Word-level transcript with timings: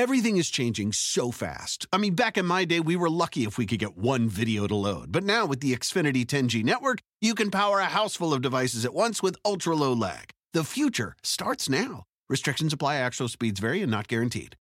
Everything 0.00 0.38
is 0.38 0.48
changing 0.48 0.94
so 0.94 1.30
fast. 1.30 1.86
I 1.92 1.98
mean, 1.98 2.14
back 2.14 2.38
in 2.38 2.46
my 2.46 2.64
day, 2.64 2.80
we 2.80 2.96
were 2.96 3.10
lucky 3.10 3.44
if 3.44 3.58
we 3.58 3.66
could 3.66 3.78
get 3.78 3.98
one 3.98 4.30
video 4.30 4.66
to 4.66 4.74
load. 4.74 5.12
But 5.12 5.24
now 5.24 5.44
with 5.44 5.60
the 5.60 5.76
Xfinity 5.76 6.24
10G 6.24 6.64
network, 6.64 7.00
you 7.20 7.34
can 7.34 7.50
power 7.50 7.80
a 7.80 7.84
house 7.84 8.16
full 8.16 8.32
of 8.32 8.40
devices 8.40 8.86
at 8.86 8.94
once 8.94 9.22
with 9.22 9.36
ultra 9.44 9.74
low 9.76 9.92
lag. 9.92 10.30
The 10.54 10.64
future 10.64 11.16
starts 11.22 11.68
now. 11.68 12.04
Restrictions 12.30 12.72
apply, 12.72 12.96
actual 12.96 13.28
speeds 13.28 13.60
vary 13.60 13.82
and 13.82 13.90
not 13.90 14.08
guaranteed. 14.08 14.56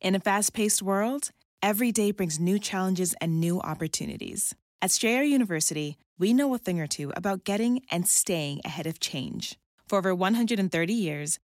In 0.00 0.14
a 0.14 0.20
fast 0.20 0.52
paced 0.52 0.82
world, 0.82 1.32
every 1.60 1.90
day 1.90 2.12
brings 2.12 2.38
new 2.38 2.60
challenges 2.60 3.16
and 3.20 3.40
new 3.40 3.60
opportunities. 3.60 4.54
At 4.80 4.92
Strayer 4.92 5.24
University, 5.24 5.96
we 6.16 6.32
know 6.32 6.54
a 6.54 6.58
thing 6.58 6.78
or 6.78 6.86
two 6.86 7.12
about 7.16 7.42
getting 7.42 7.82
and 7.90 8.06
staying 8.06 8.60
ahead 8.64 8.86
of 8.86 9.00
change. 9.00 9.58
For 9.88 9.98
over 9.98 10.14
130 10.14 10.92
years, 10.92 11.40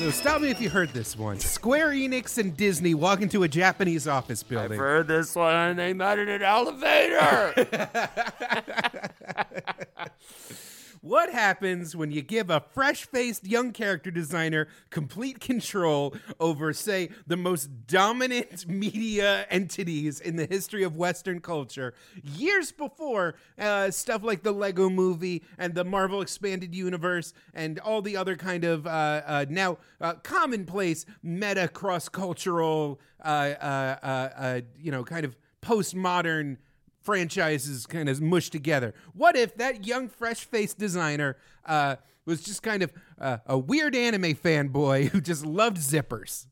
So 0.00 0.10
stop 0.10 0.40
me 0.40 0.48
if 0.48 0.62
you 0.62 0.70
heard 0.70 0.88
this 0.94 1.14
one. 1.14 1.38
Square 1.38 1.90
Enix 1.90 2.38
and 2.38 2.56
Disney 2.56 2.94
walk 2.94 3.20
into 3.20 3.42
a 3.42 3.48
Japanese 3.48 4.08
office 4.08 4.42
building. 4.42 4.72
I've 4.72 4.78
heard 4.78 5.08
this 5.08 5.36
one. 5.36 5.76
They 5.76 5.92
met 5.92 6.18
in 6.18 6.30
an 6.30 6.40
elevator. 6.40 7.52
What 11.02 11.32
happens 11.32 11.96
when 11.96 12.10
you 12.10 12.20
give 12.20 12.50
a 12.50 12.60
fresh 12.60 13.06
faced 13.06 13.46
young 13.46 13.72
character 13.72 14.10
designer 14.10 14.68
complete 14.90 15.40
control 15.40 16.14
over, 16.38 16.74
say, 16.74 17.08
the 17.26 17.38
most 17.38 17.86
dominant 17.86 18.68
media 18.68 19.46
entities 19.48 20.20
in 20.20 20.36
the 20.36 20.44
history 20.44 20.82
of 20.82 20.96
Western 20.96 21.40
culture? 21.40 21.94
Years 22.22 22.70
before 22.70 23.36
uh, 23.58 23.90
stuff 23.90 24.22
like 24.22 24.42
the 24.42 24.52
Lego 24.52 24.90
movie 24.90 25.42
and 25.56 25.74
the 25.74 25.84
Marvel 25.84 26.20
Expanded 26.20 26.74
Universe 26.74 27.32
and 27.54 27.78
all 27.78 28.02
the 28.02 28.18
other 28.18 28.36
kind 28.36 28.64
of 28.64 28.86
uh, 28.86 29.22
uh, 29.24 29.46
now 29.48 29.78
uh, 30.02 30.14
commonplace 30.22 31.06
meta 31.22 31.66
cross 31.68 32.10
cultural, 32.10 33.00
uh, 33.24 33.28
uh, 33.28 34.60
you 34.78 34.90
know, 34.90 35.02
kind 35.02 35.24
of 35.24 35.34
postmodern 35.62 36.58
franchises 37.02 37.86
kind 37.86 38.08
of 38.08 38.20
mushed 38.20 38.52
together. 38.52 38.94
What 39.14 39.36
if 39.36 39.56
that 39.56 39.86
young, 39.86 40.08
fresh 40.08 40.44
faced 40.44 40.78
designer 40.78 41.36
uh, 41.64 41.96
was 42.26 42.42
just 42.42 42.62
kind 42.62 42.82
of 42.82 42.92
uh, 43.18 43.38
a 43.46 43.58
weird 43.58 43.94
anime 43.96 44.34
fanboy 44.34 45.08
who 45.08 45.20
just 45.20 45.44
loved 45.44 45.78
zippers? 45.78 46.46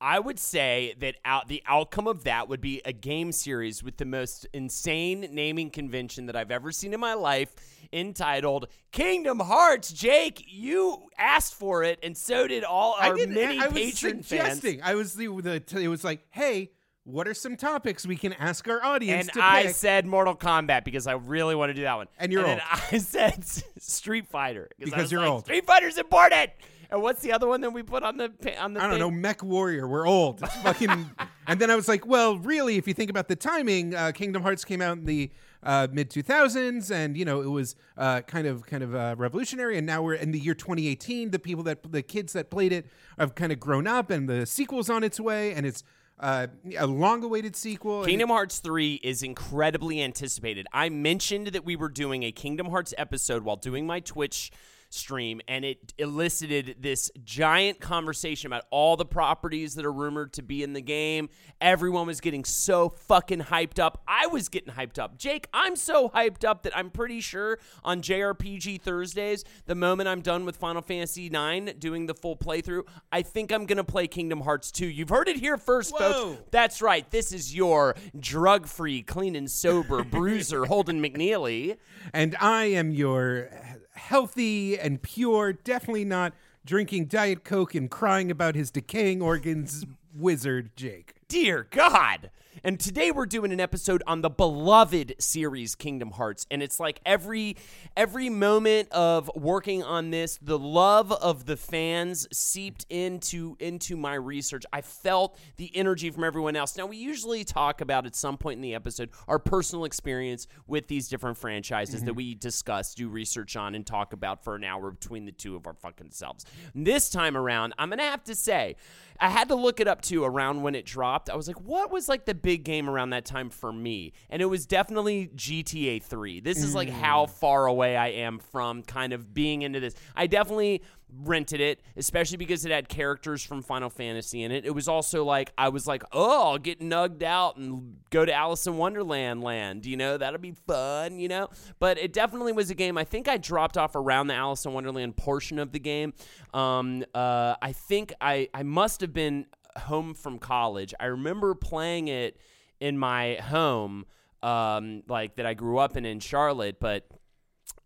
I 0.00 0.20
would 0.20 0.38
say 0.38 0.94
that 1.00 1.16
out 1.24 1.48
the 1.48 1.62
outcome 1.66 2.06
of 2.06 2.22
that 2.24 2.48
would 2.48 2.60
be 2.60 2.80
a 2.84 2.92
game 2.92 3.32
series 3.32 3.82
with 3.82 3.96
the 3.96 4.04
most 4.04 4.46
insane 4.52 5.28
naming 5.32 5.70
convention 5.70 6.26
that 6.26 6.36
I've 6.36 6.52
ever 6.52 6.70
seen 6.70 6.94
in 6.94 7.00
my 7.00 7.14
life, 7.14 7.52
entitled 7.92 8.68
Kingdom 8.92 9.40
Hearts. 9.40 9.92
Jake, 9.92 10.44
you 10.46 11.08
asked 11.18 11.54
for 11.54 11.82
it, 11.82 11.98
and 12.04 12.16
so 12.16 12.46
did 12.46 12.62
all 12.62 12.94
our 13.00 13.16
many 13.16 13.58
I 13.58 13.66
was 13.66 13.74
Patreon 13.74 14.12
fans. 14.12 14.26
suggesting. 14.28 14.82
I 14.84 14.94
was 14.94 15.14
the, 15.14 15.26
the 15.26 15.80
it 15.82 15.88
was 15.88 16.04
like, 16.04 16.20
hey, 16.30 16.70
what 17.08 17.26
are 17.26 17.34
some 17.34 17.56
topics 17.56 18.06
we 18.06 18.16
can 18.16 18.34
ask 18.34 18.68
our 18.68 18.84
audience 18.84 19.28
And 19.32 19.42
I 19.42 19.68
said 19.68 20.04
Mortal 20.04 20.36
Kombat 20.36 20.84
because 20.84 21.06
I 21.06 21.12
really 21.12 21.54
want 21.54 21.70
to 21.70 21.74
do 21.74 21.82
that 21.82 21.96
one. 21.96 22.06
And 22.18 22.30
you're 22.30 22.42
then 22.42 22.60
old. 22.60 22.80
I 22.92 22.98
said 22.98 23.44
Street 23.78 24.26
Fighter 24.28 24.68
Because 24.78 25.10
you're 25.10 25.22
like, 25.22 25.30
old. 25.30 25.44
Street 25.44 25.64
Fighter's 25.64 25.96
important. 25.96 26.50
And 26.90 27.02
what's 27.02 27.20
the 27.20 27.32
other 27.32 27.46
one 27.46 27.60
that 27.62 27.70
we 27.70 27.82
put 27.82 28.02
on 28.02 28.16
the 28.16 28.32
on 28.58 28.72
the? 28.72 28.80
I 28.80 28.84
don't 28.84 28.92
thing? 28.92 29.00
know, 29.00 29.10
Mech 29.10 29.42
Warrior. 29.42 29.86
We're 29.86 30.08
old. 30.08 30.42
It's 30.42 30.56
fucking. 30.56 31.10
and 31.46 31.60
then 31.60 31.70
I 31.70 31.76
was 31.76 31.86
like, 31.86 32.06
well, 32.06 32.38
really, 32.38 32.76
if 32.76 32.88
you 32.88 32.94
think 32.94 33.10
about 33.10 33.28
the 33.28 33.36
timing, 33.36 33.94
uh, 33.94 34.12
Kingdom 34.12 34.40
Hearts 34.42 34.64
came 34.64 34.80
out 34.80 34.96
in 34.96 35.04
the 35.04 35.30
uh, 35.62 35.88
mid 35.92 36.08
2000s, 36.08 36.90
and 36.90 37.14
you 37.14 37.26
know 37.26 37.42
it 37.42 37.48
was 37.48 37.76
uh, 37.98 38.22
kind 38.22 38.46
of 38.46 38.64
kind 38.64 38.82
of 38.82 38.94
uh, 38.94 39.14
revolutionary. 39.18 39.76
And 39.76 39.86
now 39.86 40.00
we're 40.02 40.14
in 40.14 40.30
the 40.30 40.38
year 40.40 40.54
2018. 40.54 41.30
The 41.30 41.38
people 41.38 41.62
that 41.64 41.92
the 41.92 42.02
kids 42.02 42.32
that 42.32 42.48
played 42.48 42.72
it 42.72 42.86
have 43.18 43.34
kind 43.34 43.52
of 43.52 43.60
grown 43.60 43.86
up, 43.86 44.08
and 44.08 44.26
the 44.26 44.46
sequel's 44.46 44.88
on 44.88 45.04
its 45.04 45.20
way, 45.20 45.52
and 45.52 45.66
it's 45.66 45.84
uh, 46.20 46.48
a 46.76 46.86
long-awaited 46.86 47.54
sequel. 47.56 48.04
Kingdom 48.04 48.28
Hearts 48.28 48.58
3 48.58 49.00
is 49.02 49.22
incredibly 49.22 50.02
anticipated. 50.02 50.66
I 50.72 50.88
mentioned 50.88 51.48
that 51.48 51.64
we 51.64 51.76
were 51.76 51.88
doing 51.88 52.22
a 52.22 52.32
Kingdom 52.32 52.68
Hearts 52.70 52.92
episode 52.98 53.44
while 53.44 53.56
doing 53.56 53.86
my 53.86 54.00
Twitch 54.00 54.50
stream, 54.90 55.40
and 55.48 55.64
it 55.64 55.92
elicited 55.98 56.76
this 56.80 57.10
giant 57.24 57.80
conversation 57.80 58.46
about 58.46 58.64
all 58.70 58.96
the 58.96 59.04
properties 59.04 59.74
that 59.74 59.84
are 59.84 59.92
rumored 59.92 60.32
to 60.34 60.42
be 60.42 60.62
in 60.62 60.72
the 60.72 60.80
game. 60.80 61.28
Everyone 61.60 62.06
was 62.06 62.20
getting 62.20 62.44
so 62.44 62.88
fucking 62.88 63.40
hyped 63.40 63.78
up. 63.78 64.02
I 64.08 64.26
was 64.28 64.48
getting 64.48 64.72
hyped 64.74 64.98
up. 64.98 65.18
Jake, 65.18 65.48
I'm 65.52 65.76
so 65.76 66.08
hyped 66.08 66.44
up 66.44 66.62
that 66.62 66.76
I'm 66.76 66.90
pretty 66.90 67.20
sure 67.20 67.58
on 67.84 68.00
JRPG 68.02 68.80
Thursdays, 68.80 69.44
the 69.66 69.74
moment 69.74 70.08
I'm 70.08 70.20
done 70.20 70.44
with 70.44 70.56
Final 70.56 70.82
Fantasy 70.82 71.26
IX 71.26 71.72
doing 71.74 72.06
the 72.06 72.14
full 72.14 72.36
playthrough, 72.36 72.82
I 73.12 73.22
think 73.22 73.52
I'm 73.52 73.66
going 73.66 73.76
to 73.76 73.84
play 73.84 74.06
Kingdom 74.06 74.40
Hearts 74.40 74.70
2. 74.72 74.86
You've 74.86 75.08
heard 75.10 75.28
it 75.28 75.36
here 75.36 75.56
first, 75.58 75.92
Whoa. 75.92 75.98
folks. 75.98 76.42
That's 76.50 76.80
right. 76.80 77.08
This 77.10 77.32
is 77.32 77.54
your 77.54 77.94
drug 78.18 78.66
free, 78.66 79.02
clean 79.02 79.36
and 79.36 79.50
sober 79.50 80.04
bruiser, 80.10 80.64
Holden 80.66 81.02
McNeely. 81.02 81.76
and 82.12 82.36
I 82.40 82.64
am 82.66 82.90
your 82.90 83.50
healthy 83.98 84.78
and 84.78 85.02
pure, 85.02 85.52
definitely 85.52 86.04
not 86.04 86.32
drinking 86.64 87.06
Diet 87.06 87.44
Coke 87.44 87.74
and 87.74 87.90
crying 87.90 88.30
about 88.30 88.54
his 88.54 88.70
decaying 88.70 89.20
organs, 89.20 89.84
wizard 90.14 90.70
Jake. 90.76 91.14
Dear 91.28 91.66
God. 91.70 92.30
And 92.64 92.80
today 92.80 93.10
we're 93.10 93.26
doing 93.26 93.52
an 93.52 93.60
episode 93.60 94.02
on 94.06 94.20
the 94.20 94.30
beloved 94.30 95.14
series 95.20 95.74
Kingdom 95.74 96.10
Hearts 96.10 96.46
and 96.50 96.62
it's 96.62 96.80
like 96.80 97.00
every 97.06 97.56
every 97.96 98.28
moment 98.28 98.90
of 98.90 99.30
working 99.36 99.82
on 99.82 100.10
this 100.10 100.38
the 100.42 100.58
love 100.58 101.12
of 101.12 101.46
the 101.46 101.56
fans 101.56 102.26
seeped 102.32 102.84
into 102.90 103.56
into 103.60 103.96
my 103.96 104.14
research. 104.14 104.64
I 104.72 104.80
felt 104.80 105.38
the 105.56 105.70
energy 105.76 106.10
from 106.10 106.24
everyone 106.24 106.56
else. 106.56 106.76
Now 106.76 106.86
we 106.86 106.96
usually 106.96 107.44
talk 107.44 107.80
about 107.80 108.06
at 108.06 108.16
some 108.16 108.36
point 108.36 108.56
in 108.56 108.62
the 108.62 108.74
episode 108.74 109.10
our 109.28 109.38
personal 109.38 109.84
experience 109.84 110.48
with 110.66 110.88
these 110.88 111.08
different 111.08 111.36
franchises 111.36 112.02
that 112.02 112.10
mm-hmm. 112.10 112.16
we 112.16 112.34
discuss, 112.34 112.94
do 112.94 113.08
research 113.08 113.56
on 113.56 113.74
and 113.74 113.86
talk 113.86 114.12
about 114.12 114.42
for 114.42 114.56
an 114.56 114.64
hour 114.64 114.90
between 114.90 115.26
the 115.26 115.32
two 115.32 115.54
of 115.54 115.66
our 115.66 115.74
fucking 115.74 116.10
selves. 116.10 116.44
This 116.74 117.08
time 117.08 117.36
around, 117.36 117.74
I'm 117.78 117.88
going 117.88 117.98
to 117.98 118.04
have 118.04 118.24
to 118.24 118.34
say 118.34 118.76
I 119.20 119.28
had 119.28 119.48
to 119.48 119.54
look 119.54 119.80
it 119.80 119.88
up 119.88 120.00
too 120.00 120.24
around 120.24 120.62
when 120.62 120.74
it 120.74 120.86
dropped. 120.86 121.28
I 121.28 121.36
was 121.36 121.48
like, 121.48 121.60
what 121.60 121.90
was 121.90 122.08
like 122.08 122.24
the 122.24 122.34
big 122.34 122.64
game 122.64 122.88
around 122.88 123.10
that 123.10 123.24
time 123.24 123.50
for 123.50 123.72
me? 123.72 124.12
And 124.30 124.40
it 124.40 124.46
was 124.46 124.66
definitely 124.66 125.30
GTA 125.34 126.02
3. 126.02 126.40
This 126.40 126.62
is 126.62 126.74
like 126.74 126.88
how 126.88 127.26
mm. 127.26 127.30
far 127.30 127.66
away 127.66 127.96
I 127.96 128.08
am 128.08 128.38
from 128.38 128.82
kind 128.82 129.12
of 129.12 129.34
being 129.34 129.62
into 129.62 129.80
this. 129.80 129.94
I 130.14 130.26
definitely 130.26 130.82
rented 131.24 131.60
it, 131.60 131.80
especially 131.96 132.36
because 132.36 132.64
it 132.64 132.72
had 132.72 132.88
characters 132.88 133.42
from 133.42 133.62
Final 133.62 133.90
Fantasy 133.90 134.42
in 134.42 134.52
it. 134.52 134.64
It 134.64 134.74
was 134.74 134.88
also 134.88 135.24
like 135.24 135.52
I 135.56 135.68
was 135.68 135.86
like, 135.86 136.02
"Oh, 136.12 136.50
I'll 136.50 136.58
get 136.58 136.80
nugged 136.80 137.22
out 137.22 137.56
and 137.56 137.96
go 138.10 138.24
to 138.24 138.32
Alice 138.32 138.66
in 138.66 138.76
Wonderland 138.76 139.42
land, 139.42 139.86
you 139.86 139.96
know? 139.96 140.16
That'll 140.16 140.40
be 140.40 140.52
fun, 140.52 141.18
you 141.18 141.28
know?" 141.28 141.48
But 141.78 141.98
it 141.98 142.12
definitely 142.12 142.52
was 142.52 142.70
a 142.70 142.74
game. 142.74 142.98
I 142.98 143.04
think 143.04 143.28
I 143.28 143.36
dropped 143.36 143.76
off 143.76 143.94
around 143.96 144.28
the 144.28 144.34
Alice 144.34 144.64
in 144.64 144.72
Wonderland 144.72 145.16
portion 145.16 145.58
of 145.58 145.72
the 145.72 145.80
game. 145.80 146.12
Um, 146.54 147.04
uh, 147.14 147.56
I 147.60 147.72
think 147.72 148.12
I 148.20 148.48
I 148.54 148.62
must 148.62 149.00
have 149.00 149.12
been 149.12 149.46
home 149.76 150.14
from 150.14 150.38
college. 150.38 150.94
I 150.98 151.06
remember 151.06 151.54
playing 151.54 152.08
it 152.08 152.36
in 152.80 152.98
my 152.98 153.34
home 153.34 154.06
um, 154.42 155.02
like 155.08 155.36
that 155.36 155.46
I 155.46 155.54
grew 155.54 155.78
up 155.78 155.96
in 155.96 156.04
in 156.04 156.20
Charlotte, 156.20 156.78
but 156.80 157.06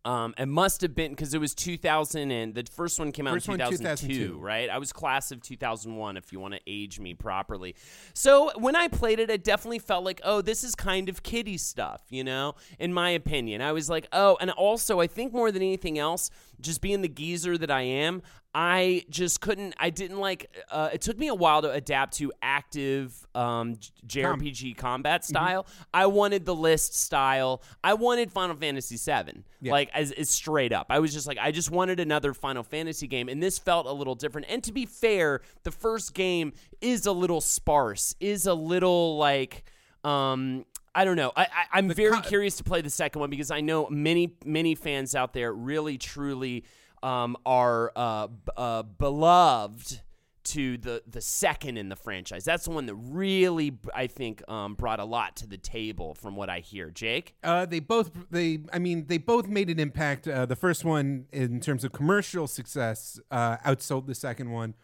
um, 0.04 0.34
it 0.36 0.46
must 0.46 0.80
have 0.80 0.94
been 0.94 1.12
because 1.12 1.32
it 1.32 1.40
was 1.40 1.54
2000 1.54 2.30
and 2.30 2.54
the 2.54 2.64
first 2.72 2.98
one 2.98 3.12
came 3.12 3.26
out 3.26 3.34
First 3.34 3.46
in 3.46 3.52
one, 3.52 3.58
2002, 3.60 4.06
2002. 4.08 4.38
right? 4.40 4.68
I 4.68 4.78
was 4.78 4.92
class 4.92 5.30
of 5.30 5.40
2001 5.42 6.16
if 6.16 6.32
you 6.32 6.40
want 6.40 6.54
to 6.54 6.60
age 6.66 6.98
me 6.98 7.14
properly. 7.14 7.76
So 8.14 8.50
when 8.58 8.74
I 8.74 8.88
played 8.88 9.20
it, 9.20 9.30
it 9.30 9.44
definitely 9.44 9.78
felt 9.78 10.04
like, 10.04 10.20
oh, 10.24 10.40
this 10.42 10.64
is 10.64 10.74
kind 10.74 11.08
of 11.08 11.22
kiddie 11.22 11.56
stuff, 11.58 12.02
you 12.10 12.24
know, 12.24 12.54
in 12.80 12.92
my 12.92 13.10
opinion. 13.10 13.60
I 13.62 13.72
was 13.72 13.88
like, 13.88 14.08
oh, 14.12 14.36
and 14.40 14.50
also 14.50 14.98
I 15.00 15.06
think 15.06 15.32
more 15.32 15.52
than 15.52 15.62
anything 15.62 15.98
else, 15.98 16.30
just 16.60 16.80
being 16.80 17.00
the 17.02 17.08
geezer 17.08 17.56
that 17.58 17.70
I 17.70 17.82
am, 17.82 18.22
I 18.54 19.04
just 19.08 19.40
couldn't. 19.40 19.74
I 19.80 19.88
didn't 19.88 20.18
like. 20.20 20.54
Uh, 20.70 20.90
it 20.92 21.00
took 21.00 21.18
me 21.18 21.28
a 21.28 21.34
while 21.34 21.62
to 21.62 21.70
adapt 21.70 22.18
to 22.18 22.30
active 22.42 23.26
um, 23.34 23.76
JRPG 24.06 24.76
combat 24.76 25.22
Mm-hmm. 25.22 25.28
style. 25.30 25.66
I 25.94 26.04
wanted 26.06 26.44
the 26.44 26.54
list 26.54 26.94
style. 26.94 27.62
I 27.82 27.94
wanted 27.94 28.30
Final 28.30 28.54
Fantasy 28.56 28.96
VII. 28.98 29.42
Like 29.70 29.90
as, 29.94 30.12
as 30.12 30.30
straight 30.30 30.72
up. 30.72 30.86
I 30.90 30.98
was 30.98 31.12
just 31.12 31.26
like, 31.26 31.38
I 31.40 31.52
just 31.52 31.70
wanted 31.70 32.00
another 32.00 32.34
Final 32.34 32.62
Fantasy 32.62 33.06
game, 33.06 33.28
and 33.28 33.42
this 33.42 33.58
felt 33.58 33.86
a 33.86 33.92
little 33.92 34.14
different. 34.14 34.46
And 34.50 34.62
to 34.64 34.72
be 34.72 34.86
fair, 34.86 35.40
the 35.62 35.70
first 35.70 36.14
game 36.14 36.52
is 36.80 37.06
a 37.06 37.12
little 37.12 37.40
sparse, 37.40 38.14
is 38.20 38.46
a 38.46 38.54
little 38.54 39.16
like, 39.16 39.64
um, 40.04 40.64
I 40.94 41.04
don't 41.04 41.16
know. 41.16 41.32
I, 41.36 41.42
I 41.42 41.78
I'm 41.78 41.88
very 41.88 42.16
co- 42.16 42.20
curious 42.22 42.56
to 42.56 42.64
play 42.64 42.82
the 42.82 42.90
second 42.90 43.20
one 43.20 43.30
because 43.30 43.50
I 43.50 43.60
know 43.60 43.88
many 43.88 44.34
many 44.44 44.74
fans 44.74 45.14
out 45.14 45.32
there 45.32 45.52
really 45.52 45.96
truly 45.96 46.64
um, 47.02 47.36
are 47.46 47.92
uh, 47.96 48.26
b- 48.26 48.52
uh, 48.56 48.82
beloved 48.82 50.00
to 50.44 50.76
the 50.78 51.02
the 51.06 51.20
second 51.20 51.76
in 51.76 51.88
the 51.88 51.96
franchise. 51.96 52.44
That's 52.44 52.64
the 52.64 52.70
one 52.70 52.86
that 52.86 52.94
really 52.94 53.78
I 53.94 54.06
think 54.06 54.42
um, 54.48 54.74
brought 54.74 55.00
a 55.00 55.04
lot 55.04 55.36
to 55.36 55.46
the 55.46 55.56
table 55.56 56.14
from 56.14 56.36
what 56.36 56.48
I 56.48 56.60
hear. 56.60 56.90
Jake. 56.90 57.34
Uh, 57.42 57.66
they 57.66 57.80
both 57.80 58.10
they 58.30 58.60
I 58.72 58.78
mean 58.78 59.06
they 59.06 59.18
both 59.18 59.48
made 59.48 59.70
an 59.70 59.78
impact. 59.78 60.26
Uh, 60.26 60.46
the 60.46 60.56
first 60.56 60.84
one 60.84 61.26
in 61.32 61.60
terms 61.60 61.84
of 61.84 61.92
commercial 61.92 62.46
success 62.46 63.20
uh, 63.30 63.58
outsold 63.58 64.06
the 64.06 64.14
second 64.14 64.50
one, 64.50 64.74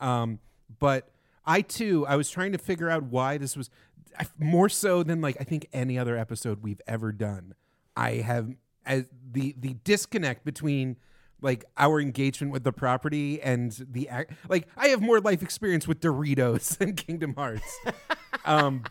um, 0.00 0.38
but 0.78 1.10
I 1.44 1.62
too 1.62 2.06
I 2.06 2.16
was 2.16 2.30
trying 2.30 2.52
to 2.52 2.58
figure 2.58 2.90
out 2.90 3.04
why 3.04 3.38
this 3.38 3.56
was 3.56 3.70
more 4.38 4.68
so 4.68 5.02
than 5.02 5.20
like 5.20 5.36
I 5.40 5.44
think 5.44 5.68
any 5.72 5.98
other 5.98 6.16
episode 6.16 6.62
we've 6.62 6.80
ever 6.86 7.12
done. 7.12 7.54
I 7.96 8.16
have 8.16 8.54
as 8.84 9.06
the 9.32 9.54
the 9.58 9.74
disconnect 9.84 10.44
between 10.44 10.96
like 11.42 11.64
our 11.76 12.00
engagement 12.00 12.52
with 12.52 12.64
the 12.64 12.72
property 12.72 13.40
and 13.42 13.72
the 13.90 14.08
act 14.08 14.32
like 14.48 14.66
I 14.76 14.88
have 14.88 15.00
more 15.02 15.20
life 15.20 15.42
experience 15.42 15.86
with 15.86 16.00
Doritos 16.00 16.76
than 16.78 16.94
Kingdom 16.94 17.34
Hearts. 17.34 17.78
um 18.44 18.84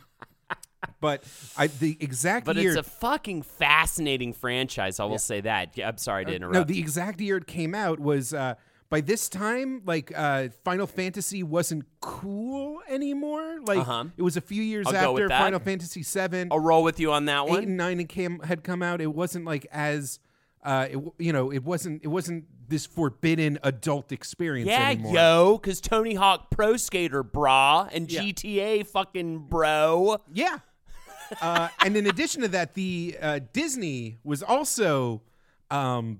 but 1.01 1.23
I 1.57 1.67
the 1.67 1.97
exact 1.99 2.47
year 2.47 2.53
But 2.53 2.61
year 2.61 2.77
it's 2.77 2.87
a 2.87 2.89
fucking 2.91 3.41
fascinating 3.43 4.33
franchise. 4.33 4.99
I 4.99 5.05
will 5.05 5.17
say 5.17 5.41
that. 5.41 5.75
Yeah, 5.77 5.87
I'm 5.89 5.97
sorry 5.97 6.25
to 6.25 6.33
interrupt. 6.35 6.55
Uh, 6.55 6.59
no, 6.59 6.63
the 6.63 6.79
exact 6.79 7.19
year 7.21 7.37
it 7.37 7.47
came 7.47 7.73
out 7.75 7.99
was 7.99 8.33
uh, 8.33 8.55
by 8.89 9.01
this 9.01 9.27
time, 9.27 9.81
like 9.85 10.13
uh, 10.15 10.49
Final 10.63 10.85
Fantasy 10.87 11.41
wasn't 11.43 11.85
cool 12.01 12.79
anymore. 12.87 13.57
Like 13.65 13.79
Uh-huh. 13.79 14.05
it 14.15 14.21
was 14.21 14.37
a 14.37 14.41
few 14.41 14.61
years 14.61 14.85
I'll 14.87 14.95
after. 14.95 15.27
Final 15.29 15.59
Fantasy 15.59 16.03
Seven, 16.03 16.49
I'll 16.51 16.59
roll 16.59 16.83
with 16.83 16.99
you 16.99 17.11
on 17.11 17.25
that 17.25 17.47
one. 17.47 17.59
eight 17.63 17.67
and 17.67 17.77
nine 17.77 17.99
had 18.43 18.63
come 18.63 18.81
out. 18.83 19.01
It 19.01 19.13
wasn't 19.13 19.45
like 19.45 19.65
as 19.71 20.19
uh, 20.65 20.87
it, 20.91 20.97
you 21.19 21.31
know, 21.31 21.51
it 21.51 21.63
wasn't 21.63 22.03
it 22.03 22.07
wasn't 22.07 22.43
this 22.67 22.85
forbidden 22.85 23.59
adult 23.63 24.11
experience 24.11 24.67
Yeah, 24.69 24.89
anymore. 24.89 25.13
yo, 25.13 25.57
because 25.61 25.79
Tony 25.79 26.15
Hawk 26.15 26.49
Pro 26.49 26.75
Skater, 26.77 27.21
bra 27.23 27.87
and 27.93 28.11
Yeah. 28.11 28.21
GTA, 28.23 28.85
fucking 28.87 29.47
bro. 29.47 30.17
Yeah. 30.33 30.57
uh, 31.41 31.69
and 31.83 31.95
in 31.95 32.07
addition 32.07 32.41
to 32.41 32.47
that, 32.49 32.73
the 32.73 33.15
uh, 33.21 33.39
Disney 33.53 34.17
was 34.23 34.41
also 34.43 35.21
um, 35.71 36.19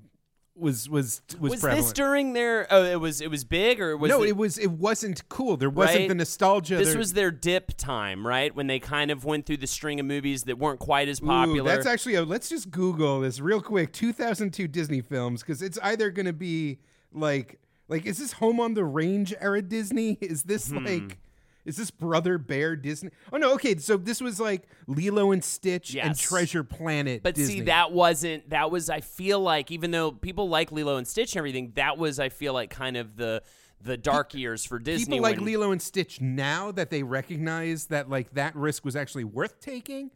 was 0.58 0.88
was 0.90 1.22
was, 1.40 1.52
Was 1.52 1.60
prevalent. 1.62 1.86
this 1.86 1.94
during 1.94 2.34
their? 2.34 2.66
Oh, 2.72 2.84
it 2.84 3.00
was. 3.00 3.20
It 3.22 3.30
was 3.30 3.44
big, 3.44 3.82
or 3.82 3.98
was 3.98 4.10
no, 4.10 4.24
it? 4.24 4.30
it 4.30 4.38
was 4.38 4.58
it 4.58 4.72
wasn't 4.72 5.28
cool. 5.28 5.58
There 5.58 5.70
wasn't 5.70 6.00
Right? 6.00 6.08
the 6.08 6.16
nostalgia. 6.16 6.78
this 6.78 6.90
there- 6.90 6.98
was 6.98 7.14
their 7.14 7.30
dip 7.32 7.76
time, 7.78 8.26
right? 8.26 8.56
When 8.56 8.68
they 8.68 8.80
kind 8.80 9.12
of 9.12 9.26
went 9.26 9.46
through 9.46 9.58
the 9.58 9.68
string 9.68 10.00
of 10.00 10.06
movies 10.06 10.44
that 10.44 10.58
weren't 10.58 10.80
quite 10.80 11.10
as 11.10 11.22
Ooh, 11.22 11.26
popular. 11.26 11.70
that's 11.76 11.86
actually 11.86 12.16
a, 12.16 12.24
let's 12.24 12.48
just 12.50 12.72
Google 12.72 13.20
this 13.22 13.40
real 13.42 13.62
quick. 13.62 13.92
2002 13.94 14.68
Disney 14.68 15.02
films 15.02 15.42
because 15.42 15.62
it's 15.62 15.78
either 15.84 16.10
going 16.10 16.26
to 16.26 16.34
be 16.34 16.80
like 17.12 17.60
like 17.90 18.06
is 18.06 18.18
this 18.18 18.32
Home 18.34 18.60
on 18.60 18.74
the 18.76 18.86
Range 18.86 19.34
era 19.42 19.62
Disney? 19.62 20.18
Is 20.22 20.44
this 20.44 20.70
Hmm. 20.70 20.86
like 20.86 21.18
is 21.66 21.76
this 21.78 21.92
Brother 21.92 22.38
Bear 22.38 22.76
Disney? 22.76 23.10
Oh 23.34 23.38
no, 23.38 23.54
okay. 23.56 23.76
So 23.78 23.98
this 23.98 24.22
was 24.22 24.40
like 24.40 24.68
Lilo 24.88 25.32
and 25.32 25.44
Stitch 25.44 25.96
and 25.96 26.18
Treasure 26.18 26.64
Planet. 26.64 27.24
But 27.24 27.36
Disney. 27.36 27.56
see, 27.56 27.62
that 27.62 27.92
wasn't. 27.92 28.50
That 28.52 28.72
was. 28.72 28.90
I 28.90 29.02
feel 29.02 29.40
like 29.40 29.72
even 29.72 29.92
though 29.92 30.12
people 30.12 30.48
like 30.50 30.72
Lilo 30.72 30.98
and 30.98 31.08
Stitch 31.08 31.34
and 31.34 31.40
everything, 31.40 31.72
that 31.76 31.98
was. 31.98 32.20
I 32.20 32.30
feel 32.30 32.54
like 32.54 32.70
kind 32.70 32.96
of 32.98 33.16
the 33.18 33.42
the 33.82 33.98
dark 33.98 34.34
years 34.34 34.64
for 34.66 34.80
Disney. 34.80 35.06
people 35.18 35.24
like 35.24 35.38
when- 35.38 35.46
Lilo 35.46 35.72
and 35.72 35.82
Stitch 35.82 36.22
now 36.22 36.72
that 36.72 36.90
they 36.90 37.04
recognize 37.04 37.88
that 37.88 38.10
like 38.10 38.34
that 38.34 38.56
risk 38.56 38.86
was 38.86 38.96
actually 38.96 39.24
worth 39.26 39.60
taking, 39.60 40.12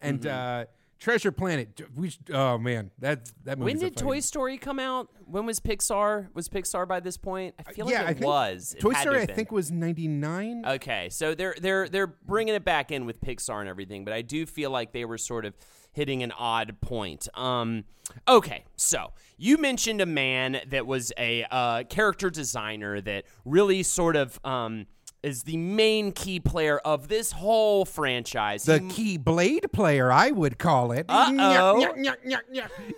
and 0.00 0.20
Mm-hmm. 0.20 0.28
uh, 0.62 0.64
Treasure 1.02 1.32
Planet. 1.32 1.80
We 1.96 2.12
oh 2.32 2.58
man, 2.58 2.92
that 3.00 3.28
that 3.42 3.58
movie. 3.58 3.72
When 3.72 3.80
did 3.80 3.96
Toy 3.96 4.20
Story 4.20 4.56
come 4.56 4.78
out? 4.78 5.08
When 5.26 5.46
was 5.46 5.58
Pixar? 5.58 6.28
Was 6.32 6.48
Pixar 6.48 6.86
by 6.86 7.00
this 7.00 7.16
point? 7.16 7.56
I 7.58 7.72
feel 7.72 7.86
like 7.86 7.92
yeah, 7.92 8.08
it 8.08 8.22
I 8.22 8.24
was. 8.24 8.76
It 8.78 8.80
Toy 8.82 8.92
Story. 8.92 9.22
I 9.22 9.26
think 9.26 9.50
was 9.50 9.72
ninety 9.72 10.06
nine. 10.06 10.62
Okay, 10.64 11.08
so 11.08 11.34
they're 11.34 11.56
they're 11.60 11.88
they're 11.88 12.06
bringing 12.06 12.54
it 12.54 12.64
back 12.64 12.92
in 12.92 13.04
with 13.04 13.20
Pixar 13.20 13.58
and 13.58 13.68
everything, 13.68 14.04
but 14.04 14.14
I 14.14 14.22
do 14.22 14.46
feel 14.46 14.70
like 14.70 14.92
they 14.92 15.04
were 15.04 15.18
sort 15.18 15.44
of 15.44 15.56
hitting 15.90 16.22
an 16.22 16.30
odd 16.38 16.80
point. 16.80 17.26
Um, 17.34 17.82
okay, 18.28 18.64
so 18.76 19.10
you 19.36 19.58
mentioned 19.58 20.00
a 20.00 20.06
man 20.06 20.60
that 20.68 20.86
was 20.86 21.12
a 21.18 21.44
uh, 21.50 21.82
character 21.82 22.30
designer 22.30 23.00
that 23.00 23.24
really 23.44 23.82
sort 23.82 24.14
of 24.14 24.38
um, 24.44 24.86
is 25.22 25.44
the 25.44 25.56
main 25.56 26.12
key 26.12 26.40
player 26.40 26.78
of 26.78 27.08
this 27.08 27.32
whole 27.32 27.84
franchise. 27.84 28.64
the 28.64 28.80
He- 28.80 28.88
key 28.90 29.16
blade 29.18 29.66
player, 29.72 30.10
I 30.10 30.30
would 30.30 30.58
call 30.58 30.92
it. 30.92 31.06
Uh-oh. 31.08 31.94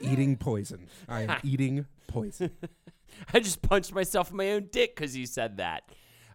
Eating 0.00 0.36
poison. 0.36 0.88
I 1.08 1.22
am 1.22 1.40
eating 1.44 1.86
poison. 2.06 2.50
I 3.32 3.40
just 3.40 3.62
punched 3.62 3.92
myself 3.94 4.30
in 4.30 4.36
my 4.36 4.52
own 4.52 4.68
dick 4.72 4.96
because 4.96 5.16
you 5.16 5.26
said 5.26 5.58
that. 5.58 5.84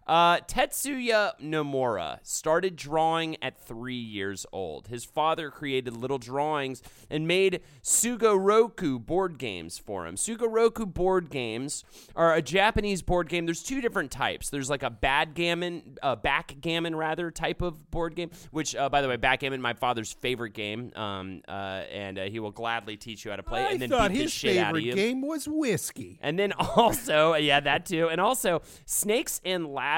Uh, 0.06 0.38
Tetsuya 0.40 1.32
Nomura 1.40 2.18
started 2.22 2.74
drawing 2.74 3.36
at 3.42 3.56
three 3.60 3.94
years 3.94 4.44
old. 4.52 4.88
His 4.88 5.04
father 5.04 5.50
created 5.50 5.96
little 5.96 6.18
drawings 6.18 6.82
and 7.08 7.28
made 7.28 7.60
Sugoroku 7.82 9.04
board 9.04 9.38
games 9.38 9.78
for 9.78 10.06
him. 10.06 10.16
Sugoroku 10.16 10.92
board 10.92 11.30
games 11.30 11.84
are 12.16 12.34
a 12.34 12.42
Japanese 12.42 13.02
board 13.02 13.28
game. 13.28 13.46
There's 13.46 13.62
two 13.62 13.80
different 13.80 14.10
types. 14.10 14.50
There's 14.50 14.68
like 14.68 14.82
a 14.82 14.90
backgammon, 14.90 15.96
uh, 16.02 16.16
backgammon 16.16 16.96
rather 16.96 17.30
type 17.30 17.62
of 17.62 17.90
board 17.90 18.16
game. 18.16 18.30
Which, 18.50 18.74
uh, 18.74 18.88
by 18.88 19.02
the 19.02 19.08
way, 19.08 19.16
backgammon, 19.16 19.60
my 19.60 19.74
father's 19.74 20.12
favorite 20.12 20.54
game, 20.54 20.92
um, 20.96 21.42
uh, 21.46 21.84
and 21.92 22.18
uh, 22.18 22.24
he 22.24 22.40
will 22.40 22.50
gladly 22.50 22.96
teach 22.96 23.24
you 23.24 23.30
how 23.30 23.36
to 23.36 23.42
play 23.44 23.64
I 23.64 23.70
and 23.72 23.82
then 23.82 23.90
thought 23.90 24.10
beat 24.10 24.16
the 24.16 24.22
his 24.24 24.32
shit 24.32 24.56
out 24.56 24.70
of 24.70 24.76
favorite 24.76 24.84
you. 24.84 24.94
game 24.94 25.22
was 25.22 25.46
whiskey. 25.46 26.18
And 26.20 26.36
then 26.36 26.52
also, 26.58 27.34
yeah, 27.34 27.60
that 27.60 27.86
too. 27.86 28.08
And 28.08 28.20
also, 28.20 28.62
Snakes 28.86 29.40
and 29.44 29.66
Ladders 29.66 29.89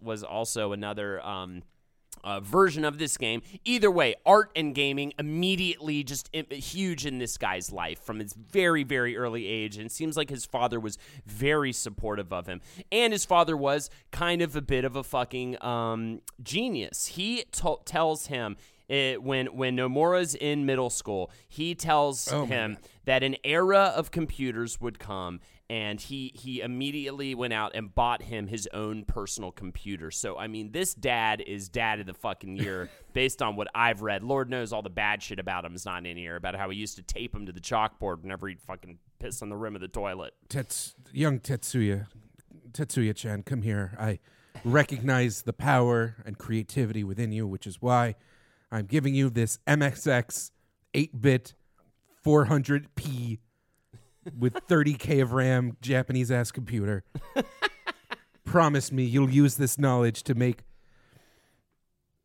was 0.00 0.22
also 0.24 0.72
another 0.72 1.24
um, 1.24 1.62
uh, 2.22 2.40
version 2.40 2.84
of 2.84 2.96
this 2.98 3.16
game. 3.18 3.42
Either 3.64 3.90
way, 3.90 4.14
art 4.24 4.50
and 4.56 4.74
gaming 4.74 5.12
immediately 5.18 6.02
just 6.02 6.30
i- 6.34 6.54
huge 6.54 7.04
in 7.04 7.18
this 7.18 7.36
guy's 7.36 7.70
life 7.70 7.98
from 8.00 8.18
his 8.20 8.32
very, 8.32 8.82
very 8.84 9.16
early 9.16 9.46
age. 9.46 9.76
And 9.76 9.84
it 9.84 9.92
seems 9.92 10.16
like 10.16 10.30
his 10.30 10.46
father 10.46 10.80
was 10.80 10.96
very 11.26 11.72
supportive 11.72 12.32
of 12.32 12.46
him. 12.46 12.60
And 12.90 13.12
his 13.12 13.24
father 13.26 13.56
was 13.56 13.90
kind 14.10 14.40
of 14.40 14.56
a 14.56 14.62
bit 14.62 14.84
of 14.86 14.96
a 14.96 15.02
fucking 15.04 15.62
um, 15.62 16.20
genius. 16.42 17.06
He 17.06 17.44
tells 17.84 18.26
him. 18.28 18.56
It, 18.86 19.22
when 19.22 19.46
when 19.56 19.76
Nomura's 19.76 20.34
in 20.34 20.66
middle 20.66 20.90
school, 20.90 21.30
he 21.48 21.74
tells 21.74 22.30
Oh, 22.30 22.44
him 22.44 22.74
God. 22.74 22.82
that 23.06 23.22
an 23.22 23.36
era 23.42 23.94
of 23.96 24.10
computers 24.10 24.78
would 24.78 24.98
come 24.98 25.40
and 25.70 26.00
he 26.00 26.32
he 26.34 26.60
immediately 26.60 27.34
went 27.34 27.52
out 27.52 27.72
and 27.74 27.94
bought 27.94 28.22
him 28.22 28.46
his 28.46 28.68
own 28.72 29.04
personal 29.04 29.50
computer. 29.50 30.10
So 30.10 30.36
I 30.36 30.46
mean 30.46 30.72
this 30.72 30.94
dad 30.94 31.42
is 31.46 31.68
dad 31.68 32.00
of 32.00 32.06
the 32.06 32.14
fucking 32.14 32.56
year 32.58 32.90
based 33.12 33.40
on 33.42 33.56
what 33.56 33.68
I've 33.74 34.02
read. 34.02 34.22
Lord 34.22 34.50
knows 34.50 34.72
all 34.72 34.82
the 34.82 34.90
bad 34.90 35.22
shit 35.22 35.38
about 35.38 35.64
him 35.64 35.74
is 35.74 35.84
not 35.84 36.04
in 36.04 36.16
here 36.16 36.36
about 36.36 36.54
how 36.54 36.70
he 36.70 36.76
used 36.76 36.96
to 36.96 37.02
tape 37.02 37.34
him 37.34 37.46
to 37.46 37.52
the 37.52 37.60
chalkboard 37.60 38.22
whenever 38.22 38.48
he'd 38.48 38.60
fucking 38.60 38.98
piss 39.18 39.40
on 39.40 39.48
the 39.48 39.56
rim 39.56 39.74
of 39.74 39.80
the 39.80 39.88
toilet. 39.88 40.34
Tets, 40.48 40.94
young 41.12 41.40
Tetsuya, 41.40 42.06
Tetsuya-chan, 42.72 43.44
come 43.44 43.62
here. 43.62 43.96
I 43.98 44.18
recognize 44.64 45.42
the 45.42 45.52
power 45.52 46.16
and 46.26 46.36
creativity 46.36 47.04
within 47.04 47.32
you, 47.32 47.46
which 47.46 47.66
is 47.66 47.80
why 47.80 48.16
I'm 48.70 48.86
giving 48.86 49.14
you 49.14 49.30
this 49.30 49.58
MXX 49.66 50.50
8-bit 50.94 51.54
400p 52.24 53.38
with 54.38 54.54
30k 54.68 55.22
of 55.22 55.32
RAM 55.32 55.76
Japanese 55.80 56.30
ass 56.30 56.50
computer. 56.50 57.04
Promise 58.44 58.92
me 58.92 59.04
you'll 59.04 59.30
use 59.30 59.56
this 59.56 59.78
knowledge 59.78 60.22
to 60.24 60.34
make 60.34 60.64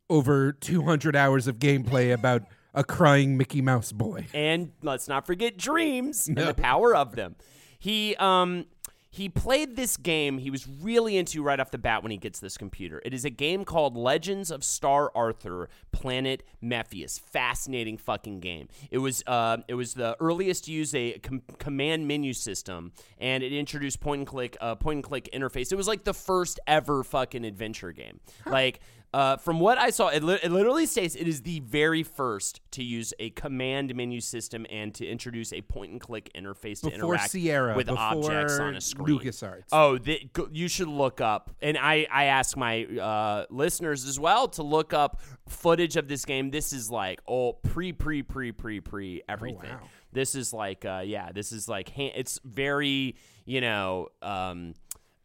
over 0.09 0.51
200 0.51 1.15
hours 1.15 1.47
of 1.47 1.59
gameplay 1.59 2.13
about 2.13 2.43
a 2.73 2.83
crying 2.83 3.37
Mickey 3.37 3.61
Mouse 3.61 3.91
boy. 3.91 4.27
And 4.33 4.71
let's 4.81 5.07
not 5.07 5.25
forget 5.25 5.57
dreams 5.57 6.27
and 6.27 6.37
the 6.37 6.53
power 6.53 6.95
of 6.95 7.15
them. 7.15 7.35
He 7.79 8.15
um 8.17 8.65
he 9.11 9.27
played 9.27 9.75
this 9.75 9.97
game 9.97 10.37
he 10.37 10.51
was 10.51 10.67
really 10.67 11.17
into 11.17 11.41
right 11.41 11.59
off 11.59 11.71
the 11.71 11.77
bat 11.77 12.03
when 12.03 12.11
he 12.11 12.17
gets 12.17 12.39
this 12.39 12.57
computer. 12.57 13.01
It 13.03 13.13
is 13.13 13.25
a 13.25 13.29
game 13.29 13.65
called 13.65 13.97
Legends 13.97 14.51
of 14.51 14.63
Star 14.63 15.11
Arthur 15.15 15.69
Planet 15.91 16.43
Mephius. 16.61 17.19
Fascinating 17.19 17.97
fucking 17.97 18.39
game. 18.39 18.67
It 18.91 18.99
was 18.99 19.23
uh 19.25 19.57
it 19.67 19.73
was 19.73 19.95
the 19.95 20.15
earliest 20.19 20.65
to 20.65 20.71
use 20.71 20.93
a 20.93 21.17
com- 21.19 21.41
command 21.57 22.07
menu 22.07 22.33
system 22.33 22.91
and 23.17 23.43
it 23.43 23.51
introduced 23.51 23.99
point 23.99 24.19
and 24.19 24.27
click 24.27 24.57
uh 24.61 24.75
point 24.75 24.97
and 24.97 25.03
click 25.03 25.29
interface. 25.33 25.71
It 25.71 25.75
was 25.75 25.87
like 25.87 26.03
the 26.03 26.13
first 26.13 26.59
ever 26.67 27.03
fucking 27.03 27.45
adventure 27.45 27.91
game. 27.91 28.19
Like 28.45 28.79
Uh, 29.11 29.37
from 29.37 29.59
what 29.59 29.79
I 29.79 29.89
saw, 29.89 30.09
it, 30.09 30.23
li- 30.23 30.37
it 30.43 30.51
literally 30.51 30.85
states 30.85 31.15
it 31.15 31.27
is 31.27 31.41
the 31.41 31.61
very 31.61 32.03
first 32.03 32.61
to 32.71 32.83
use 32.83 33.11
a 33.17 33.31
command 33.31 33.95
menu 33.95 34.21
system 34.21 34.67
and 34.69 34.93
to 34.95 35.07
introduce 35.07 35.51
a 35.51 35.61
point 35.61 35.91
and 35.91 35.99
click 35.99 36.29
interface 36.35 36.81
to 36.81 36.91
Before 36.91 37.13
interact 37.15 37.31
Sierra, 37.31 37.75
with 37.75 37.89
objects 37.89 38.59
on 38.59 38.75
a 38.75 38.81
screen. 38.81 39.17
LucasArts. 39.17 39.63
Oh, 39.71 39.97
the, 39.97 40.29
you 40.51 40.67
should 40.67 40.89
look 40.89 41.21
up, 41.21 41.49
and 41.59 41.75
I 41.75 42.05
I 42.11 42.25
ask 42.25 42.55
my 42.55 42.85
uh, 42.85 43.45
listeners 43.49 44.05
as 44.05 44.19
well 44.19 44.47
to 44.49 44.63
look 44.63 44.93
up 44.93 45.21
footage 45.47 45.95
of 45.95 46.07
this 46.07 46.23
game. 46.25 46.51
This 46.51 46.71
is 46.71 46.91
like 46.91 47.19
oh 47.27 47.53
pre 47.53 47.91
pre 47.93 48.21
pre 48.21 48.51
pre 48.51 48.79
pre 48.79 49.23
everything. 49.27 49.71
wow. 49.71 49.79
This 50.11 50.35
is 50.35 50.53
like 50.53 50.85
uh, 50.85 51.01
yeah, 51.03 51.31
this 51.31 51.51
is 51.51 51.67
like 51.67 51.97
it's 51.97 52.39
very 52.43 53.15
you 53.45 53.61
know. 53.61 54.09
Um, 54.21 54.75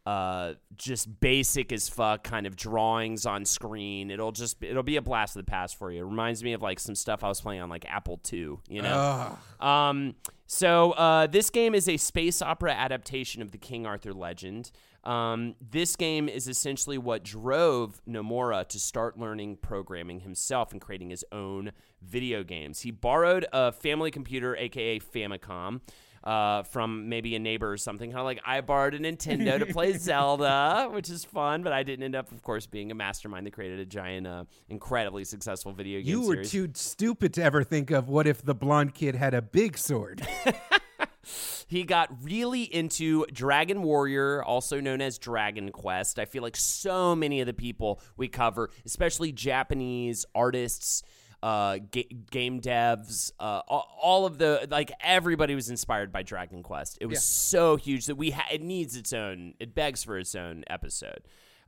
uh, 0.05 0.53
just 0.75 1.19
basic 1.19 1.71
as 1.71 1.89
fuck 1.89 2.23
kind 2.23 2.45
of 2.45 2.55
drawings 2.55 3.25
on 3.25 3.43
screen. 3.43 4.11
It'll 4.11 4.31
just 4.31 4.61
it'll 4.63 4.83
be 4.83 4.97
a 4.97 5.01
blast 5.01 5.35
of 5.35 5.45
the 5.45 5.49
past 5.49 5.77
for 5.77 5.91
you. 5.91 6.01
It 6.01 6.07
reminds 6.07 6.43
me 6.43 6.53
of 6.53 6.61
like 6.61 6.79
some 6.79 6.95
stuff 6.95 7.23
I 7.23 7.27
was 7.27 7.41
playing 7.41 7.61
on 7.61 7.69
like 7.69 7.85
Apple 7.85 8.19
II. 8.31 8.57
You 8.69 8.81
know. 8.81 8.89
Um, 9.59 10.15
so 10.47 10.91
uh, 10.91 11.27
this 11.27 11.49
game 11.49 11.73
is 11.73 11.89
a 11.89 11.97
space 11.97 12.41
opera 12.41 12.73
adaptation 12.73 13.41
of 13.41 13.51
the 13.51 13.57
King 13.57 13.85
Arthur 13.85 14.13
legend. 14.13 14.71
Um, 15.03 15.55
this 15.61 15.95
game 15.95 16.27
is 16.27 16.47
essentially 16.47 16.97
what 16.97 17.23
drove 17.23 18.01
Nomura 18.07 18.67
to 18.69 18.79
start 18.79 19.19
learning 19.19 19.57
programming 19.57 20.21
himself 20.21 20.71
and 20.71 20.81
creating 20.81 21.11
his 21.11 21.23
own 21.31 21.71
video 22.01 22.43
games. 22.43 22.81
He 22.81 22.91
borrowed 22.91 23.45
a 23.53 23.71
family 23.71 24.11
computer, 24.11 24.55
aka 24.55 24.99
Famicom. 24.99 25.81
Uh, 26.25 26.63
from 26.63 27.07
maybe 27.07 27.35
a 27.35 27.39
neighbor 27.39 27.71
or 27.71 27.77
something, 27.77 28.09
kind 28.09 28.19
of 28.19 28.25
like 28.25 28.41
I 28.43 28.61
borrowed 28.61 28.95
a 28.95 28.99
Nintendo 28.99 29.59
to 29.59 29.67
play 29.67 29.93
Zelda, 29.97 30.89
which 30.91 31.07
is 31.07 31.23
fun, 31.23 31.61
but 31.61 31.71
I 31.71 31.83
didn't 31.83 32.01
end 32.01 32.15
up, 32.15 32.31
of 32.31 32.41
course, 32.41 32.65
being 32.65 32.89
a 32.91 32.95
mastermind 32.95 33.45
that 33.45 33.51
created 33.53 33.79
a 33.79 33.85
giant, 33.85 34.25
uh, 34.25 34.45
incredibly 34.67 35.23
successful 35.23 35.71
video 35.71 35.99
game 35.99 36.09
You 36.09 36.21
were 36.21 36.43
series. 36.43 36.51
too 36.51 36.69
stupid 36.73 37.31
to 37.35 37.43
ever 37.43 37.63
think 37.63 37.91
of 37.91 38.09
what 38.09 38.25
if 38.25 38.41
the 38.41 38.55
blonde 38.55 38.95
kid 38.95 39.13
had 39.13 39.35
a 39.35 39.41
big 39.43 39.77
sword. 39.77 40.27
He 41.67 41.83
got 41.83 42.11
really 42.23 42.61
into 42.63 43.25
Dragon 43.33 43.81
Warrior, 43.81 44.43
also 44.43 44.79
known 44.79 45.01
as 45.01 45.17
Dragon 45.17 45.71
Quest. 45.71 46.19
I 46.19 46.25
feel 46.25 46.43
like 46.43 46.55
so 46.55 47.15
many 47.15 47.41
of 47.41 47.47
the 47.47 47.53
people 47.53 47.99
we 48.17 48.27
cover, 48.27 48.69
especially 48.85 49.31
Japanese 49.31 50.25
artists, 50.35 51.01
uh, 51.45 51.77
ga- 51.91 52.09
game 52.31 52.59
devs, 52.59 53.31
uh, 53.39 53.61
all, 53.67 54.25
of 54.25 54.39
the 54.39 54.67
like 54.71 54.91
everybody 54.99 55.53
was 55.53 55.69
inspired 55.69 56.11
by 56.11 56.23
Dragon 56.23 56.63
Quest. 56.63 56.97
It 56.99 57.05
was 57.05 57.23
so 57.23 57.75
huge 57.75 58.07
that 58.07 58.15
we 58.15 58.31
ha- 58.31 58.47
it 58.51 58.63
needs 58.63 58.95
its 58.95 59.13
own. 59.13 59.53
It 59.59 59.75
begs 59.75 60.03
for 60.03 60.17
its 60.17 60.33
own 60.33 60.63
episode. 60.65 61.19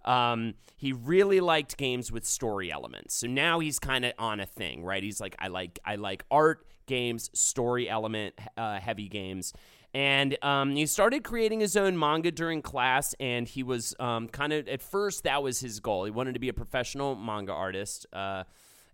Um, 0.03 0.55
he 0.77 0.93
really 0.93 1.41
liked 1.41 1.77
games 1.77 2.11
with 2.11 2.25
story 2.25 2.71
elements. 2.71 3.13
So 3.17 3.27
now 3.27 3.59
he's 3.59 3.77
kind 3.77 4.03
of 4.03 4.13
on 4.17 4.39
a 4.39 4.47
thing, 4.47 4.83
right? 4.83 5.03
He's 5.03 5.21
like, 5.21 5.35
I 5.37 5.49
like, 5.49 5.77
I 5.85 5.93
like 5.93 6.25
art 6.31 6.65
games, 6.87 7.29
story 7.33 7.87
element, 7.87 8.33
uh, 8.57 8.79
heavy 8.79 9.07
games. 9.07 9.53
And 9.93 10.43
um, 10.43 10.75
he 10.75 10.87
started 10.87 11.23
creating 11.23 11.59
his 11.59 11.77
own 11.77 11.99
manga 11.99 12.31
during 12.31 12.63
class, 12.63 13.13
and 13.19 13.47
he 13.47 13.61
was 13.61 13.95
um, 13.99 14.27
kind 14.27 14.53
of 14.53 14.67
at 14.67 14.81
first 14.81 15.23
that 15.25 15.43
was 15.43 15.59
his 15.59 15.79
goal. 15.79 16.05
He 16.05 16.11
wanted 16.11 16.33
to 16.33 16.39
be 16.39 16.49
a 16.49 16.53
professional 16.53 17.15
manga 17.15 17.53
artist 17.53 18.07
uh, 18.11 18.43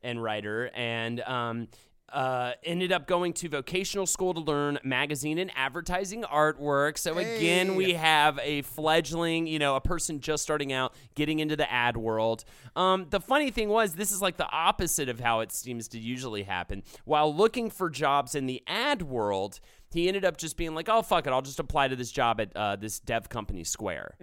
and 0.03 0.21
writer, 0.21 0.69
and 0.75 1.21
um, 1.21 1.67
uh, 2.13 2.51
ended 2.63 2.91
up 2.91 3.07
going 3.07 3.33
to 3.33 3.49
vocational 3.49 4.05
school 4.05 4.35
to 4.35 4.39
learn 4.39 4.77
magazine 4.83 5.39
and 5.39 5.51
advertising 5.55 6.21
artwork. 6.23 6.97
So 6.97 7.17
again, 7.17 7.75
we 7.75 7.93
have 7.93 8.39
a 8.43 8.61
fledgling, 8.61 9.47
you 9.47 9.57
know, 9.57 9.75
a 9.75 9.81
person 9.81 10.19
just 10.19 10.43
starting 10.43 10.71
out, 10.71 10.93
getting 11.15 11.39
into 11.39 11.55
the 11.55 11.69
ad 11.71 11.97
world. 11.97 12.45
Um, 12.75 13.07
the 13.09 13.19
funny 13.19 13.49
thing 13.49 13.69
was, 13.69 13.93
this 13.93 14.11
is 14.11 14.21
like 14.21 14.37
the 14.37 14.49
opposite 14.51 15.09
of 15.09 15.19
how 15.19 15.39
it 15.39 15.51
seems 15.51 15.87
to 15.89 15.99
usually 15.99 16.43
happen. 16.43 16.83
While 17.05 17.35
looking 17.35 17.71
for 17.71 17.89
jobs 17.89 18.35
in 18.35 18.45
the 18.45 18.61
ad 18.67 19.01
world, 19.01 19.59
he 19.91 20.07
ended 20.07 20.23
up 20.23 20.37
just 20.37 20.55
being 20.57 20.75
like, 20.75 20.89
"Oh 20.89 21.01
fuck 21.01 21.25
it, 21.25 21.31
I'll 21.31 21.41
just 21.41 21.59
apply 21.59 21.87
to 21.87 21.95
this 21.95 22.11
job 22.11 22.39
at 22.41 22.55
uh, 22.55 22.75
this 22.75 22.99
dev 22.99 23.29
company, 23.29 23.63
Square." 23.63 24.15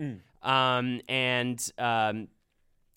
Um, 0.42 1.00
and 1.08 1.72
um, 1.78 2.28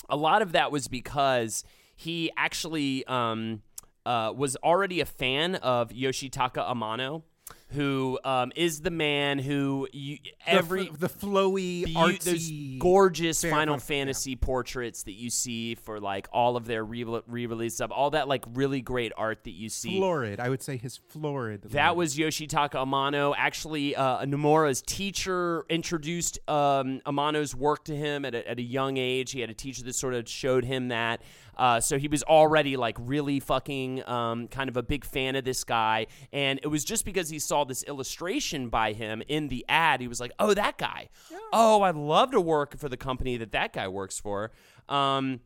a 0.09 0.15
lot 0.17 0.41
of 0.41 0.51
that 0.53 0.71
was 0.71 0.87
because 0.87 1.63
he 1.95 2.31
actually 2.37 3.05
um, 3.05 3.61
uh, 4.05 4.33
was 4.35 4.55
already 4.57 4.99
a 5.01 5.05
fan 5.05 5.55
of 5.55 5.89
Yoshitaka 5.89 6.67
Amano, 6.69 7.23
who 7.69 8.19
um, 8.23 8.51
is 8.55 8.81
the 8.81 8.91
man 8.91 9.39
who 9.39 9.87
you, 9.91 10.17
every 10.45 10.85
the, 10.85 10.91
f- 10.91 10.99
the 10.99 11.09
flowy, 11.09 11.85
the- 11.85 11.93
artsy, 11.95 12.23
those 12.23 12.79
gorgeous 12.79 13.41
Fair 13.41 13.49
Final 13.49 13.75
enough, 13.75 13.83
Fantasy 13.83 14.35
portraits 14.35 15.03
that 15.03 15.13
you 15.13 15.31
see 15.31 15.73
for 15.73 15.99
like 15.99 16.27
all 16.31 16.55
of 16.55 16.65
their 16.65 16.83
re 16.83 17.03
release 17.03 17.75
stuff, 17.75 17.89
all 17.91 18.11
that 18.11 18.27
like 18.27 18.45
really 18.53 18.81
great 18.81 19.11
art 19.17 19.43
that 19.45 19.51
you 19.53 19.69
see. 19.69 19.97
florid. 19.97 20.39
I 20.39 20.49
would 20.49 20.61
say 20.61 20.77
his 20.77 20.97
florid. 20.97 21.63
That 21.71 21.89
line. 21.89 21.97
was 21.97 22.15
Yoshitaka 22.15 22.75
Amano. 22.75 23.33
Actually, 23.35 23.95
uh, 23.95 24.23
Nomura's 24.25 24.83
teacher 24.83 25.65
introduced 25.67 26.37
um, 26.47 27.01
Amano's 27.07 27.55
work 27.55 27.85
to 27.85 27.95
him 27.95 28.23
at 28.23 28.35
a, 28.35 28.47
at 28.47 28.59
a 28.59 28.63
young 28.63 28.97
age. 28.97 29.31
He 29.31 29.39
had 29.41 29.49
a 29.49 29.55
teacher 29.55 29.83
that 29.83 29.95
sort 29.95 30.13
of 30.13 30.29
showed 30.29 30.63
him 30.65 30.89
that. 30.89 31.23
Uh, 31.57 31.79
so 31.79 31.97
he 31.97 32.07
was 32.07 32.23
already 32.23 32.77
like 32.77 32.97
really 32.99 33.39
fucking 33.39 34.07
um, 34.07 34.47
kind 34.47 34.69
of 34.69 34.77
a 34.77 34.83
big 34.83 35.05
fan 35.05 35.35
of 35.35 35.43
this 35.43 35.63
guy. 35.63 36.07
And 36.31 36.59
it 36.63 36.67
was 36.67 36.83
just 36.83 37.05
because 37.05 37.29
he 37.29 37.39
saw 37.39 37.63
this 37.63 37.83
illustration 37.83 38.69
by 38.69 38.93
him 38.93 39.23
in 39.27 39.47
the 39.47 39.65
ad, 39.69 40.01
he 40.01 40.07
was 40.07 40.19
like, 40.19 40.31
oh, 40.39 40.53
that 40.53 40.77
guy. 40.77 41.09
Oh, 41.51 41.81
I'd 41.83 41.95
love 41.95 42.31
to 42.31 42.41
work 42.41 42.77
for 42.77 42.89
the 42.89 42.97
company 42.97 43.37
that 43.37 43.51
that 43.51 43.73
guy 43.73 43.87
works 43.87 44.19
for. 44.19 44.51
Um, 44.89 45.41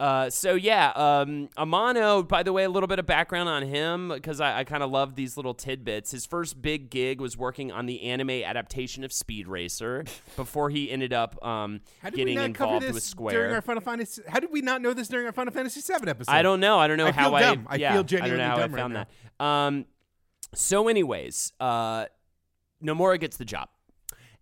uh, 0.00 0.30
so 0.30 0.54
yeah, 0.54 0.90
um, 0.94 1.48
Amano. 1.58 2.26
By 2.26 2.44
the 2.44 2.52
way, 2.52 2.62
a 2.64 2.68
little 2.70 2.86
bit 2.86 3.00
of 3.00 3.06
background 3.06 3.48
on 3.48 3.62
him 3.64 4.10
because 4.10 4.40
I, 4.40 4.60
I 4.60 4.64
kind 4.64 4.82
of 4.82 4.90
love 4.90 5.16
these 5.16 5.36
little 5.36 5.54
tidbits. 5.54 6.12
His 6.12 6.24
first 6.24 6.62
big 6.62 6.88
gig 6.88 7.20
was 7.20 7.36
working 7.36 7.72
on 7.72 7.86
the 7.86 8.02
anime 8.02 8.30
adaptation 8.30 9.02
of 9.02 9.12
Speed 9.12 9.48
Racer 9.48 10.04
before 10.36 10.70
he 10.70 10.90
ended 10.90 11.12
up 11.12 11.44
um, 11.44 11.80
How 12.00 12.10
did 12.10 12.16
getting 12.16 12.38
we 12.38 12.46
not 12.46 12.54
cover 12.54 12.74
involved 12.74 12.94
this 12.96 13.16
with 13.16 13.32
during 13.32 13.52
our 13.52 13.62
Final 13.62 13.80
Fantasy? 13.80 14.22
How 14.28 14.38
did 14.38 14.52
we 14.52 14.60
not 14.60 14.82
know 14.82 14.92
this 14.94 15.08
during 15.08 15.26
our 15.26 15.32
Final 15.32 15.52
Fantasy 15.52 15.80
VII 15.80 16.08
episode? 16.08 16.30
I 16.32 16.42
don't 16.42 16.60
know. 16.60 16.78
I 16.78 16.86
don't 16.86 16.98
know 16.98 17.08
I 17.08 17.12
how 17.12 17.34
I. 17.34 17.40
dumb. 17.40 17.66
I 17.68 17.76
yeah, 17.76 17.92
feel 17.92 18.00
I 18.00 18.04
genuinely 18.04 18.38
don't 18.38 18.48
know 18.48 18.50
how 18.50 18.56
dumb 18.56 18.60
I 18.60 18.74
right 18.74 18.80
found 18.80 18.94
now. 18.94 19.06
that. 19.38 19.44
Um, 19.44 19.86
so, 20.54 20.88
anyways, 20.88 21.52
uh, 21.58 22.06
Nomura 22.82 23.18
gets 23.18 23.36
the 23.36 23.44
job. 23.44 23.68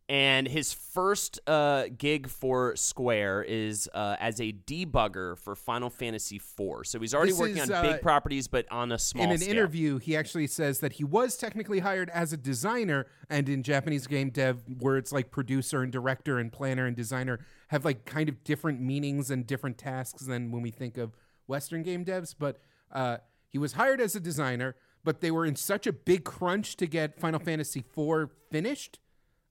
And 0.09 0.47
his 0.47 0.73
first 0.73 1.41
uh, 1.49 1.87
gig 1.99 2.29
for 2.29 2.77
Square 2.77 3.43
is 3.49 3.89
uh, 3.93 4.15
as 4.21 4.41
a 4.41 4.53
debugger 4.53 5.37
for 5.37 5.57
Final 5.57 5.91
Fantasy 5.91 6.37
IV. 6.37 6.87
So 6.87 7.01
he's 7.01 7.13
already 7.13 7.33
This 7.33 7.41
working 7.41 7.57
is, 7.57 7.71
on 7.71 7.85
uh, 7.85 7.91
big 7.91 8.03
properties, 8.03 8.47
but 8.47 8.71
on 8.71 8.93
a 8.93 8.99
small 9.01 9.25
in 9.25 9.33
an 9.33 9.39
scale. 9.39 9.51
interview, 9.51 9.99
he 9.99 10.17
actually 10.17 10.47
says 10.47 10.79
that 10.79 10.95
he 10.95 11.05
was 11.05 11.37
technically 11.37 11.81
hired 11.81 12.09
as 12.11 12.33
a 12.33 12.37
designer, 12.37 13.07
and 13.29 13.49
in 13.49 13.65
Japanese 13.65 14.07
game 14.07 14.31
dev, 14.31 14.63
words 14.81 15.13
like 15.13 15.33
producer 15.33 15.83
and 15.83 15.91
director 15.91 16.39
and 16.39 16.53
planner 16.53 16.87
and 16.87 16.95
designer 16.95 17.41
have 17.69 17.85
like 17.85 18.05
kind 18.05 18.29
of 18.29 18.45
different 18.45 18.81
meanings 18.81 19.29
and 19.29 19.45
different 19.45 19.77
tasks 19.77 20.23
than 20.25 20.53
when 20.53 20.63
we 20.63 20.71
think 20.71 20.97
of 20.97 21.17
Western 21.49 21.83
game 21.83 22.05
devs. 22.05 22.33
But 22.39 22.59
uh, 22.93 23.17
he 23.49 23.59
was 23.59 23.73
hired 23.73 24.01
as 24.01 24.15
a 24.15 24.21
designer, 24.21 24.77
but 25.03 25.21
they 25.21 25.33
were 25.33 25.45
in 25.45 25.57
such 25.57 25.89
a 25.89 25.93
big 25.93 26.23
crunch 26.23 26.77
to 26.77 26.87
get 26.87 27.19
Final 27.19 27.41
Fantasy 27.41 27.81
IV 27.81 28.31
finished. 28.53 29.01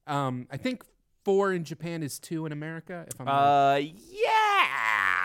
Um, 0.08 0.48
I 0.52 0.58
think 0.58 0.84
four 1.24 1.54
in 1.54 1.64
Japan 1.64 2.04
is 2.04 2.20
two 2.20 2.46
in 2.46 2.52
America. 2.52 3.06
If 3.08 3.20
I'm 3.20 3.26
not 3.26 3.34
Uh, 3.34 3.78
yeah, 3.80 4.30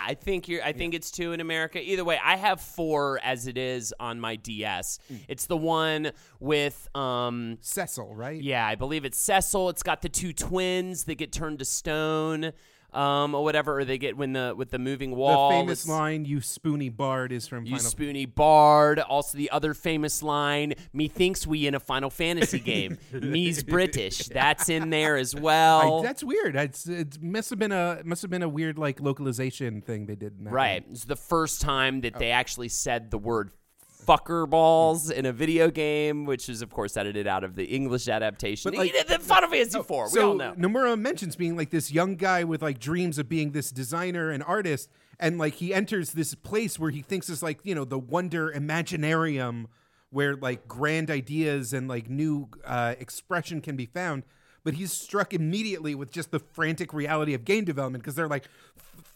I 0.07 0.17
think 0.21 0.49
you're. 0.49 0.63
I 0.63 0.73
think 0.73 0.95
it's 0.95 1.11
two 1.11 1.33
in 1.33 1.41
America. 1.41 1.81
Either 1.81 2.05
way, 2.05 2.19
I 2.23 2.37
have 2.37 2.61
four 2.61 3.21
as 3.23 3.47
it 3.47 3.59
is 3.59 3.95
on 4.01 4.19
my 4.19 4.37
DS. 4.37 4.99
Hmm. 5.09 5.17
It's 5.29 5.47
the 5.47 5.57
one 5.57 6.13
with 6.41 6.89
um. 6.95 7.59
Cecil, 7.61 8.15
right? 8.15 8.41
Yeah, 8.43 8.67
I 8.67 8.75
believe 8.75 9.05
it's 9.05 9.19
Cecil. 9.19 9.69
It's 9.69 9.83
got 9.83 10.03
the 10.03 10.09
two 10.09 10.33
twins 10.33 11.05
that 11.05 11.17
get 11.17 11.33
turned 11.33 11.59
to 11.61 11.65
stone, 11.65 12.53
um, 12.93 13.35
or 13.35 13.45
whatever, 13.45 13.79
or 13.79 13.85
they 13.85 13.99
get 13.99 14.17
when 14.17 14.33
the 14.33 14.55
with 14.57 14.71
the 14.71 14.79
moving 14.79 15.15
wall. 15.15 15.51
The 15.51 15.57
famous 15.57 15.89
line, 15.89 16.25
"You 16.25 16.41
spoony 16.41 16.89
bard," 16.89 17.33
is 17.33 17.47
from 17.47 17.65
You 17.65 17.77
Final 17.77 17.91
spoony 17.91 18.27
bard. 18.27 18.99
Also, 18.99 19.39
the 19.39 19.51
other 19.51 19.75
famous 19.75 20.23
line: 20.23 20.75
"Methinks 20.93 21.47
we 21.47 21.67
in 21.67 21.75
a 21.75 21.81
Final 21.81 22.11
Fantasy 22.11 22.59
game. 22.73 22.99
Me's 23.13 23.63
British." 23.63 24.27
That's 24.27 24.69
in 24.69 24.91
there 24.91 25.17
as 25.17 25.35
well. 25.35 26.01
I, 26.01 26.03
that's 26.03 26.25
weird. 26.25 26.57
It's, 26.57 26.87
it 26.87 27.23
must 27.23 27.51
have 27.51 27.59
been 27.59 27.73
a 27.73 28.03
must 28.05 28.23
have 28.23 28.31
been 28.31 28.43
a 28.43 28.49
weird 28.49 28.79
like 28.79 29.01
localization 29.01 29.83
thing 29.83 30.07
they 30.07 30.17
did. 30.17 30.39
In 30.39 30.45
that 30.45 30.53
Right. 30.53 30.85
It's 30.91 31.05
the 31.05 31.17
first 31.17 31.61
time 31.61 32.01
that 32.03 32.19
they 32.19 32.31
actually 32.31 32.69
said 32.69 33.11
the 33.11 33.19
word 33.19 33.51
fucker 34.11 34.49
balls 34.49 35.11
in 35.11 35.25
a 35.25 35.33
video 35.33 35.71
game, 35.71 36.25
which 36.25 36.49
is 36.49 36.63
of 36.63 36.71
course 36.71 36.97
edited 36.97 37.27
out 37.27 37.45
of 37.45 37.55
the 37.55 37.65
English 37.65 38.09
adaptation. 38.09 38.73
But, 38.73 38.79
like- 38.79 39.07
the 39.07 39.19
Final 39.19 39.49
Fantasy 39.49 39.79
IV. 39.79 39.89
We 39.89 40.09
so 40.09 40.29
all 40.31 40.35
know. 40.35 40.55
Nomura 40.55 40.99
mentions 40.99 41.37
being 41.37 41.57
like 41.57 41.71
this 41.71 41.93
young 41.93 42.17
guy 42.17 42.45
with 42.45 42.63
like 42.63 42.79
dreams 42.79 43.19
of 43.19 43.29
being 43.29 43.53
this 43.53 43.71
designer 43.71 44.31
and 44.31 44.43
artist, 44.43 44.91
and 45.19 45.39
like 45.39 45.55
he 45.55 45.73
enters 45.73 46.13
this 46.13 46.35
place 46.35 46.79
where 46.79 46.91
he 46.91 47.03
thinks 47.03 47.29
is 47.29 47.43
like 47.43 47.61
you 47.63 47.75
know 47.75 47.85
the 47.85 47.99
wonder 47.99 48.53
imaginarium 48.53 49.67
where 50.11 50.35
like 50.37 50.67
grand 50.67 51.11
ideas 51.11 51.73
and 51.73 51.89
like 51.89 52.11
new 52.11 52.49
uh, 52.65 52.95
expression 52.99 53.61
can 53.61 53.77
be 53.77 53.87
found. 53.87 54.25
But 54.63 54.75
he's 54.75 54.93
struck 54.93 55.33
immediately 55.33 55.95
with 55.95 56.11
just 56.11 56.33
the 56.33 56.39
frantic 56.39 56.93
reality 56.93 57.33
of 57.33 57.47
game 57.47 57.65
development 57.65 58.05
because 58.05 58.15
they're 58.15 58.29
like, 58.29 58.45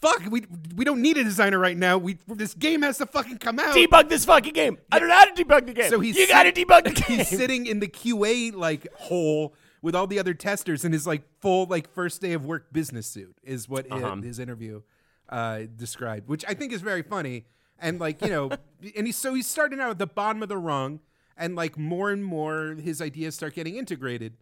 fuck, 0.01 0.21
we 0.29 0.45
we 0.75 0.85
don't 0.85 1.01
need 1.01 1.17
a 1.17 1.23
designer 1.23 1.59
right 1.59 1.77
now. 1.77 1.97
We 1.97 2.17
this 2.27 2.53
game 2.53 2.81
has 2.83 2.97
to 2.99 3.05
fucking 3.05 3.37
come 3.39 3.59
out. 3.59 3.75
Debug 3.75 4.09
this 4.09 4.25
fucking 4.25 4.53
game. 4.53 4.77
I 4.91 4.99
don't 4.99 5.09
know 5.09 5.15
how 5.15 5.25
to 5.25 5.43
debug 5.43 5.65
the 5.67 5.73
game. 5.73 5.89
So 5.89 5.99
he's 5.99 6.17
you 6.17 6.27
got 6.27 6.43
to 6.43 6.51
debug 6.51 6.83
the 6.83 6.91
game. 7.07 7.17
He's 7.19 7.27
sitting 7.29 7.65
in 7.65 7.79
the 7.79 7.87
QA 7.87 8.53
like 8.53 8.87
hole 8.95 9.53
with 9.81 9.95
all 9.95 10.07
the 10.07 10.17
other 10.19 10.33
testers 10.33 10.83
in 10.85 10.91
his 10.91 11.05
like 11.05 11.23
full 11.41 11.65
like 11.67 11.91
first 11.93 12.21
day 12.21 12.33
of 12.33 12.45
work 12.45 12.71
business 12.73 13.07
suit 13.07 13.37
is 13.43 13.69
what 13.69 13.91
Uh-huh. 13.91 14.15
his 14.17 14.39
interview 14.39 14.81
uh, 15.29 15.61
described, 15.75 16.27
which 16.27 16.43
I 16.47 16.53
think 16.53 16.71
is 16.73 16.81
very 16.81 17.01
funny. 17.03 17.45
And 17.79 17.99
like 17.99 18.21
you 18.21 18.29
know, 18.29 18.49
and 18.95 19.05
he's 19.05 19.17
so 19.17 19.33
he's 19.33 19.47
starting 19.47 19.79
out 19.79 19.89
at 19.91 19.99
the 19.99 20.07
bottom 20.07 20.41
of 20.41 20.49
the 20.49 20.57
rung, 20.57 21.01
and 21.37 21.55
like 21.55 21.77
more 21.77 22.09
and 22.11 22.23
more 22.23 22.75
his 22.81 23.01
ideas 23.01 23.35
start 23.35 23.53
getting 23.55 23.75
integrated. 23.75 24.37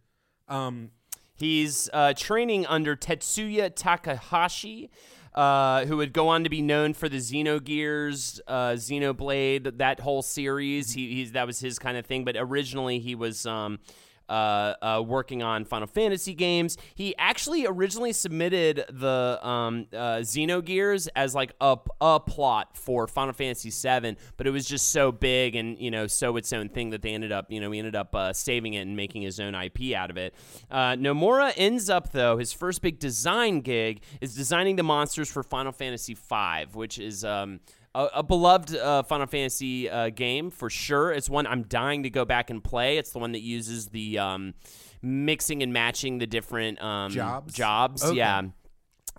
Um, 0.48 0.90
He's 1.36 1.90
uh, 1.92 2.14
training 2.16 2.64
under 2.66 2.94
Tetsuya 2.94 3.74
Takahashi, 3.74 4.88
uh, 5.34 5.84
who 5.86 5.96
would 5.96 6.12
go 6.12 6.28
on 6.28 6.44
to 6.44 6.50
be 6.50 6.62
known 6.62 6.94
for 6.94 7.08
the 7.08 7.18
Xenogears, 7.18 8.40
uh, 8.46 8.72
Xenoblade, 8.72 9.78
that 9.78 10.00
whole 10.00 10.22
series. 10.22 10.92
He, 10.92 11.24
that 11.26 11.46
was 11.46 11.60
his 11.60 11.78
kind 11.78 11.96
of 11.96 12.06
thing. 12.06 12.24
But 12.24 12.36
originally, 12.38 12.98
he 12.98 13.14
was. 13.14 13.46
Um, 13.46 13.78
uh, 14.28 14.74
uh, 14.82 15.02
working 15.06 15.42
on 15.42 15.64
Final 15.64 15.86
Fantasy 15.86 16.34
games. 16.34 16.76
He 16.94 17.14
actually 17.18 17.66
originally 17.66 18.12
submitted 18.12 18.84
the 18.90 19.38
um, 19.46 19.86
uh, 19.92 20.18
Xenogears 20.20 21.08
as 21.14 21.34
like 21.34 21.52
a, 21.60 21.78
a 22.00 22.20
plot 22.20 22.76
for 22.76 23.06
Final 23.06 23.32
Fantasy 23.32 23.70
VII, 23.70 24.16
but 24.36 24.46
it 24.46 24.50
was 24.50 24.66
just 24.66 24.88
so 24.88 25.12
big 25.12 25.56
and 25.56 25.78
you 25.78 25.90
know 25.90 26.06
so 26.06 26.36
its 26.36 26.52
own 26.52 26.68
thing 26.68 26.90
that 26.90 27.02
they 27.02 27.12
ended 27.14 27.32
up 27.32 27.50
you 27.50 27.60
know 27.60 27.70
he 27.70 27.78
ended 27.78 27.96
up 27.96 28.14
uh, 28.14 28.32
saving 28.32 28.74
it 28.74 28.80
and 28.80 28.96
making 28.96 29.22
his 29.22 29.40
own 29.40 29.54
IP 29.54 29.94
out 29.94 30.10
of 30.10 30.16
it. 30.16 30.34
Uh, 30.70 30.94
Nomura 30.94 31.52
ends 31.56 31.90
up 31.90 32.12
though 32.12 32.36
his 32.38 32.52
first 32.52 32.82
big 32.82 32.98
design 32.98 33.60
gig 33.60 34.02
is 34.20 34.34
designing 34.34 34.76
the 34.76 34.82
monsters 34.82 35.30
for 35.30 35.42
Final 35.42 35.72
Fantasy 35.72 36.14
V, 36.14 36.66
which 36.72 36.98
is. 36.98 37.24
Um, 37.24 37.60
a, 37.94 38.08
a 38.16 38.22
beloved 38.22 38.74
uh, 38.74 39.02
Final 39.04 39.26
Fantasy 39.26 39.88
uh, 39.88 40.10
game 40.10 40.50
for 40.50 40.68
sure. 40.70 41.12
It's 41.12 41.30
one 41.30 41.46
I'm 41.46 41.62
dying 41.62 42.02
to 42.04 42.10
go 42.10 42.24
back 42.24 42.50
and 42.50 42.62
play. 42.62 42.98
It's 42.98 43.12
the 43.12 43.18
one 43.18 43.32
that 43.32 43.42
uses 43.42 43.86
the 43.88 44.18
um, 44.18 44.54
mixing 45.02 45.62
and 45.62 45.72
matching 45.72 46.18
the 46.18 46.26
different 46.26 46.82
um, 46.82 47.10
Jobs? 47.10 47.54
Jobs, 47.54 48.04
Okay. 48.04 48.16
yeah. 48.16 48.42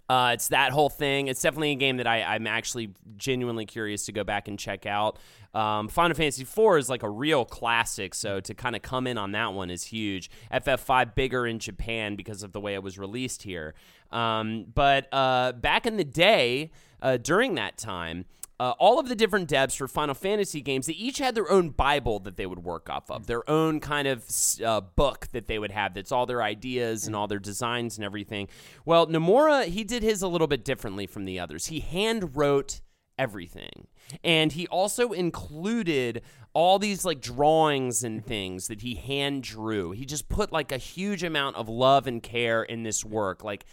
Uh, 0.07 0.31
it's 0.35 0.49
that 0.49 0.71
whole 0.71 0.89
thing. 0.89 1.27
It's 1.27 1.41
definitely 1.41 1.71
a 1.71 1.75
game 1.75 1.97
that 1.97 2.05
I, 2.05 2.21
I'm 2.21 2.45
actually 2.45 2.91
genuinely 3.17 3.65
curious 3.65 4.05
to 4.05 4.11
go 4.11 4.23
back 4.23 4.47
and 4.47 4.59
check 4.59 4.85
out. 4.85 5.17
Um, 5.55 5.87
Final 5.87 6.15
Fantasy 6.15 6.43
IV 6.43 6.77
is 6.77 6.89
like 6.89 7.01
a 7.01 7.09
real 7.09 7.43
classic, 7.43 8.13
so 8.13 8.39
to 8.41 8.53
kind 8.53 8.75
of 8.75 8.83
come 8.83 9.07
in 9.07 9.17
on 9.17 9.31
that 9.31 9.53
one 9.53 9.71
is 9.71 9.83
huge. 9.85 10.29
FF5 10.53 11.15
bigger 11.15 11.47
in 11.47 11.57
Japan 11.57 12.15
because 12.15 12.43
of 12.43 12.51
the 12.51 12.61
way 12.61 12.75
it 12.75 12.83
was 12.83 12.99
released 12.99 13.41
here. 13.41 13.73
Um, 14.11 14.67
but 14.75 15.07
uh, 15.11 15.53
back 15.53 15.87
in 15.87 15.97
the 15.97 16.03
day, 16.03 16.69
uh, 17.01 17.17
during 17.17 17.55
that 17.55 17.77
time, 17.77 18.25
uh, 18.59 18.73
all 18.79 18.99
of 18.99 19.09
the 19.09 19.15
different 19.15 19.49
devs 19.49 19.75
for 19.75 19.87
Final 19.87 20.15
Fantasy 20.15 20.61
games, 20.61 20.85
they 20.85 20.93
each 20.93 21.17
had 21.17 21.35
their 21.35 21.49
own 21.51 21.69
Bible 21.69 22.19
that 22.19 22.37
they 22.37 22.45
would 22.45 22.63
work 22.63 22.89
off 22.89 23.11
of, 23.11 23.27
their 23.27 23.47
own 23.49 23.79
kind 23.79 24.07
of 24.07 24.25
uh, 24.63 24.81
book 24.81 25.27
that 25.33 25.47
they 25.47 25.59
would 25.59 25.71
have 25.71 25.93
that's 25.93 26.11
all 26.11 26.25
their 26.25 26.41
ideas 26.41 27.05
and 27.05 27.15
all 27.15 27.27
their 27.27 27.39
designs 27.39 27.97
and 27.97 28.05
everything. 28.05 28.47
Well, 28.85 29.07
Nomura, 29.07 29.65
he 29.65 29.83
did 29.83 30.03
his 30.03 30.21
a 30.21 30.27
little 30.27 30.47
bit 30.47 30.63
differently 30.63 31.05
from 31.05 31.25
the 31.25 31.39
others. 31.39 31.67
He 31.67 31.81
hand 31.81 32.35
wrote 32.35 32.81
everything. 33.17 33.87
And 34.23 34.51
he 34.51 34.67
also 34.67 35.11
included 35.11 36.21
all 36.53 36.79
these 36.79 37.03
like 37.03 37.21
drawings 37.21 38.03
and 38.03 38.25
things 38.25 38.67
that 38.67 38.81
he 38.81 38.95
hand 38.95 39.43
drew. 39.43 39.91
He 39.91 40.05
just 40.05 40.29
put 40.29 40.51
like 40.51 40.71
a 40.71 40.77
huge 40.77 41.23
amount 41.23 41.57
of 41.57 41.67
love 41.67 42.07
and 42.07 42.21
care 42.21 42.63
in 42.63 42.83
this 42.83 43.03
work. 43.03 43.43
Like, 43.43 43.65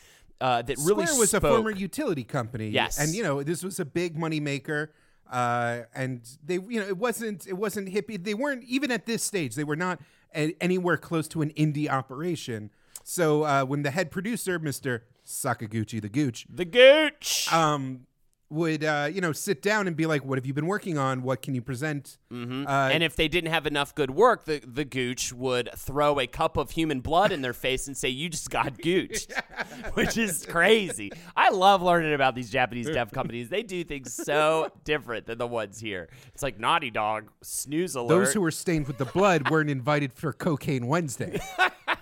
uh, 0.43 0.63
that 0.63 0.77
really 0.79 1.07
Square 1.07 1.21
was 1.21 1.35
a 1.35 1.37
spoke. 1.39 1.55
former 1.55 1.71
utility 1.71 2.25
company. 2.25 2.69
Yes. 2.69 2.99
and 3.01 3.15
you 3.15 3.23
know 3.23 3.43
this 3.43 3.63
was 3.63 3.81
a 3.81 3.85
big 3.85 4.19
money 4.19 4.41
maker. 4.41 4.93
Uh, 5.31 5.85
and 5.95 6.21
they, 6.45 6.57
you 6.57 6.79
know, 6.79 6.87
it 6.87 6.99
wasn't 6.99 7.47
it 7.47 7.55
wasn't 7.55 7.89
hippie. 7.89 8.23
They 8.23 8.35
weren't 8.35 8.65
even 8.65 8.91
at 8.91 9.07
this 9.07 9.23
stage. 9.23 9.55
They 9.55 9.65
were 9.65 9.77
not 9.77 9.99
a, 10.35 10.55
anywhere 10.61 10.99
close 10.99 11.27
to 11.29 11.41
an 11.41 11.51
indie 11.57 11.89
operation. 11.89 12.71
So 13.03 13.45
uh, 13.45 13.65
when 13.65 13.83
the 13.83 13.91
head 13.93 14.11
producer, 14.11 14.59
Mister 14.59 15.05
Sakaguchi 15.25 16.03
the 16.03 16.11
Gooch, 16.11 16.47
the 16.53 16.67
gooch. 16.67 17.51
um, 17.51 18.07
would 18.53 18.85
uh, 18.85 19.09
you 19.13 19.21
know 19.21 19.33
sit 19.33 19.63
down 19.63 19.87
and 19.87 19.97
be 19.97 20.07
like, 20.07 20.25
"What 20.25 20.39
have 20.39 20.47
you 20.47 20.55
been 20.55 20.67
working 20.67 20.99
on? 20.99 21.23
What 21.23 21.43
can 21.43 21.55
you 21.55 21.63
present?" 21.63 22.19
Mm-hmm. 22.33 22.67
Uh, 22.67 22.89
and 22.89 23.03
if 23.03 23.15
they 23.17 23.29
didn't 23.29 23.51
have 23.51 23.67
enough 23.67 23.95
good 23.95 24.11
work, 24.11 24.45
the, 24.45 24.63
the 24.67 24.85
gooch 24.85 25.33
would 25.33 25.69
throw 25.77 26.19
a 26.19 26.27
cup 26.27 26.57
of 26.57 26.71
human 26.71 27.01
blood 27.01 27.31
in 27.31 27.43
their 27.43 27.53
face 27.53 27.87
and 27.87 27.97
say, 27.97 28.09
You 28.09 28.29
just 28.29 28.51
got 28.51 28.79
gooch, 28.79 29.27
which 29.95 30.17
is 30.17 30.47
crazy. 30.47 31.13
I 31.37 31.51
love 31.51 31.83
learning 31.83 32.15
about 32.15 32.35
these 32.35 32.51
Japanese 32.51 32.89
dev 32.89 33.11
companies. 33.13 33.49
They 33.49 33.63
do 33.63 33.85
things 33.85 34.15
so 34.15 34.71
different 34.85 35.27
than 35.27 35.39
the 35.39 35.47
ones 35.47 35.79
here. 35.79 36.09
It's 36.33 36.43
like 36.43 36.59
Naughty 36.59 36.91
Dog, 36.91 37.31
snooze 37.43 37.95
alert. 37.95 38.09
those 38.09 38.33
who 38.33 38.41
were 38.41 38.51
stained 38.51 38.87
with 38.87 38.99
the 38.99 39.05
blood 39.05 39.51
weren't 39.51 39.71
invited 39.71 40.13
for 40.13 40.33
Cocaine 40.33 40.87
Wednesday. 40.87 41.41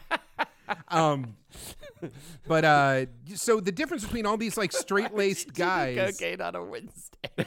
um, 0.88 1.36
but 2.46 2.64
uh, 2.64 3.06
so 3.34 3.60
the 3.60 3.72
difference 3.72 4.04
between 4.04 4.26
all 4.26 4.36
these 4.36 4.56
like 4.56 4.72
straight 4.86 5.14
laced 5.14 5.54
guys. 5.54 5.96
cocaine 6.18 6.40
on 6.40 6.54
a 6.54 6.64
Wednesday. 6.64 7.28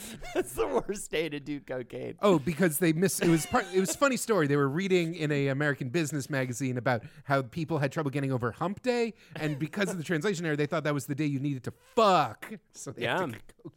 That's 0.34 0.52
the 0.52 0.66
worst 0.66 1.10
day 1.10 1.28
to 1.28 1.40
do 1.40 1.60
cocaine. 1.60 2.14
Oh, 2.22 2.38
because 2.38 2.78
they 2.78 2.92
miss 2.92 3.20
it 3.20 3.28
was 3.28 3.46
part 3.46 3.66
it 3.74 3.80
was 3.80 3.94
a 3.94 3.98
funny 3.98 4.16
story. 4.16 4.46
They 4.46 4.56
were 4.56 4.68
reading 4.68 5.14
in 5.14 5.30
a 5.32 5.48
American 5.48 5.88
business 5.88 6.30
magazine 6.30 6.78
about 6.78 7.02
how 7.24 7.42
people 7.42 7.78
had 7.78 7.92
trouble 7.92 8.10
getting 8.10 8.32
over 8.32 8.50
hump 8.52 8.82
day, 8.82 9.14
and 9.36 9.58
because 9.58 9.90
of 9.90 9.98
the 9.98 10.04
translation 10.04 10.46
error, 10.46 10.56
they 10.56 10.66
thought 10.66 10.84
that 10.84 10.94
was 10.94 11.06
the 11.06 11.14
day 11.14 11.26
you 11.26 11.40
needed 11.40 11.64
to 11.64 11.72
fuck. 11.94 12.52
So 12.72 12.92
they 12.92 13.02
Yeah, 13.02 13.26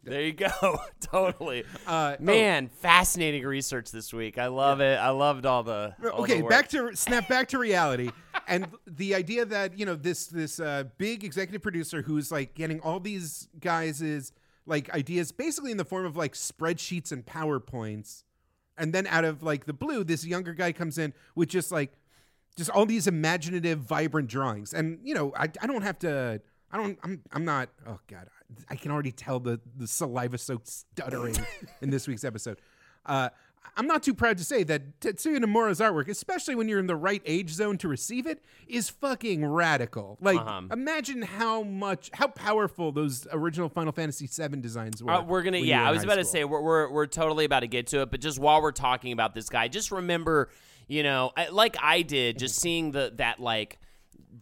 there 0.04 0.22
you 0.22 0.32
go. 0.32 0.78
totally. 1.00 1.64
Uh, 1.86 2.16
oh. 2.18 2.22
Man, 2.22 2.68
fascinating 2.68 3.44
research 3.44 3.90
this 3.90 4.12
week. 4.12 4.38
I 4.38 4.46
love 4.46 4.80
it. 4.80 4.98
I 4.98 5.10
loved 5.10 5.46
all 5.46 5.62
the. 5.62 5.94
all 6.02 6.22
okay 6.22 6.40
the 6.40 6.46
back 6.46 6.68
to 6.70 6.94
snap 6.96 7.28
back 7.28 7.48
to 7.48 7.58
reality 7.58 8.10
and 8.48 8.66
the 8.86 9.14
idea 9.14 9.44
that 9.44 9.78
you 9.78 9.86
know 9.86 9.94
this 9.94 10.26
this 10.26 10.60
uh, 10.60 10.84
big 10.98 11.24
executive 11.24 11.62
producer 11.62 12.02
who's 12.02 12.30
like 12.30 12.54
getting 12.54 12.80
all 12.80 13.00
these 13.00 13.48
guys' 13.60 14.32
like 14.66 14.92
ideas 14.94 15.32
basically 15.32 15.70
in 15.70 15.76
the 15.76 15.84
form 15.84 16.04
of 16.04 16.16
like 16.16 16.34
spreadsheets 16.34 17.12
and 17.12 17.24
powerpoints. 17.24 18.24
And 18.78 18.92
then 18.92 19.06
out 19.06 19.24
of 19.24 19.42
like 19.42 19.64
the 19.64 19.72
blue 19.72 20.04
this 20.04 20.26
younger 20.26 20.52
guy 20.52 20.72
comes 20.72 20.98
in 20.98 21.14
with 21.34 21.48
just 21.48 21.72
like 21.72 21.92
just 22.56 22.70
all 22.70 22.86
these 22.86 23.06
imaginative 23.06 23.78
vibrant 23.80 24.28
drawings. 24.28 24.74
And 24.74 24.98
you 25.02 25.14
know 25.14 25.32
i, 25.36 25.48
I 25.60 25.66
don't 25.66 25.82
have 25.82 25.98
to 26.00 26.40
i 26.72 26.76
don't 26.76 26.98
i'm 27.02 27.22
i'm 27.32 27.44
not 27.44 27.68
oh 27.86 28.00
god 28.08 28.28
i 28.68 28.74
can 28.74 28.90
already 28.90 29.12
tell 29.12 29.38
the 29.38 29.60
the 29.76 29.86
saliva 29.86 30.36
soaked 30.36 30.66
stuttering 30.68 31.36
in 31.80 31.90
this 31.90 32.06
week's 32.08 32.24
episode. 32.24 32.60
Uh 33.04 33.30
I'm 33.76 33.86
not 33.86 34.02
too 34.02 34.14
proud 34.14 34.38
to 34.38 34.44
say 34.44 34.62
that 34.64 35.00
Tetsuya 35.00 35.38
Nomura's 35.38 35.80
artwork, 35.80 36.08
especially 36.08 36.54
when 36.54 36.68
you're 36.68 36.78
in 36.78 36.86
the 36.86 36.96
right 36.96 37.22
age 37.24 37.50
zone 37.50 37.78
to 37.78 37.88
receive 37.88 38.26
it, 38.26 38.42
is 38.66 38.88
fucking 38.88 39.44
radical. 39.46 40.18
Like, 40.20 40.38
Uh-huh. 40.38 40.62
imagine 40.70 41.22
how 41.22 41.62
much, 41.62 42.10
how 42.14 42.28
powerful 42.28 42.92
those 42.92 43.26
original 43.32 43.68
Final 43.68 43.92
Fantasy 43.92 44.26
VII 44.26 44.60
designs 44.60 45.02
were. 45.02 45.12
Uh, 45.12 45.22
we're 45.22 45.42
gonna, 45.42 45.58
yeah. 45.58 45.86
I 45.86 45.90
was 45.92 46.02
about 46.04 46.16
to 46.16 46.24
say 46.24 46.44
we're, 46.44 46.60
we're 46.60 46.90
we're 46.90 47.06
totally 47.06 47.44
about 47.44 47.60
to 47.60 47.66
get 47.68 47.86
to 47.88 48.02
it, 48.02 48.10
but 48.10 48.20
just 48.20 48.38
while 48.38 48.60
we're 48.62 48.72
talking 48.72 49.12
about 49.12 49.34
this 49.34 49.48
guy, 49.48 49.68
just 49.68 49.90
remember, 49.90 50.50
you 50.88 51.02
know, 51.02 51.32
like 51.50 51.76
I 51.82 52.02
did, 52.02 52.38
just 52.38 52.56
seeing 52.60 52.92
the 52.92 53.12
that 53.16 53.40
like 53.40 53.78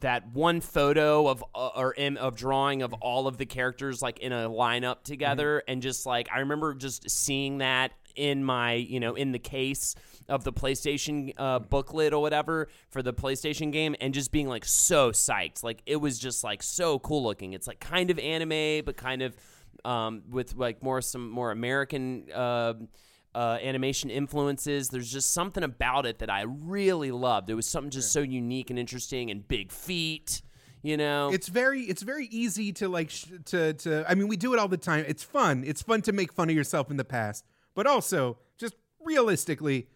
that 0.00 0.26
one 0.32 0.60
photo 0.60 1.28
of 1.28 1.44
uh, 1.54 1.68
or 1.76 1.94
im- 1.94 2.16
of 2.16 2.36
drawing 2.36 2.82
of 2.82 2.92
all 2.94 3.26
of 3.28 3.38
the 3.38 3.46
characters 3.46 4.02
like 4.02 4.18
in 4.18 4.32
a 4.32 4.48
lineup 4.50 5.02
together, 5.04 5.58
Mm-hmm. 5.64 5.72
and 5.72 5.82
just 5.82 6.04
like 6.06 6.28
I 6.32 6.40
remember 6.40 6.74
just 6.74 7.08
seeing 7.08 7.58
that 7.58 7.92
in 8.16 8.44
my 8.44 8.74
you 8.74 9.00
know 9.00 9.14
in 9.14 9.32
the 9.32 9.38
case 9.38 9.94
of 10.28 10.44
the 10.44 10.52
PlayStation 10.52 11.32
uh, 11.36 11.58
booklet 11.58 12.12
or 12.12 12.22
whatever 12.22 12.68
for 12.90 13.02
the 13.02 13.12
PlayStation 13.12 13.72
game, 13.72 13.94
and 14.00 14.14
just 14.14 14.32
being 14.32 14.48
like 14.48 14.64
so 14.64 15.10
psyched. 15.10 15.62
Like 15.62 15.82
it 15.86 15.96
was 15.96 16.18
just 16.18 16.42
like 16.44 16.62
so 16.62 16.98
cool 16.98 17.22
looking. 17.22 17.52
It's 17.52 17.66
like 17.66 17.80
kind 17.80 18.10
of 18.10 18.18
anime, 18.18 18.84
but 18.84 18.96
kind 18.96 19.22
of 19.22 19.36
um, 19.84 20.22
with 20.30 20.54
like 20.56 20.82
more 20.82 21.00
some 21.02 21.28
more 21.28 21.50
American 21.50 22.26
uh, 22.34 22.74
uh, 23.34 23.58
animation 23.62 24.10
influences. 24.10 24.88
There's 24.88 25.10
just 25.10 25.32
something 25.32 25.62
about 25.62 26.06
it 26.06 26.20
that 26.20 26.30
I 26.30 26.42
really 26.42 27.10
loved. 27.10 27.50
It 27.50 27.54
was 27.54 27.66
something 27.66 27.90
just 27.90 28.12
so 28.12 28.20
unique 28.20 28.70
and 28.70 28.78
interesting, 28.78 29.30
and 29.30 29.46
big 29.46 29.72
feet. 29.72 30.42
You 30.82 30.98
know, 30.98 31.30
It's 31.32 31.48
very, 31.48 31.80
it's 31.84 32.02
very 32.02 32.26
easy 32.26 32.70
to 32.74 32.88
like, 32.88 33.08
sh- 33.08 33.24
to, 33.46 33.72
to. 33.72 34.04
I 34.06 34.14
mean, 34.14 34.28
we 34.28 34.36
do 34.36 34.52
it 34.52 34.58
all 34.58 34.68
the 34.68 34.76
time. 34.76 35.06
It's 35.08 35.22
fun. 35.24 35.64
It's 35.66 35.80
fun 35.80 36.02
to 36.02 36.12
make 36.12 36.30
fun 36.30 36.50
of 36.50 36.54
yourself 36.54 36.90
in 36.90 36.98
the 36.98 37.06
past, 37.06 37.46
but 37.74 37.86
also 37.86 38.38
just 38.58 38.74
realistically, 39.04 39.88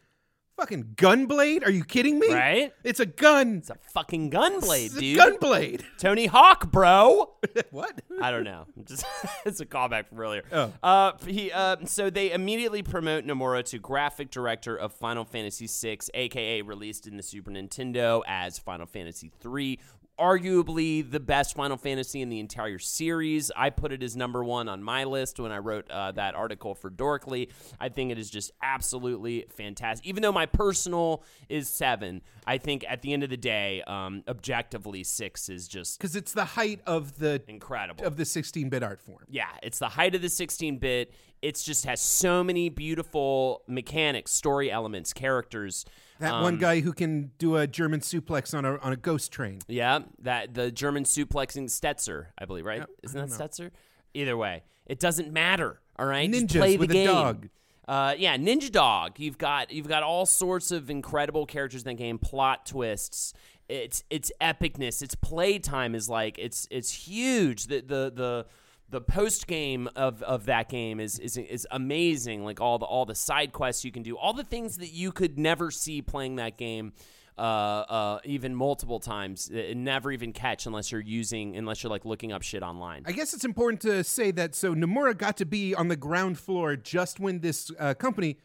fucking 0.59 0.95
Gunblade. 0.97 1.64
Are 1.64 1.71
you 1.71 1.85
kidding 1.85 2.19
me? 2.19 2.33
Right? 2.33 2.73
It's 2.83 2.99
a 3.01 3.07
gun. 3.07 3.59
it's 3.59 3.71
a 3.71 3.77
fucking 3.95 4.31
gunblade, 4.31 4.99
dude. 4.99 5.19
Gunblade. 5.19 5.83
Tony 5.99 6.27
Hawk, 6.27 6.71
bro. 6.73 7.31
what? 7.71 8.01
I 8.21 8.31
don't 8.33 8.45
know. 8.45 8.67
Just 8.85 9.05
it's 9.47 9.61
a 9.61 9.67
callback 9.67 10.09
from 10.09 10.19
earlier. 10.21 10.43
Oh. 10.53 10.73
Uh, 10.83 11.12
he 11.27 11.53
uh, 11.53 11.77
so 11.85 12.11
they 12.11 12.33
immediately 12.33 12.83
promote 12.83 13.25
Nomura 13.25 13.64
to 13.67 13.79
graphic 13.79 14.31
director 14.31 14.77
of 14.77 14.93
Final 14.93 15.25
Fantasy 15.25 15.69
VI, 15.69 15.99
aka 16.14 16.62
released 16.62 17.07
in 17.07 17.17
the 17.17 17.23
Super 17.23 17.53
Nintendo 17.53 18.23
as 18.27 18.59
Final 18.59 18.87
Fantasy 18.87 19.31
III. 19.45 19.79
Arguably 20.18 21.09
the 21.09 21.20
best 21.20 21.54
Final 21.54 21.76
Fantasy 21.76 22.20
in 22.22 22.28
the 22.28 22.40
entire 22.40 22.78
series. 22.78 23.50
I 23.57 23.70
put 23.70 23.92
it 23.92 24.02
as 24.02 24.16
number 24.16 24.42
one 24.42 24.68
on 24.68 24.83
my 24.83 25.04
list 25.04 25.38
when 25.38 25.52
I 25.52 25.59
wrote 25.59 25.90
uh, 25.90 26.12
that 26.12 26.35
article 26.35 26.74
for 26.74 26.90
Dorkly. 26.90 27.50
I 27.81 27.88
think 27.88 28.11
it 28.11 28.18
is 28.18 28.31
just 28.31 28.50
absolutely 28.62 29.46
fantastic. 29.50 30.07
Even 30.07 30.22
though 30.22 30.33
my 30.33 30.46
personal 30.46 31.22
is 31.48 31.68
seven, 31.68 32.22
I 32.46 32.59
think 32.59 32.85
at 32.88 33.02
the 33.02 33.12
end 33.12 33.22
of 33.22 33.31
the 33.31 33.37
day, 33.37 33.83
um, 33.87 34.22
objectively, 34.26 35.04
six 35.04 35.48
is 35.48 35.68
just 35.68 35.98
because 35.98 36.16
it's 36.16 36.33
the 36.33 36.44
height 36.44 36.81
of 36.87 37.18
the 37.18 37.42
incredible 37.46 38.04
of 38.04 38.16
the 38.16 38.24
16-bit 38.24 38.83
art 38.83 39.00
form. 39.00 39.24
yeah, 39.28 39.48
it's 39.62 39.78
the 39.78 39.88
height 39.88 40.14
of 40.14 40.22
the 40.22 40.28
16 40.28 40.78
bit. 40.78 41.12
It's 41.40 41.62
just 41.62 41.85
has 41.87 42.00
so 42.00 42.42
many 42.42 42.68
beautiful 42.68 43.62
mechanics, 43.68 44.33
story 44.33 44.70
elements, 44.72 45.12
characters. 45.12 45.85
That 46.20 46.35
Um, 46.35 46.42
one 46.42 46.59
guy 46.59 46.81
who 46.81 46.92
can 46.92 47.31
do 47.38 47.57
a 47.57 47.66
German 47.66 48.00
suplex 48.00 48.57
on 48.57 48.64
a 48.64 48.76
on 48.78 48.92
a 48.92 48.96
ghost 48.96 49.31
train. 49.33 49.61
Yeah, 49.68 50.00
that 50.20 50.54
the 50.54 50.70
German 50.72 51.04
suplexing 51.04 51.64
Stetzer, 51.66 52.26
I 52.38 52.44
believe, 52.44 52.64
right? 52.64 52.81
Yep, 52.81 52.90
Isn't 53.04 53.28
that 53.28 53.50
Stetzer? 53.50 53.70
Either 54.14 54.37
way, 54.37 54.64
it 54.87 54.98
doesn't 54.98 55.33
matter. 55.33 55.81
All 55.96 56.07
right, 56.07 56.31
Just 56.31 56.46
Ninjas 56.46 56.59
play 56.59 56.72
the 56.72 56.78
with 56.78 56.90
a 56.90 56.94
game. 56.94 57.07
dog. 57.07 57.48
Uh, 57.87 58.14
yeah, 58.18 58.37
Ninja 58.37 58.70
Dog. 58.70 59.18
You've 59.18 59.38
got 59.38 59.70
you've 59.70 59.88
got 59.88 60.02
all 60.02 60.26
sorts 60.26 60.70
of 60.70 60.90
incredible 60.90 61.46
characters 61.46 61.83
in 61.83 61.87
that 61.88 61.94
game. 61.94 62.18
Plot 62.18 62.66
twists. 62.66 63.33
It's 63.68 64.02
it's 64.11 64.31
epicness. 64.40 65.02
Its 65.02 65.14
playtime 65.14 65.94
is 65.94 66.09
like 66.09 66.38
it's 66.38 66.66
it's 66.70 66.90
huge. 66.90 67.66
The 67.66 67.81
the 67.81 68.12
the 68.14 68.46
the 68.90 69.01
post 69.01 69.46
game 69.46 69.88
of, 69.96 70.22
of 70.22 70.46
that 70.46 70.68
game 70.68 70.98
is, 70.98 71.18
is 71.18 71.37
is 71.37 71.66
amazing. 71.70 72.44
Like 72.44 72.61
all 72.61 72.79
the 72.79 72.87
all 72.87 73.05
the 73.05 73.14
side 73.14 73.53
quests 73.53 73.85
you 73.85 73.92
can 73.92 74.03
do, 74.03 74.16
all 74.16 74.33
the 74.33 74.44
things 74.44 74.79
that 74.79 74.92
you 74.92 75.12
could 75.12 75.38
never 75.38 75.70
see 75.70 76.01
playing 76.01 76.37
that 76.37 76.57
game, 76.57 76.92
uh, 77.37 77.40
uh, 77.40 78.20
even 78.24 78.55
multiple 78.55 78.98
times, 78.98 79.51
uh, 79.51 79.74
never 79.77 80.11
even 80.11 80.33
catch 80.33 80.66
unless 80.66 80.90
you're 80.90 81.01
using 81.03 81.57
unless 81.57 81.83
you're 81.83 81.90
like 81.90 82.05
looking 82.07 82.33
up 82.33 82.42
shit 82.42 82.62
online. 82.62 83.03
I 83.07 83.12
guess 83.12 83.35
it's 83.35 83.44
important 83.44 83.83
to 83.83 84.03
say 84.05 84.31
that 84.33 84.55
so 84.55 84.74
Nomura 84.74 85.16
got 85.16 85.37
to 85.38 85.44
be 85.44 85.74
on 85.74 85.88
the 85.88 85.96
ground 85.96 86.38
floor 86.38 86.74
just 86.77 87.20
when 87.20 87.40
this 87.40 87.70
uh, 87.79 87.92
company 87.92 88.38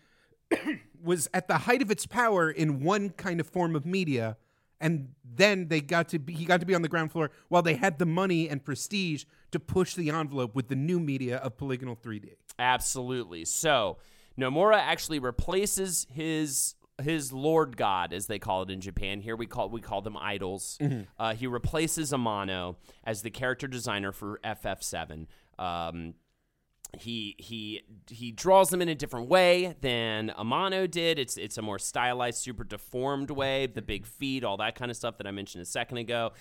was 1.03 1.29
at 1.34 1.47
the 1.47 1.60
height 1.60 1.82
of 1.82 1.89
its 1.89 2.06
power 2.06 2.51
in 2.51 2.84
one 2.84 3.12
kind 3.12 3.39
of 3.39 3.47
form 3.47 3.77
of 3.77 3.86
media, 3.86 4.36
and 4.82 5.10
then 5.23 5.69
they 5.69 5.79
got 5.79 6.10
to 6.10 6.19
be 6.19 6.34
he 6.34 6.43
got 6.43 6.60
to 6.60 6.65
be 6.65 6.75
on 6.75 6.82
the 6.82 6.89
ground 6.89 7.13
floor 7.13 7.32
while 7.47 7.62
they 7.62 7.75
had 7.75 7.97
the 7.97 8.06
money 8.06 8.49
and 8.49 8.65
prestige 8.65 9.23
to 9.54 9.60
push 9.60 9.96
the 9.96 10.10
envelope 10.10 10.54
with 10.54 10.68
the 10.68 10.76
new 10.76 11.00
media 11.00 11.38
of 11.38 11.58
polygonal 11.58 11.96
3D. 11.96 12.36
Absolutely. 12.60 13.46
So 13.46 13.98
Nomura 14.38 14.78
actually 14.78 15.20
replaces 15.20 16.06
his 16.12 16.76
his 17.02 17.34
lord 17.34 17.76
god, 17.76 18.13
as 18.13 18.28
they 18.28 18.38
call 18.38 18.62
it 18.62 18.70
in 18.70 18.80
Japan. 18.80 19.20
Here 19.20 19.36
we 19.36 19.48
call 19.48 19.70
we 19.70 19.82
call 19.82 20.02
them 20.02 20.18
idols. 20.18 20.78
Uh, 21.18 21.34
he 21.34 21.48
replaces 21.48 22.12
Amano 22.12 22.76
as 23.04 23.22
the 23.22 23.32
character 23.32 23.68
designer 23.68 24.12
for 24.12 24.39
FF7. 24.44 25.28
Um, 25.58 26.13
he 27.00 27.36
he 27.39 27.82
he 28.10 28.32
draws 28.32 28.70
them 28.70 28.82
in 28.82 28.89
a 28.89 28.96
different 28.96 29.28
way 29.28 29.76
than 29.82 30.32
Amano 30.38 30.89
did. 30.89 31.18
It's 31.18 31.38
it's 31.38 31.58
a 31.58 31.62
more 31.62 31.80
stylized, 31.80 32.39
super 32.39 32.63
deformed 32.63 33.32
way. 33.32 33.66
The 33.66 33.82
big 33.82 34.06
feet, 34.06 34.44
all 34.44 34.58
that 34.58 34.76
kind 34.76 34.92
of 34.92 34.98
stuff 34.98 35.18
that 35.18 35.26
I 35.26 35.32
mentioned 35.32 35.63
a 35.63 35.66
second 35.66 35.98
ago. 35.98 36.34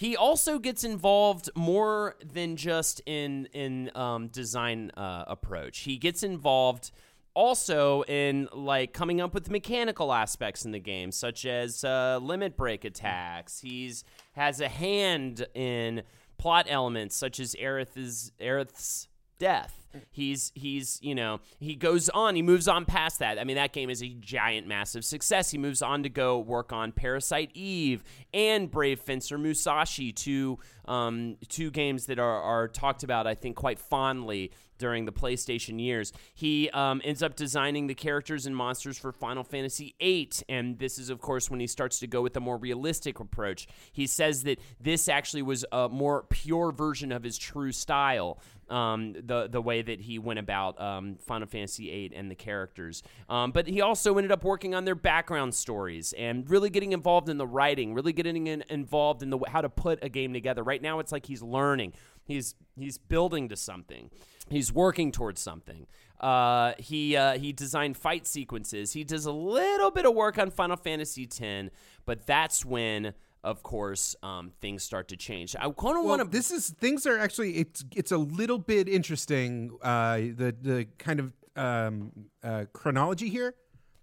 He 0.00 0.16
also 0.16 0.58
gets 0.58 0.82
involved 0.82 1.50
more 1.54 2.16
than 2.24 2.56
just 2.56 3.02
in 3.04 3.44
in 3.52 3.90
um, 3.94 4.28
design 4.28 4.92
uh, 4.92 5.24
approach. 5.26 5.80
He 5.80 5.98
gets 5.98 6.22
involved 6.22 6.90
also 7.34 8.00
in 8.04 8.48
like 8.54 8.94
coming 8.94 9.20
up 9.20 9.34
with 9.34 9.50
mechanical 9.50 10.10
aspects 10.10 10.64
in 10.64 10.70
the 10.70 10.78
game, 10.78 11.12
such 11.12 11.44
as 11.44 11.84
uh, 11.84 12.18
limit 12.22 12.56
break 12.56 12.86
attacks. 12.86 13.60
He's 13.60 14.02
has 14.32 14.62
a 14.62 14.68
hand 14.68 15.46
in 15.54 16.00
plot 16.38 16.64
elements 16.70 17.14
such 17.14 17.38
as 17.38 17.54
Aerith's 17.56 18.32
Aerith's 18.40 19.06
death. 19.40 19.74
He's 20.12 20.52
he's 20.54 21.00
you 21.02 21.16
know 21.16 21.40
he 21.58 21.74
goes 21.74 22.08
on 22.10 22.36
he 22.36 22.42
moves 22.42 22.68
on 22.68 22.84
past 22.84 23.18
that. 23.18 23.40
I 23.40 23.44
mean 23.44 23.56
that 23.56 23.72
game 23.72 23.90
is 23.90 24.00
a 24.04 24.08
giant 24.20 24.68
massive 24.68 25.04
success. 25.04 25.50
He 25.50 25.58
moves 25.58 25.82
on 25.82 26.04
to 26.04 26.08
go 26.08 26.38
work 26.38 26.72
on 26.72 26.92
Parasite 26.92 27.50
Eve 27.54 28.04
and 28.32 28.70
Brave 28.70 29.00
Fencer 29.00 29.36
Musashi, 29.36 30.12
two 30.12 30.60
um, 30.84 31.38
two 31.48 31.72
games 31.72 32.06
that 32.06 32.20
are 32.20 32.40
are 32.40 32.68
talked 32.68 33.02
about 33.02 33.26
I 33.26 33.34
think 33.34 33.56
quite 33.56 33.80
fondly 33.80 34.52
during 34.80 35.04
the 35.04 35.12
PlayStation 35.12 35.80
years. 35.80 36.12
He 36.34 36.68
um, 36.70 37.00
ends 37.04 37.22
up 37.22 37.36
designing 37.36 37.86
the 37.86 37.94
characters 37.94 38.46
and 38.46 38.56
monsters 38.56 38.98
for 38.98 39.12
Final 39.12 39.44
Fantasy 39.44 39.94
VIII, 40.00 40.30
and 40.48 40.78
this 40.78 40.98
is, 40.98 41.10
of 41.10 41.20
course, 41.20 41.50
when 41.50 41.60
he 41.60 41.68
starts 41.68 42.00
to 42.00 42.08
go 42.08 42.22
with 42.22 42.36
a 42.36 42.40
more 42.40 42.56
realistic 42.56 43.20
approach. 43.20 43.68
He 43.92 44.08
says 44.08 44.42
that 44.44 44.58
this 44.80 45.08
actually 45.08 45.42
was 45.42 45.64
a 45.70 45.88
more 45.88 46.24
pure 46.28 46.72
version 46.72 47.12
of 47.12 47.22
his 47.22 47.38
true 47.38 47.70
style. 47.70 48.40
Um, 48.70 49.14
the 49.14 49.48
the 49.48 49.60
way 49.60 49.82
that 49.82 50.00
he 50.00 50.20
went 50.20 50.38
about 50.38 50.80
um, 50.80 51.16
Final 51.26 51.48
Fantasy 51.48 51.90
VIII 51.90 52.12
and 52.14 52.30
the 52.30 52.36
characters, 52.36 53.02
um, 53.28 53.50
but 53.50 53.66
he 53.66 53.80
also 53.80 54.16
ended 54.16 54.30
up 54.30 54.44
working 54.44 54.76
on 54.76 54.84
their 54.84 54.94
background 54.94 55.54
stories 55.54 56.12
and 56.12 56.48
really 56.48 56.70
getting 56.70 56.92
involved 56.92 57.28
in 57.28 57.36
the 57.36 57.46
writing, 57.46 57.94
really 57.94 58.12
getting 58.12 58.46
in, 58.46 58.62
involved 58.68 59.24
in 59.24 59.30
the 59.30 59.40
how 59.48 59.60
to 59.60 59.68
put 59.68 59.98
a 60.04 60.08
game 60.08 60.32
together. 60.32 60.62
Right 60.62 60.80
now, 60.80 61.00
it's 61.00 61.10
like 61.10 61.26
he's 61.26 61.42
learning. 61.42 61.94
He's 62.24 62.54
he's 62.78 62.96
building 62.96 63.48
to 63.48 63.56
something. 63.56 64.10
He's 64.48 64.72
working 64.72 65.12
towards 65.12 65.40
something. 65.40 65.86
Uh, 66.20 66.74
he 66.78 67.16
uh, 67.16 67.38
he 67.38 67.52
designed 67.52 67.96
fight 67.96 68.26
sequences. 68.26 68.92
He 68.92 69.04
does 69.04 69.26
a 69.26 69.32
little 69.32 69.90
bit 69.90 70.06
of 70.06 70.14
work 70.14 70.38
on 70.38 70.50
Final 70.50 70.76
Fantasy 70.76 71.24
X, 71.24 71.70
but 72.04 72.26
that's 72.26 72.64
when, 72.64 73.14
of 73.42 73.62
course, 73.62 74.14
um, 74.22 74.52
things 74.60 74.82
start 74.82 75.08
to 75.08 75.16
change. 75.16 75.56
I 75.56 75.60
kind 75.60 75.70
of 75.70 75.78
Well, 75.82 76.04
want 76.04 76.22
to. 76.22 76.28
this 76.28 76.50
is 76.50 76.70
things 76.70 77.06
are 77.06 77.18
actually 77.18 77.56
it's 77.58 77.84
it's 77.96 78.12
a 78.12 78.18
little 78.18 78.58
bit 78.58 78.88
interesting 78.88 79.76
uh, 79.82 80.16
the 80.16 80.54
the 80.60 80.86
kind 80.98 81.20
of 81.20 81.32
um, 81.56 82.12
uh, 82.44 82.64
chronology 82.72 83.28
here 83.28 83.54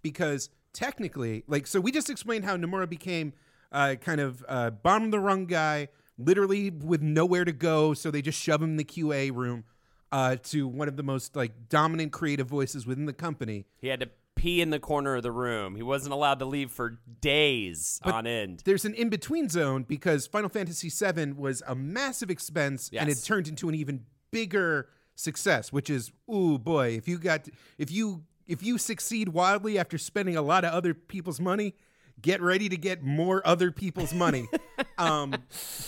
because 0.02 0.50
technically 0.72 1.44
like 1.46 1.66
so 1.66 1.80
we 1.80 1.90
just 1.90 2.10
explained 2.10 2.44
how 2.44 2.56
Nomura 2.56 2.88
became 2.88 3.32
uh, 3.72 3.94
kind 4.00 4.20
of 4.20 4.44
uh, 4.48 4.70
bottom 4.70 5.04
of 5.06 5.10
the 5.10 5.20
rung 5.20 5.46
guy 5.46 5.88
literally 6.18 6.70
with 6.70 7.00
nowhere 7.02 7.44
to 7.44 7.52
go 7.52 7.94
so 7.94 8.10
they 8.10 8.22
just 8.22 8.40
shove 8.40 8.62
him 8.62 8.70
in 8.70 8.76
the 8.76 8.84
QA 8.84 9.34
room 9.34 9.64
uh, 10.12 10.36
to 10.44 10.68
one 10.68 10.88
of 10.88 10.96
the 10.96 11.02
most 11.02 11.34
like 11.36 11.68
dominant 11.68 12.12
creative 12.12 12.46
voices 12.46 12.86
within 12.86 13.06
the 13.06 13.12
company 13.12 13.64
He 13.80 13.88
had 13.88 14.00
to 14.00 14.10
pee 14.38 14.60
in 14.60 14.70
the 14.70 14.78
corner 14.78 15.16
of 15.16 15.22
the 15.22 15.32
room. 15.32 15.76
He 15.76 15.82
wasn't 15.82 16.12
allowed 16.12 16.38
to 16.38 16.44
leave 16.44 16.70
for 16.70 16.98
days 17.20 18.00
on 18.04 18.26
end. 18.26 18.62
there's 18.64 18.84
an 18.84 18.94
in 18.94 19.08
between 19.08 19.48
zone 19.48 19.82
because 19.82 20.26
Final 20.26 20.48
Fantasy 20.48 20.88
VII 20.88 21.32
was 21.32 21.62
a 21.66 21.74
massive 21.74 22.30
expense 22.30 22.90
and 22.92 23.10
it 23.10 23.22
turned 23.24 23.48
into 23.48 23.68
an 23.68 23.74
even 23.74 24.04
bigger 24.30 24.88
success, 25.14 25.72
which 25.72 25.90
is 25.90 26.12
ooh 26.32 26.58
boy, 26.58 26.96
if 26.96 27.08
you 27.08 27.18
got 27.18 27.48
if 27.76 27.90
you 27.90 28.24
if 28.46 28.62
you 28.62 28.78
succeed 28.78 29.28
wildly 29.28 29.78
after 29.78 29.98
spending 29.98 30.36
a 30.36 30.42
lot 30.42 30.64
of 30.64 30.72
other 30.72 30.94
people's 30.94 31.40
money, 31.40 31.74
get 32.20 32.40
ready 32.40 32.68
to 32.68 32.76
get 32.76 33.02
more 33.02 33.46
other 33.46 33.70
people's 33.70 34.14
money. 34.14 34.48
um, 34.98 35.34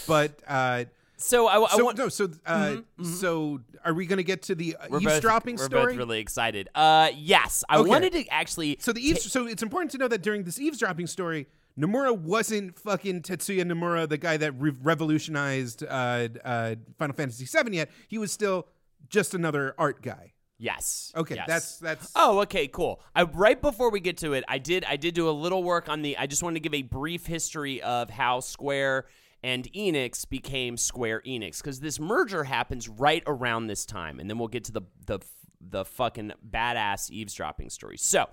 but 0.07 0.43
uh, 0.47 0.85
So 1.21 1.47
I, 1.49 1.63
I 1.63 1.69
so 1.77 1.85
want. 1.85 1.99
no, 1.99 2.09
so 2.09 2.29
uh, 2.47 2.77
so 3.03 3.61
are 3.85 3.93
we 3.95 4.07
going 4.07 4.17
to 4.19 4.25
get 4.25 4.43
to 4.43 4.55
the 4.55 4.77
uh, 4.77 4.87
we're 4.89 5.01
both, 5.01 5.03
eavesdropping 5.13 5.57
we're 5.57 5.65
story? 5.65 5.93
both 5.93 5.97
really 5.99 6.19
excited. 6.21 6.69
Uh, 6.75 7.11
yes, 7.15 7.63
I 7.69 7.77
Okay. 7.79 7.89
wanted 7.89 8.13
to 8.13 8.27
actually. 8.29 8.77
So 8.81 8.93
the 8.93 9.07
eaves- 9.07 9.31
so 9.31 9.47
it's 9.47 9.63
important 9.63 9.91
to 9.93 9.99
know 9.99 10.09
that 10.09 10.23
during 10.23 10.45
this 10.45 10.59
eavesdropping 10.59 11.07
story, 11.07 11.47
Nomura 11.79 12.17
wasn't 12.17 12.79
fucking 12.79 13.23
Tetsuya 13.23 13.63
Nomura, 13.65 14.09
the 14.09 14.19
guy 14.19 14.37
that 14.39 14.53
re- 14.53 14.73
revolutionized 14.83 15.83
uh, 15.85 16.29
uh, 16.45 16.75
Final 16.99 17.15
Fantasy 17.15 17.45
VII 17.45 17.77
yet. 17.77 17.91
He 18.09 18.19
was 18.19 18.33
still 18.33 18.67
just 19.09 19.35
another 19.35 19.75
art 19.79 20.03
guy. 20.03 20.33
Yes. 20.59 21.11
Okay, 21.17 21.37
yes. 21.37 21.47
that's 21.47 21.77
that's. 21.79 22.13
Oh, 22.15 22.41
okay, 22.41 22.67
cool. 22.69 23.01
I, 23.15 23.23
right 23.23 23.61
before 23.61 23.91
we 23.91 23.99
get 24.01 24.19
to 24.19 24.35
it, 24.35 24.45
I 24.47 24.59
did 24.59 24.85
I 24.85 24.97
did 24.97 25.15
do 25.15 25.29
a 25.29 25.33
little 25.33 25.63
work 25.63 25.89
on 25.89 26.03
the. 26.03 26.19
I 26.19 26.27
just 26.27 26.43
wanted 26.43 26.55
to 26.57 26.61
give 26.61 26.75
a 26.75 26.83
brief 26.83 27.25
history 27.27 27.81
of 27.83 28.11
how 28.11 28.41
Square 28.41 29.07
and 29.43 29.71
Enix 29.73 30.29
became 30.29 30.77
Square 30.77 31.23
Enix 31.27 31.59
because 31.59 31.81
this 31.81 31.99
merger 31.99 32.45
happens 32.45 32.89
right 32.89 33.23
around 33.27 33.67
this 33.67 33.85
time, 33.85 34.21
and 34.21 34.29
then 34.29 34.39
we'll 34.39 34.49
get 34.49 34.65
to 34.65 34.73
the 34.73 34.83
the 35.07 35.21
the 35.61 35.85
fucking 35.85 36.33
badass 36.49 37.11
eavesdropping 37.11 37.71
story. 37.71 37.99
So, 37.99 38.29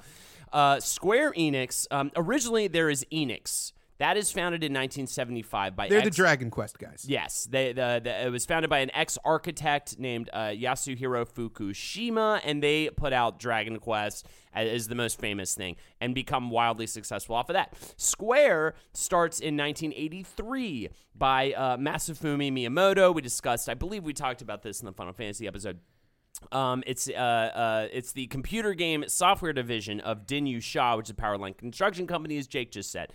uh, 0.54 0.80
Square 0.80 1.34
Enix 1.34 1.88
um, 1.91 2.12
originally 2.15 2.67
there 2.67 2.89
is 2.89 3.06
Enix 3.12 3.74
that 4.00 4.16
is 4.18 4.32
founded 4.32 4.64
in 4.64 4.72
1975 4.74 5.76
by 5.76 5.88
They're 5.88 6.02
the 6.02 6.12
Dragon 6.12 6.52
Quest 6.52 6.78
guys. 6.78 7.06
Yes, 7.08 7.48
they, 7.50 7.74
the, 7.74 8.00
the, 8.04 8.26
it 8.28 8.32
was 8.32 8.46
founded 8.46 8.70
by 8.70 8.80
an 8.80 8.92
ex 8.94 9.18
architect 9.26 9.98
named 9.98 10.30
uh, 10.34 10.48
Yasuhiro 10.48 11.28
Fukushima, 11.28 12.40
and 12.44 12.62
they 12.62 12.90
put 12.90 13.12
out 13.12 13.40
Dragon 13.40 13.80
Quest 13.80 14.28
as, 14.54 14.70
as 14.70 14.88
the 14.88 14.96
most 14.96 15.20
famous 15.20 15.56
thing 15.56 15.76
and 16.00 16.14
become 16.14 16.52
wildly 16.52 16.86
successful 16.86 17.36
off 17.36 17.50
of 17.50 17.54
that. 17.54 17.74
Square 17.98 18.76
starts 18.94 19.40
in 19.40 19.58
1983 19.58 20.90
by 21.16 21.54
uh, 21.54 21.78
Masafumi 21.78 22.52
Miyamoto. 22.52 23.14
We 23.14 23.22
discussed, 23.22 23.68
I 23.68 23.74
believe 23.74 24.04
we 24.04 24.14
talked 24.14 24.42
about 24.42 24.62
this 24.62 24.80
in 24.80 24.86
the 24.86 24.94
Final 24.94 25.14
Fantasy 25.14 25.48
episode. 25.48 25.80
Um, 26.52 26.84
it's 26.86 27.10
uh, 27.10 27.14
uh, 27.14 27.88
it's 27.92 28.12
the 28.12 28.28
computer 28.28 28.76
game 28.76 29.04
software 29.08 29.54
division 29.54 30.00
of 30.02 30.28
Denyusha, 30.28 30.96
which 30.96 31.08
is 31.08 31.12
a 31.12 31.16
power 31.16 31.36
line 31.36 31.56
construction 31.56 32.06
company, 32.06 32.38
as 32.38 32.46
Jake 32.46 32.72
just 32.72 32.92
said. 32.92 33.12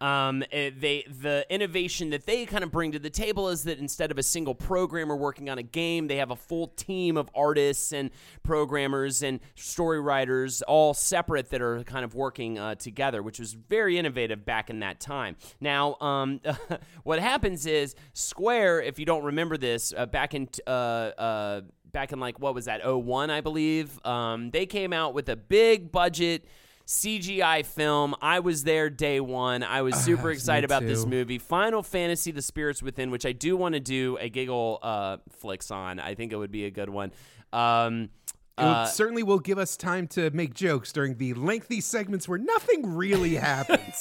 Um, 0.00 0.42
they 0.50 1.04
the 1.08 1.46
innovation 1.48 2.10
that 2.10 2.26
they 2.26 2.44
kind 2.44 2.64
of 2.64 2.72
bring 2.72 2.90
to 2.92 2.98
the 2.98 3.10
table 3.10 3.48
is 3.48 3.62
that 3.64 3.78
instead 3.78 4.10
of 4.10 4.18
a 4.18 4.22
single 4.22 4.54
programmer 4.54 5.14
working 5.14 5.48
on 5.48 5.58
a 5.58 5.62
game, 5.62 6.08
they 6.08 6.16
have 6.16 6.32
a 6.32 6.36
full 6.36 6.68
team 6.68 7.16
of 7.16 7.30
artists 7.34 7.92
and 7.92 8.10
programmers 8.42 9.22
and 9.22 9.38
story 9.54 10.00
writers 10.00 10.60
all 10.62 10.92
separate 10.92 11.50
that 11.50 11.62
are 11.62 11.84
kind 11.84 12.04
of 12.04 12.14
working 12.14 12.58
uh, 12.58 12.74
together, 12.74 13.22
which 13.22 13.38
was 13.38 13.52
very 13.52 13.96
innovative 13.96 14.44
back 14.44 14.70
in 14.70 14.80
that 14.80 14.98
time. 14.98 15.36
Now, 15.60 15.94
um, 16.00 16.40
what 17.04 17.20
happens 17.20 17.66
is 17.66 17.94
Square, 18.12 18.82
if 18.82 18.98
you 18.98 19.06
don't 19.06 19.24
remember 19.24 19.56
this, 19.56 19.94
uh, 19.96 20.06
back 20.06 20.34
in 20.34 20.48
uh, 20.66 20.70
uh, 20.70 21.60
back 21.92 22.12
in 22.12 22.18
like 22.18 22.40
what 22.40 22.54
was 22.54 22.64
that 22.64 22.80
01 22.84 23.30
I 23.30 23.40
believe, 23.40 24.04
um, 24.04 24.50
they 24.50 24.66
came 24.66 24.92
out 24.92 25.14
with 25.14 25.28
a 25.28 25.36
big 25.36 25.92
budget. 25.92 26.44
CGI 26.92 27.64
film. 27.64 28.14
I 28.20 28.40
was 28.40 28.64
there 28.64 28.90
day 28.90 29.18
one. 29.18 29.62
I 29.62 29.80
was 29.80 29.96
super 29.96 30.30
excited 30.30 30.64
about 30.64 30.82
this 30.82 31.06
movie. 31.06 31.38
Final 31.38 31.82
Fantasy: 31.82 32.32
The 32.32 32.42
Spirits 32.42 32.82
Within, 32.82 33.10
which 33.10 33.24
I 33.24 33.32
do 33.32 33.56
want 33.56 33.74
to 33.74 33.80
do 33.80 34.18
a 34.20 34.28
giggle 34.28 34.78
uh, 34.82 35.16
flicks 35.30 35.70
on. 35.70 35.98
I 35.98 36.14
think 36.14 36.32
it 36.32 36.36
would 36.36 36.52
be 36.52 36.66
a 36.66 36.70
good 36.70 36.90
one. 36.90 37.12
Um, 37.50 38.10
It 38.58 38.64
uh, 38.64 38.84
certainly 38.84 39.22
will 39.22 39.38
give 39.38 39.56
us 39.56 39.78
time 39.78 40.06
to 40.08 40.30
make 40.30 40.52
jokes 40.52 40.92
during 40.92 41.16
the 41.16 41.32
lengthy 41.32 41.80
segments 41.80 42.28
where 42.28 42.38
nothing 42.38 42.94
really 42.94 43.34
happens. 43.36 43.98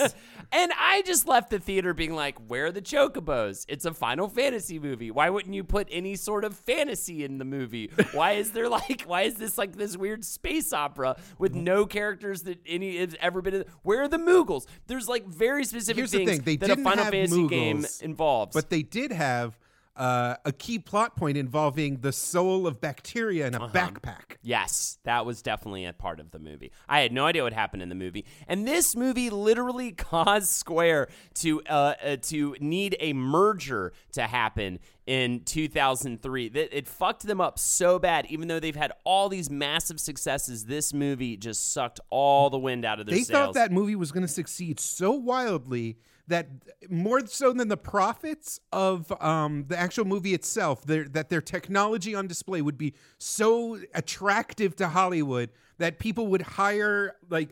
and 0.51 0.71
I 0.77 1.03
just 1.05 1.25
left 1.25 1.51
the 1.51 1.59
theater 1.59 1.93
being 1.93 2.13
like, 2.13 2.37
"Where 2.49 2.65
are 2.65 2.71
the 2.71 2.81
chocobos? 2.81 3.65
It's 3.69 3.85
a 3.85 3.93
Final 3.93 4.27
Fantasy 4.27 4.77
movie. 4.77 5.09
Why 5.09 5.29
wouldn't 5.29 5.55
you 5.55 5.63
put 5.63 5.87
any 5.89 6.17
sort 6.17 6.43
of 6.43 6.53
fantasy 6.53 7.23
in 7.23 7.37
the 7.37 7.45
movie? 7.45 7.91
Why 8.11 8.33
is 8.33 8.51
there 8.51 8.67
like, 8.79 9.03
why 9.03 9.21
is 9.21 9.35
this 9.35 9.57
like 9.57 9.77
this 9.77 9.95
weird 9.95 10.25
space 10.25 10.73
opera 10.73 11.15
with 11.39 11.55
no 11.55 11.85
characters 11.85 12.43
that 12.43 12.59
any 12.65 12.97
has 12.97 13.15
ever 13.21 13.41
been? 13.41 13.53
in 13.53 13.65
Where 13.83 14.01
are 14.01 14.09
the 14.09 14.17
Moogles? 14.17 14.65
There's 14.87 15.07
like 15.07 15.25
very 15.27 15.63
specific 15.63 15.95
Here's 15.95 16.11
the 16.11 16.25
things 16.25 16.29
thing, 16.31 16.41
they 16.43 16.55
that 16.57 16.77
a 16.77 16.83
Final 16.83 17.05
Fantasy 17.05 17.47
game 17.47 17.85
involves. 18.01 18.53
but 18.53 18.69
they 18.69 18.83
did 18.83 19.13
have 19.13 19.57
uh, 19.95 20.35
a 20.45 20.51
key 20.51 20.79
plot 20.79 21.15
point 21.15 21.37
involving 21.37 21.97
the 21.97 22.11
soul 22.13 22.65
of 22.65 22.79
bacteria 22.79 23.45
in 23.47 23.53
a 23.55 23.63
Uh-huh. 23.63 23.73
backpack. 23.73 24.37
Yes, 24.41 24.97
that 25.03 25.25
was 25.25 25.41
definitely 25.41 25.85
a 25.85 25.93
part 25.93 26.19
of 26.19 26.31
the 26.31 26.39
movie. 26.39 26.71
I 26.87 27.01
had 27.01 27.11
no 27.11 27.25
idea 27.25 27.43
what 27.43 27.53
happened 27.53 27.83
in 27.83 27.89
the 27.89 27.95
movie, 27.95 28.25
and 28.47 28.67
this 28.67 28.95
movie 28.95 29.29
literally 29.29 29.91
caused 29.97 30.49
Square 30.49 31.09
to 31.35 31.61
uh, 31.63 31.93
uh, 32.03 32.15
to 32.23 32.55
need 32.59 32.95
a 32.99 33.13
merger 33.13 33.93
to 34.13 34.23
happen 34.23 34.79
in 35.05 35.41
2003. 35.43 36.49
That 36.49 36.75
it 36.77 36.87
fucked 36.87 37.23
them 37.23 37.41
up 37.41 37.59
so 37.59 37.99
bad. 37.99 38.25
Even 38.27 38.47
though 38.47 38.59
they've 38.59 38.75
had 38.75 38.93
all 39.03 39.29
these 39.29 39.49
massive 39.49 39.99
successes, 39.99 40.65
this 40.65 40.93
movie 40.93 41.37
just 41.37 41.73
sucked 41.73 41.99
all 42.09 42.49
the 42.49 42.59
wind 42.59 42.85
out 42.85 42.99
of 42.99 43.05
their 43.07 43.15
They 43.17 43.23
thought 43.23 43.53
that 43.55 43.71
movie 43.71 43.95
was 43.95 44.11
going 44.11 44.23
to 44.25 44.27
succeed 44.31 44.79
so 44.79 45.11
wildly 45.11 45.97
that 46.31 46.47
more 46.89 47.25
so 47.27 47.53
than 47.53 47.67
the 47.67 47.77
profits 47.77 48.59
of 48.71 49.11
um, 49.21 49.65
the 49.67 49.77
actual 49.77 50.05
movie 50.05 50.33
itself, 50.33 50.85
that 50.85 51.29
their 51.29 51.41
technology 51.41 52.15
on 52.15 52.27
display 52.27 52.61
would 52.61 52.77
be 52.77 52.93
so 53.17 53.79
attractive 53.93 54.75
to 54.77 54.89
Hollywood 54.89 55.49
that 55.77 55.99
people 55.99 56.27
would 56.27 56.41
hire 56.41 57.15
like 57.29 57.49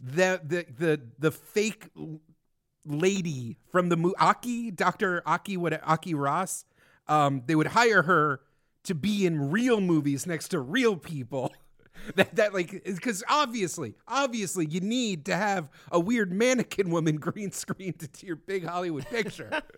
the 0.00 0.40
the 0.44 0.66
the 0.76 1.00
the 1.18 1.30
fake 1.30 1.88
lady 2.84 3.56
from 3.70 3.88
the 3.88 3.96
movie 3.96 4.16
Aki, 4.18 4.72
Dr. 4.72 5.22
Aki 5.26 5.56
what 5.56 5.80
Aki 5.86 6.14
Ross. 6.14 6.64
Um, 7.08 7.42
they 7.46 7.54
would 7.54 7.68
hire 7.68 8.02
her 8.02 8.40
to 8.84 8.94
be 8.94 9.26
in 9.26 9.50
real 9.50 9.80
movies 9.80 10.26
next 10.26 10.48
to 10.48 10.60
real 10.60 10.96
people. 10.96 11.52
that 12.16 12.34
that 12.36 12.54
like 12.54 12.82
because 12.84 13.22
obviously 13.28 13.94
obviously 14.08 14.66
you 14.66 14.80
need 14.80 15.24
to 15.24 15.36
have 15.36 15.68
a 15.90 16.00
weird 16.00 16.32
mannequin 16.32 16.90
woman 16.90 17.16
green 17.18 17.52
screened 17.52 18.02
into 18.02 18.26
your 18.26 18.36
big 18.36 18.64
hollywood 18.64 19.06
picture 19.06 19.50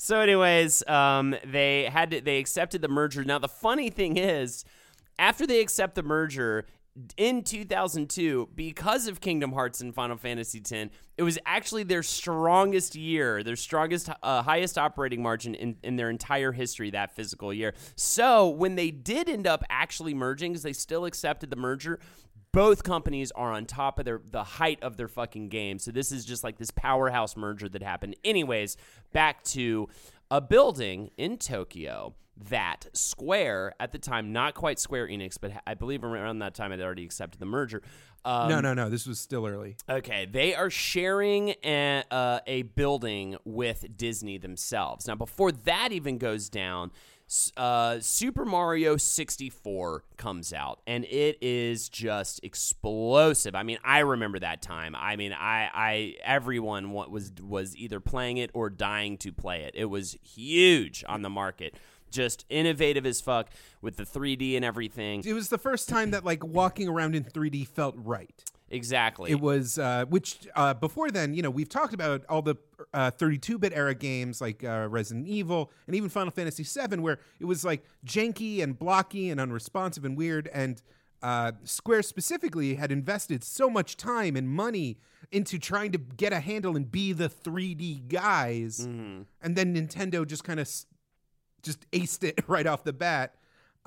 So, 0.00 0.20
anyways, 0.20 0.86
um, 0.86 1.34
they 1.44 1.86
had 1.86 2.12
to, 2.12 2.20
they 2.20 2.38
accepted 2.38 2.82
the 2.82 2.88
merger. 2.88 3.24
Now, 3.24 3.40
the 3.40 3.48
funny 3.48 3.90
thing 3.90 4.16
is, 4.16 4.64
after 5.18 5.44
they 5.44 5.60
accept 5.60 5.96
the 5.96 6.04
merger 6.04 6.66
in 7.16 7.42
2002, 7.42 8.50
because 8.54 9.08
of 9.08 9.20
Kingdom 9.20 9.52
Hearts 9.52 9.80
and 9.80 9.94
Final 9.94 10.16
Fantasy 10.16 10.60
X, 10.60 10.90
it 11.16 11.22
was 11.22 11.38
actually 11.46 11.82
their 11.82 12.02
strongest 12.02 12.94
year, 12.94 13.42
their 13.42 13.56
strongest, 13.56 14.10
uh, 14.22 14.42
highest 14.42 14.78
operating 14.78 15.22
margin 15.22 15.54
in, 15.54 15.76
in 15.82 15.96
their 15.96 16.10
entire 16.10 16.52
history 16.52 16.90
that 16.90 17.14
physical 17.14 17.52
year. 17.52 17.74
So, 17.96 18.48
when 18.48 18.74
they 18.74 18.90
did 18.90 19.28
end 19.28 19.46
up 19.46 19.64
actually 19.70 20.14
merging, 20.14 20.52
because 20.52 20.62
they 20.62 20.72
still 20.72 21.04
accepted 21.04 21.50
the 21.50 21.56
merger, 21.56 21.98
both 22.52 22.82
companies 22.82 23.30
are 23.32 23.52
on 23.52 23.66
top 23.66 23.98
of 23.98 24.04
their 24.04 24.20
the 24.24 24.42
height 24.42 24.82
of 24.82 24.96
their 24.96 25.08
fucking 25.08 25.48
game. 25.48 25.78
So 25.78 25.90
this 25.90 26.10
is 26.10 26.24
just 26.24 26.42
like 26.42 26.58
this 26.58 26.70
powerhouse 26.70 27.36
merger 27.36 27.68
that 27.68 27.82
happened. 27.82 28.16
Anyways, 28.24 28.76
back 29.12 29.42
to 29.44 29.88
a 30.30 30.40
building 30.40 31.10
in 31.16 31.36
Tokyo 31.36 32.14
that 32.48 32.86
Square 32.92 33.74
at 33.80 33.92
the 33.92 33.98
time, 33.98 34.32
not 34.32 34.54
quite 34.54 34.78
Square 34.78 35.08
Enix, 35.08 35.36
but 35.40 35.52
I 35.66 35.74
believe 35.74 36.04
around 36.04 36.38
that 36.40 36.54
time 36.54 36.72
it 36.72 36.80
already 36.80 37.04
accepted 37.04 37.40
the 37.40 37.46
merger. 37.46 37.82
Um, 38.24 38.48
no 38.48 38.60
no 38.60 38.74
no 38.74 38.90
this 38.90 39.06
was 39.06 39.20
still 39.20 39.46
early 39.46 39.76
Okay, 39.88 40.26
they 40.26 40.52
are 40.52 40.70
sharing 40.70 41.54
a, 41.64 42.02
uh, 42.10 42.40
a 42.48 42.62
building 42.62 43.36
with 43.44 43.96
Disney 43.96 44.38
themselves. 44.38 45.06
Now, 45.06 45.14
before 45.14 45.52
that 45.52 45.92
even 45.92 46.18
goes 46.18 46.48
down, 46.48 46.90
uh, 47.56 48.00
Super 48.00 48.44
Mario 48.44 48.96
64 48.96 50.02
comes 50.16 50.52
out, 50.52 50.80
and 50.86 51.04
it 51.04 51.38
is 51.42 51.88
just 51.88 52.40
explosive. 52.42 53.54
I 53.54 53.62
mean, 53.62 53.78
I 53.84 54.00
remember 54.00 54.38
that 54.38 54.62
time. 54.62 54.96
I 54.96 55.16
mean, 55.16 55.32
I, 55.32 55.70
I 55.72 56.14
everyone 56.24 56.90
wa- 56.90 57.06
was 57.08 57.32
was 57.40 57.76
either 57.76 58.00
playing 58.00 58.38
it 58.38 58.50
or 58.54 58.70
dying 58.70 59.18
to 59.18 59.32
play 59.32 59.62
it. 59.64 59.74
It 59.74 59.86
was 59.86 60.16
huge 60.22 61.04
on 61.06 61.22
the 61.22 61.30
market. 61.30 61.74
Just 62.10 62.44
innovative 62.48 63.04
as 63.06 63.20
fuck 63.20 63.48
with 63.82 63.96
the 63.96 64.04
3D 64.04 64.56
and 64.56 64.64
everything. 64.64 65.22
it 65.24 65.32
was 65.34 65.48
the 65.48 65.58
first 65.58 65.88
time 65.88 66.10
that 66.12 66.24
like 66.24 66.44
walking 66.44 66.88
around 66.88 67.14
in 67.14 67.24
3d 67.24 67.66
felt 67.68 67.94
right 67.98 68.42
Exactly. 68.70 69.30
it 69.30 69.40
was 69.40 69.78
uh, 69.78 70.04
which 70.08 70.46
uh, 70.54 70.74
before 70.74 71.10
then 71.10 71.32
you 71.34 71.42
know 71.42 71.50
we've 71.50 71.68
talked 71.68 71.94
about 71.94 72.24
all 72.28 72.42
the 72.42 72.56
uh, 72.92 73.10
32-bit 73.12 73.72
era 73.74 73.94
games 73.94 74.40
like 74.40 74.62
uh, 74.64 74.86
resident 74.90 75.26
evil 75.26 75.70
and 75.86 75.96
even 75.96 76.08
final 76.10 76.30
fantasy 76.30 76.64
7 76.64 77.00
where 77.02 77.18
it 77.40 77.44
was 77.46 77.64
like 77.64 77.82
janky 78.04 78.62
and 78.62 78.78
blocky 78.78 79.30
and 79.30 79.40
unresponsive 79.40 80.04
and 80.04 80.16
weird 80.18 80.48
and 80.52 80.82
uh, 81.22 81.50
square 81.64 82.02
specifically 82.02 82.74
had 82.76 82.92
invested 82.92 83.42
so 83.42 83.68
much 83.70 83.96
time 83.96 84.36
and 84.36 84.48
money 84.48 84.98
into 85.32 85.58
trying 85.58 85.90
to 85.92 85.98
get 85.98 86.32
a 86.32 86.40
handle 86.40 86.76
and 86.76 86.90
be 86.92 87.12
the 87.12 87.28
3d 87.28 88.08
guys 88.08 88.86
Mm-hmm. 88.86 89.22
and 89.42 89.56
then 89.56 89.74
nintendo 89.74 90.26
just 90.26 90.44
kind 90.44 90.60
of 90.60 90.68
just 91.62 91.90
aced 91.90 92.24
it 92.24 92.40
right 92.48 92.66
off 92.66 92.84
the 92.84 92.92
bat 92.92 93.34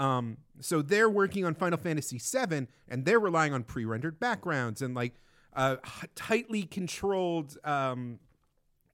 um, 0.01 0.37
so 0.59 0.81
they're 0.81 1.09
working 1.09 1.45
on 1.45 1.53
Final 1.53 1.77
Fantasy 1.77 2.17
VII, 2.17 2.67
and 2.87 3.05
they're 3.05 3.19
relying 3.19 3.53
on 3.53 3.63
pre-rendered 3.63 4.19
backgrounds 4.19 4.81
and 4.81 4.95
like 4.95 5.13
uh, 5.53 5.75
tightly 6.15 6.63
controlled, 6.63 7.57
um, 7.63 8.19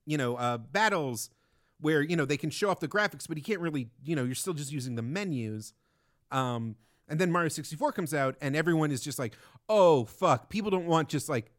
you 0.05 0.17
know, 0.17 0.35
uh, 0.35 0.57
battles 0.57 1.29
where 1.79 2.01
you 2.01 2.15
know 2.15 2.25
they 2.25 2.35
can 2.37 2.49
show 2.49 2.69
off 2.69 2.81
the 2.81 2.89
graphics, 2.89 3.25
but 3.25 3.37
you 3.37 3.43
can't 3.43 3.61
really, 3.61 3.89
you 4.03 4.17
know, 4.17 4.25
you're 4.25 4.35
still 4.35 4.53
just 4.53 4.71
using 4.71 4.95
the 4.95 5.01
menus. 5.01 5.73
Um, 6.31 6.75
and 7.07 7.19
then 7.19 7.31
Mario 7.31 7.47
64 7.47 7.93
comes 7.93 8.13
out, 8.13 8.35
and 8.41 8.53
everyone 8.53 8.91
is 8.91 8.99
just 8.99 9.17
like, 9.17 9.33
"Oh 9.69 10.03
fuck!" 10.03 10.49
People 10.49 10.71
don't 10.71 10.87
want 10.87 11.07
just 11.07 11.29
like 11.29 11.51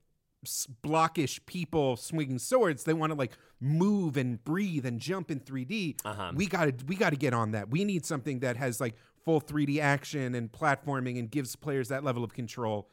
blockish 0.44 1.44
people 1.46 1.96
swinging 1.96 2.38
swords. 2.38 2.85
They 2.85 2.92
want 2.92 3.12
to 3.12 3.18
like 3.18 3.33
move 3.61 4.16
and 4.16 4.42
breathe 4.42 4.87
and 4.87 5.01
jump 5.01 5.31
in 5.31 5.40
3D. 5.40 6.01
Uh-huh. 6.05 6.33
We 6.35 6.46
got 6.46 6.79
to 6.79 6.85
we 6.87 6.96
got 6.96 7.11
to 7.11 7.16
get 7.16 7.35
on 7.35 7.53
that. 7.53 7.70
We 7.70 7.85
need 7.85 8.07
something 8.07 8.40
that 8.40 8.57
has 8.57 8.81
like 8.81 8.94
full 9.24 9.40
3D 9.40 9.81
action 9.81 10.35
and 10.35 10.51
platforming 10.51 11.18
and 11.18 11.31
gives 11.31 11.57
players 11.57 11.88
that 11.88 12.05
level 12.05 12.24
of 12.24 12.33
control. 12.33 12.88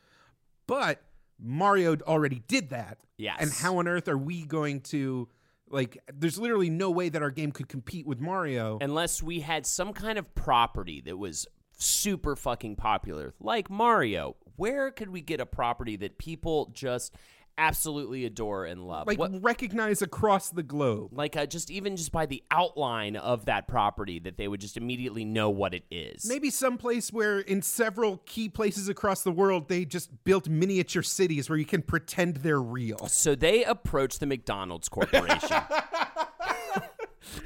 But 0.67 1.01
Mario 1.39 1.97
already 2.08 2.41
did 2.47 2.69
that. 2.69 2.97
Yes. 3.17 3.38
And 3.39 3.51
how 3.51 3.77
on 3.77 3.88
earth 3.88 4.08
are 4.08 4.17
we 4.17 4.45
going 4.45 4.81
to 4.81 5.27
like 5.69 5.97
there's 6.13 6.38
literally 6.39 6.69
no 6.69 6.91
way 6.91 7.10
that 7.10 7.21
our 7.21 7.31
game 7.31 7.51
could 7.51 7.67
compete 7.67 8.05
with 8.05 8.19
Mario. 8.19 8.77
unless 8.81 9.21
we 9.21 9.39
had 9.39 9.65
some 9.65 9.93
kind 9.93 10.17
of 10.17 10.34
property 10.36 11.01
that 11.01 11.17
was 11.17 11.47
super 11.77 12.36
fucking 12.36 12.75
popular, 12.75 13.34
like 13.39 13.69
Mario. 13.69 14.36
Where 14.57 14.91
could 14.91 15.09
we 15.09 15.21
get 15.21 15.39
a 15.39 15.45
property 15.45 15.95
that 15.97 16.17
people 16.17 16.71
just 16.73 17.13
absolutely 17.57 18.25
adore 18.25 18.65
and 18.65 18.85
love? 18.85 19.07
like 19.07 19.17
What, 19.17 19.41
recognize 19.41 20.01
across 20.01 20.49
the 20.49 20.61
globe. 20.63 21.11
like 21.13 21.37
uh, 21.37 21.45
just 21.45 21.71
even 21.71 21.95
just 21.95 22.11
by 22.11 22.25
the 22.25 22.43
outline 22.51 23.15
of 23.15 23.45
that 23.45 23.67
property, 23.67 24.19
that 24.19 24.37
they 24.37 24.47
would 24.47 24.59
just 24.59 24.75
immediately 24.75 25.23
know 25.23 25.49
what 25.49 25.73
it 25.73 25.83
is. 25.89 26.25
Maybe 26.27 26.49
some 26.49 26.77
place 26.77 27.13
where 27.13 27.39
in 27.39 27.61
several 27.61 28.17
key 28.25 28.49
places 28.49 28.89
across 28.89 29.21
the 29.23 29.31
world 29.31 29.69
they 29.69 29.85
just 29.85 30.09
built 30.25 30.49
miniature 30.49 31.01
cities 31.03 31.49
where 31.49 31.57
you 31.57 31.65
can 31.65 31.81
pretend 31.81 32.37
they're 32.37 32.61
real. 32.61 33.07
So 33.07 33.35
they 33.35 33.63
approached 33.63 34.19
the 34.19 34.25
McDonald's 34.25 34.89
Corporation. 34.89 35.49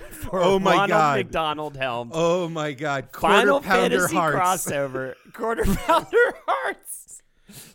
For 0.10 0.42
Oh 0.44 0.60
my 0.60 0.72
Ronald 0.72 0.90
God. 0.90 1.18
McDonald 1.18 1.78
Helms. 1.78 2.12
Oh 2.14 2.50
my 2.50 2.74
god, 2.74 3.12
quarter 3.12 3.36
Final 3.38 3.62
pounder 3.62 4.00
Fantasy 4.08 4.16
hearts. 4.16 4.66
crossover. 4.68 5.14
Quarter 5.34 5.64
pounder 5.66 6.18
hearts. 6.46 6.99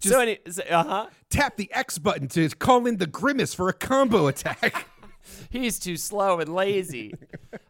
So, 0.00 0.20
any, 0.20 0.38
so 0.48 0.62
uh-huh. 0.62 1.06
Tap 1.30 1.56
the 1.56 1.72
X 1.72 1.98
button 1.98 2.28
to 2.28 2.48
call 2.50 2.86
in 2.86 2.98
the 2.98 3.06
grimace 3.06 3.54
for 3.54 3.68
a 3.68 3.72
combo 3.72 4.26
attack. 4.26 4.86
He's 5.50 5.78
too 5.78 5.96
slow 5.96 6.40
and 6.40 6.54
lazy. 6.54 7.14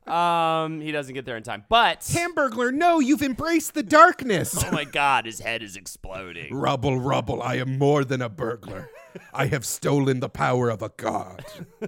um, 0.06 0.80
he 0.80 0.90
doesn't 0.90 1.14
get 1.14 1.24
there 1.24 1.36
in 1.36 1.42
time. 1.42 1.64
But 1.68 2.00
Hamburglar, 2.00 2.72
no, 2.72 2.98
you've 2.98 3.22
embraced 3.22 3.74
the 3.74 3.82
darkness. 3.82 4.62
oh 4.64 4.70
my 4.72 4.84
god, 4.84 5.26
his 5.26 5.40
head 5.40 5.62
is 5.62 5.76
exploding. 5.76 6.54
Rubble, 6.54 6.98
rubble, 6.98 7.42
I 7.42 7.56
am 7.56 7.78
more 7.78 8.04
than 8.04 8.22
a 8.22 8.28
burglar. 8.28 8.90
I 9.34 9.46
have 9.46 9.64
stolen 9.64 10.20
the 10.20 10.28
power 10.28 10.70
of 10.70 10.82
a 10.82 10.90
god. 10.90 11.44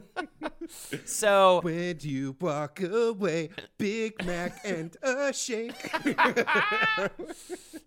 So 1.04 1.60
When 1.62 1.98
you 2.00 2.34
walk 2.40 2.80
away, 2.82 3.50
Big 3.78 4.24
Mac 4.24 4.58
and 4.64 4.96
a 5.00 5.32
shake. 5.32 5.74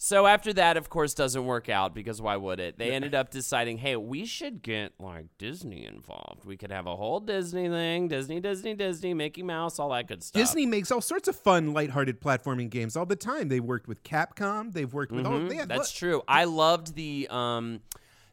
So 0.01 0.25
after 0.25 0.53
that, 0.53 0.77
of 0.77 0.89
course, 0.89 1.13
doesn't 1.13 1.45
work 1.45 1.67
out 1.67 1.93
because 1.93 2.21
why 2.21 2.37
would 2.37 2.61
it? 2.61 2.77
They 2.77 2.91
ended 2.91 3.13
up 3.13 3.31
deciding, 3.31 3.79
hey, 3.79 3.97
we 3.97 4.25
should 4.25 4.63
get 4.63 4.93
like 4.97 5.25
Disney 5.37 5.85
involved. 5.85 6.45
We 6.45 6.55
could 6.55 6.71
have 6.71 6.87
a 6.87 6.95
whole 6.95 7.19
Disney 7.19 7.67
thing, 7.67 8.07
Disney, 8.07 8.39
Disney, 8.39 8.75
Disney, 8.75 9.13
Mickey 9.13 9.43
Mouse, 9.43 9.77
all 9.77 9.89
that 9.89 10.07
good 10.07 10.23
stuff. 10.23 10.41
Disney 10.41 10.65
makes 10.65 10.89
all 10.89 11.01
sorts 11.01 11.27
of 11.27 11.35
fun, 11.35 11.73
lighthearted 11.73 12.21
platforming 12.21 12.69
games 12.69 12.95
all 12.95 13.05
the 13.05 13.17
time. 13.17 13.49
They 13.49 13.59
worked 13.59 13.89
with 13.89 14.01
Capcom. 14.03 14.71
They've 14.71 14.91
worked 14.91 15.11
with 15.11 15.25
all. 15.25 15.39
They 15.39 15.57
Mm-hmm. 15.57 15.67
That's 15.67 15.91
true. 15.91 16.21
I 16.29 16.45
loved 16.45 16.95
the 16.95 17.27
um 17.29 17.81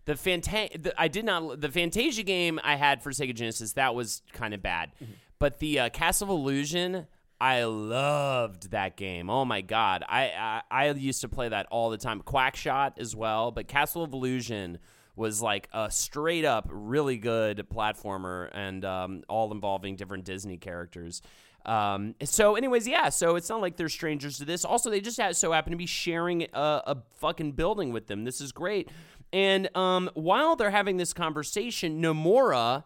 the 0.07 0.15
Fanta- 0.15 0.83
the, 0.83 1.01
I 1.01 1.09
did 1.09 1.25
not 1.25 1.61
the 1.61 1.69
Fantasia 1.69 2.23
game 2.23 2.59
I 2.65 2.77
had 2.77 3.03
for 3.03 3.11
Sega 3.11 3.35
Genesis. 3.35 3.75
That 3.75 3.95
was 3.95 4.23
kind 4.33 4.55
of 4.55 4.63
bad. 4.63 4.93
Mm-hmm. 4.95 5.13
But 5.39 5.59
the 5.59 5.81
uh, 5.81 5.89
Castle 5.91 6.29
of 6.29 6.41
Illusion, 6.41 7.07
I 7.41 7.65
loved 7.65 8.71
that 8.71 8.97
game. 8.97 9.29
Oh 9.29 9.45
my 9.45 9.61
god. 9.61 10.03
I, 10.09 10.63
I 10.71 10.87
I 10.87 10.91
used 10.93 11.21
to 11.21 11.29
play 11.29 11.51
that 11.51 11.67
all 11.71 11.91
the 11.91 11.99
time. 11.99 12.23
Quackshot 12.23 12.99
as 12.99 13.15
well, 13.15 13.51
but 13.51 13.69
Castle 13.69 14.03
of 14.03 14.13
Illusion 14.13 14.79
was 15.17 15.43
like 15.43 15.69
a 15.73 15.91
straight 15.91 16.45
up 16.45 16.69
really 16.71 17.17
good 17.17 17.67
platformer 17.75 18.51
and 18.53 18.85
um, 18.85 19.23
all 19.29 19.51
involving 19.51 19.97
different 19.97 20.25
Disney 20.25 20.57
characters. 20.59 21.23
Um, 21.65 22.15
so, 22.23 22.55
anyways, 22.55 22.87
yeah. 22.87 23.09
So 23.09 23.35
it's 23.35 23.49
not 23.49 23.61
like 23.61 23.77
they're 23.77 23.89
strangers 23.89 24.39
to 24.39 24.45
this. 24.45 24.65
Also, 24.65 24.89
they 24.89 25.01
just 25.01 25.21
so 25.33 25.53
happen 25.53 25.73
to 25.73 25.77
be 25.77 25.87
sharing 25.87 26.43
a, 26.53 26.83
a 26.87 26.97
fucking 27.19 27.53
building 27.53 27.93
with 27.93 28.07
them. 28.07 28.25
This 28.25 28.41
is 28.41 28.53
great. 28.53 28.89
And 29.33 29.75
um, 29.77 30.11
while 30.15 30.57
they're 30.57 30.71
having 30.71 30.97
this 30.97 31.13
conversation, 31.13 32.01
Nomura 32.01 32.85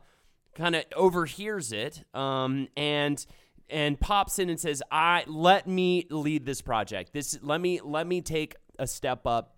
kind 0.55 0.75
of 0.75 0.85
overhears 0.97 1.73
it 1.73 2.03
um, 2.15 2.69
and 2.77 3.25
and 3.69 4.01
pops 4.01 4.39
in 4.39 4.51
and 4.51 4.59
says, 4.59 4.83
"I 4.91 5.25
let 5.27 5.67
me 5.67 6.07
lead 6.11 6.45
this 6.45 6.61
project. 6.61 7.13
This 7.13 7.39
let 7.43 7.61
me 7.61 7.81
let 7.83 8.07
me 8.07 8.21
take 8.21 8.57
a 8.79 8.87
step 8.87 9.27
up 9.27 9.57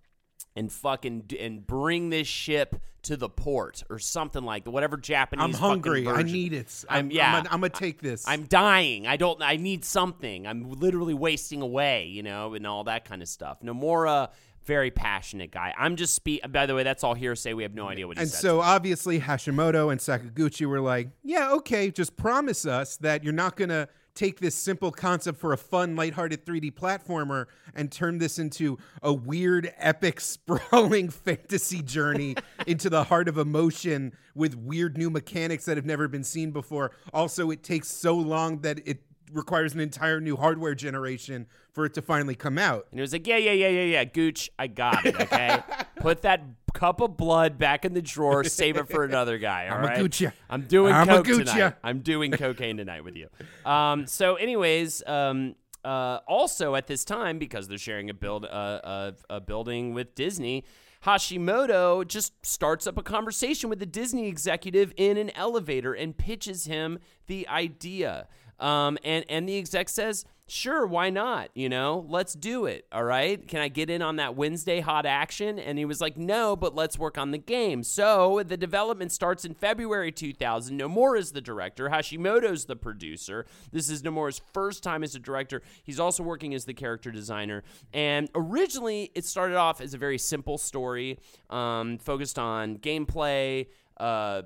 and 0.55 0.71
fucking 0.71 1.31
and 1.39 1.65
bring 1.65 2.09
this 2.09 2.27
ship 2.27 2.75
to 3.03 3.17
the 3.17 3.27
port 3.29 3.83
or 3.89 3.99
something 3.99 4.43
like 4.43 4.63
that. 4.63 4.71
Whatever 4.71 4.97
Japanese. 4.97 5.43
I'm 5.43 5.53
hungry. 5.53 6.07
I 6.07 6.23
need 6.23 6.53
it. 6.53 6.85
I'm- 6.89 7.05
I'm, 7.05 7.11
yeah. 7.11 7.43
I'm, 7.49 7.59
gonna 7.59 7.69
take 7.69 8.01
this. 8.01 8.25
I'm 8.27 8.43
dying. 8.43 9.07
I 9.07 9.17
don't. 9.17 9.41
I 9.41 9.57
need 9.57 9.83
something. 9.83 10.47
I'm 10.47 10.71
literally 10.71 11.13
wasting 11.13 11.61
away. 11.61 12.05
You 12.05 12.23
know, 12.23 12.53
and 12.53 12.65
all 12.67 12.85
that 12.85 13.05
kind 13.05 13.21
of 13.21 13.27
stuff. 13.27 13.61
Nomura, 13.61 14.29
very 14.65 14.91
passionate 14.91 15.51
guy. 15.51 15.73
I'm 15.77 15.95
just 15.95 16.13
speak. 16.13 16.41
By 16.51 16.65
the 16.65 16.75
way, 16.75 16.83
that's 16.83 17.03
all 17.03 17.13
hearsay. 17.13 17.53
We 17.53 17.63
have 17.63 17.73
no 17.73 17.87
idea 17.87 18.07
what 18.07 18.17
he 18.17 18.21
and 18.21 18.29
said. 18.29 18.39
so 18.39 18.61
obviously 18.61 19.19
Hashimoto 19.19 19.91
and 19.91 19.99
Sakaguchi 19.99 20.65
were 20.65 20.81
like, 20.81 21.09
"Yeah, 21.23 21.51
okay, 21.53 21.91
just 21.91 22.15
promise 22.15 22.65
us 22.65 22.97
that 22.97 23.23
you're 23.23 23.33
not 23.33 23.55
gonna 23.55 23.87
take 24.15 24.39
this 24.39 24.55
simple 24.55 24.91
concept 24.91 25.39
for 25.39 25.53
a 25.53 25.57
fun, 25.57 25.95
lighthearted 25.95 26.45
3D 26.45 26.71
platformer 26.71 27.45
and 27.73 27.91
turn 27.91 28.19
this 28.19 28.37
into 28.37 28.77
a 29.01 29.11
weird, 29.11 29.73
epic, 29.77 30.19
sprawling 30.21 31.09
fantasy 31.09 31.81
journey 31.81 32.35
into 32.67 32.89
the 32.89 33.05
heart 33.05 33.27
of 33.27 33.37
emotion 33.37 34.13
with 34.35 34.55
weird 34.55 34.97
new 34.97 35.09
mechanics 35.09 35.65
that 35.65 35.77
have 35.77 35.85
never 35.85 36.07
been 36.07 36.23
seen 36.23 36.51
before. 36.51 36.91
Also, 37.13 37.49
it 37.49 37.63
takes 37.63 37.87
so 37.87 38.15
long 38.15 38.59
that 38.61 38.79
it 38.87 39.01
requires 39.33 39.73
an 39.73 39.79
entire 39.79 40.19
new 40.19 40.37
hardware 40.37 40.75
generation 40.75 41.47
for 41.71 41.85
it 41.85 41.93
to 41.95 42.01
finally 42.01 42.35
come 42.35 42.57
out." 42.57 42.87
And 42.91 42.99
he 42.99 43.01
was 43.01 43.13
like, 43.13 43.27
yeah, 43.27 43.37
yeah, 43.37 43.51
yeah, 43.51 43.69
yeah, 43.69 43.83
yeah. 43.83 44.03
Gooch, 44.05 44.49
I 44.57 44.67
got 44.67 45.05
it, 45.05 45.19
okay? 45.19 45.59
Put 45.97 46.21
that 46.23 46.41
cup 46.73 47.01
of 47.01 47.17
blood 47.17 47.57
back 47.57 47.85
in 47.85 47.93
the 47.93 48.01
drawer. 48.01 48.43
Save 48.43 48.77
it 48.77 48.89
for 48.89 49.03
another 49.03 49.37
guy, 49.37 49.67
all 49.71 49.77
I'ma 49.77 49.87
right? 49.87 49.99
gooch 49.99 50.21
ya. 50.21 50.31
I'm 50.49 50.63
doing 50.63 50.93
I'ma 50.93 51.21
coke 51.21 51.25
tonight. 51.25 51.75
I'm 51.83 51.99
doing 51.99 52.31
cocaine 52.31 52.77
tonight 52.77 53.03
with 53.03 53.15
you. 53.15 53.29
Um, 53.69 54.07
so, 54.07 54.35
anyways, 54.35 55.03
um, 55.07 55.55
uh, 55.83 56.19
also 56.27 56.75
at 56.75 56.87
this 56.87 57.05
time, 57.05 57.39
because 57.39 57.67
they're 57.67 57.77
sharing 57.77 58.09
a 58.09 58.13
build, 58.13 58.45
uh, 58.45 58.79
a, 58.83 59.13
a 59.29 59.41
building 59.41 59.93
with 59.93 60.15
Disney, 60.15 60.63
Hashimoto 61.05 62.07
just 62.07 62.33
starts 62.45 62.87
up 62.87 62.97
a 62.97 63.03
conversation 63.03 63.69
with 63.69 63.79
the 63.79 63.85
Disney 63.85 64.27
executive 64.27 64.93
in 64.95 65.17
an 65.17 65.31
elevator 65.31 65.93
and 65.93 66.17
pitches 66.17 66.65
him 66.65 66.99
the 67.27 67.47
idea. 67.49 68.27
Um, 68.59 68.97
and 69.03 69.25
and 69.29 69.47
the 69.47 69.57
exec 69.57 69.89
says, 69.89 70.25
"Sure, 70.47 70.85
why 70.85 71.09
not? 71.09 71.49
You 71.53 71.69
know, 71.69 72.05
let's 72.07 72.33
do 72.33 72.65
it. 72.65 72.85
All 72.91 73.03
right. 73.03 73.45
Can 73.47 73.59
I 73.61 73.67
get 73.67 73.89
in 73.89 74.01
on 74.01 74.17
that 74.17 74.35
Wednesday 74.35 74.79
hot 74.79 75.05
action?" 75.05 75.59
And 75.59 75.77
he 75.77 75.85
was 75.85 75.99
like, 75.99 76.17
"No, 76.17 76.55
but 76.55 76.75
let's 76.75 76.97
work 76.97 77.17
on 77.17 77.31
the 77.31 77.37
game." 77.37 77.83
So 77.83 78.43
the 78.45 78.57
development 78.57 79.11
starts 79.11 79.45
in 79.45 79.53
February 79.53 80.11
2000. 80.11 80.79
Nomura 80.79 81.19
is 81.19 81.31
the 81.31 81.41
director. 81.41 81.89
Hashimoto's 81.89 82.65
the 82.65 82.75
producer. 82.75 83.45
This 83.71 83.89
is 83.89 84.01
Nomura's 84.03 84.41
first 84.53 84.83
time 84.83 85.03
as 85.03 85.15
a 85.15 85.19
director. 85.19 85.61
He's 85.83 85.99
also 85.99 86.23
working 86.23 86.53
as 86.53 86.65
the 86.65 86.73
character 86.73 87.11
designer. 87.11 87.63
And 87.93 88.29
originally, 88.35 89.11
it 89.15 89.25
started 89.25 89.55
off 89.57 89.81
as 89.81 89.93
a 89.93 89.97
very 89.97 90.17
simple 90.17 90.57
story, 90.57 91.19
um, 91.49 91.97
focused 91.97 92.39
on 92.39 92.77
gameplay. 92.77 93.67
Uh, 93.97 94.43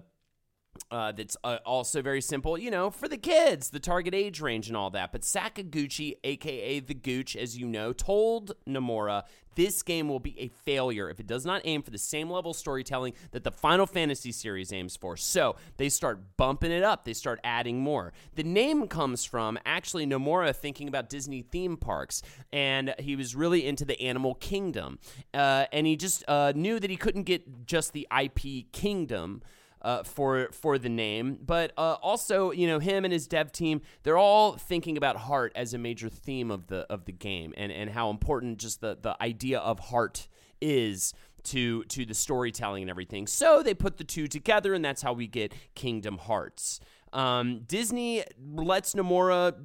uh, 0.92 1.12
that's 1.12 1.38
uh, 1.44 1.58
also 1.66 2.02
very 2.02 2.22
simple, 2.22 2.58
you 2.58 2.72
know, 2.72 2.90
for 2.90 3.08
the 3.08 3.18
kids, 3.18 3.70
the 3.70 3.80
target 3.80 4.14
age 4.14 4.42
range 4.42 4.68
and 4.68 4.78
all 4.78 4.90
that. 4.92 5.12
But 5.12 5.22
Sakaguchi, 5.22 6.16
aka 6.24 6.80
the 6.80 6.94
Gooch, 6.94 7.36
as 7.36 7.58
you 7.58 7.68
know, 7.68 7.94
told 7.94 8.54
Nomura 8.68 9.24
this 9.58 9.82
game 9.82 10.08
will 10.08 10.20
be 10.20 10.40
a 10.40 10.50
failure 10.50 11.10
if 11.10 11.20
it 11.20 11.26
does 11.26 11.44
not 11.44 11.64
aim 11.66 11.82
for 11.82 11.90
the 11.90 11.98
same 11.98 12.30
level 12.30 12.54
storytelling 12.54 13.14
that 13.32 13.44
the 13.44 13.52
Final 13.52 13.88
Fantasy 13.88 14.32
series 14.32 14.72
aims 14.72 14.96
for. 14.96 15.18
So 15.18 15.56
they 15.78 15.90
start 15.90 16.38
bumping 16.38 16.72
it 16.72 16.84
up, 16.84 17.06
they 17.06 17.14
start 17.14 17.40
adding 17.44 17.80
more. 17.80 18.14
The 18.36 18.44
name 18.44 18.88
comes 18.88 19.26
from 19.26 19.58
actually 19.66 20.06
Nomura 20.06 20.56
thinking 20.56 20.88
about 20.88 21.10
Disney 21.10 21.42
theme 21.42 21.76
parks, 21.76 22.22
and 22.54 22.94
he 23.00 23.16
was 23.16 23.36
really 23.36 23.66
into 23.66 23.84
the 23.84 24.00
animal 24.00 24.36
kingdom. 24.36 25.00
Uh, 25.34 25.66
and 25.74 25.88
he 25.88 25.96
just 25.96 26.24
uh, 26.28 26.54
knew 26.56 26.80
that 26.80 26.92
he 26.92 26.96
couldn't 26.96 27.24
get 27.24 27.66
just 27.66 27.94
the 27.94 28.08
IP 28.16 28.72
kingdom 28.72 29.42
uh, 29.88 30.04
for 30.04 30.50
for 30.52 30.78
the 30.78 30.90
name, 30.90 31.40
but 31.42 31.72
uh, 31.78 31.96
also 32.02 32.52
you 32.52 32.68
know 32.68 32.78
him 32.78 33.06
and 33.06 33.14
his 33.14 33.26
dev 33.26 33.54
team 33.54 33.80
they're 34.04 34.18
all 34.18 34.58
thinking 34.58 34.98
about 34.98 35.16
heart 35.16 35.54
as 35.56 35.74
a 35.74 35.78
major 35.78 36.10
theme 36.10 36.52
of 36.52 36.68
the 36.68 36.80
of 36.90 37.06
the 37.06 37.14
game 37.14 37.54
and 37.56 37.72
and 37.72 37.90
how 37.92 38.10
important 38.10 38.58
just 38.58 38.82
the 38.82 38.98
the 39.02 39.16
idea 39.24 39.60
of 39.60 39.80
heart 39.80 40.28
is 40.60 41.14
to 41.44 41.86
to 41.86 42.06
the 42.06 42.14
storytelling 42.14 42.84
and 42.84 42.90
everything. 42.90 43.28
So 43.28 43.64
they 43.64 43.74
put 43.74 43.96
the 43.96 44.04
two 44.04 44.28
together, 44.28 44.74
and 44.74 44.84
that's 44.84 45.02
how 45.02 45.14
we 45.14 45.26
get 45.26 45.54
Kingdom 45.74 46.18
Hearts. 46.18 46.82
Um, 47.14 47.62
Disney 47.66 48.26
lets 48.38 48.94
Nomura. 48.94 49.56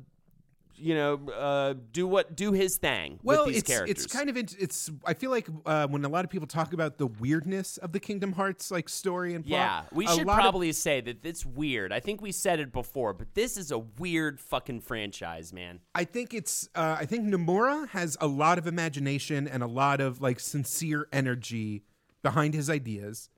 You 0.82 0.94
know, 0.94 1.28
uh, 1.30 1.74
do 1.92 2.06
what 2.06 2.34
do 2.34 2.52
his 2.52 2.76
thing 2.76 3.20
well, 3.22 3.44
with 3.46 3.54
these 3.54 3.62
it's 3.62 3.70
characters. 3.70 4.04
it's 4.04 4.12
kind 4.14 4.28
of 4.28 4.36
it's. 4.36 4.90
I 5.06 5.14
feel 5.14 5.30
like 5.30 5.48
uh, 5.64 5.86
when 5.86 6.04
a 6.04 6.08
lot 6.08 6.24
of 6.24 6.30
people 6.30 6.46
talk 6.48 6.72
about 6.72 6.98
the 6.98 7.06
weirdness 7.06 7.76
of 7.76 7.92
the 7.92 8.00
Kingdom 8.00 8.32
Hearts 8.32 8.70
like 8.70 8.88
story 8.88 9.34
and 9.34 9.44
plot, 9.44 9.52
Yeah, 9.58 9.82
we 9.92 10.06
should 10.06 10.26
lot 10.26 10.38
of- 10.38 10.42
probably 10.42 10.72
say 10.72 11.00
that 11.00 11.24
it's 11.24 11.46
weird. 11.46 11.92
I 11.92 12.00
think 12.00 12.20
we 12.20 12.32
said 12.32 12.58
it 12.58 12.72
before, 12.72 13.12
but 13.12 13.34
this 13.34 13.56
is 13.56 13.70
a 13.70 13.78
weird 13.78 14.40
fucking 14.40 14.80
franchise, 14.80 15.52
man. 15.52 15.80
I 15.94 16.04
think 16.04 16.34
it's. 16.34 16.68
Uh, 16.74 16.96
I 16.98 17.06
think 17.06 17.26
Nomura 17.26 17.88
has 17.90 18.16
a 18.20 18.26
lot 18.26 18.58
of 18.58 18.66
imagination 18.66 19.46
and 19.46 19.62
a 19.62 19.66
lot 19.68 20.00
of 20.00 20.20
like 20.20 20.40
sincere 20.40 21.06
energy 21.12 21.84
behind 22.22 22.54
his 22.54 22.68
ideas, 22.68 23.28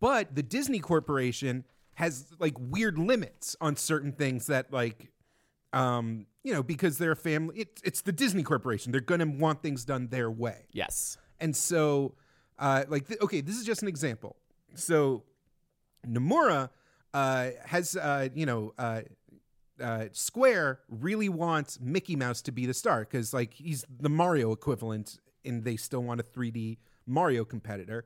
but 0.00 0.34
the 0.34 0.42
Disney 0.42 0.80
Corporation 0.80 1.64
has 1.94 2.26
like 2.38 2.54
weird 2.58 2.98
limits 2.98 3.54
on 3.60 3.76
certain 3.76 4.12
things 4.12 4.46
that 4.48 4.72
like, 4.72 5.10
um, 5.72 6.26
you 6.44 6.52
know, 6.52 6.62
because 6.62 6.98
they're 6.98 7.12
a 7.12 7.16
family. 7.16 7.60
It, 7.60 7.80
it's 7.82 8.02
the 8.02 8.12
Disney 8.12 8.42
Corporation. 8.42 8.92
They're 8.92 9.00
gonna 9.00 9.26
want 9.26 9.62
things 9.62 9.84
done 9.84 10.08
their 10.08 10.30
way. 10.30 10.66
Yes. 10.72 11.16
And 11.40 11.56
so, 11.56 12.14
uh, 12.58 12.84
like, 12.88 13.08
th- 13.08 13.20
okay, 13.20 13.40
this 13.40 13.56
is 13.56 13.64
just 13.64 13.82
an 13.82 13.88
example. 13.88 14.36
So, 14.74 15.24
Nomura 16.06 16.70
uh, 17.12 17.50
has, 17.64 17.96
uh, 17.96 18.28
you 18.34 18.46
know, 18.46 18.74
uh, 18.78 19.00
uh, 19.82 20.06
Square 20.12 20.80
really 20.88 21.28
wants 21.28 21.80
Mickey 21.80 22.14
Mouse 22.14 22.42
to 22.42 22.52
be 22.52 22.66
the 22.66 22.74
star 22.74 23.00
because, 23.00 23.34
like, 23.34 23.54
he's 23.54 23.84
the 24.00 24.10
Mario 24.10 24.52
equivalent, 24.52 25.18
and 25.44 25.64
they 25.64 25.76
still 25.76 26.02
want 26.02 26.20
a 26.20 26.22
3D 26.22 26.78
Mario 27.06 27.44
competitor. 27.44 28.04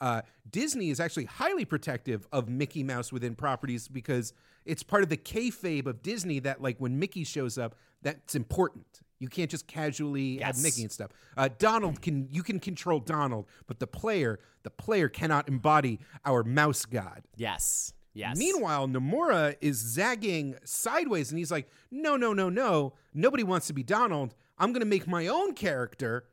Uh, 0.00 0.22
Disney 0.50 0.88
is 0.90 0.98
actually 0.98 1.26
highly 1.26 1.64
protective 1.64 2.26
of 2.32 2.48
Mickey 2.48 2.82
Mouse 2.82 3.12
within 3.12 3.34
properties 3.34 3.86
because 3.86 4.32
it's 4.64 4.82
part 4.82 5.02
of 5.02 5.10
the 5.10 5.16
kayfabe 5.16 5.86
of 5.86 6.02
Disney 6.02 6.38
that 6.40 6.62
like 6.62 6.78
when 6.78 6.98
Mickey 6.98 7.22
shows 7.22 7.58
up, 7.58 7.74
that's 8.02 8.34
important. 8.34 8.86
You 9.18 9.28
can't 9.28 9.50
just 9.50 9.66
casually 9.66 10.38
Yes. 10.38 10.62
Mickey 10.62 10.82
and 10.82 10.90
stuff. 10.92 11.10
Uh, 11.36 11.48
Donald 11.58 12.00
can 12.00 12.28
you 12.30 12.42
can 12.42 12.58
control 12.58 13.00
Donald, 13.00 13.46
but 13.66 13.78
the 13.78 13.86
player 13.86 14.40
the 14.62 14.70
player 14.70 15.08
cannot 15.08 15.48
embody 15.48 16.00
our 16.24 16.42
mouse 16.42 16.84
god. 16.84 17.22
Yes. 17.36 17.92
Yes. 18.12 18.36
Meanwhile, 18.36 18.88
Nomura 18.88 19.56
is 19.60 19.76
zagging 19.78 20.56
sideways 20.64 21.30
and 21.30 21.38
he's 21.38 21.50
like, 21.50 21.68
no, 21.90 22.16
no, 22.16 22.32
no, 22.32 22.48
no. 22.48 22.94
Nobody 23.14 23.44
wants 23.44 23.68
to 23.68 23.72
be 23.72 23.82
Donald. 23.84 24.34
I'm 24.58 24.72
going 24.72 24.80
to 24.80 24.86
make 24.86 25.06
my 25.06 25.28
own 25.28 25.54
character 25.54 26.24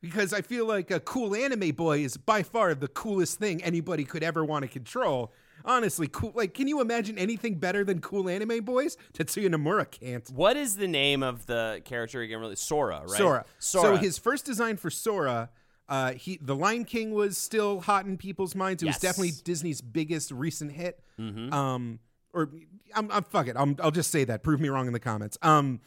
because 0.00 0.32
I 0.32 0.42
feel 0.42 0.64
like 0.66 0.90
a 0.90 1.00
cool 1.00 1.34
anime 1.34 1.72
boy 1.72 1.98
is 2.04 2.16
by 2.16 2.42
far 2.44 2.74
the 2.74 2.88
coolest 2.88 3.38
thing 3.38 3.62
anybody 3.64 4.04
could 4.04 4.22
ever 4.22 4.44
want 4.44 4.62
to 4.62 4.68
control. 4.68 5.32
Honestly, 5.64 6.08
cool. 6.08 6.32
Like, 6.34 6.52
can 6.52 6.68
you 6.68 6.80
imagine 6.80 7.16
anything 7.18 7.54
better 7.54 7.84
than 7.84 8.00
cool 8.00 8.28
anime 8.28 8.64
boys? 8.64 8.96
Tetsuya 9.14 9.48
Nomura 9.48 9.90
can't. 9.90 10.28
What 10.30 10.56
is 10.56 10.76
the 10.76 10.86
name 10.88 11.22
of 11.22 11.46
the 11.46 11.80
character 11.84 12.20
again? 12.20 12.40
Really, 12.40 12.56
Sora, 12.56 13.00
right? 13.00 13.08
Sora. 13.10 13.44
Sora. 13.58 13.84
So 13.84 13.96
his 13.96 14.18
first 14.18 14.44
design 14.44 14.76
for 14.76 14.90
Sora, 14.90 15.48
uh, 15.88 16.12
he 16.12 16.38
the 16.42 16.54
Lion 16.54 16.84
King 16.84 17.12
was 17.14 17.38
still 17.38 17.80
hot 17.80 18.04
in 18.04 18.18
people's 18.18 18.54
minds. 18.54 18.82
It 18.82 18.86
Yes. 18.86 18.96
was 18.96 19.00
definitely 19.02 19.32
Disney's 19.42 19.80
biggest 19.80 20.30
recent 20.32 20.72
hit. 20.72 21.00
Um, 21.18 21.98
or 22.34 22.50
I'm, 22.94 23.10
I'm 23.10 23.22
fuck 23.22 23.46
it. 23.48 23.56
I'm, 23.58 23.76
I'll 23.82 23.90
just 23.90 24.10
say 24.10 24.24
that. 24.24 24.42
Prove 24.42 24.60
me 24.60 24.68
wrong 24.68 24.86
in 24.86 24.92
the 24.92 25.00
comments. 25.00 25.38
Um, 25.40 25.80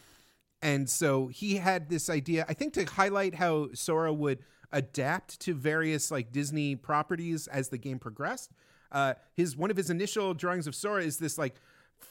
and 0.62 0.90
so 0.90 1.28
he 1.28 1.58
had 1.58 1.88
this 1.90 2.10
idea, 2.10 2.46
I 2.50 2.54
think, 2.56 2.74
to 2.74 2.86
highlight 2.86 3.36
how 3.36 3.70
Sora 3.74 4.12
would 4.12 4.40
adapt 4.72 5.40
to 5.42 5.54
various 5.54 6.10
like 6.10 6.32
Disney 6.32 6.76
properties 6.76 7.46
as 7.48 7.70
the 7.70 7.78
game 7.78 8.00
progressed. 8.00 8.52
Uh, 8.92 9.14
his 9.36 9.56
one 9.58 9.72
of 9.72 9.78
his 9.78 9.90
initial 9.90 10.34
drawings 10.34 10.68
of 10.68 10.76
Sora 10.76 11.04
is 11.04 11.18
this 11.18 11.38
like 11.38 11.56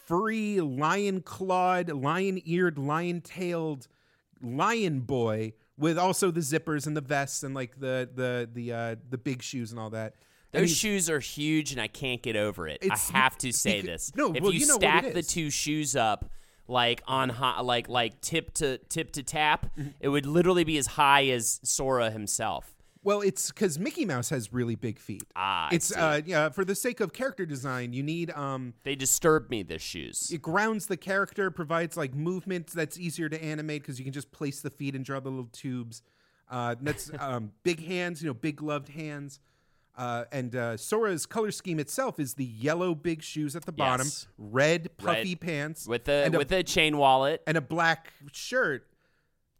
furry, 0.06 0.60
lion 0.60 1.22
clawed, 1.22 1.90
lion 1.90 2.40
eared, 2.44 2.78
lion 2.78 3.20
tailed 3.20 3.88
lion 4.42 5.00
boy 5.00 5.52
with 5.78 5.98
also 5.98 6.30
the 6.30 6.40
zippers 6.40 6.86
and 6.86 6.96
the 6.96 7.00
vests 7.00 7.42
and 7.42 7.54
like 7.54 7.78
the 7.80 8.08
the 8.14 8.48
the 8.52 8.72
uh, 8.72 8.96
the 9.10 9.18
big 9.18 9.42
shoes 9.42 9.70
and 9.70 9.80
all 9.80 9.90
that. 9.90 10.14
Those 10.52 10.74
shoes 10.74 11.10
are 11.10 11.20
huge, 11.20 11.72
and 11.72 11.80
I 11.80 11.86
can't 11.86 12.22
get 12.22 12.34
over 12.34 12.66
it. 12.66 12.82
I 12.90 12.96
have 13.12 13.36
to 13.38 13.52
say 13.52 13.82
this. 13.82 14.12
no, 14.16 14.32
if 14.32 14.42
well, 14.42 14.52
you, 14.52 14.60
you 14.60 14.66
know 14.66 14.76
stack 14.76 15.12
the 15.12 15.22
two 15.22 15.50
shoes 15.50 15.94
up 15.94 16.30
like 16.66 17.02
on 17.06 17.28
high, 17.28 17.60
like 17.60 17.88
like 17.88 18.20
tip 18.22 18.54
to 18.54 18.78
tip 18.88 19.12
to 19.12 19.22
tap, 19.22 19.66
Mm-hmm. 19.76 19.90
it 20.00 20.08
would 20.08 20.24
literally 20.24 20.64
be 20.64 20.78
as 20.78 20.86
high 20.86 21.26
as 21.26 21.60
Sora 21.62 22.10
himself. 22.10 22.74
Well, 23.06 23.20
it's 23.20 23.52
because 23.52 23.78
Mickey 23.78 24.04
Mouse 24.04 24.30
has 24.30 24.52
really 24.52 24.74
big 24.74 24.98
feet. 24.98 25.22
Ah, 25.36 25.68
I 25.70 25.74
it's 25.76 25.86
see. 25.94 25.94
uh 25.94 26.22
yeah. 26.26 26.48
For 26.48 26.64
the 26.64 26.74
sake 26.74 26.98
of 26.98 27.12
character 27.12 27.46
design, 27.46 27.92
you 27.92 28.02
need 28.02 28.32
um. 28.32 28.74
They 28.82 28.96
disturb 28.96 29.48
me. 29.48 29.62
The 29.62 29.78
shoes. 29.78 30.28
It 30.32 30.42
grounds 30.42 30.86
the 30.86 30.96
character, 30.96 31.52
provides 31.52 31.96
like 31.96 32.14
movement 32.14 32.66
that's 32.66 32.98
easier 32.98 33.28
to 33.28 33.40
animate 33.42 33.82
because 33.82 34.00
you 34.00 34.04
can 34.04 34.12
just 34.12 34.32
place 34.32 34.60
the 34.60 34.70
feet 34.70 34.96
and 34.96 35.04
draw 35.04 35.20
the 35.20 35.28
little 35.30 35.48
tubes. 35.52 36.02
Uh, 36.50 36.74
that's 36.80 37.12
um, 37.20 37.52
big 37.62 37.86
hands, 37.86 38.22
you 38.22 38.26
know, 38.28 38.34
big 38.34 38.56
gloved 38.56 38.88
hands. 38.88 39.38
Uh, 39.96 40.24
and 40.32 40.56
uh, 40.56 40.76
Sora's 40.76 41.26
color 41.26 41.52
scheme 41.52 41.78
itself 41.78 42.18
is 42.18 42.34
the 42.34 42.44
yellow 42.44 42.92
big 42.94 43.22
shoes 43.22 43.54
at 43.54 43.64
the 43.66 43.72
bottom, 43.72 44.06
Yes. 44.06 44.26
red 44.36 44.96
puffy 44.98 45.30
Red. 45.34 45.40
pants 45.40 45.86
with 45.86 46.04
the 46.04 46.12
and 46.26 46.34
a 46.34 46.38
with 46.38 46.50
a 46.50 46.62
chain 46.64 46.98
wallet. 46.98 47.40
and 47.46 47.56
a 47.56 47.60
black 47.62 48.12
shirt 48.32 48.86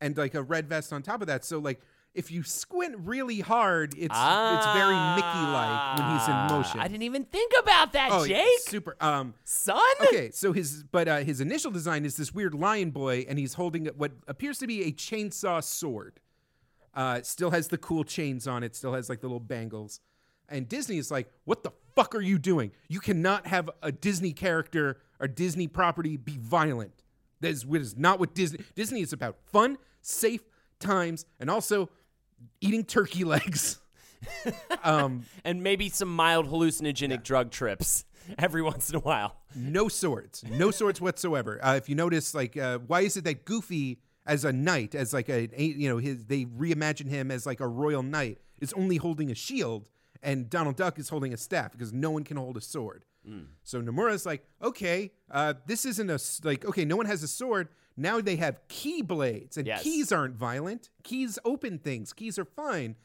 and 0.01 0.17
like 0.19 0.35
a 0.35 0.43
red 0.43 0.69
vest 0.69 0.93
on 0.93 1.01
top 1.03 1.21
of 1.21 1.29
that. 1.29 1.45
So 1.45 1.59
like 1.61 1.81
if 2.17 2.31
you 2.31 2.43
squint 2.43 2.97
really 2.99 3.41
hard, 3.41 3.93
it's 3.95 4.05
it's 4.05 4.67
very 4.75 4.97
Mickey 5.15 5.45
like 5.53 5.99
when 5.99 6.11
he's 6.19 6.27
in 6.27 6.35
Ah, 6.35 6.49
motion. 6.51 6.81
I 6.81 6.89
didn't 6.89 7.03
even 7.05 7.25
think 7.25 7.53
about 7.61 7.93
that, 7.93 8.09
oh, 8.13 8.27
Jake. 8.27 8.47
super. 8.61 8.97
Um, 9.01 9.35
Son. 9.45 9.79
okay, 10.03 10.31
so 10.33 10.53
his 10.53 10.83
but 10.85 11.07
uh, 11.09 11.19
his 11.19 11.41
initial 11.41 11.71
design 11.71 12.05
is 12.05 12.17
this 12.17 12.35
weird 12.35 12.55
lion 12.55 12.91
boy, 12.91 13.25
and 13.29 13.39
he's 13.39 13.55
holding 13.55 13.87
what 13.97 14.13
appears 14.27 14.59
to 14.59 14.67
be 14.67 14.85
a 14.85 14.93
chainsaw 14.93 15.63
sword. 15.63 16.21
Uh, 16.95 17.21
still 17.23 17.51
has 17.51 17.69
the 17.69 17.79
cool 17.79 18.05
chains 18.05 18.47
on 18.49 18.63
it. 18.63 18.75
Still 18.75 18.95
has 18.95 19.09
like 19.09 19.21
the 19.21 19.27
little 19.27 19.39
bangles. 19.41 20.01
And 20.49 20.69
Disney 20.69 20.97
is 20.99 21.11
like, 21.11 21.31
"What 21.45 21.63
the 21.63 21.73
fuck 21.95 22.15
are 22.15 22.21
you 22.21 22.39
doing? 22.39 22.73
You 22.89 23.01
cannot 23.01 23.47
have 23.47 23.69
a 23.83 23.93
Disney 23.93 24.33
character 24.33 24.99
or 25.21 25.29
Disney 25.29 25.67
property 25.69 26.17
be 26.17 26.39
violent. 26.39 27.03
That 27.41 27.49
is, 27.51 27.65
is 27.71 27.97
not 27.97 28.19
what 28.19 28.35
Disney. 28.35 28.61
Disney 28.75 29.01
is 29.03 29.13
about 29.13 29.37
fun, 29.53 29.77
safe 30.01 30.43
times, 30.79 31.27
and 31.41 31.51
also 31.51 31.91
eating 32.61 32.85
turkey 32.85 33.25
legs." 33.25 33.79
um, 34.85 35.25
and 35.45 35.63
maybe 35.63 35.89
some 35.89 36.09
mild 36.09 36.47
hallucinogenic 36.47 37.23
drug 37.23 37.51
trips 37.51 38.05
every 38.39 38.63
once 38.63 38.91
in 38.91 38.97
a 38.97 39.01
while. 39.01 39.37
No 39.55 39.89
swords, 39.89 40.45
no 40.51 40.71
swords 40.71 41.01
whatsoever. 41.01 41.65
Uh, 41.65 41.77
if 41.77 41.89
you 41.89 41.95
notice, 41.95 42.35
like, 42.35 42.57
uh, 42.57 42.79
why 42.87 43.03
is 43.03 43.17
it 43.17 43.25
that 43.25 43.45
Goofy, 43.45 44.01
as 44.27 44.45
a 44.45 44.53
knight, 44.53 44.95
as 44.95 45.13
like 45.13 45.29
a, 45.29 45.49
you 45.57 45.89
know, 45.89 45.99
his 45.99 46.25
they 46.25 46.45
reimagine 46.45 47.09
him 47.09 47.31
as 47.31 47.47
like 47.47 47.61
a 47.61 47.69
royal 47.69 48.03
knight, 48.03 48.39
is 48.61 48.73
only 48.73 48.97
holding 48.97 49.31
a 49.31 49.35
shield, 49.35 49.89
and 50.23 50.51
Donald 50.51 50.77
Duck 50.77 50.99
is 50.99 51.09
holding 51.09 51.33
a 51.33 51.37
staff 51.37 51.73
because 51.73 51.93
no 51.93 52.11
one 52.11 52.25
can 52.25 52.37
hold 52.37 52.57
a 52.57 52.61
sword. 52.61 53.05
So 53.65 53.81
Nomura's 53.81 54.25
like, 54.27 54.45
okay, 54.63 55.11
uh, 55.31 55.55
this 55.67 55.85
isn't 55.85 56.11
a 56.11 56.19
like, 56.45 56.65
okay, 56.65 56.85
no 56.85 56.97
one 56.97 57.07
has 57.07 57.23
a 57.23 57.29
sword. 57.29 57.69
Now 57.97 58.21
they 58.21 58.37
have 58.37 58.61
key 58.69 59.01
blades, 59.03 59.57
and 59.57 59.67
Yes. 59.67 59.83
keys 59.83 60.13
aren't 60.13 60.37
violent. 60.37 60.91
Keys 61.03 61.39
open 61.45 61.79
things. 61.79 62.13
Keys 62.13 62.39
are 62.39 62.45
fine. 62.45 62.97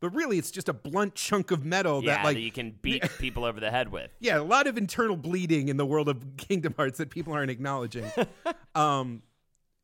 But 0.00 0.14
really, 0.14 0.38
it's 0.38 0.50
just 0.50 0.68
a 0.68 0.72
blunt 0.72 1.14
chunk 1.14 1.50
of 1.50 1.64
metal 1.64 2.02
yeah, 2.02 2.16
that 2.16 2.24
like 2.24 2.36
that 2.36 2.40
you 2.40 2.50
can 2.50 2.70
beat 2.82 3.04
people 3.18 3.44
over 3.44 3.60
the 3.60 3.70
head 3.70 3.92
with. 3.92 4.10
yeah, 4.18 4.38
a 4.38 4.42
lot 4.42 4.66
of 4.66 4.78
internal 4.78 5.14
bleeding 5.16 5.68
in 5.68 5.76
the 5.76 5.84
world 5.86 6.08
of 6.08 6.24
Kingdom 6.38 6.74
Hearts 6.76 6.98
that 6.98 7.10
people 7.10 7.32
aren't 7.34 7.50
acknowledging. 7.50 8.10
um, 8.74 9.22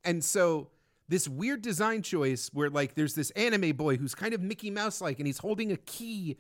and 0.05 0.25
so 0.25 0.69
this 1.09 1.29
weird 1.29 1.61
design 1.63 2.03
choice 2.03 2.51
where 2.53 2.71
like 2.71 2.95
there's 2.95 3.15
this 3.15 3.31
anime 3.33 3.77
boy 3.77 3.97
who's 3.97 4.15
kind 4.15 4.33
of 4.35 4.41
Mickey 4.41 4.71
Mouse 4.71 5.01
like, 5.01 5.19
and 5.21 5.27
he's 5.27 5.39
holding 5.39 5.71
a 5.71 5.77
key, 5.77 6.39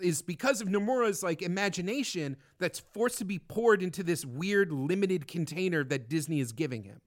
is 0.00 0.22
because 0.22 0.60
of 0.60 0.68
Nomura's 0.68 1.22
like 1.22 1.42
imagination 1.42 2.36
that's 2.58 2.80
forced 2.80 3.18
to 3.18 3.24
be 3.24 3.38
poured 3.38 3.82
into 3.82 4.02
this 4.02 4.24
weird 4.24 4.72
limited 4.72 5.26
container 5.26 5.84
that 5.84 6.08
Disney 6.08 6.40
is 6.40 6.52
giving 6.52 6.82
him. 6.84 7.00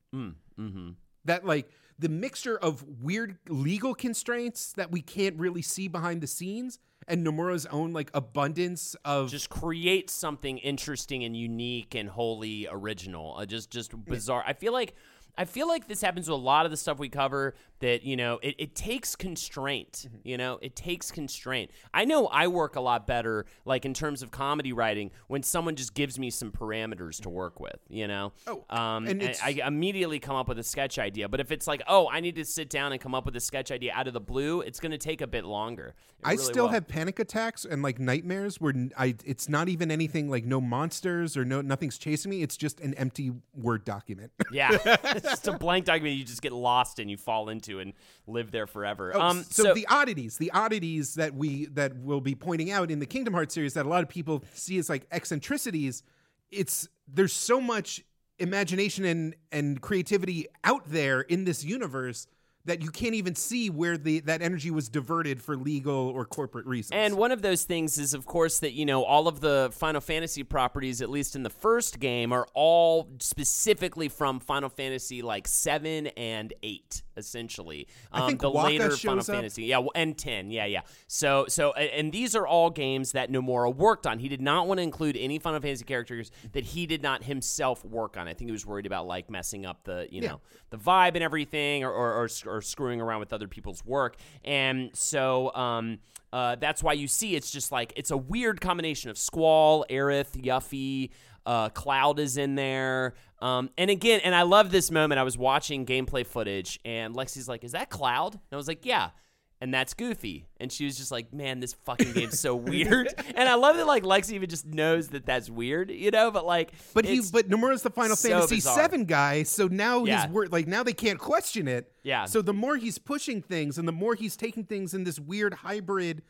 mm-hmm. 0.60 0.90
That 1.26 1.46
like 1.46 1.70
the 2.00 2.10
mixture 2.10 2.58
of 2.58 2.84
weird 3.02 3.38
legal 3.50 3.96
constraints 3.96 4.74
that 4.74 4.92
we 4.92 5.02
can't 5.02 5.38
really 5.38 5.62
see 5.62 5.88
behind 5.88 6.22
the 6.22 6.28
scenes 6.28 6.80
and 7.08 7.26
Nomura's 7.26 7.66
own 7.68 7.94
like 7.94 8.12
abundance 8.14 8.96
of 9.06 9.32
Just 9.32 9.50
create 9.50 10.10
something 10.10 10.58
interesting 10.58 11.24
and 11.24 11.36
unique 11.36 11.96
and 11.96 12.10
wholly 12.10 12.68
original. 12.70 13.36
Uh, 13.38 13.46
just 13.46 13.70
just 13.70 13.92
bizarre. 14.06 14.44
I 14.46 14.54
feel 14.54 14.74
like 14.74 14.96
I 15.38 15.46
feel 15.46 15.68
like 15.68 15.88
this 15.88 16.02
happens 16.02 16.28
with 16.28 16.40
a 16.40 16.42
lot 16.42 16.66
of 16.66 16.72
the 16.72 16.78
stuff 16.78 17.00
we 17.00 17.10
cover 17.10 17.56
that, 17.80 18.04
you 18.04 18.16
know, 18.16 18.40
it, 18.42 18.56
it 18.58 18.76
takes 18.76 19.16
constraint. 19.16 20.08
Mm-hmm. 20.08 20.28
You 20.28 20.38
know, 20.38 20.60
it 20.62 20.76
takes 20.76 21.12
constraint. 21.12 21.72
I 21.94 22.06
know 22.06 22.28
I 22.28 22.48
work 22.48 22.76
a 22.76 22.82
lot 22.82 23.06
better, 23.06 23.46
like 23.66 23.86
in 23.86 23.94
terms 23.94 24.22
of 24.22 24.32
comedy 24.32 24.74
writing, 24.74 25.12
when 25.28 25.44
someone 25.44 25.76
just 25.76 25.94
gives 25.94 26.18
me 26.18 26.30
some 26.30 26.52
parameters 26.52 27.22
to 27.22 27.30
work 27.30 27.60
with, 27.60 27.80
you 27.90 28.08
know? 28.08 28.34
Oh, 28.48 28.64
um, 28.70 29.08
and 29.08 29.22
and 29.22 29.38
I 29.44 29.62
immediately 29.66 30.20
come 30.20 30.36
up 30.36 30.48
with 30.48 30.60
a 30.60 30.64
sketch 30.64 31.00
idea. 31.00 31.28
But 31.28 31.40
if 31.40 31.52
it's 31.52 31.68
like, 31.68 31.82
oh, 31.88 32.10
I 32.10 32.20
need 32.20 32.36
to 32.36 32.46
sit 32.46 32.70
down 32.70 32.92
and 32.92 33.02
come 33.02 33.14
up 33.14 33.26
with 33.26 33.36
a 33.36 33.40
sketch 33.40 33.72
idea 33.72 33.94
out 33.94 34.08
of 34.08 34.14
the 34.14 34.22
blue, 34.22 34.62
it's 34.62 34.80
going 34.80 34.92
to 34.92 34.98
take 34.98 35.22
a 35.22 35.28
bit 35.28 35.46
longer. 35.46 35.94
It 36.20 36.28
I 36.28 36.32
really 36.32 36.44
still 36.44 36.64
will. 36.66 36.72
have 36.72 36.88
panic 36.88 37.20
attacks 37.20 37.66
and 37.66 37.84
like 37.84 38.00
nightmares 38.00 38.60
where 38.60 38.74
I 38.98 39.16
it's 39.24 39.48
not 39.48 39.70
even 39.70 39.92
anything 39.92 40.30
like 40.30 40.46
no 40.46 40.60
monsters 40.60 41.38
or 41.38 41.46
no 41.46 41.62
nothing's 41.62 41.98
chasing 41.98 42.32
me. 42.32 42.42
It's 42.42 42.58
just 42.58 42.80
an 42.80 42.96
empty 42.96 43.32
word 43.54 43.86
document. 43.86 44.32
Yeah, 44.52 44.72
it's 44.86 45.28
just 45.28 45.48
a 45.48 45.54
blank 45.54 45.86
document 45.86 46.16
you 46.16 46.26
just 46.26 46.42
get 46.42 46.54
lost 46.54 47.00
and 47.00 47.10
you 47.10 47.18
fall 47.18 47.50
into, 47.50 47.67
and 47.70 47.94
live 48.26 48.52
there 48.52 48.68
forever. 48.68 49.12
Oh, 49.16 49.22
um, 49.22 49.44
so, 49.50 49.64
so, 49.64 49.74
the 49.74 49.88
oddities, 49.88 50.38
the 50.38 50.52
oddities 50.52 51.16
that 51.16 51.34
we 51.34 51.66
that 51.68 51.96
we'll 51.98 52.22
be 52.22 52.36
pointing 52.36 52.72
out 52.72 52.92
in 52.92 53.00
the 53.00 53.06
Kingdom 53.06 53.34
Hearts 53.34 53.54
series 53.54 53.74
that 53.74 53.86
a 53.86 53.90
lot 53.90 54.04
of 54.04 54.10
people 54.10 54.44
see 54.54 54.78
as 54.78 54.90
like 54.90 55.06
eccentricities, 55.12 56.04
it's 56.52 56.88
there's 57.08 57.34
so 57.34 57.62
much 57.62 58.04
imagination 58.40 59.06
and 59.06 59.36
and 59.52 59.82
creativity 59.82 60.48
out 60.64 60.90
there 60.90 61.22
in 61.22 61.46
this 61.46 61.64
universe 61.64 62.28
that 62.68 62.82
you 62.82 62.90
can't 62.90 63.16
even 63.16 63.34
see 63.34 63.70
where 63.70 63.98
the 63.98 64.20
that 64.22 64.42
energy 64.42 64.70
was 64.70 64.90
diverted 64.90 65.42
for 65.42 65.58
legal 65.58 66.10
or 66.10 66.26
corporate 66.26 66.66
reasons. 66.66 66.92
and 66.94 67.16
one 67.16 67.32
of 67.32 67.42
those 67.42 67.64
things 67.64 67.98
is, 67.98 68.14
of 68.14 68.26
course, 68.26 68.60
that 68.60 68.74
you 68.74 68.86
know 68.86 69.04
all 69.04 69.28
of 69.28 69.40
the 69.40 69.70
Final 69.74 70.02
Fantasy 70.02 70.44
properties, 70.44 71.02
at 71.02 71.10
least 71.10 71.36
in 71.36 71.44
the 71.44 71.50
first 71.50 72.00
game, 72.00 72.32
are 72.32 72.46
all 72.54 73.10
specifically 73.20 74.10
from 74.10 74.40
Final 74.40 74.70
Fantasy 74.70 75.22
like 75.22 75.48
seven 75.48 76.08
and 76.08 76.54
eight. 76.62 77.02
Essentially. 77.18 77.88
I 78.12 78.22
Um, 78.22 78.28
think 78.28 78.42
the 78.42 78.52
Wakka 78.52 78.64
later 78.64 78.90
Final 78.92 79.20
up. 79.20 79.26
Fantasy, 79.26 79.64
yeah, 79.66 79.80
well, 79.80 79.92
and 79.96 80.18
ten, 80.18 80.52
yeah, 80.52 80.66
yeah. 80.66 80.82
So, 81.08 81.46
so, 81.50 81.74
and 81.74 82.12
these 82.12 82.36
are 82.36 82.46
all 82.48 82.70
games 82.70 83.12
that 83.14 83.32
Nomura 83.32 83.76
worked 83.76 84.06
on. 84.08 84.20
He 84.20 84.30
did 84.30 84.42
not 84.42 84.68
want 84.68 84.78
to 84.78 84.84
include 84.84 85.18
any 85.18 85.40
Final 85.40 85.60
Fantasy 85.60 85.84
characters 85.84 86.32
that 86.54 86.64
he 86.64 86.86
did 86.86 87.02
not 87.02 87.24
himself 87.24 87.84
work 87.84 88.16
on. 88.18 88.28
I 88.28 88.34
think 88.34 88.48
he 88.50 88.52
was 88.52 88.66
worried 88.66 88.86
about 88.86 89.08
like 89.08 89.30
messing 89.30 89.66
up 89.66 89.84
the, 89.84 90.08
you 90.12 90.22
Yeah. 90.22 90.30
know, 90.30 90.42
the 90.70 90.78
vibe 90.78 91.16
and 91.16 91.24
everything, 91.24 91.84
or 91.84 91.92
or, 91.92 92.24
or, 92.24 92.30
or 92.46 92.62
screwing 92.62 93.02
around 93.02 93.20
with 93.20 93.34
other 93.34 93.48
people's 93.48 93.84
work. 93.86 94.16
And 94.46 94.92
so, 94.94 95.54
um, 95.56 96.00
uh, 96.34 96.56
that's 96.56 96.84
why 96.84 96.94
you 96.94 97.08
see 97.08 97.36
it's 97.36 97.50
just 97.50 97.72
like 97.72 97.94
it's 97.96 98.12
a 98.12 98.18
weird 98.18 98.60
combination 98.62 99.10
of 99.10 99.18
Squall, 99.18 99.86
Aerith, 99.90 100.34
Yuffie. 100.42 101.10
Uh, 101.48 101.70
Cloud 101.70 102.20
is 102.20 102.38
in 102.38 102.54
there. 102.56 103.16
Um, 103.40 103.70
and 103.78 103.90
again, 103.90 104.20
and 104.24 104.36
I 104.36 104.42
love 104.44 104.70
this 104.70 104.92
moment. 104.92 105.18
I 105.20 105.24
was 105.24 105.38
watching 105.38 105.86
gameplay 105.86 106.26
footage, 106.28 106.80
and 106.84 107.16
Lexi's 107.16 107.48
like, 107.48 107.64
"Is 107.64 107.72
that 107.72 107.90
Cloud?" 107.90 108.34
And 108.34 108.42
I 108.52 108.56
was 108.58 108.68
like, 108.68 108.86
"Yeah." 108.86 109.12
And 109.60 109.74
that's 109.74 109.96
Goofy. 109.96 110.46
And 110.60 110.72
she 110.72 110.86
was 110.86 110.98
just 110.98 111.10
like, 111.12 111.34
"Man, 111.34 111.60
this 111.60 111.74
fucking 111.86 112.12
game's 112.14 112.40
so 112.40 112.56
weird." 112.72 113.08
and 113.36 113.48
I 113.50 113.56
love 113.56 113.78
that 113.78 113.88
like 113.88 114.04
Lexi 114.04 114.34
even 114.34 114.50
just 114.50 114.66
knows 114.68 115.08
that 115.10 115.26
that's 115.26 115.50
weird, 115.50 115.90
you 115.90 116.12
know. 116.12 116.30
But 116.32 116.46
like, 116.46 116.74
But 116.94 117.06
he, 117.06 117.22
but 117.32 117.50
Nomura's 117.50 117.82
the 117.82 117.90
Final 117.90 118.16
so 118.16 118.30
Fantasy 118.30 118.56
bizarre. 118.58 118.90
VII 118.90 119.04
guy, 119.06 119.44
so 119.44 119.68
now 119.68 120.04
Yeah. 120.06 120.24
his 120.26 120.32
word, 120.32 120.52
like 120.52 120.68
now 120.68 120.84
they 120.84 120.94
can't 120.94 121.18
question 121.18 121.68
it. 121.68 121.92
Yeah. 122.04 122.26
So 122.26 122.42
the 122.44 122.54
more 122.54 122.76
he's 122.76 122.98
pushing 123.00 123.42
things, 123.42 123.78
and 123.80 123.88
the 123.88 123.92
more 123.94 124.14
he's 124.16 124.36
taking 124.36 124.64
things 124.64 124.94
in 124.94 125.06
this 125.06 125.20
weird 125.20 125.54
hybrid, 125.56 126.22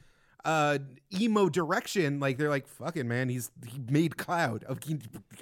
uh, 0.46 0.78
emo 1.20 1.50
direction, 1.50 2.20
like 2.20 2.38
they're 2.38 2.50
like, 2.50 2.68
"Fucking 2.68 3.08
man, 3.08 3.28
he's 3.30 3.52
he 3.66 3.80
made 3.90 4.18
Cloud. 4.18 4.64
Of- 4.66 4.80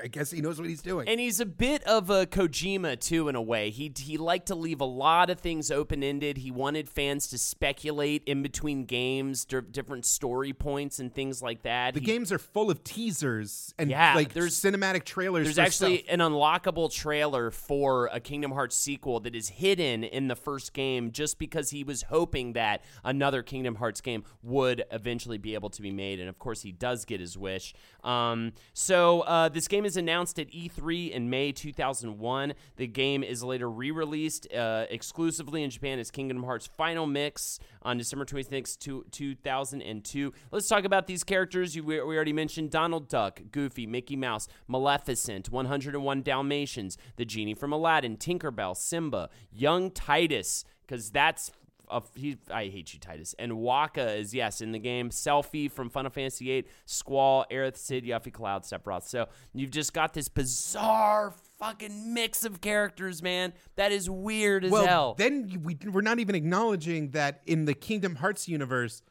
I 0.04 0.08
guess 0.08 0.32
he 0.32 0.42
knows 0.42 0.60
what 0.60 0.68
he's 0.68 0.82
doing." 0.82 1.08
And 1.08 1.20
he's 1.20 1.40
a 1.40 1.46
bit 1.46 1.84
of 1.84 2.10
a 2.10 2.26
Kojima 2.26 3.00
too, 3.00 3.28
in 3.30 3.36
a 3.36 3.42
way. 3.42 3.70
He 3.70 3.92
he 3.98 4.18
liked 4.18 4.48
to 4.48 4.56
leave 4.56 4.82
a 4.82 4.86
lot 4.86 5.30
of 5.30 5.40
things 5.40 5.70
open 5.70 6.02
ended. 6.04 6.38
He 6.38 6.50
wanted 6.52 6.90
fans 6.90 7.28
to 7.28 7.38
speculate 7.38 8.24
in 8.26 8.42
between 8.42 8.86
games, 8.86 9.46
di- 9.46 9.62
different 9.62 10.06
story 10.06 10.54
points 10.54 11.00
and 11.00 11.14
things 11.14 11.42
like 11.42 11.64
that. 11.64 11.94
the 11.94 12.00
He- 12.00 12.06
games 12.06 12.32
are 12.32 12.40
full 12.40 12.72
of 12.72 12.84
teasers 12.84 13.74
and 13.78 13.90
Yeah, 13.90 14.16
like 14.16 14.34
there's- 14.34 14.60
cinematic 14.60 15.04
trailers. 15.04 15.46
There's 15.46 15.60
actually 15.60 16.00
stuff. 16.00 16.14
an 16.14 16.20
unlockable 16.20 16.92
trailer 16.92 17.52
for 17.52 18.08
a 18.12 18.20
Kingdom 18.20 18.52
Hearts 18.52 18.76
sequel 18.76 19.20
that 19.22 19.36
is 19.36 19.50
hidden 19.50 20.04
in 20.04 20.28
the 20.28 20.36
first 20.36 20.74
game 20.74 21.12
just 21.12 21.38
because 21.38 21.70
he 21.70 21.84
was 21.84 22.04
hoping 22.04 22.54
that 22.54 22.82
another 23.04 23.44
Kingdom 23.44 23.76
Hearts 23.76 24.02
game 24.02 24.24
would 24.42 24.84
eventually 24.96 25.38
be 25.38 25.54
able 25.54 25.70
to 25.70 25.82
be 25.82 25.92
made. 25.92 26.20
And 26.20 26.30
of 26.30 26.40
course, 26.40 26.62
he 26.62 26.72
does 26.72 27.06
get 27.06 27.20
his 27.20 27.38
wish. 27.38 27.74
Um, 28.04 28.54
so 28.74 29.22
uh, 29.22 29.50
this 29.50 29.68
game 29.68 29.86
is 29.86 29.98
announced 29.98 30.40
at 30.40 30.50
E3 30.52 31.12
in 31.12 31.30
May 31.30 31.52
2001. 31.52 32.54
The 32.78 32.88
game 32.88 33.24
is 33.24 33.44
later 33.44 33.70
re 33.70 33.92
released 33.92 34.52
uh, 34.54 34.86
exclusively 34.90 35.64
in 35.64 35.70
Japan 35.70 36.00
as 36.00 36.10
Kingdom 36.10 36.44
Hearts 36.44 36.66
Final 36.66 37.06
Mix 37.06 37.60
on 37.82 37.98
December 37.98 38.26
26, 38.26 38.78
2002. 39.12 40.34
Let's 40.52 40.68
talk 40.68 40.86
about 40.86 41.08
these 41.08 41.24
characters. 41.24 41.76
You, 41.76 41.84
we, 41.84 42.02
we 42.02 42.16
already 42.16 42.34
mentioned 42.34 42.72
Donald 42.72 43.10
Duck, 43.10 43.42
Goofy, 43.52 43.86
Mickey 43.86 44.16
Mouse, 44.16 44.48
Maleficent, 44.68 45.52
101 45.52 46.22
Dalmatians, 46.24 46.98
the 47.18 47.26
genie 47.26 47.54
from 47.54 47.72
Aladdin, 47.72 48.18
Tinkerbell, 48.18 48.76
Simba, 48.76 49.30
young 49.52 49.92
Titus, 49.92 50.64
because 50.82 51.12
that's. 51.12 51.52
A, 51.90 52.02
he, 52.16 52.38
I 52.52 52.66
hate 52.66 52.94
you, 52.94 53.00
Titus. 53.00 53.36
And 53.38 53.54
Wakka 53.54 54.18
is, 54.18 54.34
yes, 54.34 54.62
in 54.62 54.72
the 54.72 54.80
game. 54.80 55.10
Selphie 55.10 55.72
from 55.72 55.90
Final 55.90 56.12
Fantasy 56.12 56.46
VIII, 56.46 56.66
Squall, 56.86 57.46
Aerith, 57.52 57.78
Cid, 57.78 58.04
Yuffie, 58.04 58.34
Cloud, 58.34 58.64
Sephiroth. 58.64 59.08
So 59.08 59.28
you've 59.54 59.72
just 59.72 59.94
got 59.94 60.14
this 60.14 60.28
bizarre 60.28 61.34
fucking 61.60 62.14
mix 62.14 62.44
of 62.46 62.62
characters, 62.62 63.22
man. 63.22 63.54
That 63.76 63.92
is 63.92 64.10
weird 64.10 64.66
as 64.66 64.72
well, 64.72 64.86
hell. 64.86 65.16
then 65.18 65.62
we, 65.64 65.78
we're 65.90 66.02
not 66.02 66.20
even 66.20 66.36
acknowledging 66.36 67.12
that 67.12 67.42
in 67.46 67.66
the 67.66 67.74
Kingdom 67.74 68.16
Hearts 68.16 68.48
universe, 68.48 69.02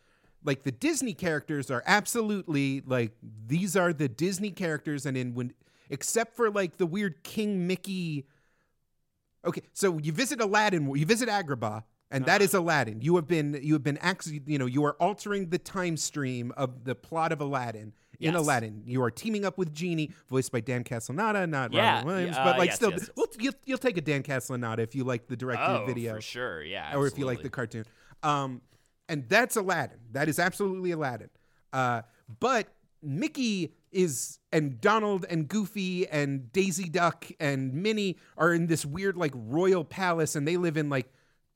like 0.44 0.62
the 0.62 0.72
Disney 0.72 1.14
characters 1.14 1.70
are 1.70 1.82
absolutely 1.86 2.82
like 2.86 3.12
these 3.46 3.76
are 3.76 3.92
the 3.92 4.08
Disney 4.08 4.50
characters, 4.50 5.06
and 5.06 5.16
in 5.16 5.34
when 5.34 5.54
except 5.90 6.36
for 6.36 6.50
like 6.50 6.76
the 6.76 6.86
weird 6.86 7.22
King 7.22 7.66
Mickey. 7.66 8.26
Okay, 9.44 9.62
so 9.72 9.98
you 9.98 10.12
visit 10.12 10.40
Aladdin, 10.40 10.94
you 10.94 11.04
visit 11.04 11.28
Agrabah, 11.28 11.84
and 12.14 12.26
that 12.26 12.42
is 12.42 12.54
Aladdin. 12.54 13.00
You 13.00 13.16
have 13.16 13.26
been 13.26 13.58
you 13.62 13.72
have 13.74 13.82
been 13.82 13.98
actually 13.98 14.40
you 14.46 14.58
know 14.58 14.66
you 14.66 14.84
are 14.84 14.94
altering 14.94 15.50
the 15.50 15.58
time 15.58 15.96
stream 15.96 16.52
of 16.56 16.84
the 16.84 16.94
plot 16.94 17.32
of 17.32 17.40
Aladdin. 17.40 17.92
In 18.20 18.32
Yes. 18.32 18.42
Aladdin, 18.42 18.82
you 18.86 19.02
are 19.02 19.10
teaming 19.10 19.44
up 19.44 19.58
with 19.58 19.74
Genie, 19.74 20.12
voiced 20.30 20.52
by 20.52 20.60
Dan 20.60 20.84
Castellaneta, 20.84 21.50
not 21.50 21.72
Yeah, 21.72 21.96
Robin 21.96 22.06
Williams, 22.06 22.36
uh, 22.36 22.44
but 22.44 22.58
like 22.58 22.68
yes, 22.68 22.76
still, 22.76 22.92
yes. 22.92 23.10
Well, 23.16 23.26
you'll, 23.40 23.54
you'll 23.64 23.76
take 23.76 23.96
a 23.96 24.00
Dan 24.00 24.22
Castellaneta 24.22 24.78
if 24.78 24.94
you 24.94 25.02
like 25.02 25.26
the 25.26 25.36
directed 25.36 25.82
oh, 25.82 25.84
video 25.84 26.14
for 26.14 26.20
sure. 26.20 26.62
Yeah. 26.62 26.96
or 26.96 27.08
if 27.08 27.18
you 27.18 27.26
like 27.26 27.42
the 27.42 27.50
cartoon. 27.50 27.84
Um, 28.22 28.62
and 29.08 29.28
that's 29.28 29.56
Aladdin. 29.56 29.98
That 30.12 30.28
is 30.28 30.38
absolutely 30.38 30.92
Aladdin. 30.92 31.28
Uh, 31.72 32.02
but 32.38 32.68
Mickey 33.02 33.74
is 33.92 34.38
and 34.52 34.80
Donald 34.80 35.26
and 35.28 35.48
Goofy 35.48 36.06
and 36.08 36.52
Daisy 36.52 36.88
Duck 36.88 37.26
and 37.38 37.74
Minnie 37.74 38.16
are 38.36 38.54
in 38.54 38.66
this 38.66 38.84
weird 38.84 39.16
like 39.16 39.32
royal 39.34 39.84
palace, 39.84 40.36
and 40.36 40.46
they 40.46 40.56
live 40.56 40.76
in 40.76 40.88
like 40.88 41.12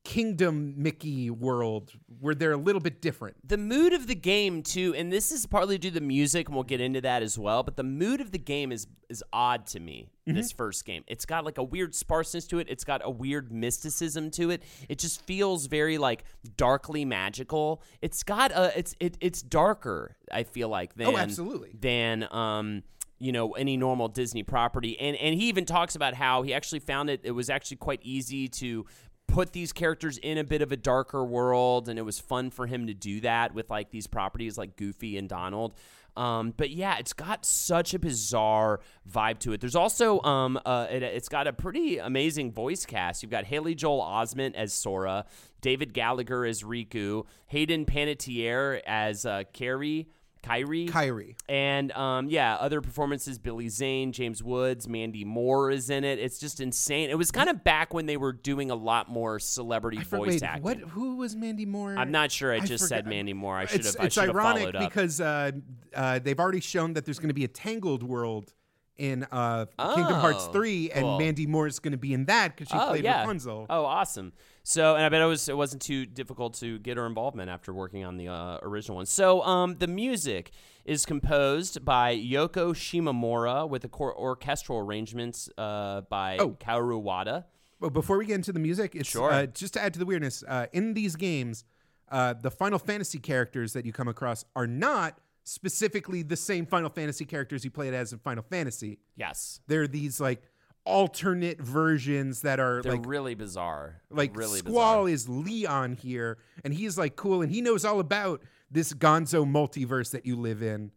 kingdom 0.09 0.72
Mickey 0.78 1.28
world 1.28 1.92
where 2.18 2.34
they're 2.34 2.52
a 2.52 2.56
little 2.56 2.80
bit 2.80 3.02
different. 3.02 3.36
the 3.46 3.59
mood 3.59 3.92
of 3.92 4.06
the 4.06 4.14
game 4.14 4.62
too 4.62 4.94
and 4.96 5.12
this 5.12 5.30
is 5.30 5.44
partly 5.44 5.76
due 5.76 5.90
to 5.90 5.94
the 5.94 6.00
music 6.00 6.48
and 6.48 6.54
we'll 6.54 6.64
get 6.64 6.80
into 6.80 7.02
that 7.02 7.22
as 7.22 7.38
well 7.38 7.62
but 7.62 7.76
the 7.76 7.82
mood 7.82 8.22
of 8.22 8.32
the 8.32 8.38
game 8.38 8.72
is 8.72 8.86
is 9.11 9.22
odd 9.34 9.66
to 9.66 9.80
me 9.80 10.09
this 10.34 10.52
first 10.52 10.84
game. 10.84 11.04
It's 11.06 11.24
got 11.24 11.44
like 11.44 11.59
a 11.59 11.62
weird 11.62 11.94
sparseness 11.94 12.46
to 12.48 12.59
it. 12.59 12.68
It's 12.68 12.84
got 12.84 13.00
a 13.04 13.11
weird 13.11 13.52
mysticism 13.52 14.30
to 14.32 14.50
it. 14.50 14.62
It 14.88 14.98
just 14.98 15.22
feels 15.22 15.66
very 15.66 15.98
like 15.98 16.24
darkly 16.56 17.04
magical. 17.04 17.82
It's 18.02 18.22
got 18.22 18.50
a 18.52 18.76
it's 18.78 18.94
it, 19.00 19.16
it's 19.20 19.42
darker 19.42 20.16
i 20.30 20.42
feel 20.42 20.68
like 20.68 20.94
than 20.94 21.06
oh 21.06 21.16
absolutely. 21.16 21.74
than 21.80 22.30
um 22.30 22.82
you 23.18 23.32
know 23.32 23.52
any 23.52 23.76
normal 23.76 24.09
disney 24.09 24.42
property. 24.42 24.98
And 25.00 25.16
and 25.16 25.34
he 25.34 25.48
even 25.48 25.64
talks 25.64 25.94
about 25.94 26.14
how 26.14 26.42
he 26.42 26.54
actually 26.54 26.80
found 26.80 27.11
it 27.11 27.20
it 27.24 27.32
was 27.32 27.50
actually 27.50 27.78
quite 27.78 28.00
easy 28.02 28.48
to 28.48 28.86
put 29.29 29.53
these 29.53 29.72
characters 29.72 30.18
in 30.18 30.39
a 30.39 30.45
bit 30.45 30.62
of 30.62 30.72
a 30.72 30.76
darker 30.76 31.24
world 31.24 31.89
and 31.89 31.99
it 31.99 32.03
was 32.03 32.18
fun 32.18 32.51
for 32.51 32.66
him 32.66 32.89
to 32.89 32.95
do 32.95 33.20
that 33.20 33.55
with 33.55 33.70
like 33.70 33.91
these 33.91 34.07
properties 34.09 34.59
like 34.59 34.74
goofy 34.76 35.16
and 35.16 35.29
donald. 35.29 35.74
Um, 36.16 36.53
but 36.57 36.70
yeah 36.70 36.97
it's 36.99 37.12
got 37.12 37.45
such 37.45 37.95
a 37.95 37.99
bizarre 37.99 38.81
vibe 39.09 39.39
to 39.41 39.53
it. 39.53 39.61
There's 39.61 39.76
also 39.76 40.20
um, 40.22 40.59
uh, 40.66 40.87
it, 40.91 41.03
it's 41.03 41.29
got 41.29 41.47
a 41.47 41.53
pretty 41.53 41.99
amazing 41.99 42.51
voice 42.51 42.85
cast. 42.85 43.22
You've 43.22 43.31
got 43.31 43.45
haley 43.45 43.76
joel 43.76 44.03
osment 44.03 44.55
as 44.55 44.72
sora. 44.72 45.26
David 45.61 45.93
gallagher 45.93 46.45
as 46.45 46.62
riku. 46.62 47.24
Hayden 47.47 47.85
panettiere 47.85 48.81
as 48.87 49.26
uh, 49.26 49.45
carrie 49.53 50.09
Kyrie. 50.43 50.86
Kyrie. 50.86 51.36
And 51.49 51.93
um, 51.93 52.28
yeah, 52.28 52.57
other 52.57 52.80
performances: 52.80 53.39
Billy 53.39 53.68
Zane, 53.68 54.12
James 54.12 54.43
Woods, 54.43 54.89
Mandy 54.89 55.24
Moore 55.24 55.70
is 55.70 55.91
in 55.91 56.05
it. 56.05 56.18
It's 56.18 56.39
just 56.39 56.61
insane. 56.61 57.11
It 57.11 57.18
was 57.18 57.30
kind 57.30 57.49
of 57.49 57.64
back 57.64 57.93
when 57.93 58.07
they 58.07 58.16
were 58.16 58.32
doing 58.32 58.70
a 58.70 58.74
lot 58.74 59.09
more 59.09 59.39
celebrity 59.39 59.99
I 59.99 60.05
voice 60.05 60.28
wait, 60.28 60.43
acting. 60.43 60.62
what? 60.62 60.78
Who 60.78 61.16
was 61.16 61.36
Mandy 61.36 61.66
Moore? 61.66 61.97
I'm 61.97 62.11
not 62.11 62.30
sure. 62.30 62.53
I 62.53 62.57
I 62.57 62.61
just 62.61 62.86
said. 62.89 63.07
Mandy 63.07 63.32
Moore. 63.32 63.57
I 63.57 63.66
should 63.66 63.80
it's, 63.80 63.95
have. 63.95 64.03
I 64.03 64.07
it's 64.07 64.18
ironic 64.18 64.74
because 64.78 65.20
uh, 65.20 65.53
uh, 65.95 66.18
they've 66.18 66.39
already 66.39 66.61
shown 66.61 66.95
that 66.95 67.05
there's 67.05 67.18
going 67.18 67.28
to 67.28 67.34
be 67.34 67.45
a 67.45 67.49
Tangled 67.49 68.03
world 68.03 68.53
in 68.99 69.26
uh, 69.30 69.66
Kingdom 69.78 70.14
Hearts 70.14 70.47
Oh, 70.49 70.53
3, 70.53 70.91
and 70.91 71.03
cool. 71.03 71.18
Mandy 71.18 71.47
Moore 71.47 71.66
is 71.66 71.78
going 71.78 71.93
to 71.93 71.99
be 71.99 72.12
in 72.12 72.26
that 72.26 72.57
because 72.57 72.68
she 72.68 72.76
oh 72.76 72.89
played 72.89 73.05
yeah. 73.05 73.20
Rapunzel. 73.20 73.66
Oh, 73.70 73.84
awesome. 73.84 74.32
So, 74.68 74.96
and 74.96 75.02
I 75.02 75.08
bet 75.08 75.22
it 75.22 75.24
was 75.24 75.48
it 75.48 75.56
wasn't 75.56 75.80
too 75.80 76.04
difficult 76.04 76.52
to 76.56 76.78
get 76.80 76.98
her 76.98 77.06
involvement 77.06 77.48
after 77.48 77.72
working 77.72 78.04
on 78.04 78.18
the 78.18 78.28
uh, 78.28 78.58
original 78.60 78.96
one. 78.96 79.06
So, 79.06 79.40
um, 79.40 79.76
the 79.78 79.86
music 79.86 80.50
is 80.84 81.06
composed 81.06 81.86
by 81.86 82.14
Yoko 82.14 82.74
Shimomura 82.74 83.66
with 83.66 83.80
the 83.80 83.88
cor- 83.88 84.14
orchestral 84.14 84.78
arrangements 84.80 85.48
uh, 85.56 86.02
by 86.10 86.36
Oh. 86.38 86.50
Kaoru 86.50 87.00
Wada. 87.00 87.46
But 87.80 87.94
before 87.94 88.18
we 88.18 88.26
get 88.26 88.34
into 88.34 88.52
the 88.52 88.58
music, 88.58 88.94
it's 88.94 89.08
Sure. 89.08 89.30
uh, 89.32 89.46
just 89.46 89.72
to 89.72 89.80
add 89.82 89.94
to 89.94 89.98
the 89.98 90.04
weirdness. 90.04 90.44
Uh, 90.46 90.66
in 90.74 90.92
these 90.92 91.16
games, 91.16 91.64
uh, 92.10 92.34
the 92.34 92.50
Final 92.50 92.78
Fantasy 92.78 93.18
characters 93.18 93.72
that 93.72 93.86
you 93.86 93.92
come 93.94 94.08
across 94.08 94.44
are 94.54 94.66
not 94.66 95.18
specifically 95.44 96.20
the 96.22 96.36
same 96.36 96.66
Final 96.66 96.90
Fantasy 96.90 97.24
characters 97.24 97.64
you 97.64 97.70
played 97.70 97.94
as 97.94 98.12
in 98.12 98.18
Final 98.18 98.42
Fantasy. 98.42 98.98
Yes. 99.16 99.60
They're 99.66 99.88
these 99.88 100.20
like 100.20 100.42
alternate 100.89 101.61
versions 101.61 102.41
that 102.43 102.59
are 102.59 102.80
They're 102.82 102.93
like 102.93 103.07
really 103.07 103.34
bizarre. 103.34 104.01
like 104.11 104.34
really 104.36 104.59
Squall 104.61 105.05
bizarre. 105.05 105.09
is 105.09 105.28
Leon 105.28 105.93
here, 105.95 106.39
and 106.64 106.72
he's 106.72 106.97
like 106.99 107.14
cool, 107.16 107.43
and 107.43 107.53
he 107.53 107.61
knows 107.61 107.84
all 107.84 108.01
about 108.01 108.43
this 108.70 108.93
Gonzo 108.93 109.47
multiverse 109.47 110.11
that 110.12 110.24
you 110.26 110.36
live 110.36 110.62
in. 110.62 110.91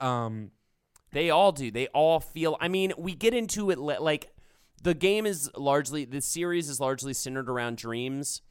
Um, 0.00 0.50
They 1.12 1.30
all 1.30 1.52
do. 1.52 1.70
They 1.70 1.86
all 1.88 2.20
feel. 2.20 2.56
I 2.60 2.68
mean, 2.68 2.92
we 2.98 3.14
get 3.14 3.34
into 3.34 3.70
it 3.70 3.78
like 3.78 4.32
the 4.82 4.94
game 4.94 5.26
is 5.26 5.50
largely 5.56 6.04
the 6.04 6.20
series 6.20 6.68
is 6.68 6.80
largely 6.80 7.12
centered 7.14 7.48
around 7.48 7.76
dreams, 7.76 8.42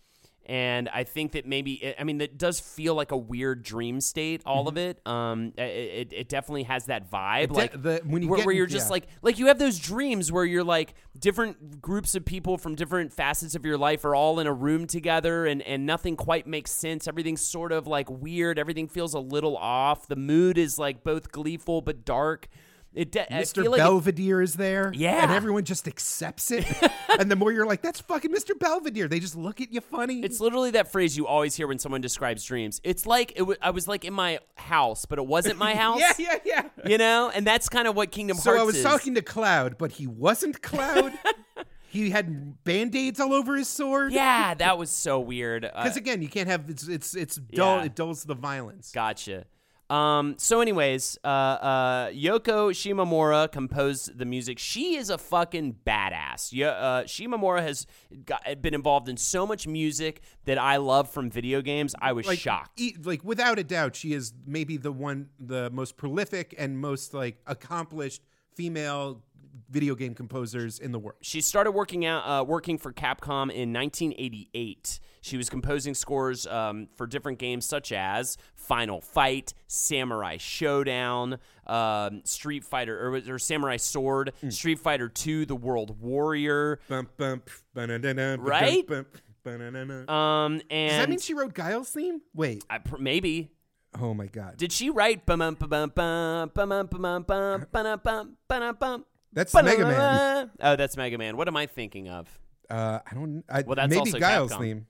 and 0.46 0.89
I 0.89 1.04
think 1.04 1.32
that 1.34 1.46
maybe 1.46 1.74
it, 1.74 1.96
I 2.00 2.04
mean 2.04 2.18
that 2.18 2.38
does 2.38 2.60
feel 2.60 2.96
like 2.96 3.12
a 3.12 3.18
weird 3.18 3.64
dream 3.64 4.02
state. 4.02 4.41
All 4.46 4.66
Mm-hmm. 4.66 4.68
of 4.68 4.78
it, 4.78 5.08
um, 5.08 5.54
it, 5.58 5.62
it, 5.62 6.14
it 6.14 6.30
definitely 6.30 6.64
has 6.64 6.86
that 6.86 7.10
vibe. 7.10 7.48
de- 7.50 7.54
like 7.54 7.82
the- 7.82 8.02
when 8.06 8.22
you 8.24 8.30
where, 8.30 8.38
get 8.38 8.46
where 8.46 8.56
you're 8.56 8.66
just 8.66 8.88
yeah. 8.88 8.91
like 8.94 9.08
like 9.22 9.39
you 9.39 9.48
have 9.48 9.60
those 9.60 9.80
dreams 9.80 10.32
where 10.32 10.46
you're 10.46 10.64
like 10.64 10.94
different 11.18 11.82
groups 11.82 12.16
of 12.16 12.26
people 12.26 12.58
from 12.58 12.76
different 12.76 13.14
facets 13.14 13.56
of 13.56 13.66
your 13.66 13.78
life 13.78 14.04
are 14.06 14.16
all 14.16 14.39
in 14.39 14.48
a 14.48 14.54
room 14.54 14.86
together, 14.88 15.46
and 15.46 15.62
and 15.64 15.86
nothing 15.86 16.16
quite 16.16 16.46
makes 16.48 16.72
sense. 16.72 17.08
Everything's 17.08 17.41
sort 17.41 17.72
of 17.72 17.88
like 17.88 18.10
weird. 18.10 18.60
Everything 18.60 18.88
feels 18.88 19.14
a 19.14 19.20
little 19.20 19.56
off. 19.58 20.08
The 20.08 20.16
mood 20.16 20.58
is 20.58 20.78
like 20.78 21.04
both 21.04 21.32
gleeful 21.32 21.82
but 21.82 22.04
dark. 22.06 22.48
It 22.96 23.12
de- 23.12 23.26
Mr. 23.32 23.66
like 23.68 23.80
it- 23.80 23.84
Belvedere 23.84 24.41
is 24.41 24.54
there. 24.54 24.91
Yeah. 24.96 25.24
And 25.24 25.32
everyone 25.32 25.64
just 25.64 25.88
accepts 25.88 26.52
it. 26.52 26.66
and 27.20 27.30
the 27.32 27.36
more 27.36 27.52
you're 27.52 27.66
like, 27.66 27.82
that's 27.82 28.00
fucking 28.02 28.32
Mr. 28.32 28.58
Belvedere, 28.58 29.08
they 29.08 29.20
just 29.20 29.36
look 29.36 29.62
at 29.62 29.74
you 29.74 29.82
funny. 29.82 30.22
It's 30.22 30.39
literally 30.39 30.72
that 30.72 30.91
phrase 30.91 31.18
you 31.18 31.26
always 31.26 31.56
hear 31.56 31.68
when 31.68 31.80
someone 31.80 32.02
describes 32.02 32.44
dreams. 32.46 32.80
It's 32.84 33.06
like 33.06 33.32
it 33.32 33.39
w- 33.39 33.58
I 33.62 33.72
was 33.72 33.88
like 33.88 34.06
in 34.06 34.14
my 34.14 34.39
house, 34.56 35.06
but 35.06 35.18
it 35.18 35.26
wasn't 35.26 35.58
my 35.58 35.74
house. 35.86 36.00
yeah, 36.00 36.14
yeah, 36.20 36.38
yeah. 36.46 36.70
You 36.86 36.98
know, 36.98 37.32
and 37.34 37.48
that's 37.48 37.68
kind 37.70 37.88
of 37.88 37.96
what 37.96 38.12
Kingdom 38.12 38.38
So 38.38 38.52
Hearts 38.52 38.60
So 38.60 38.62
I 38.62 38.66
was 38.66 38.76
is. 38.76 38.84
talking 38.84 39.16
to 39.16 39.22
Cloud, 39.24 39.78
but 39.78 39.94
he 39.94 40.06
wasn't 40.06 40.62
Cloud. 40.62 41.14
he 41.88 42.10
had 42.12 42.64
band-aids 42.64 43.20
all 43.20 43.34
over 43.34 43.56
his 43.56 43.68
sword. 43.68 44.14
Yeah, 44.14 44.54
that 44.56 44.78
was 44.78 44.89
so 44.89 45.20
weird. 45.20 45.66
Uh, 45.66 45.70
Because 45.84 45.98
again, 45.98 46.22
you 46.22 46.28
can't 46.30 46.48
have 46.48 46.70
it's 46.70 46.88
it's 46.88 47.16
it's 47.16 47.36
dull. 47.38 47.78
Yeah. 47.80 47.86
It 47.86 47.96
dulls 47.96 48.24
the 48.24 48.36
violence. 48.36 48.91
gotcha. 48.91 49.46
Um, 49.94 50.36
so, 50.39 50.60
anyways, 50.60 51.20
uh, 51.24 51.28
uh, 51.28 52.08
Yoko 52.10 52.72
Shimomura 52.72 53.52
composed 53.52 54.18
the 54.18 54.26
music. 54.26 54.58
She 54.58 54.96
is 54.96 55.12
a 55.12 55.20
fucking 55.20 55.76
badass. 55.86 56.50
Yeah, 56.52 56.70
uh, 56.70 57.04
Shimomura 57.04 57.62
has 57.62 57.86
got, 58.26 58.60
been 58.60 58.74
involved 58.74 59.08
in 59.08 59.18
so 59.18 59.46
much 59.46 59.68
music 59.68 60.22
that 60.46 60.58
I 60.58 60.78
love 60.78 61.12
from 61.12 61.30
video 61.30 61.62
games. 61.62 61.94
I 62.02 62.14
was 62.14 62.26
like 62.26 62.39
shocked. 62.39 62.80
e- 62.80 62.96
like 63.04 63.24
without 63.24 63.60
a 63.60 63.64
doubt, 63.64 63.96
she 63.96 64.14
is 64.14 64.34
maybe 64.48 64.78
the 64.78 64.91
one, 64.91 65.30
the 65.39 65.70
most 65.70 65.96
prolific 65.96 66.56
and 66.58 66.80
most 66.80 67.14
like 67.14 67.38
accomplished 67.46 68.24
female 68.56 69.22
video 69.70 69.95
game 69.95 70.16
composers 70.16 70.80
in 70.80 70.91
the 70.91 70.99
world. 70.99 71.18
She 71.22 71.41
started 71.41 71.72
working 71.72 72.06
out, 72.06 72.24
uh, 72.26 72.43
working 72.43 72.78
for 72.78 72.91
Capcom 72.93 73.51
in 73.51 73.72
1988. 73.74 74.99
She 75.22 75.38
was 75.38 75.49
composing 75.49 75.93
scores 75.93 76.45
um, 76.47 76.88
for 76.95 77.08
different 77.08 77.39
games 77.39 77.66
such 77.66 77.91
as 77.91 78.38
Final 78.56 78.99
Fight, 78.99 79.54
Samurai 79.68 80.38
Showdown, 80.38 81.38
um, 81.68 82.22
Street 82.26 82.64
Fighter, 82.66 82.99
or, 83.08 83.16
or 83.36 83.39
Samurai 83.39 83.78
Sword, 83.78 84.34
Hmm. 84.41 84.49
Street 84.49 84.80
Fighter 84.80 85.08
Two, 85.08 85.45
The 85.45 85.56
World 85.56 86.01
Warrior. 86.01 86.80
Bump, 86.89 87.16
bump, 87.18 87.49
Right? 87.76 88.86
bump. 88.88 89.08
Um, 89.45 90.58
Does 90.58 90.68
and 90.70 91.01
that 91.01 91.10
mean 91.10 91.20
she 91.20 91.34
wrote 91.34 91.54
Guile's 91.54 91.89
theme? 91.89 92.22
Wait. 92.34 92.64
I 92.70 92.78
pr- 92.80 92.97
maybe 92.97 93.51
Oh 93.99 94.14
my 94.14 94.28
god. 94.28 94.56
did 94.58 94.72
she 94.72 94.89
write? 94.89 95.26
bum 95.26 95.39
bum 95.39 95.56
bum 95.56 95.91
bum 95.93 96.49
bum 96.54 96.70
bum 96.70 96.88
bum 96.88 97.24
bum 97.24 97.66
bum 97.72 98.38
bum 98.47 98.76
bum 98.80 99.06
That's 99.34 99.54
Mega 99.54 99.84
Man. 99.86 100.52
Oh, 100.62 100.76
that's 100.76 100.96
Mega 100.98 101.18
Man. 101.18 101.38
What 101.38 101.48
am 101.48 101.58
I 101.58 101.66
thinking 101.66 102.10
of? 102.10 102.28
Uh, 102.70 103.00
I 103.10 103.14
don't. 103.14 103.44
I, 103.50 103.64
Well, 103.64 103.76
that's 103.76 103.90
maybe 103.90 104.00
also 104.00 104.20
Guile's 104.20 104.52
Capcom. 104.54 104.60
theme. 104.60 104.88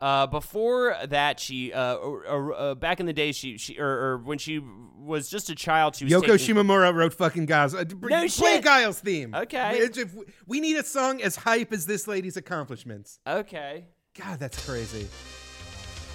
Uh, 0.00 0.26
before 0.26 0.96
that, 1.08 1.40
she 1.40 1.72
uh, 1.72 1.94
or, 1.94 2.26
or, 2.26 2.52
uh, 2.54 2.74
back 2.74 3.00
in 3.00 3.06
the 3.06 3.12
day, 3.12 3.32
she 3.32 3.56
she 3.56 3.78
or, 3.78 3.86
or 3.88 4.18
when 4.18 4.36
she 4.36 4.58
was 4.58 5.30
just 5.30 5.48
a 5.48 5.54
child, 5.54 5.96
she 5.96 6.04
was 6.04 6.12
Yoko 6.12 6.36
taking, 6.36 6.56
Shimomura 6.56 6.92
wrote 6.92 7.14
fucking 7.14 7.46
Guile's. 7.46 7.74
Uh, 7.74 7.84
br- 7.84 8.08
No 8.10 8.18
play 8.18 8.28
shit. 8.28 8.64
Guile's 8.64 8.98
theme. 9.00 9.34
Okay. 9.34 9.78
It's- 9.78 9.96
if- 9.96 10.14
we 10.46 10.60
need 10.60 10.76
a 10.76 10.84
song 10.84 11.22
as 11.22 11.36
hype 11.36 11.72
as 11.72 11.86
this 11.86 12.06
lady's 12.06 12.36
accomplishments. 12.36 13.20
Okay. 13.26 13.86
God, 14.18 14.38
that's 14.38 14.64
crazy. 14.68 15.08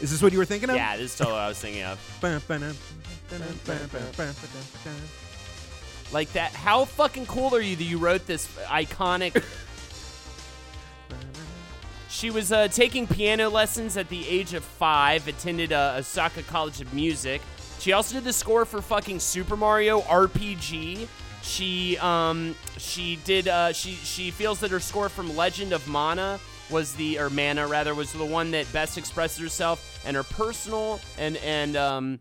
Is 0.01 0.11
this 0.11 0.21
what 0.21 0.31
you 0.33 0.37
were 0.37 0.45
thinking 0.45 0.69
of? 0.69 0.75
Yeah, 0.75 0.95
this 0.95 1.11
is 1.13 1.17
totally 1.17 1.33
what 1.35 1.41
I 1.41 1.47
was 1.47 1.59
thinking 1.59 1.83
of. 1.83 1.99
Like 6.11 6.31
that. 6.33 6.51
How 6.51 6.85
fucking 6.85 7.27
cool 7.27 7.55
are 7.55 7.61
you 7.61 7.75
that 7.75 7.83
you 7.83 7.97
wrote 7.97 8.25
this 8.25 8.47
iconic? 8.65 9.43
She 12.09 12.31
was 12.31 12.51
uh, 12.51 12.67
taking 12.67 13.05
piano 13.05 13.49
lessons 13.49 13.95
at 13.95 14.09
the 14.09 14.27
age 14.27 14.53
of 14.53 14.63
five. 14.63 15.27
Attended 15.27 15.71
uh, 15.71 15.95
Osaka 15.99 16.41
College 16.41 16.81
of 16.81 16.91
Music. 16.91 17.39
She 17.79 17.93
also 17.93 18.15
did 18.15 18.23
the 18.25 18.33
score 18.33 18.65
for 18.65 18.81
fucking 18.81 19.19
Super 19.19 19.55
Mario 19.55 20.01
RPG. 20.01 21.07
She 21.41 21.97
um 21.99 22.55
she 22.77 23.17
did 23.23 23.47
uh 23.47 23.71
she 23.71 23.91
she 23.93 24.31
feels 24.31 24.59
that 24.59 24.71
her 24.71 24.81
score 24.81 25.07
from 25.07 25.37
Legend 25.37 25.71
of 25.71 25.87
Mana 25.87 26.39
was 26.69 26.93
the 26.95 27.17
or 27.17 27.29
Mana 27.29 27.65
rather 27.65 27.95
was 27.95 28.11
the 28.11 28.25
one 28.25 28.51
that 28.51 28.71
best 28.73 28.97
expresses 28.97 29.39
herself 29.39 30.01
and 30.05 30.17
her 30.17 30.23
personal 30.23 30.99
and 31.17 31.37
and 31.37 31.77
um 31.77 32.19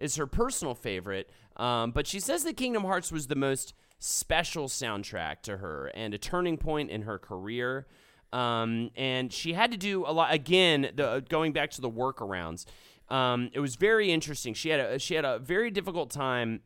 is 0.00 0.16
her 0.16 0.26
personal 0.26 0.74
favorite. 0.74 1.30
Um, 1.56 1.92
but 1.92 2.06
she 2.06 2.18
says 2.18 2.42
that 2.44 2.56
Kingdom 2.56 2.82
Hearts 2.84 3.12
was 3.12 3.28
the 3.28 3.36
most 3.36 3.74
special 3.98 4.66
soundtrack 4.66 5.42
to 5.42 5.58
her 5.58 5.90
and 5.94 6.14
a 6.14 6.18
turning 6.18 6.56
point 6.56 6.90
in 6.90 7.02
her 7.02 7.18
career. 7.18 7.86
Um, 8.32 8.90
and 8.96 9.32
she 9.32 9.52
had 9.52 9.70
to 9.72 9.76
do 9.76 10.04
a 10.06 10.12
lot 10.12 10.32
again. 10.32 10.90
The, 10.94 11.24
going 11.28 11.52
back 11.52 11.70
to 11.72 11.80
the 11.80 11.90
workarounds, 11.90 12.64
um, 13.08 13.50
it 13.52 13.60
was 13.60 13.76
very 13.76 14.10
interesting. 14.10 14.54
She 14.54 14.70
had 14.70 14.80
a 14.80 14.98
she 14.98 15.14
had 15.14 15.24
a 15.24 15.38
very 15.38 15.70
difficult 15.70 16.10
time 16.10 16.60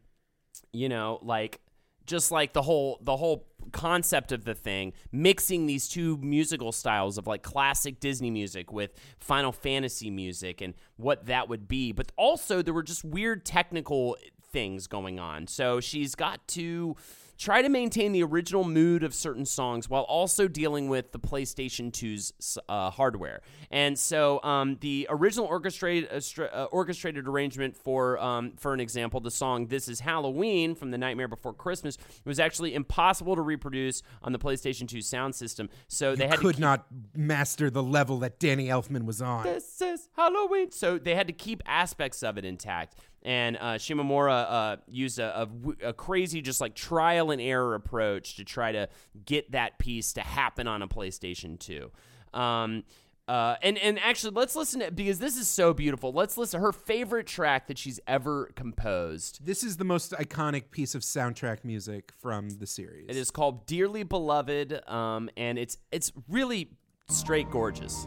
you 0.72 0.88
know 0.88 1.18
like 1.22 1.60
just 2.06 2.30
like 2.30 2.52
the 2.52 2.62
whole 2.62 2.98
the 3.02 3.16
whole 3.16 3.46
concept 3.72 4.30
of 4.30 4.44
the 4.44 4.54
thing 4.54 4.92
mixing 5.10 5.66
these 5.66 5.88
two 5.88 6.16
musical 6.18 6.70
styles 6.70 7.16
of 7.16 7.26
like 7.26 7.42
classic 7.42 7.98
disney 7.98 8.30
music 8.30 8.70
with 8.70 8.92
final 9.18 9.52
fantasy 9.52 10.10
music 10.10 10.60
and 10.60 10.74
what 10.96 11.26
that 11.26 11.48
would 11.48 11.66
be. 11.66 11.92
But 11.92 12.12
also 12.16 12.62
there 12.62 12.74
were 12.74 12.82
just 12.82 13.04
weird 13.04 13.44
technical 13.44 14.16
things 14.52 14.86
going 14.86 15.18
on. 15.18 15.46
So 15.46 15.80
she's 15.80 16.14
got 16.14 16.46
to 16.48 16.96
try 17.36 17.62
to 17.62 17.68
maintain 17.68 18.12
the 18.12 18.22
original 18.22 18.64
mood 18.64 19.02
of 19.02 19.14
certain 19.14 19.44
songs 19.44 19.88
while 19.90 20.02
also 20.02 20.46
dealing 20.48 20.88
with 20.88 21.12
the 21.12 21.18
PlayStation 21.18 21.90
2's 21.90 22.58
uh, 22.68 22.90
hardware. 22.90 23.40
And 23.70 23.98
so 23.98 24.42
um, 24.42 24.76
the 24.80 25.06
original 25.10 25.46
orchestrated 25.46 26.08
uh, 26.12 26.42
uh, 26.44 26.64
orchestrated 26.70 27.26
arrangement 27.26 27.76
for 27.76 28.18
um, 28.18 28.52
for 28.56 28.72
an 28.72 28.80
example, 28.80 29.20
the 29.20 29.30
song 29.30 29.66
"This 29.66 29.88
Is 29.88 30.00
Halloween" 30.00 30.74
from 30.74 30.90
The 30.90 30.98
Nightmare 30.98 31.28
Before 31.28 31.52
Christmas 31.52 31.98
was 32.24 32.38
actually 32.38 32.74
impossible 32.74 33.34
to 33.36 33.42
reproduce 33.42 34.02
on 34.22 34.32
the 34.32 34.38
PlayStation 34.38 34.86
2 34.88 35.00
sound 35.00 35.34
system. 35.34 35.68
So 35.88 36.14
they 36.14 36.26
had 36.28 36.36
to 36.36 36.40
Could 36.40 36.54
keep- 36.56 36.60
not 36.60 36.86
master 37.16 37.70
the 37.70 37.82
level 37.82 38.18
that 38.20 38.38
Danny 38.38 38.66
Elfman 38.68 39.04
was 39.04 39.20
on. 39.20 39.44
this 39.44 39.80
is 39.82 40.08
Halloween. 40.16 40.70
So 40.70 40.98
they 40.98 41.14
had 41.14 41.26
to 41.26 41.32
keep 41.32 41.62
aspects 41.66 42.22
of 42.22 42.38
it 42.38 42.44
intact. 42.44 42.96
And 43.24 43.56
uh, 43.56 43.74
Shimomura 43.74 44.46
uh, 44.48 44.76
used 44.86 45.18
a 45.18 45.48
crazy, 45.96 46.42
just 46.42 46.60
like 46.60 46.74
trial 46.74 47.30
and 47.30 47.40
error 47.40 47.74
approach 47.74 48.36
to 48.36 48.44
try 48.44 48.72
to 48.72 48.88
get 49.24 49.52
that 49.52 49.78
piece 49.78 50.12
to 50.14 50.20
happen 50.20 50.68
on 50.68 50.82
a 50.82 50.88
PlayStation 50.88 51.58
2. 51.58 51.90
Um, 52.38 52.84
uh, 53.26 53.56
and 53.62 53.78
and 53.78 53.98
actually, 54.00 54.34
let's 54.34 54.54
listen 54.54 54.80
to 54.80 54.90
because 54.90 55.18
this 55.18 55.38
is 55.38 55.48
so 55.48 55.72
beautiful. 55.72 56.12
Let's 56.12 56.36
listen 56.36 56.60
to 56.60 56.66
her 56.66 56.72
favorite 56.72 57.26
track 57.26 57.68
that 57.68 57.78
she's 57.78 57.98
ever 58.06 58.52
composed. 58.54 59.46
This 59.46 59.64
is 59.64 59.78
the 59.78 59.84
most 59.84 60.12
iconic 60.12 60.70
piece 60.70 60.94
of 60.94 61.00
soundtrack 61.00 61.64
music 61.64 62.12
from 62.20 62.50
the 62.50 62.66
series. 62.66 63.06
It 63.08 63.16
is 63.16 63.30
called 63.30 63.64
"Dearly 63.64 64.02
Beloved," 64.02 64.86
um, 64.86 65.30
and 65.38 65.58
it's 65.58 65.78
it's 65.90 66.12
really 66.28 66.72
straight 67.08 67.50
gorgeous. 67.50 68.06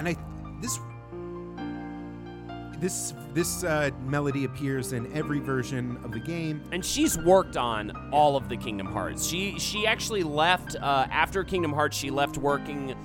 and 0.00 0.08
I 0.08 0.16
this 0.60 0.80
this 2.80 3.14
this 3.34 3.62
uh, 3.62 3.90
melody 4.06 4.44
appears 4.44 4.92
in 4.92 5.12
every 5.12 5.38
version 5.38 5.98
of 6.02 6.12
the 6.12 6.18
game. 6.18 6.62
and 6.72 6.84
she's 6.84 7.18
worked 7.18 7.56
on 7.56 7.92
all 8.12 8.36
of 8.36 8.48
the 8.48 8.56
Kingdom 8.56 8.86
Hearts. 8.86 9.26
She 9.26 9.58
she 9.58 9.86
actually 9.86 10.22
left 10.22 10.76
uh, 10.76 11.06
after 11.10 11.44
Kingdom 11.44 11.72
Hearts. 11.72 11.96
She 11.96 12.10
left 12.10 12.38
working 12.38 12.96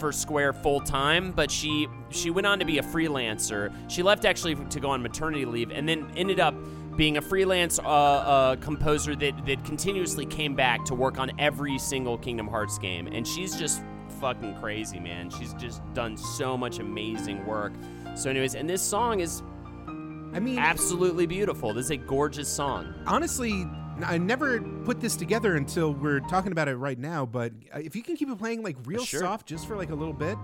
for 0.00 0.12
Square 0.12 0.54
full 0.54 0.80
time, 0.80 1.32
but 1.32 1.50
she 1.50 1.88
she 2.10 2.30
went 2.30 2.46
on 2.46 2.58
to 2.58 2.64
be 2.64 2.78
a 2.78 2.82
freelancer. 2.82 3.72
She 3.90 4.02
left 4.02 4.24
actually 4.24 4.54
to 4.54 4.80
go 4.80 4.90
on 4.90 5.02
maternity 5.02 5.44
leave, 5.44 5.70
and 5.70 5.88
then 5.88 6.10
ended 6.16 6.40
up 6.40 6.54
being 6.96 7.16
a 7.16 7.22
freelance 7.22 7.78
uh, 7.78 7.82
uh, 7.82 8.56
composer 8.56 9.14
that 9.14 9.46
that 9.46 9.64
continuously 9.64 10.26
came 10.26 10.54
back 10.54 10.84
to 10.86 10.94
work 10.94 11.18
on 11.18 11.30
every 11.38 11.78
single 11.78 12.18
Kingdom 12.18 12.48
Hearts 12.48 12.78
game. 12.78 13.06
And 13.06 13.26
she's 13.26 13.56
just 13.56 13.82
fucking 14.20 14.56
crazy, 14.60 14.98
man. 14.98 15.30
She's 15.30 15.54
just 15.54 15.82
done 15.94 16.16
so 16.16 16.56
much 16.56 16.78
amazing 16.78 17.46
work. 17.46 17.72
So, 18.18 18.30
anyways, 18.30 18.54
and 18.56 18.68
this 18.68 18.82
song 18.82 19.20
is 19.20 19.42
I 19.86 20.40
mean, 20.40 20.58
absolutely 20.58 21.26
beautiful. 21.26 21.72
This 21.72 21.86
is 21.86 21.90
a 21.92 21.96
gorgeous 21.96 22.48
song. 22.48 22.92
honestly, 23.06 23.64
I 24.04 24.18
never 24.18 24.60
put 24.84 25.00
this 25.00 25.16
together 25.16 25.56
until 25.56 25.94
we're 25.94 26.20
talking 26.20 26.52
about 26.52 26.68
it 26.68 26.76
right 26.76 26.98
now. 26.98 27.24
But 27.24 27.52
if 27.74 27.94
you 27.96 28.02
can 28.02 28.16
keep 28.16 28.28
it 28.28 28.38
playing 28.38 28.62
like 28.62 28.76
real 28.84 29.04
Sure. 29.04 29.20
soft, 29.20 29.46
just 29.46 29.66
for 29.66 29.76
like 29.76 29.90
a 29.90 29.94
little 29.94 30.12
bit, 30.14 30.36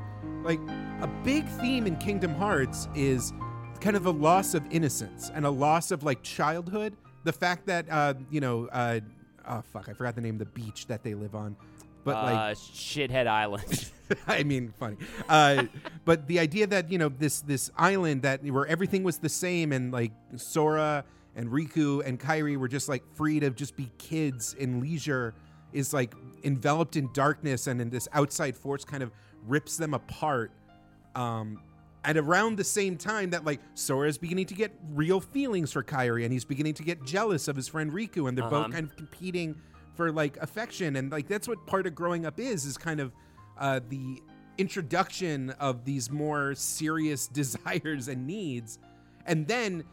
like 0.42 0.60
a 1.00 1.10
big 1.24 1.46
theme 1.60 1.86
in 1.86 1.96
Kingdom 1.96 2.34
Hearts 2.34 2.88
is 2.94 3.32
kind 3.80 3.96
of 3.96 4.06
a 4.06 4.10
loss 4.10 4.54
of 4.54 4.64
innocence 4.70 5.30
and 5.34 5.44
a 5.44 5.50
loss 5.50 5.90
of 5.90 6.02
like 6.04 6.22
childhood. 6.22 6.96
The 7.24 7.32
fact 7.32 7.66
that 7.66 7.86
uh, 7.90 8.14
you 8.30 8.40
know, 8.40 8.68
uh, 8.72 9.00
oh 9.48 9.62
fuck, 9.72 9.88
I 9.88 9.92
forgot 9.94 10.14
the 10.14 10.20
name 10.20 10.36
of 10.36 10.38
the 10.40 10.60
beach 10.62 10.86
that 10.86 11.02
they 11.02 11.14
live 11.14 11.34
on. 11.34 11.56
But 12.05 12.14
like 12.22 12.34
uh, 12.34 12.55
Shithead 12.55 13.26
Island. 13.26 13.90
I 14.26 14.42
mean, 14.42 14.72
funny. 14.78 14.96
Uh, 15.28 15.64
but 16.05 16.26
the 16.26 16.38
idea 16.38 16.66
that 16.66 16.92
you 16.92 16.98
know 16.98 17.09
this 17.09 17.40
this 17.40 17.70
island 17.76 18.22
that 18.22 18.44
where 18.44 18.66
everything 18.66 19.02
was 19.02 19.16
the 19.18 19.30
same 19.30 19.72
and 19.72 19.90
like 19.92 20.12
Sora 20.36 21.05
and 21.34 21.48
Riku 21.48 22.05
and 22.07 22.20
Kairi 22.20 22.57
were 22.59 22.68
just 22.68 22.88
like 22.88 23.02
free 23.14 23.40
to 23.40 23.50
just 23.50 23.76
be 23.76 23.90
kids 23.98 24.55
in 24.59 24.80
leisure 24.80 25.34
is 25.72 25.92
like 25.94 26.14
enveloped 26.44 26.96
in 26.96 27.09
darkness 27.14 27.66
and 27.66 27.80
in 27.80 27.88
this 27.90 28.07
outside 28.12 28.57
force 28.57 28.84
kind 28.84 29.02
of 29.02 29.11
rips 29.46 29.76
them 29.78 29.94
apart. 29.94 30.52
Um, 31.14 31.61
and 32.05 32.18
around 32.18 32.59
the 32.59 32.64
same 32.64 32.98
time 32.98 33.30
that 33.30 33.46
like 33.46 33.61
Sora 33.72 34.09
is 34.09 34.18
beginning 34.18 34.46
to 34.46 34.55
get 34.55 34.70
real 34.92 35.20
feelings 35.20 35.72
for 35.72 35.82
Kairi 35.82 36.24
and 36.24 36.32
he's 36.32 36.44
beginning 36.44 36.74
to 36.74 36.82
get 36.82 37.02
jealous 37.05 37.48
of 37.48 37.57
his 37.57 37.68
friend 37.68 37.90
Riku 37.90 38.28
and 38.28 38.36
they're 38.36 38.44
Uh-huh. 38.44 38.64
both 38.64 38.72
kind 38.72 38.84
of 38.86 38.94
competing 38.96 39.57
for 39.95 40.12
like 40.12 40.36
affection 40.38 40.97
and 40.97 41.11
like 41.11 41.28
that's 41.28 41.49
what 41.49 41.66
part 41.66 41.86
of 41.86 41.95
growing 41.95 42.26
up 42.26 42.38
is 42.40 42.64
is 42.64 42.76
kind 42.76 43.01
of 43.01 43.12
uh, 43.59 43.80
the 43.88 44.20
introduction 44.59 45.51
of 45.61 45.84
these 45.84 46.11
more 46.11 46.55
serious 46.55 47.26
desires 47.40 48.09
and 48.09 48.26
needs 48.26 48.78
and 49.26 49.47
then 49.47 49.84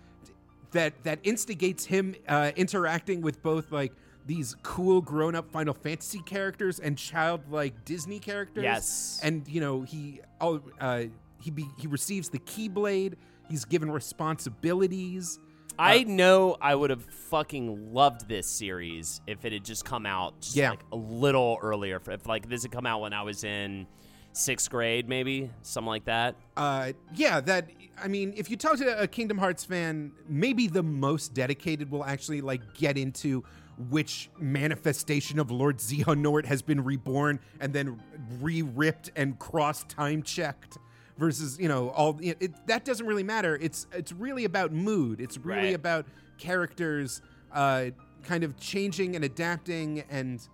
that 0.72 1.04
that 1.04 1.20
instigates 1.24 1.86
him 1.86 2.16
uh, 2.28 2.52
interacting 2.56 3.22
with 3.22 3.42
both 3.42 3.72
like 3.72 3.94
these 4.26 4.56
cool 4.64 5.02
grown-up 5.02 5.52
Final 5.52 5.74
Fantasy 5.74 6.22
characters 6.26 6.80
and 6.80 6.98
childlike 6.98 7.86
Disney 7.86 8.20
characters. 8.20 8.64
Yes. 8.64 9.20
and 9.24 9.48
you 9.48 9.62
know 9.62 9.82
he 9.82 10.22
oh, 10.40 10.62
uh, 10.80 11.04
he 11.42 11.52
be, 11.52 11.66
he 11.78 11.88
receives 11.88 12.30
the 12.30 12.40
Keyblade. 12.40 13.16
He's 13.50 13.66
given 13.66 13.92
responsibilities. 13.92 15.40
I 15.80 16.04
know 16.04 16.58
I 16.62 16.76
would 16.76 16.90
have 16.90 17.04
fucking 17.04 17.94
loved 17.94 18.28
this 18.28 18.48
series 18.48 19.22
if 19.28 19.46
it 19.46 19.54
had 19.54 19.64
just 19.66 19.86
come 19.86 20.06
out 20.06 20.40
just 20.42 20.56
Yeah. 20.56 20.72
like 20.72 20.84
a 20.92 20.96
little 20.96 21.58
earlier. 21.62 22.02
If 22.08 22.26
like 22.28 22.48
this 22.50 22.64
had 22.64 22.72
come 22.72 22.86
out 22.86 23.02
when 23.02 23.14
I 23.14 23.24
was 23.24 23.44
in 23.44 23.88
sixth 24.34 24.70
grade, 24.70 25.10
maybe 25.10 25.50
something 25.62 25.88
like 25.88 26.06
that. 26.06 26.36
Uh, 26.56 26.94
yeah, 27.16 27.40
that 27.42 27.70
I 28.02 28.08
mean, 28.08 28.34
if 28.38 28.50
you 28.50 28.58
talk 28.58 28.78
to 28.78 29.00
a 29.02 29.08
Kingdom 29.08 29.38
Hearts 29.38 29.64
fan, 29.64 30.12
maybe 30.28 30.68
the 30.68 30.84
most 30.84 31.34
dedicated 31.34 31.92
will 31.92 32.04
actually 32.04 32.42
like 32.42 32.62
get 32.74 32.98
into 32.98 33.44
which 33.90 34.30
manifestation 34.40 35.40
of 35.40 35.50
Lord 35.52 35.78
Xehanort 35.80 36.46
has 36.46 36.62
been 36.62 36.84
reborn 36.84 37.40
and 37.60 37.74
then 37.74 38.00
re-ripped 38.40 39.12
and 39.16 39.38
cross 39.40 39.84
time 39.86 40.22
checked 40.24 40.78
versus 41.22 41.58
you 41.60 41.70
know 41.70 41.90
all 41.92 42.18
it, 42.22 42.36
it, 42.42 42.68
that 42.68 42.84
doesn't 42.84 43.06
really 43.06 43.24
matter. 43.24 43.56
It's 43.62 43.88
it's 43.94 44.12
really 44.12 44.44
about 44.44 44.74
mood. 44.74 45.22
It's 45.22 45.38
really 45.38 45.68
Right. 45.68 45.76
about 45.76 46.06
characters 46.40 47.22
uh, 47.54 47.92
kind 48.24 48.44
of 48.44 48.58
changing 48.58 49.16
and 49.16 49.24
adapting 49.24 50.04
and 50.10 50.46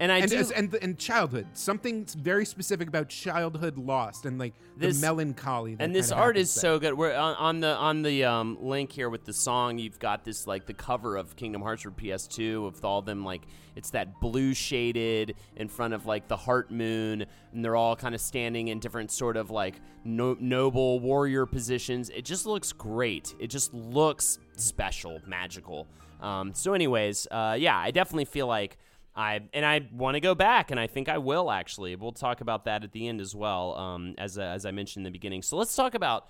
And 0.00 0.10
I 0.10 0.18
and, 0.20 0.30
do. 0.30 0.50
and 0.56 0.74
and 0.76 0.98
childhood. 0.98 1.46
Something 1.52 2.06
very 2.18 2.46
specific 2.46 2.88
about 2.88 3.10
childhood 3.10 3.76
lost 3.76 4.24
and 4.24 4.38
like 4.38 4.54
This- 4.76 4.98
the 4.98 5.06
melancholy. 5.06 5.74
That 5.74 5.84
and 5.84 5.94
this 5.94 6.10
art 6.10 6.38
is 6.38 6.52
there. 6.54 6.60
so 6.62 6.78
good. 6.78 6.94
We're 6.94 7.14
on, 7.14 7.36
on 7.36 7.60
the 7.60 7.76
on 7.76 8.00
the 8.00 8.24
um, 8.24 8.56
link 8.62 8.90
here 8.92 9.10
with 9.10 9.26
the 9.26 9.34
song. 9.34 9.76
You've 9.78 9.98
got 9.98 10.24
this 10.24 10.46
like 10.46 10.64
the 10.66 10.72
cover 10.72 11.16
of 11.16 11.36
Kingdom 11.36 11.60
Hearts 11.60 11.82
for 11.82 11.90
PS2 11.90 12.66
of 12.66 12.82
all 12.82 13.02
them 13.02 13.24
like 13.26 13.42
it's 13.76 13.90
that 13.90 14.20
blue 14.20 14.54
shaded 14.54 15.34
in 15.56 15.68
front 15.68 15.92
of 15.92 16.06
like 16.06 16.28
the 16.28 16.36
heart 16.36 16.70
moon, 16.70 17.26
and 17.52 17.62
they're 17.64 17.76
all 17.76 17.94
kind 17.94 18.14
of 18.14 18.22
standing 18.22 18.68
in 18.68 18.80
different 18.80 19.10
sort 19.12 19.36
of 19.36 19.50
like 19.50 19.80
no- 20.02 20.36
noble 20.40 20.98
warrior 21.00 21.44
positions. 21.44 22.08
It 22.08 22.24
just 22.24 22.46
looks 22.46 22.72
great. 22.72 23.34
It 23.38 23.48
just 23.48 23.74
looks 23.74 24.38
special, 24.56 25.20
magical. 25.26 25.86
Um, 26.22 26.54
so, 26.54 26.72
anyways, 26.72 27.26
uh, 27.30 27.56
yeah, 27.58 27.76
I 27.78 27.90
definitely 27.90 28.24
feel 28.24 28.46
like. 28.46 28.78
I 29.20 29.40
and 29.52 29.64
I 29.64 29.86
want 29.92 30.14
to 30.14 30.20
go 30.20 30.34
back, 30.34 30.70
and 30.70 30.80
I 30.80 30.86
think 30.86 31.08
I 31.08 31.18
will 31.18 31.50
actually. 31.50 31.94
We'll 31.96 32.12
talk 32.12 32.40
about 32.40 32.64
that 32.64 32.84
at 32.84 32.92
the 32.92 33.06
end 33.06 33.20
as 33.20 33.34
well, 33.34 33.76
um, 33.76 34.14
as 34.18 34.38
uh, 34.38 34.42
as 34.42 34.64
I 34.64 34.70
mentioned 34.70 35.06
in 35.06 35.12
the 35.12 35.16
beginning. 35.16 35.42
So 35.42 35.56
let's 35.56 35.76
talk 35.76 35.94
about 35.94 36.28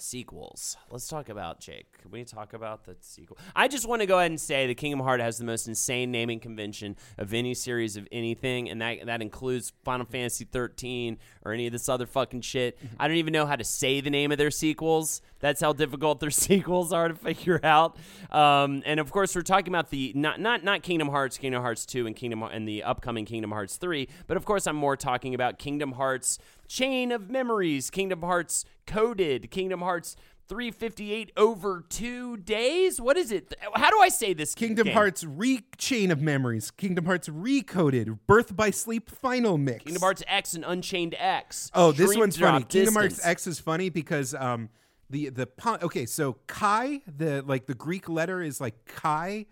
sequels. 0.00 0.76
Let's 0.90 1.08
talk 1.08 1.28
about 1.28 1.60
Jake. 1.60 1.86
Can 2.00 2.10
we 2.10 2.24
talk 2.24 2.52
about 2.52 2.84
the 2.84 2.96
sequel? 3.00 3.38
I 3.54 3.68
just 3.68 3.86
want 3.88 4.00
to 4.02 4.06
go 4.06 4.18
ahead 4.18 4.30
and 4.30 4.40
say 4.40 4.66
the 4.66 4.74
Kingdom 4.74 5.00
Heart 5.00 5.20
has 5.20 5.38
the 5.38 5.44
most 5.44 5.68
insane 5.68 6.10
naming 6.10 6.40
convention 6.40 6.96
of 7.18 7.32
any 7.34 7.54
series 7.54 7.96
of 7.96 8.06
anything, 8.12 8.68
and 8.70 8.80
that 8.80 9.06
that 9.06 9.22
includes 9.22 9.72
Final 9.84 10.06
Fantasy 10.06 10.44
13 10.44 11.18
or 11.44 11.52
any 11.52 11.66
of 11.66 11.72
this 11.72 11.88
other 11.88 12.06
fucking 12.06 12.40
shit. 12.40 12.78
I 12.98 13.08
don't 13.08 13.16
even 13.16 13.32
know 13.32 13.46
how 13.46 13.56
to 13.56 13.64
say 13.64 14.00
the 14.00 14.10
name 14.10 14.32
of 14.32 14.38
their 14.38 14.50
sequels. 14.50 15.20
That's 15.40 15.60
how 15.60 15.72
difficult 15.72 16.20
their 16.20 16.30
sequels 16.30 16.92
are 16.92 17.08
to 17.08 17.14
figure 17.14 17.60
out. 17.62 17.96
Um, 18.30 18.82
and 18.86 19.00
of 19.00 19.10
course, 19.10 19.34
we're 19.34 19.42
talking 19.42 19.68
about 19.68 19.90
the 19.90 20.12
not 20.14 20.40
not 20.40 20.64
not 20.64 20.82
Kingdom 20.82 21.08
Hearts, 21.08 21.38
Kingdom 21.38 21.62
Hearts 21.62 21.86
2, 21.86 22.06
and 22.06 22.16
Kingdom 22.16 22.42
and 22.42 22.66
the 22.66 22.82
upcoming 22.82 23.24
Kingdom 23.24 23.50
Hearts 23.50 23.76
3. 23.76 24.08
But 24.26 24.36
of 24.36 24.44
course, 24.44 24.66
I'm 24.66 24.76
more 24.76 24.96
talking 24.96 25.34
about 25.34 25.58
Kingdom 25.58 25.92
Hearts 25.92 26.38
Chain 26.68 27.12
of 27.12 27.30
Memories, 27.30 27.90
Kingdom 27.90 28.22
Hearts 28.22 28.64
Coded, 28.86 29.50
Kingdom 29.50 29.80
Hearts 29.80 30.16
358 30.48 31.32
over 31.36 31.84
two 31.88 32.36
days. 32.36 33.00
What 33.00 33.16
is 33.16 33.32
it? 33.32 33.54
How 33.74 33.90
do 33.90 33.98
I 34.00 34.08
say 34.08 34.34
this? 34.34 34.54
Kingdom 34.54 34.86
game? 34.86 34.94
Hearts 34.94 35.24
re 35.24 35.64
chain 35.78 36.10
of 36.10 36.20
memories. 36.20 36.70
Kingdom 36.70 37.06
Hearts 37.06 37.28
recoded. 37.28 38.18
Birth 38.26 38.54
by 38.54 38.70
Sleep 38.70 39.08
final 39.08 39.56
mix. 39.56 39.84
Kingdom 39.84 40.02
Hearts 40.02 40.22
X 40.26 40.54
and 40.54 40.64
Unchained 40.64 41.14
X. 41.18 41.70
Oh, 41.74 41.92
this 41.92 42.08
Dream 42.08 42.20
one's 42.20 42.36
Drop 42.36 42.52
funny. 42.54 42.64
Kingdom 42.66 42.94
Hearts 42.94 43.24
X 43.24 43.46
is 43.46 43.58
funny 43.58 43.88
because 43.88 44.34
um 44.34 44.68
the 45.08 45.30
the 45.30 45.48
okay 45.82 46.06
so 46.06 46.36
Kai 46.46 47.00
the 47.06 47.42
like 47.42 47.66
the 47.66 47.74
Greek 47.74 48.08
letter 48.08 48.42
is 48.42 48.60
like 48.60 48.84
Kai. 48.86 49.46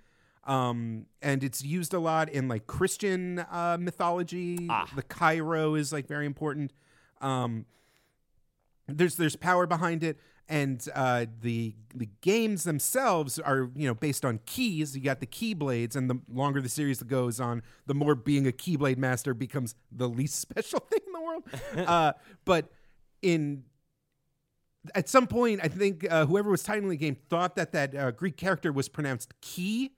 Um, 0.45 1.07
and 1.23 1.45
it's 1.45 1.63
used 1.63 1.95
a 1.95 2.01
lot 2.01 2.29
in 2.29 2.49
like 2.49 2.67
Christian 2.67 3.39
uh, 3.39 3.77
mythology. 3.81 4.67
Ah. 4.69 4.91
The 4.95 5.03
Chi-Rho 5.03 5.77
is 5.77 5.93
like 5.93 6.09
very 6.09 6.27
important. 6.27 6.73
Um, 7.23 7.67
there's 8.89 9.17
there's 9.17 9.37
power 9.37 9.67
behind 9.67 10.03
it. 10.03 10.19
And 10.49 10.87
uh, 10.95 11.27
the 11.41 11.75
the 11.95 12.09
games 12.21 12.65
themselves 12.65 13.39
are 13.39 13.71
you 13.75 13.87
know 13.87 13.95
based 13.95 14.25
on 14.25 14.41
keys. 14.45 14.97
You 14.97 15.03
got 15.03 15.21
the 15.21 15.27
keyblades 15.27 15.97
and 15.97 16.11
the 16.11 16.21
longer 16.29 16.61
the 16.61 16.69
series 16.69 17.03
goes 17.03 17.41
on 17.41 17.63
the 17.87 17.95
more 17.95 18.15
being 18.15 18.47
a 18.47 18.53
keyblade 18.53 18.99
master 18.99 19.35
becomes 19.35 19.75
the 19.91 20.09
least 20.09 20.35
special 20.41 20.81
thing 20.81 21.01
in 21.07 21.13
the 21.13 21.21
world. 21.21 21.45
Uh, 21.89 22.13
but 22.45 22.71
in 23.23 23.65
at 24.97 25.09
some 25.09 25.29
point 25.29 25.61
i 25.63 25.69
think 25.69 26.05
uh, 26.11 26.27
whoever 26.27 26.51
was 26.51 26.65
titling 26.65 26.89
the 26.89 26.97
game 26.97 27.17
thought 27.31 27.55
that 27.55 27.71
that 27.71 27.95
uh, 27.95 28.11
greek 28.11 28.37
character 28.37 28.73
was 28.73 28.89
pronounced 28.89 29.33
key 29.41 29.93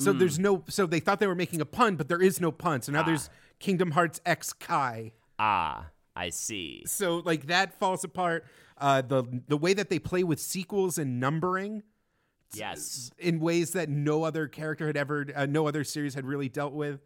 so 0.00 0.12
there's 0.12 0.38
no 0.38 0.64
so 0.68 0.86
they 0.86 1.00
thought 1.00 1.20
they 1.20 1.26
were 1.26 1.34
making 1.34 1.60
a 1.60 1.66
pun 1.66 1.96
but 1.96 2.08
there 2.08 2.22
is 2.22 2.40
no 2.40 2.50
pun. 2.50 2.80
So 2.82 2.92
now 2.92 3.02
there's 3.02 3.28
kingdom 3.58 3.90
hearts 3.90 4.20
x 4.24 4.52
kai. 4.52 5.12
Ah, 5.38 5.88
I 6.16 6.30
see. 6.30 6.82
so 6.86 7.18
like 7.18 7.46
that 7.46 7.78
falls 7.78 8.04
apart. 8.04 8.44
Uh, 8.78 9.02
the 9.02 9.24
the 9.46 9.56
way 9.56 9.74
that 9.74 9.90
they 9.90 9.98
play 9.98 10.24
with 10.24 10.40
sequels 10.40 10.98
and 10.98 11.20
numbering 11.20 11.82
Yes. 12.52 13.10
in 13.18 13.38
ways 13.38 13.72
that 13.72 13.88
no 13.88 14.24
other 14.24 14.48
character 14.48 14.86
had 14.88 14.96
ever, 14.96 15.26
uh, 15.36 15.46
no 15.46 15.68
other 15.68 15.84
series 15.84 16.14
had 16.14 16.26
really 16.26 16.48
dealt 16.48 16.72
with. 16.72 17.00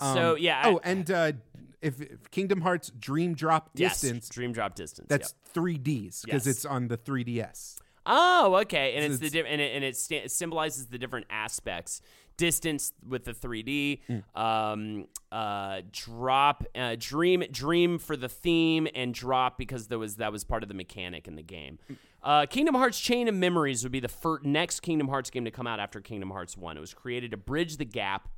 So, 0.00 0.32
Um, 0.32 0.38
yeah, 0.40 0.60
I- 0.64 0.70
Oh, 0.72 0.80
and 0.82 1.08
uh, 1.10 1.32
if, 1.80 2.00
if 2.00 2.30
Kingdom 2.32 2.62
Hearts 2.62 2.90
Dream 2.98 3.34
Drop 3.34 3.70
Yes, 3.74 4.00
Distance, 4.00 4.28
Dream 4.28 4.52
Drop 4.52 4.74
Distance. 4.74 5.06
that's 5.08 5.30
yep. 5.44 5.52
three 5.54 5.78
Ds 5.78 6.22
because 6.24 6.46
Yes. 6.46 6.56
it's 6.56 6.64
on 6.64 6.88
the 6.88 6.96
3DS. 6.96 7.76
Oh, 8.06 8.56
okay, 8.62 8.94
and 8.94 9.04
So 9.04 9.10
it's, 9.12 9.20
the 9.20 9.26
it's- 9.26 9.44
di- 9.44 9.52
and 9.52 9.60
it, 9.60 9.74
and 9.76 9.84
it, 9.84 9.96
sta- 9.96 10.24
it 10.24 10.30
symbolizes 10.32 10.86
the 10.86 10.98
different 10.98 11.26
aspects: 11.30 12.00
distance 12.38 12.92
with 13.06 13.24
the 13.24 13.32
3D, 13.34 14.00
Hmm. 14.06 14.40
um, 14.40 15.06
uh, 15.30 15.82
drop, 15.92 16.64
uh, 16.74 16.96
dream, 16.98 17.44
dream 17.50 17.98
for 17.98 18.16
the 18.16 18.28
theme, 18.30 18.88
and 18.94 19.12
drop 19.12 19.58
because 19.58 19.88
there 19.88 19.98
was 19.98 20.16
that 20.16 20.32
was 20.32 20.44
part 20.44 20.62
of 20.62 20.70
the 20.70 20.74
mechanic 20.74 21.28
in 21.28 21.36
the 21.36 21.42
game. 21.42 21.78
Hmm. 21.88 21.94
Uh, 22.22 22.46
Kingdom 22.46 22.74
Hearts 22.74 22.98
Chain 22.98 23.28
of 23.28 23.34
Memories 23.34 23.82
would 23.84 23.92
be 23.92 24.00
the 24.00 24.08
fir- 24.08 24.40
next 24.42 24.80
Kingdom 24.80 25.08
Hearts 25.08 25.28
game 25.30 25.44
to 25.44 25.50
come 25.50 25.66
out 25.66 25.78
after 25.78 26.00
Kingdom 26.00 26.30
Hearts 26.30 26.56
One. 26.56 26.76
It 26.76 26.80
was 26.80 26.94
created 26.94 27.30
to 27.32 27.36
bridge 27.36 27.76
the 27.76 27.84
gap 27.84 28.28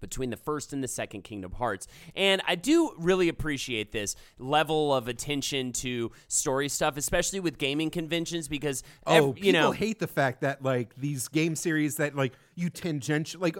between 0.00 0.30
the 0.30 0.36
first 0.36 0.72
and 0.72 0.82
the 0.82 0.88
second 0.88 1.22
Kingdom 1.22 1.52
Hearts. 1.52 1.86
And 2.14 2.42
I 2.46 2.54
do 2.54 2.92
really 2.98 3.28
appreciate 3.28 3.92
this 3.92 4.16
level 4.38 4.94
of 4.94 5.08
attention 5.08 5.72
to 5.74 6.12
story 6.28 6.68
stuff, 6.68 6.96
especially 6.96 7.40
with 7.40 7.58
gaming 7.58 7.90
conventions, 7.90 8.48
because 8.48 8.82
Oh, 9.06 9.30
ev- 9.30 9.34
people 9.34 9.46
you 9.46 9.52
know, 9.52 9.70
hate 9.72 9.98
the 9.98 10.06
fact 10.06 10.40
that 10.42 10.62
like 10.62 10.94
these 10.96 11.28
game 11.28 11.56
series 11.56 11.96
that 11.96 12.14
like 12.14 12.32
you 12.54 12.70
tangential 12.70 13.40
like. 13.40 13.56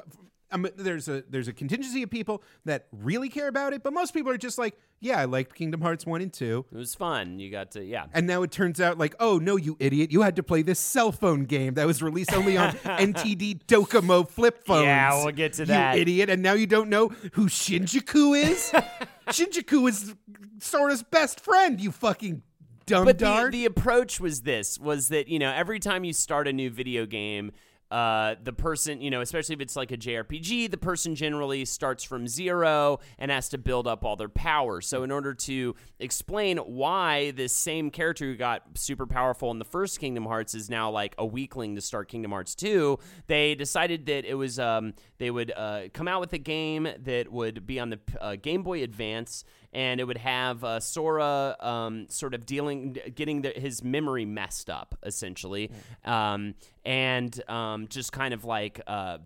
Um, 0.51 0.68
there's 0.76 1.09
a 1.09 1.24
there's 1.28 1.49
a 1.49 1.53
contingency 1.53 2.03
of 2.03 2.11
people 2.11 2.42
that 2.64 2.86
really 2.92 3.28
care 3.28 3.49
about 3.49 3.72
it, 3.72 3.82
but 3.82 3.92
most 3.92 4.14
people 4.14 4.30
are 4.30 4.36
just 4.38 4.57
like, 4.59 4.78
yeah, 5.01 5.18
I 5.18 5.24
liked 5.24 5.55
Kingdom 5.55 5.80
Hearts 5.80 6.07
one 6.07 6.20
and 6.20 6.32
two. 6.32 6.64
it 6.72 6.76
was 6.76 6.95
fun. 6.95 7.38
You 7.40 7.51
got 7.51 7.72
to, 7.72 7.84
yeah. 7.84 8.07
And 8.12 8.26
now 8.26 8.42
it 8.42 8.51
turns 8.53 8.80
out 8.80 8.97
like, 8.97 9.14
oh 9.18 9.38
no, 9.38 9.57
you 9.57 9.76
idiot! 9.80 10.12
You 10.12 10.22
had 10.22 10.36
to 10.36 10.42
play 10.42 10.62
this 10.62 10.78
cell 10.78 11.11
phone 11.12 11.45
game 11.45 11.74
that 11.74 11.86
was 11.86 12.03
released 12.03 12.32
only 12.32 12.57
on 12.57 12.72
NTT 12.84 13.64
Docomo 13.66 14.28
flip 14.28 14.64
phones. 14.64 14.84
Yeah, 14.84 15.24
we'll 15.24 15.32
get 15.32 15.55
to 15.55 15.66
that. 15.66 15.97
you 15.97 16.03
idiot! 16.03 16.30
And 16.30 16.42
now 16.42 16.53
you 16.53 16.66
don't 16.66 16.88
know 16.88 17.09
who 17.32 17.47
Shinjuku 17.47 18.42
is. 18.42 18.70
Shinjuku 19.28 19.88
is 19.88 20.14
Sora's 20.61 21.03
best 21.03 21.40
friend. 21.40 21.80
You 21.80 21.90
fucking 21.90 22.42
dumb 22.86 23.07
But 23.07 23.18
the, 23.18 23.49
the 23.51 23.64
approach 23.64 24.20
was 24.20 24.42
this: 24.42 24.78
was 24.78 25.09
that 25.09 25.28
you 25.28 25.38
know 25.38 25.53
every 25.53 25.80
time 25.80 26.05
you 26.05 26.12
start 26.12 26.47
a 26.47 26.53
new 26.53 26.70
video 26.70 27.07
game. 27.07 27.53
Uh, 27.95 28.34
the 28.42 28.53
person, 28.53 29.01
you 29.01 29.09
know, 29.09 29.20
especially 29.20 29.55
if 29.55 29.61
it's 29.61 29.76
like 29.76 29.92
a 29.92 29.97
JRPG, 29.97 30.68
the 30.68 30.76
person 30.76 31.14
generally 31.14 31.64
starts 31.64 32.03
from 32.03 32.26
zero 32.26 32.99
and 33.20 33.30
has 33.30 33.51
to 33.51 33.59
build 33.59 33.86
up 33.86 34.05
all 34.05 34.16
their 34.16 34.28
power. 34.28 34.80
So, 34.80 35.05
in 35.05 35.12
order 35.12 35.32
to 35.32 35.76
explain 36.01 36.57
why 36.59 37.30
this 37.30 37.55
same 37.55 37.92
character 37.92 38.24
who 38.24 38.34
got 38.34 38.62
super 38.74 39.07
powerful 39.07 39.53
in 39.53 39.61
the 39.61 39.64
first 39.64 40.01
Kingdom 40.01 40.24
Hearts 40.26 40.57
is 40.57 40.68
now 40.68 40.90
like 40.90 41.14
a 41.18 41.24
weakling 41.24 41.76
to 41.76 41.80
start 41.80 42.09
Kingdom 42.09 42.32
Hearts 42.32 42.57
2, 42.57 42.99
they 43.28 43.55
decided 43.55 44.07
that 44.07 44.24
it 44.24 44.34
was, 44.34 44.59
um, 44.59 44.95
they 45.18 45.30
would 45.30 45.53
uh, 45.57 45.82
come 45.92 46.09
out 46.09 46.18
with 46.18 46.32
a 46.32 46.38
game 46.38 46.88
that 47.05 47.30
would 47.30 47.64
be 47.64 47.78
on 47.78 47.90
the 47.90 48.01
uh, 48.20 48.34
Game 48.34 48.64
Boy 48.64 48.82
Advance 48.82 49.45
and 49.75 50.01
it 50.01 50.05
would 50.05 50.18
have 50.18 50.62
uh, 50.64 50.81
Sora 50.81 51.57
um, 51.61 52.07
sort 52.09 52.33
of 52.33 52.47
dealing, 52.47 52.97
getting 53.14 53.43
the, 53.43 53.51
his 53.51 53.83
memory 53.83 54.25
messed 54.25 54.70
up, 54.70 54.97
essentially, 55.03 55.70
um, 56.05 56.55
and 56.85 57.43
um, 57.49 57.89
just 57.89 58.12
kind 58.12 58.33
of 58.33 58.45
like. 58.45 58.81
Uh, 58.87 59.18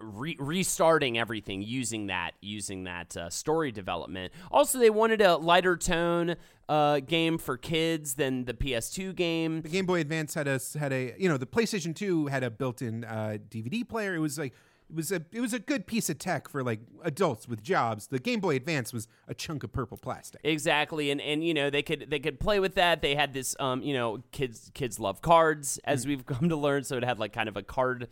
Re- 0.00 0.36
restarting 0.40 1.16
everything 1.16 1.62
using 1.62 2.08
that 2.08 2.32
using 2.40 2.84
that 2.84 3.16
uh, 3.16 3.30
story 3.30 3.70
development. 3.70 4.32
Also, 4.50 4.80
they 4.80 4.90
wanted 4.90 5.20
a 5.20 5.36
lighter 5.36 5.76
tone 5.76 6.34
uh, 6.68 6.98
game 7.00 7.38
for 7.38 7.56
kids 7.56 8.14
than 8.14 8.46
the 8.46 8.52
PS2 8.52 9.14
game. 9.14 9.62
The 9.62 9.68
Game 9.68 9.86
Boy 9.86 10.00
Advance 10.00 10.34
had 10.34 10.48
a 10.48 10.60
had 10.78 10.92
a 10.92 11.14
you 11.16 11.28
know 11.28 11.36
the 11.36 11.46
PlayStation 11.46 11.94
Two 11.94 12.26
had 12.26 12.42
a 12.42 12.50
built-in 12.50 13.04
uh, 13.04 13.38
DVD 13.48 13.88
player. 13.88 14.16
It 14.16 14.18
was 14.18 14.38
like 14.38 14.54
it 14.88 14.94
was 14.96 15.10
a 15.12 15.22
it 15.32 15.40
was 15.40 15.52
a 15.52 15.58
good 15.58 15.86
piece 15.86 16.08
of 16.08 16.18
tech 16.18 16.48
for 16.48 16.62
like 16.62 16.80
adults 17.02 17.48
with 17.48 17.62
jobs. 17.62 18.06
The 18.06 18.18
Game 18.18 18.40
Boy 18.40 18.56
Advance 18.56 18.92
was 18.92 19.08
a 19.26 19.34
chunk 19.34 19.64
of 19.64 19.72
purple 19.72 19.96
plastic. 19.96 20.40
Exactly, 20.44 21.10
and 21.10 21.20
and 21.20 21.44
you 21.44 21.54
know 21.54 21.70
they 21.70 21.82
could 21.82 22.06
they 22.08 22.18
could 22.20 22.38
play 22.40 22.60
with 22.60 22.74
that. 22.76 23.02
They 23.02 23.14
had 23.14 23.32
this 23.32 23.56
um 23.58 23.82
you 23.82 23.94
know 23.94 24.22
kids 24.32 24.70
kids 24.74 24.98
love 25.00 25.20
cards 25.22 25.78
as 25.84 26.04
Mm. 26.04 26.08
we've 26.08 26.26
come 26.34 26.48
to 26.48 26.56
learn. 26.56 26.84
So 26.84 26.96
it 26.96 27.04
had 27.04 27.18
like 27.18 27.32
kind 27.32 27.48
of 27.48 27.56
a 27.56 27.62
card 27.62 28.08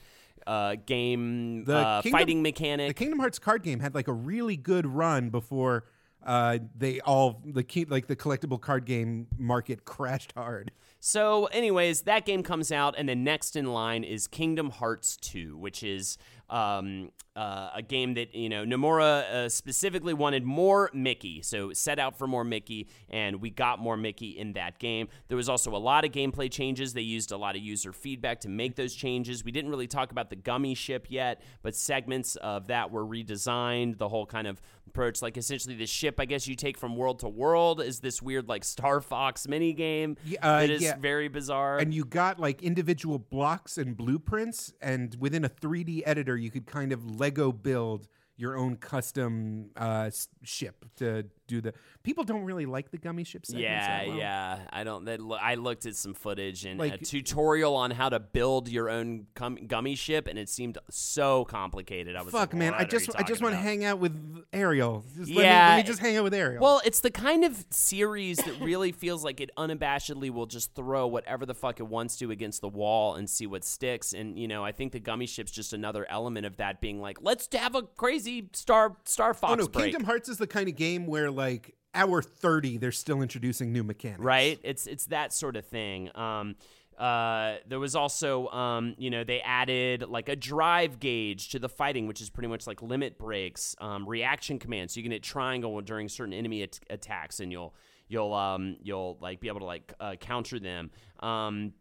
uh 0.46 0.76
game 0.84 1.64
uh, 1.68 2.02
Kingdom- 2.02 2.18
fighting 2.18 2.42
mechanic. 2.42 2.88
The 2.88 2.94
Kingdom 2.94 3.18
Hearts 3.20 3.38
card 3.38 3.62
game 3.62 3.80
had 3.80 3.94
like 3.94 4.08
a 4.08 4.12
really 4.12 4.56
good 4.56 4.86
run 4.86 5.30
before 5.30 5.84
uh, 6.26 6.58
they 6.74 7.00
all 7.00 7.42
the 7.44 7.62
key, 7.62 7.84
like 7.84 8.06
the 8.06 8.16
collectible 8.16 8.58
card 8.60 8.84
game 8.86 9.26
market 9.38 9.84
crashed 9.84 10.32
hard. 10.32 10.72
So, 10.98 11.44
anyways, 11.46 12.02
that 12.02 12.24
game 12.24 12.42
comes 12.42 12.72
out, 12.72 12.94
and 12.96 13.06
then 13.10 13.22
next 13.24 13.56
in 13.56 13.66
line 13.74 14.04
is 14.04 14.26
Kingdom 14.26 14.70
Hearts 14.70 15.18
2, 15.18 15.54
which 15.54 15.82
is 15.82 16.16
um, 16.50 17.10
uh, 17.36 17.70
a 17.74 17.82
game 17.82 18.14
that, 18.14 18.34
you 18.34 18.48
know, 18.48 18.64
Nomura 18.64 19.22
uh, 19.30 19.48
specifically 19.48 20.14
wanted 20.14 20.44
more 20.44 20.90
Mickey. 20.92 21.42
So, 21.42 21.72
set 21.72 21.98
out 21.98 22.16
for 22.16 22.26
more 22.26 22.44
Mickey, 22.44 22.88
and 23.10 23.40
we 23.40 23.50
got 23.50 23.80
more 23.80 23.96
Mickey 23.96 24.38
in 24.38 24.52
that 24.52 24.78
game. 24.78 25.08
There 25.28 25.36
was 25.36 25.48
also 25.48 25.74
a 25.74 25.78
lot 25.78 26.04
of 26.04 26.12
gameplay 26.12 26.50
changes. 26.50 26.92
They 26.92 27.00
used 27.00 27.32
a 27.32 27.36
lot 27.36 27.56
of 27.56 27.62
user 27.62 27.92
feedback 27.92 28.40
to 28.40 28.48
make 28.48 28.76
those 28.76 28.94
changes. 28.94 29.44
We 29.44 29.52
didn't 29.52 29.70
really 29.70 29.88
talk 29.88 30.12
about 30.12 30.30
the 30.30 30.36
gummy 30.36 30.74
ship 30.74 31.06
yet, 31.08 31.42
but 31.62 31.74
segments 31.74 32.36
of 32.36 32.68
that 32.68 32.90
were 32.90 33.04
redesigned. 33.04 33.98
The 33.98 34.08
whole 34.08 34.26
kind 34.26 34.46
of 34.46 34.60
approach, 34.94 35.20
like 35.20 35.36
essentially 35.36 35.74
the 35.74 35.86
ship, 35.86 36.20
I 36.20 36.24
guess 36.24 36.46
you 36.46 36.54
take 36.54 36.78
from 36.78 36.94
world 36.94 37.18
to 37.20 37.28
world, 37.28 37.80
is 37.80 37.98
this 37.98 38.22
weird, 38.22 38.48
like, 38.48 38.62
Star 38.62 39.00
Fox 39.00 39.48
mini 39.48 39.72
game 39.72 40.16
uh, 40.40 40.60
that 40.60 40.70
is 40.70 40.82
yeah. 40.82 40.96
very 40.96 41.28
bizarre. 41.28 41.78
And 41.78 41.92
you 41.92 42.04
got 42.04 42.38
like 42.38 42.62
individual 42.62 43.18
blocks 43.18 43.76
and 43.76 43.96
blueprints, 43.96 44.72
and 44.80 45.16
within 45.18 45.44
a 45.44 45.48
3D 45.48 46.02
editor, 46.06 46.36
you 46.36 46.50
could 46.50 46.66
kind 46.66 46.92
of 46.92 47.18
Lego 47.18 47.50
build 47.50 48.06
your 48.36 48.56
own 48.56 48.76
custom 48.76 49.70
uh, 49.76 50.10
ship 50.42 50.84
to 50.96 51.24
do 51.46 51.60
the. 51.60 51.74
People 52.02 52.24
don't 52.24 52.44
really 52.44 52.66
like 52.66 52.90
the 52.90 52.98
gummy 52.98 53.24
ship 53.24 53.46
segments. 53.46 53.64
yeah, 53.64 54.06
well. 54.06 54.16
yeah. 54.16 54.58
I 54.70 54.84
don't. 54.84 55.04
Lo- 55.04 55.38
I 55.40 55.54
looked 55.54 55.86
at 55.86 55.96
some 55.96 56.14
footage 56.14 56.64
and 56.64 56.80
uh, 56.80 56.84
a 56.84 56.98
tutorial 56.98 57.74
on 57.74 57.90
how 57.90 58.08
to 58.08 58.20
build 58.20 58.68
your 58.68 58.90
own 58.90 59.26
gum, 59.34 59.56
gummy 59.66 59.94
ship, 59.94 60.26
and 60.26 60.38
it 60.38 60.48
seemed 60.48 60.78
so 60.90 61.44
complicated. 61.44 62.16
I 62.16 62.22
was 62.22 62.32
Fuck, 62.32 62.52
like, 62.52 62.58
man! 62.58 62.74
I 62.74 62.84
just 62.84 63.10
I 63.16 63.22
just 63.22 63.42
want 63.42 63.54
to 63.54 63.60
hang 63.60 63.84
out 63.84 63.98
with 63.98 64.44
Ariel. 64.52 65.04
Just 65.16 65.30
let 65.30 65.36
me, 65.36 65.42
Yeah, 65.42 65.68
let 65.70 65.76
me 65.78 65.82
just 65.82 66.00
hang 66.00 66.16
out 66.16 66.24
with 66.24 66.34
Ariel. 66.34 66.62
Well, 66.62 66.80
it's 66.84 67.00
the 67.00 67.10
kind 67.10 67.44
of 67.44 67.64
series 67.70 68.38
that 68.38 68.60
really 68.60 68.92
feels 68.92 69.24
like 69.24 69.40
it 69.40 69.50
unabashedly 69.56 70.30
will 70.30 70.46
just 70.46 70.74
throw 70.74 71.06
whatever 71.06 71.46
the 71.46 71.54
fuck 71.54 71.80
it 71.80 71.86
wants 71.86 72.16
to 72.16 72.30
against 72.30 72.60
the 72.60 72.68
wall 72.68 73.14
and 73.14 73.28
see 73.28 73.46
what 73.46 73.64
sticks. 73.64 74.12
And 74.12 74.38
you 74.38 74.48
know, 74.48 74.64
I 74.64 74.72
think 74.72 74.92
the 74.92 75.00
gummy 75.00 75.26
ship's 75.26 75.52
just 75.52 75.72
another 75.72 76.06
element 76.08 76.46
of 76.46 76.56
that 76.56 76.80
being 76.80 77.00
like, 77.00 77.18
let's 77.22 77.48
have 77.52 77.74
a 77.74 77.82
crazy 77.82 78.48
Star 78.52 78.96
Star 79.04 79.30
oh, 79.30 79.34
Fox 79.34 79.52
oh 79.52 79.56
no, 79.56 79.68
break. 79.68 79.86
Kingdom 79.86 80.04
Hearts 80.04 80.28
is 80.28 80.38
the 80.38 80.46
kind 80.46 80.68
of 80.68 80.76
game 80.76 81.06
where 81.06 81.30
like 81.34 81.74
hour 81.94 82.22
thirty, 82.22 82.78
they're 82.78 82.92
still 82.92 83.22
introducing 83.22 83.72
new 83.72 83.82
mechanics. 83.82 84.20
right 84.20 84.58
it's 84.62 84.86
it's 84.86 85.06
that 85.06 85.32
sort 85.32 85.56
of 85.56 85.66
thing 85.66 86.10
um 86.16 86.56
uh, 86.98 87.56
there 87.66 87.80
was 87.80 87.96
also, 87.96 88.48
um, 88.48 88.94
you 88.98 89.10
know, 89.10 89.24
they 89.24 89.40
added 89.40 90.04
like 90.08 90.28
a 90.28 90.36
drive 90.36 91.00
gauge 91.00 91.48
to 91.50 91.58
the 91.58 91.68
fighting, 91.68 92.06
which 92.06 92.20
is 92.20 92.30
pretty 92.30 92.48
much 92.48 92.66
like 92.66 92.82
limit 92.82 93.18
breaks, 93.18 93.74
um, 93.80 94.08
reaction 94.08 94.58
commands. 94.58 94.94
So 94.94 95.00
you 95.00 95.04
can 95.04 95.12
hit 95.12 95.22
triangle 95.22 95.80
during 95.80 96.08
certain 96.08 96.34
enemy 96.34 96.62
at- 96.62 96.80
attacks, 96.90 97.40
and 97.40 97.50
you'll 97.50 97.74
you'll 98.08 98.32
um, 98.32 98.76
you'll 98.82 99.18
like 99.20 99.40
be 99.40 99.48
able 99.48 99.60
to 99.60 99.66
like 99.66 99.92
uh, 99.98 100.14
counter 100.20 100.58
them. 100.60 100.90
Um, 101.20 101.72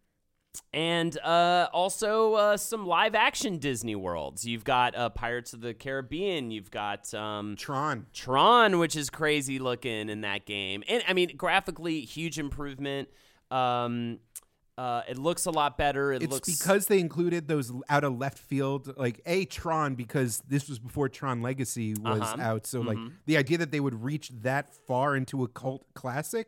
and 0.73 1.17
uh, 1.19 1.67
also 1.73 2.33
uh, 2.33 2.57
some 2.57 2.85
live 2.85 3.15
action 3.15 3.57
Disney 3.57 3.95
worlds. 3.95 4.45
You've 4.45 4.63
got 4.63 4.95
uh, 4.95 5.09
Pirates 5.09 5.53
of 5.53 5.61
the 5.61 5.73
Caribbean. 5.73 6.51
You've 6.51 6.71
got 6.71 7.13
um, 7.13 7.55
Tron. 7.55 8.05
Tron, 8.13 8.79
which 8.79 8.95
is 8.95 9.09
crazy 9.09 9.59
looking 9.59 10.09
in 10.09 10.21
that 10.21 10.45
game. 10.45 10.83
And 10.87 11.03
I 11.07 11.13
mean, 11.13 11.35
graphically, 11.37 12.01
huge 12.01 12.39
improvement. 12.39 13.09
Um, 13.51 14.19
uh, 14.75 15.01
it 15.07 15.19
looks 15.19 15.45
a 15.45 15.51
lot 15.51 15.77
better. 15.77 16.11
It 16.11 16.23
It's 16.23 16.31
looks 16.31 16.49
because 16.57 16.87
they 16.87 16.99
included 16.99 17.47
those 17.47 17.71
out 17.89 18.03
of 18.03 18.17
left 18.17 18.39
field, 18.39 18.91
like 18.97 19.21
a 19.27 19.45
Tron, 19.45 19.93
because 19.93 20.41
this 20.47 20.67
was 20.67 20.79
before 20.79 21.09
Tron 21.09 21.43
Legacy 21.43 21.93
was 21.99 22.21
Uh-huh. 22.21 22.37
out. 22.41 22.65
So 22.65 22.81
like 22.81 22.97
the 23.27 23.37
idea 23.37 23.59
that 23.59 23.69
they 23.71 23.79
would 23.79 24.03
reach 24.03 24.29
that 24.41 24.73
far 24.87 25.15
into 25.15 25.43
a 25.43 25.47
cult 25.47 25.85
classic 25.93 26.47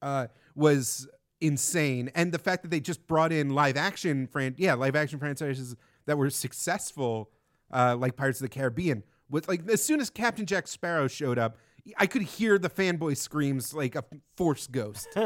uh, 0.00 0.28
was 0.54 1.08
insane, 1.42 2.10
and 2.14 2.32
the 2.32 2.38
fact 2.38 2.62
that 2.62 2.70
they 2.70 2.80
just 2.80 3.06
brought 3.06 3.32
in 3.32 3.50
live 3.50 3.76
action 3.76 4.26
fran- 4.26 4.54
yeah, 4.56 4.74
live 4.74 4.96
action 4.96 5.18
franchises 5.18 5.76
that 6.06 6.16
were 6.16 6.30
successful, 6.30 7.30
uh, 7.72 7.96
like 7.98 8.16
Pirates 8.16 8.40
of 8.40 8.44
the 8.44 8.48
Caribbean. 8.48 9.02
With 9.28 9.48
like 9.48 9.68
as 9.68 9.82
soon 9.82 10.00
as 10.00 10.08
Captain 10.10 10.46
Jack 10.46 10.68
Sparrow 10.68 11.08
showed 11.08 11.38
up, 11.38 11.56
I 11.96 12.06
could 12.06 12.22
hear 12.22 12.58
the 12.58 12.70
fanboy 12.70 13.16
screams 13.16 13.74
like 13.74 13.94
a 13.94 14.04
force 14.36 14.66
ghost. 14.66 15.08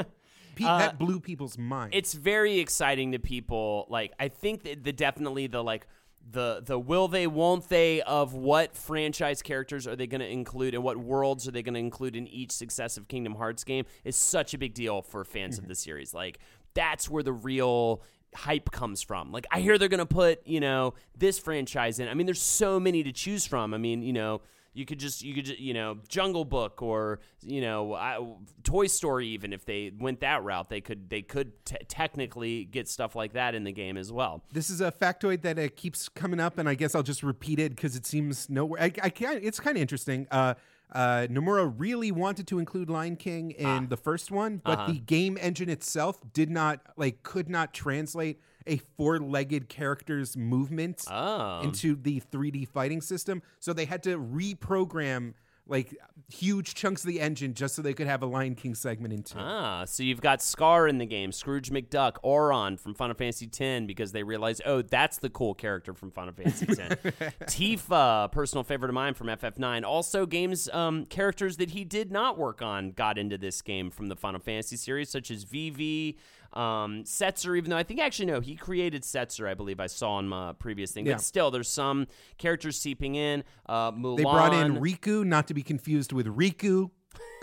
Pe- 0.56 0.64
that 0.64 0.98
blew 0.98 1.20
people's 1.20 1.58
minds. 1.58 1.94
it's 1.94 2.14
very 2.14 2.60
exciting 2.60 3.12
to 3.12 3.18
people. 3.18 3.86
Like 3.90 4.14
I 4.18 4.28
think 4.28 4.62
that 4.64 4.84
the 4.84 4.92
definitely 4.92 5.48
the 5.48 5.62
like 5.62 5.86
the 6.28 6.60
the 6.64 6.78
will 6.78 7.08
they 7.08 7.26
won't 7.26 7.68
they 7.68 8.02
of 8.02 8.34
what 8.34 8.76
franchise 8.76 9.42
characters 9.42 9.86
are 9.86 9.94
they 9.94 10.06
going 10.06 10.20
to 10.20 10.28
include 10.28 10.74
and 10.74 10.82
what 10.82 10.96
worlds 10.96 11.46
are 11.46 11.52
they 11.52 11.62
going 11.62 11.74
to 11.74 11.80
include 11.80 12.16
in 12.16 12.26
each 12.26 12.50
successive 12.50 13.06
Kingdom 13.06 13.34
Hearts 13.34 13.62
game 13.64 13.84
is 14.04 14.16
such 14.16 14.52
a 14.52 14.58
big 14.58 14.74
deal 14.74 15.02
for 15.02 15.24
fans 15.24 15.58
of 15.58 15.62
mm-hmm. 15.64 15.68
the 15.68 15.74
series. 15.76 16.12
Like 16.12 16.38
that's 16.74 17.08
where 17.08 17.22
the 17.22 17.32
real 17.32 18.02
hype 18.34 18.70
comes 18.70 19.02
from. 19.02 19.30
Like 19.30 19.46
I 19.50 19.60
hear 19.60 19.78
they're 19.78 19.88
going 19.88 19.98
to 19.98 20.06
put, 20.06 20.46
you 20.46 20.60
know, 20.60 20.94
this 21.16 21.38
franchise 21.38 22.00
in. 22.00 22.08
I 22.08 22.14
mean 22.14 22.26
there's 22.26 22.42
so 22.42 22.80
many 22.80 23.02
to 23.04 23.12
choose 23.12 23.46
from. 23.46 23.72
I 23.72 23.78
mean, 23.78 24.02
you 24.02 24.12
know, 24.12 24.42
you 24.76 24.84
could 24.84 24.98
just 24.98 25.22
you 25.22 25.34
could 25.34 25.46
ju- 25.46 25.56
you 25.58 25.74
know 25.74 25.98
Jungle 26.08 26.44
Book 26.44 26.82
or 26.82 27.20
you 27.42 27.60
know 27.60 27.94
I, 27.94 28.18
Toy 28.62 28.86
Story 28.86 29.28
even 29.28 29.52
if 29.52 29.64
they 29.64 29.92
went 29.98 30.20
that 30.20 30.44
route 30.44 30.68
they 30.68 30.80
could 30.80 31.08
they 31.08 31.22
could 31.22 31.64
t- 31.64 31.76
technically 31.88 32.64
get 32.64 32.88
stuff 32.88 33.16
like 33.16 33.32
that 33.32 33.54
in 33.54 33.64
the 33.64 33.72
game 33.72 33.96
as 33.96 34.12
well. 34.12 34.42
This 34.52 34.70
is 34.70 34.80
a 34.80 34.92
factoid 34.92 35.42
that 35.42 35.58
uh, 35.58 35.68
keeps 35.74 36.08
coming 36.08 36.40
up, 36.40 36.58
and 36.58 36.68
I 36.68 36.74
guess 36.74 36.94
I'll 36.94 37.02
just 37.02 37.22
repeat 37.22 37.58
it 37.58 37.70
because 37.74 37.96
it 37.96 38.06
seems 38.06 38.50
nowhere. 38.50 38.82
I, 38.82 38.92
I 39.02 39.10
can't. 39.10 39.42
It's 39.42 39.60
kind 39.60 39.76
of 39.76 39.80
interesting. 39.80 40.26
Uh, 40.30 40.54
uh, 40.92 41.26
Nomura 41.28 41.72
really 41.76 42.12
wanted 42.12 42.46
to 42.48 42.58
include 42.58 42.88
Lion 42.88 43.16
King 43.16 43.50
in 43.52 43.88
the 43.88 43.96
first 43.96 44.30
one, 44.30 44.60
but 44.64 44.86
the 44.86 44.98
game 44.98 45.36
engine 45.40 45.68
itself 45.68 46.20
did 46.32 46.48
not 46.50 46.80
like 46.96 47.22
could 47.22 47.48
not 47.48 47.74
translate 47.74 48.40
a 48.66 48.78
four-legged 48.96 49.68
character's 49.68 50.36
movement 50.36 51.04
Oh. 51.10 51.60
into 51.62 51.94
the 51.96 52.20
3D 52.32 52.66
fighting 52.68 53.00
system. 53.00 53.42
So 53.60 53.72
they 53.72 53.84
had 53.84 54.02
to 54.04 54.18
reprogram 54.18 55.34
like 55.68 55.96
huge 56.32 56.74
chunks 56.74 57.02
of 57.02 57.08
the 57.08 57.20
engine 57.20 57.52
just 57.52 57.74
so 57.74 57.82
they 57.82 57.92
could 57.92 58.06
have 58.06 58.22
a 58.22 58.26
Lion 58.26 58.54
King 58.54 58.72
segment 58.76 59.12
in 59.12 59.24
two. 59.24 59.36
Ah, 59.36 59.84
so 59.84 60.04
you've 60.04 60.20
got 60.20 60.40
Scar 60.40 60.86
in 60.86 60.98
the 60.98 61.06
game, 61.06 61.32
Scrooge 61.32 61.70
McDuck, 61.70 62.18
Auron 62.22 62.76
from 62.76 62.94
Final 62.94 63.16
Fantasy 63.16 63.50
X 63.52 63.84
because 63.84 64.12
they 64.12 64.22
realized, 64.22 64.62
oh, 64.64 64.82
that's 64.82 65.18
the 65.18 65.28
cool 65.28 65.54
character 65.54 65.92
from 65.92 66.12
Final 66.12 66.32
Fantasy 66.34 66.66
X. 66.80 66.94
Tifa, 67.46 68.30
personal 68.30 68.62
favorite 68.62 68.90
of 68.90 68.94
mine 68.94 69.14
from 69.14 69.26
FF9. 69.26 69.82
Also, 69.84 70.24
games 70.24 70.68
um, 70.72 71.04
characters 71.06 71.56
that 71.56 71.70
he 71.70 71.82
did 71.84 72.12
not 72.12 72.38
work 72.38 72.62
on 72.62 72.92
got 72.92 73.18
into 73.18 73.36
this 73.36 73.60
game 73.60 73.90
from 73.90 74.06
the 74.06 74.14
Final 74.14 74.40
Fantasy 74.40 74.76
series, 74.76 75.10
such 75.10 75.32
as 75.32 75.42
Vivi, 75.42 76.16
um, 76.56 77.04
Setzer. 77.04 77.56
Even 77.56 77.70
though 77.70 77.76
I 77.76 77.82
think 77.82 78.00
actually 78.00 78.26
no, 78.26 78.40
he 78.40 78.56
created 78.56 79.02
Setzer. 79.02 79.48
I 79.48 79.54
believe 79.54 79.78
I 79.80 79.86
saw 79.86 80.18
in 80.18 80.28
my 80.28 80.52
previous 80.52 80.90
thing, 80.92 81.06
Yeah. 81.06 81.14
but 81.14 81.20
still, 81.22 81.50
there's 81.50 81.68
some 81.68 82.06
characters 82.38 82.78
seeping 82.78 83.14
in. 83.14 83.44
Uh, 83.66 83.92
Mulan. 83.92 84.16
They 84.16 84.22
brought 84.24 84.54
in 84.54 84.76
Rikku, 84.76 85.24
not 85.24 85.46
to 85.48 85.54
be 85.54 85.62
confused 85.62 86.12
with 86.12 86.26
Riku. 86.26 86.90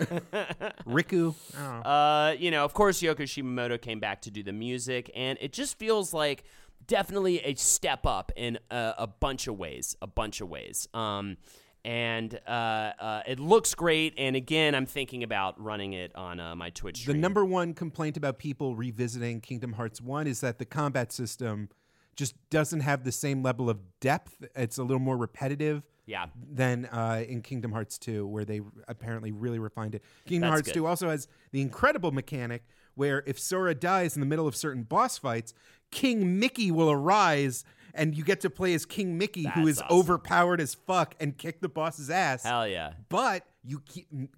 Riku. 0.00 1.34
I 1.56 1.60
don't 1.62 1.82
know. 1.82 1.90
Uh, 1.90 2.36
you 2.38 2.50
know, 2.50 2.64
of 2.64 2.74
course, 2.74 3.00
Yoko 3.00 3.18
Shimamoto 3.22 3.80
came 3.80 4.00
back 4.00 4.22
to 4.22 4.30
do 4.30 4.42
the 4.42 4.52
music, 4.52 5.10
and 5.14 5.38
it 5.40 5.52
just 5.52 5.78
feels 5.78 6.12
like 6.12 6.44
definitely 6.86 7.40
a 7.40 7.54
step 7.54 8.06
up 8.06 8.32
in 8.36 8.58
a, 8.70 8.94
a 8.98 9.06
bunch 9.06 9.46
of 9.46 9.56
ways. 9.58 9.96
A 10.02 10.06
bunch 10.06 10.40
of 10.40 10.48
ways. 10.48 10.88
Um, 10.94 11.36
and 11.84 12.38
uh, 12.46 12.50
uh, 12.50 13.22
it 13.26 13.38
looks 13.38 13.74
great. 13.74 14.14
And 14.16 14.36
again, 14.36 14.74
I'm 14.74 14.86
thinking 14.86 15.22
about 15.22 15.62
running 15.62 15.92
it 15.92 16.14
on 16.16 16.40
uh, 16.40 16.54
my 16.54 16.70
Twitch. 16.70 16.98
Stream. 16.98 17.16
The 17.16 17.20
number 17.20 17.44
one 17.44 17.74
complaint 17.74 18.16
about 18.16 18.38
people 18.38 18.74
revisiting 18.74 19.40
Kingdom 19.40 19.74
Hearts 19.74 20.00
1 20.00 20.26
is 20.26 20.40
that 20.40 20.58
the 20.58 20.64
combat 20.64 21.12
system 21.12 21.68
just 22.16 22.34
doesn't 22.50 22.80
have 22.80 23.04
the 23.04 23.12
same 23.12 23.42
level 23.42 23.68
of 23.68 23.78
depth. 24.00 24.44
It's 24.54 24.78
a 24.78 24.82
little 24.82 25.00
more 25.00 25.16
repetitive 25.16 25.82
yeah, 26.06 26.26
than 26.50 26.86
uh, 26.86 27.24
in 27.26 27.42
Kingdom 27.42 27.72
Hearts 27.72 27.98
2, 27.98 28.26
where 28.26 28.44
they 28.44 28.60
apparently 28.88 29.32
really 29.32 29.58
refined 29.58 29.94
it. 29.94 30.02
Kingdom 30.26 30.48
That's 30.48 30.60
Hearts 30.60 30.68
good. 30.68 30.74
2 30.74 30.86
also 30.86 31.10
has 31.10 31.28
the 31.52 31.60
incredible 31.60 32.12
mechanic 32.12 32.64
where 32.94 33.22
if 33.26 33.38
Sora 33.38 33.74
dies 33.74 34.16
in 34.16 34.20
the 34.20 34.26
middle 34.26 34.46
of 34.46 34.54
certain 34.54 34.84
boss 34.84 35.18
fights, 35.18 35.52
King 35.90 36.38
Mickey 36.38 36.70
will 36.70 36.90
arise. 36.90 37.64
And 37.96 38.14
you 38.16 38.24
get 38.24 38.40
to 38.40 38.50
play 38.50 38.74
as 38.74 38.84
King 38.84 39.16
Mickey, 39.16 39.44
who 39.44 39.66
That's 39.66 39.78
is 39.78 39.82
awesome. 39.82 39.96
overpowered 39.98 40.60
as 40.60 40.74
fuck, 40.74 41.14
and 41.20 41.38
kick 41.38 41.60
the 41.60 41.68
boss's 41.68 42.10
ass. 42.10 42.42
hell 42.42 42.66
yeah. 42.66 42.94
But 43.08 43.46
you 43.62 43.80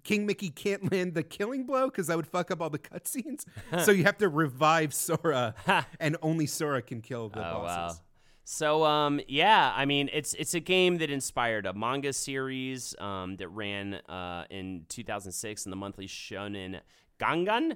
King 0.03 0.25
Mickey 0.25 0.49
can't 0.51 0.91
land 0.91 1.15
the 1.15 1.23
killing 1.23 1.65
blow 1.65 1.87
because 1.89 2.07
that 2.07 2.15
would 2.17 2.27
fuck 2.27 2.51
up 2.51 2.61
all 2.61 2.69
the 2.69 2.79
cutscenes. 2.79 3.45
so 3.83 3.91
you 3.91 4.03
have 4.03 4.17
to 4.19 4.29
revive 4.29 4.93
Sora, 4.93 5.55
and 5.99 6.15
only 6.21 6.45
Sora 6.45 6.81
can 6.83 7.01
kill 7.01 7.29
the 7.29 7.39
Oh 7.39 7.41
wow. 7.41 7.87
bosses. 7.87 8.01
So 8.49 8.85
um 8.85 9.19
yeah, 9.27 9.73
I 9.75 9.83
mean 9.85 10.09
it's 10.13 10.33
it's 10.35 10.53
a 10.53 10.61
game 10.61 10.99
that 10.99 11.09
inspired 11.09 11.65
a 11.65 11.73
manga 11.73 12.13
series 12.13 12.95
um 12.99 13.35
that 13.37 13.49
ran 13.49 13.95
uh 14.07 14.45
in 14.49 14.85
2006 14.87 15.65
in 15.65 15.69
the 15.71 15.75
monthly 15.75 16.07
Shonen 16.07 16.79
Gangan. 17.19 17.75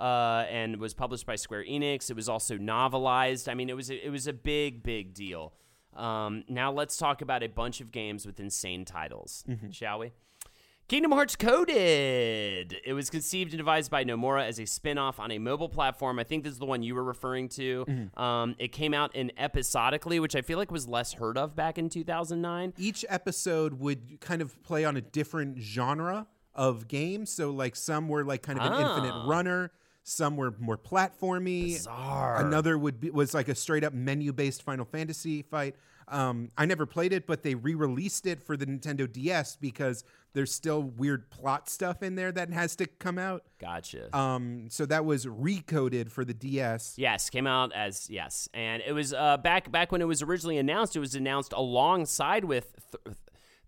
Uh, 0.00 0.46
and 0.50 0.78
was 0.78 0.94
published 0.94 1.26
by 1.26 1.36
Square 1.36 1.64
Enix. 1.64 2.08
It 2.08 2.16
was 2.16 2.26
also 2.28 2.56
novelized. 2.56 3.48
I 3.50 3.54
mean, 3.54 3.68
it 3.68 3.76
was 3.76 3.90
a, 3.90 4.06
it 4.06 4.08
was 4.10 4.26
a 4.26 4.32
big, 4.32 4.82
big 4.82 5.12
deal. 5.12 5.52
Um, 5.94 6.42
now 6.48 6.72
let's 6.72 6.96
talk 6.96 7.20
about 7.20 7.42
a 7.42 7.48
bunch 7.48 7.82
of 7.82 7.92
games 7.92 8.24
with 8.24 8.40
insane 8.40 8.84
titles, 8.86 9.44
shall 9.72 9.98
we? 9.98 10.12
Kingdom 10.88 11.12
Hearts 11.12 11.36
Coded. 11.36 12.76
It 12.84 12.92
was 12.94 13.10
conceived 13.10 13.52
and 13.52 13.58
devised 13.58 13.90
by 13.90 14.04
Nomura 14.04 14.46
as 14.46 14.58
a 14.58 14.64
spin-off 14.66 15.20
on 15.20 15.30
a 15.30 15.38
mobile 15.38 15.68
platform. 15.68 16.18
I 16.18 16.24
think 16.24 16.44
this 16.44 16.52
is 16.54 16.58
the 16.58 16.66
one 16.66 16.82
you 16.82 16.94
were 16.94 17.04
referring 17.04 17.48
to. 17.50 17.84
Um, 18.16 18.56
it 18.58 18.68
came 18.72 18.92
out 18.94 19.14
in 19.14 19.30
episodically, 19.36 20.18
which 20.18 20.34
I 20.34 20.42
feel 20.42 20.58
like 20.58 20.70
was 20.70 20.88
less 20.88 21.12
heard 21.14 21.38
of 21.38 21.54
back 21.54 21.78
in 21.78 21.88
2009. 21.88 22.74
Each 22.78 23.04
episode 23.08 23.74
would 23.74 24.20
kind 24.20 24.42
of 24.42 24.60
play 24.62 24.84
on 24.84 24.96
a 24.96 25.00
different 25.00 25.58
genre 25.58 26.26
of 26.54 26.88
game. 26.88 27.26
So 27.26 27.50
like 27.50 27.76
some 27.76 28.08
were 28.08 28.24
like 28.24 28.42
kind 28.42 28.58
of 28.58 28.66
an 28.66 28.72
Ah. 28.72 28.96
infinite 28.96 29.26
runner. 29.28 29.70
Some 30.02 30.36
were 30.36 30.54
more 30.58 30.78
platformy. 30.78 31.74
Bizarre. 31.74 32.44
Another 32.44 32.78
would 32.78 33.00
be 33.00 33.10
was 33.10 33.34
like 33.34 33.48
a 33.48 33.54
straight 33.54 33.84
up 33.84 33.92
menu 33.92 34.32
based 34.32 34.62
Final 34.62 34.84
Fantasy 34.84 35.42
fight. 35.42 35.76
Um, 36.08 36.48
I 36.58 36.66
never 36.66 36.86
played 36.86 37.12
it, 37.12 37.26
but 37.26 37.42
they 37.42 37.54
re 37.54 37.74
released 37.74 38.26
it 38.26 38.42
for 38.42 38.56
the 38.56 38.66
Nintendo 38.66 39.10
DS 39.10 39.56
because 39.56 40.02
there's 40.32 40.52
still 40.52 40.82
weird 40.82 41.30
plot 41.30 41.68
stuff 41.68 42.02
in 42.02 42.14
there 42.16 42.32
that 42.32 42.50
has 42.52 42.76
to 42.76 42.86
come 42.86 43.18
out. 43.18 43.44
Gotcha. 43.60 44.16
Um, 44.16 44.68
so 44.70 44.86
that 44.86 45.04
was 45.04 45.26
recoded 45.26 46.10
for 46.10 46.24
the 46.24 46.34
DS. 46.34 46.94
Yes, 46.96 47.30
came 47.30 47.46
out 47.46 47.72
as 47.72 48.08
yes, 48.10 48.48
and 48.52 48.82
it 48.84 48.92
was 48.92 49.12
uh, 49.12 49.36
back 49.36 49.70
back 49.70 49.92
when 49.92 50.00
it 50.00 50.08
was 50.08 50.22
originally 50.22 50.58
announced. 50.58 50.96
It 50.96 51.00
was 51.00 51.14
announced 51.14 51.52
alongside 51.52 52.44
with 52.44 52.74
th- 52.90 53.16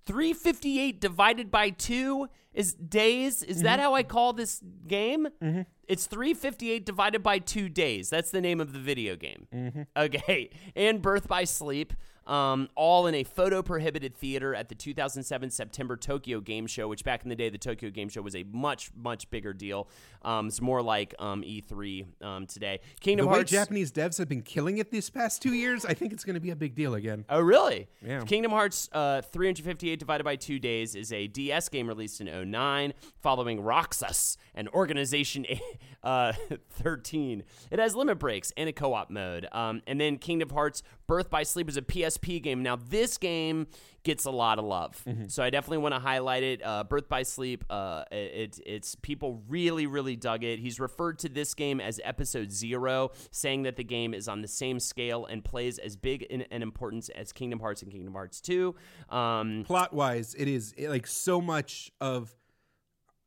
358 0.06 1.00
divided 1.00 1.50
by 1.50 1.70
two 1.70 2.28
is 2.52 2.74
days. 2.74 3.42
Is 3.42 3.62
that 3.62 3.80
how 3.80 3.94
I 3.94 4.02
call 4.02 4.32
this 4.32 4.60
game? 4.86 5.28
Mm-hmm. 5.42 5.62
It's 5.93 6.07
358 6.07 6.86
divided 6.86 7.22
by 7.22 7.38
two 7.38 7.68
days. 7.68 8.09
That's 8.09 8.30
the 8.30 8.40
name 8.40 8.62
of 8.62 8.72
the 8.72 8.78
video 8.78 9.14
game. 9.14 9.47
Mm-hmm. 9.55 9.82
Okay, 9.95 10.49
and 10.74 11.03
Birth 11.03 11.28
by 11.28 11.45
Sleep. 11.45 11.93
Um, 12.26 12.68
all 12.74 13.06
in 13.06 13.14
a 13.14 13.24
photo 13.24 13.62
prohibited 13.62 14.14
theater 14.14 14.54
at 14.54 14.68
the 14.68 14.74
2007 14.74 15.50
September 15.50 15.96
Tokyo 15.96 16.40
Game 16.40 16.66
Show, 16.66 16.88
which 16.88 17.04
back 17.04 17.22
in 17.24 17.28
the 17.28 17.36
day, 17.36 17.48
the 17.48 17.58
Tokyo 17.58 17.90
Game 17.90 18.08
Show 18.08 18.22
was 18.22 18.36
a 18.36 18.44
much, 18.44 18.90
much 18.96 19.28
bigger 19.30 19.52
deal. 19.52 19.88
Um, 20.22 20.48
it's 20.48 20.60
more 20.60 20.82
like 20.82 21.14
um, 21.18 21.42
E3 21.42 22.06
um, 22.22 22.46
today. 22.46 22.80
Kingdom 23.00 23.26
The 23.26 23.30
way 23.30 23.38
Hearts. 23.38 23.50
Japanese 23.50 23.90
devs 23.92 24.18
have 24.18 24.28
been 24.28 24.42
killing 24.42 24.78
it 24.78 24.90
these 24.90 25.10
past 25.10 25.42
two 25.42 25.52
years, 25.52 25.84
I 25.84 25.94
think 25.94 26.12
it's 26.12 26.24
going 26.24 26.34
to 26.34 26.40
be 26.40 26.50
a 26.50 26.56
big 26.56 26.74
deal 26.74 26.94
again. 26.94 27.24
Oh, 27.28 27.40
really? 27.40 27.88
Yeah. 28.06 28.22
Kingdom 28.22 28.52
Hearts 28.52 28.88
uh, 28.92 29.22
358 29.22 29.98
divided 29.98 30.24
by 30.24 30.36
two 30.36 30.58
days 30.58 30.94
is 30.94 31.12
a 31.12 31.26
DS 31.26 31.68
game 31.68 31.86
released 31.88 32.20
in 32.20 32.50
09, 32.50 32.92
following 33.20 33.60
Roxas 33.60 34.36
and 34.54 34.68
Organization 34.68 35.44
uh, 36.02 36.32
13. 36.70 37.42
It 37.70 37.78
has 37.78 37.96
limit 37.96 38.18
breaks 38.18 38.52
and 38.56 38.68
a 38.68 38.72
co 38.72 38.94
op 38.94 39.10
mode. 39.10 39.48
Um, 39.52 39.82
and 39.86 40.00
then 40.00 40.18
Kingdom 40.18 40.50
Hearts 40.50 40.82
Birth 41.06 41.30
by 41.30 41.42
Sleep 41.42 41.68
is 41.68 41.76
a 41.76 41.82
PSP 42.18 42.42
game. 42.42 42.62
Now, 42.62 42.76
this 42.76 43.18
game 43.18 43.66
gets 44.02 44.24
a 44.24 44.30
lot 44.30 44.58
of 44.58 44.64
love. 44.64 45.02
So 45.28 45.42
I 45.42 45.50
definitely 45.50 45.78
want 45.78 45.94
to 45.94 46.00
highlight 46.00 46.42
it. 46.42 46.60
Uh, 46.64 46.84
Birth 46.84 47.08
by 47.08 47.22
Sleep, 47.22 47.64
uh, 47.70 48.04
it, 48.10 48.58
it's 48.66 48.94
people 48.96 49.42
really, 49.48 49.86
really 49.86 50.16
dug 50.16 50.44
it. 50.44 50.58
He's 50.58 50.80
referred 50.80 51.18
to 51.20 51.28
this 51.28 51.54
game 51.54 51.80
as 51.80 52.00
Episode 52.04 52.50
Zero, 52.50 53.10
saying 53.30 53.62
that 53.62 53.76
the 53.76 53.84
game 53.84 54.14
is 54.14 54.28
on 54.28 54.42
the 54.42 54.48
same 54.48 54.80
scale 54.80 55.26
and 55.26 55.44
plays 55.44 55.78
as 55.78 55.96
big 55.96 56.22
in, 56.22 56.42
an 56.42 56.62
importance 56.62 57.08
as 57.10 57.32
Kingdom 57.32 57.60
Hearts 57.60 57.82
and 57.82 57.92
Kingdom 57.92 58.14
Hearts 58.14 58.40
2. 58.40 58.74
Um, 59.08 59.64
Plot 59.66 59.92
wise, 59.92 60.34
it 60.34 60.48
is 60.48 60.74
it, 60.76 60.88
like 60.88 61.06
so 61.06 61.40
much 61.40 61.90
of. 62.00 62.34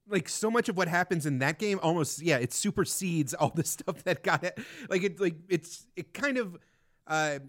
Like 0.07 0.29
so 0.29 0.51
much 0.51 0.69
of 0.69 0.77
what 0.77 0.88
happens 0.88 1.25
in 1.25 1.39
that 1.39 1.57
game, 1.57 1.79
almost 1.81 2.21
yeah, 2.21 2.38
it 2.38 2.53
supersedes 2.53 3.33
all 3.33 3.49
the 3.49 3.63
stuff 3.63 4.03
that 4.03 4.21
got 4.21 4.43
it. 4.43 4.59
Like 4.88 5.01
it, 5.01 5.19
like 5.19 5.38
it's 5.49 5.88
it 5.95 6.13
kind 6.13 6.38
of 6.38 6.59
uh, 7.07 7.39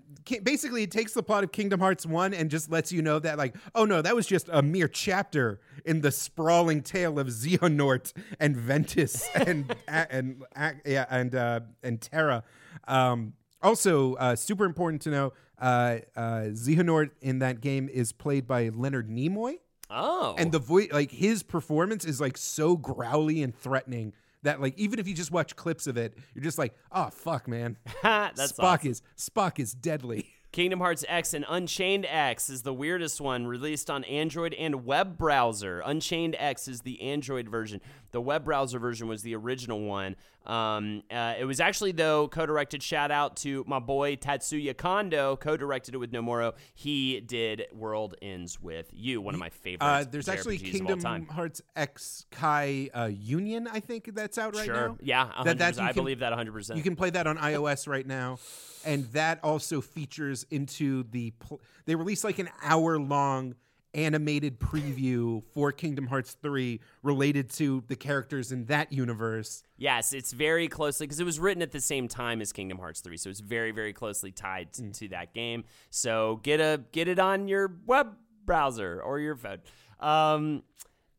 basically 0.43 0.83
it 0.83 0.91
takes 0.91 1.15
the 1.15 1.23
plot 1.23 1.45
of 1.45 1.53
Kingdom 1.53 1.81
Hearts 1.81 2.05
1 2.05 2.35
and 2.35 2.51
just 2.51 2.71
lets 2.71 2.93
you 2.93 3.01
know 3.01 3.19
that 3.19 3.39
like 3.39 3.55
oh 3.75 3.85
no 3.85 4.03
that 4.03 4.15
was 4.15 4.27
just 4.27 4.49
a 4.53 4.63
mere 4.63 4.89
chapter 4.89 5.61
in 5.85 6.03
the 6.03 6.11
sprawling 6.11 6.83
tale 6.83 7.19
of 7.19 7.29
Xehanort 7.29 8.13
and 8.39 8.57
Ventus 8.57 9.27
and 9.35 9.75
a- 9.89 10.13
and 10.13 10.43
a- 10.55 10.75
yeah 10.85 11.07
and 11.09 11.35
uh, 11.35 11.61
and 11.83 12.01
Terra 12.01 12.45
um, 12.87 13.33
also 13.63 14.15
uh, 14.15 14.37
super 14.37 14.65
important 14.65 15.03
to 15.03 15.11
know 15.11 15.33
uh, 15.59 15.99
uh, 16.15 16.21
Xehanort 16.51 17.11
in 17.23 17.39
that 17.39 17.61
game 17.61 17.89
is 17.89 18.13
played 18.13 18.47
by 18.47 18.69
Leonard 18.69 19.09
Nimoy 19.09 19.55
oh. 19.91 20.35
and 20.37 20.53
the 20.53 20.59
voice 20.59 20.89
like 20.93 21.11
his 21.11 21.43
performance 21.43 22.05
is 22.05 22.21
like 22.21 22.37
so 22.37 22.77
growly 22.77 23.43
and 23.43 23.57
threatening 23.57 24.13
that 24.47 24.61
like 24.61 24.79
even 24.79 24.99
if 24.99 25.07
you 25.07 25.15
just 25.15 25.31
watch 25.33 25.57
clips 25.57 25.87
of 25.87 25.97
it 25.97 26.17
you're 26.35 26.45
just 26.45 26.59
like 26.59 26.75
oh 26.93 27.09
fuck 27.11 27.47
man 27.49 27.77
That's 28.03 28.53
Spock 28.53 28.79
awesome. 28.79 28.91
is 28.91 29.03
Spock 29.17 29.59
is 29.59 29.73
deadly. 29.73 30.31
Kingdom 30.53 30.79
Hearts 30.79 31.05
X 31.07 31.35
and 31.35 31.45
Unchained 31.47 32.07
X 32.09 32.49
is 32.49 32.63
the 32.63 32.73
weirdest 32.73 33.21
one, 33.21 33.47
released 33.47 33.91
on 33.91 34.05
Android 34.05 34.55
and 34.55 34.87
web 34.87 35.19
browser. 35.19 35.83
Unchained 35.85 36.35
X 36.39 36.67
is 36.67 36.81
the 36.81 37.03
Android 37.03 37.47
version. 37.47 37.83
The 38.17 38.21
web 38.23 38.47
browser 38.47 38.79
version 38.79 39.09
was 39.09 39.21
the 39.21 39.35
original 39.37 39.79
one. 39.83 40.17
Um, 40.47 41.03
uh, 41.11 41.35
it 41.39 41.45
was 41.45 41.61
actually, 41.61 41.93
though, 41.93 42.29
co 42.29 42.47
directed. 42.47 42.83
Shout 42.83 43.11
out 43.11 43.37
to 43.39 43.63
my 43.67 43.79
boy 43.79 44.17
Tatsuya 44.17 44.73
Kando, 44.73 45.39
co 45.39 45.59
directed 45.59 45.95
it 45.95 45.99
with 45.99 46.13
Nomura. 46.13 46.55
He 46.75 47.21
did 47.21 47.67
World 47.75 48.15
Ends 48.23 48.59
with 48.59 48.89
You, 48.95 49.21
one 49.21 49.35
of 49.35 49.39
my 49.41 49.51
favorite. 49.51 49.87
Uh, 49.87 50.05
there's 50.11 50.31
actually 50.31 50.59
JRPGs 50.59 50.81
all 50.81 50.97
Kingdom. 50.97 51.27
Hearts 51.27 51.61
X 51.77 52.25
Kai 52.31 52.89
uh, 52.95 53.11
Union, 53.13 53.69
I 53.71 53.81
think 53.81 54.15
that's 54.15 54.39
out 54.39 54.57
right 54.57 54.65
Sure. 54.65 54.89
now. 54.89 54.99
Yeah, 55.03 55.27
100%. 55.27 55.45
That- 55.45 55.59
that 55.59 55.79
I 55.79 55.87
can- 55.89 55.95
believe 55.97 56.21
that 56.21 56.33
100%. 56.33 56.75
You 56.75 56.83
can 56.83 56.97
play 56.97 57.11
that 57.11 57.27
on 57.27 57.37
iOS 57.37 57.87
right 57.87 58.07
now, 58.07 58.39
and 58.87 59.05
that 59.13 59.41
also 59.45 59.83
features 59.83 60.47
into 60.51 61.03
the. 61.11 61.33
Pl- 61.33 61.61
they 61.85 61.95
released 61.95 62.25
like 62.25 62.39
an 62.39 62.49
hour 62.63 62.99
long 62.99 63.57
animated 63.97 64.61
preview 64.61 65.43
for 65.53 65.73
Kingdom 65.73 66.07
Hearts 66.07 66.37
3 66.43 66.79
related 67.03 67.51
to 67.55 67.83
the 67.89 67.97
characters 67.97 68.53
in 68.53 68.67
that 68.67 68.93
universe. 68.93 69.63
Yes, 69.79 70.13
it's 70.13 70.33
very 70.33 70.69
closely 70.69 71.07
because 71.07 71.19
it 71.19 71.25
was 71.25 71.41
written 71.41 71.63
at 71.63 71.73
the 71.73 71.81
same 71.81 72.07
time 72.07 72.41
as 72.41 72.53
Kingdom 72.53 72.79
Hearts 72.79 73.01
3, 73.01 73.17
so 73.17 73.31
it's 73.31 73.41
very 73.41 73.73
very 73.73 73.93
closely 73.93 74.31
tied 74.31 74.73
Mm. 74.75 74.97
to 74.99 75.09
that 75.09 75.33
game. 75.35 75.65
So 75.91 76.41
get 76.43 76.61
a 76.61 76.85
get 76.93 77.09
it 77.09 77.19
on 77.19 77.49
your 77.49 77.75
web 77.87 78.15
browser 78.45 79.01
or 79.03 79.19
your 79.19 79.35
phone. 79.37 79.59
Um 79.99 80.63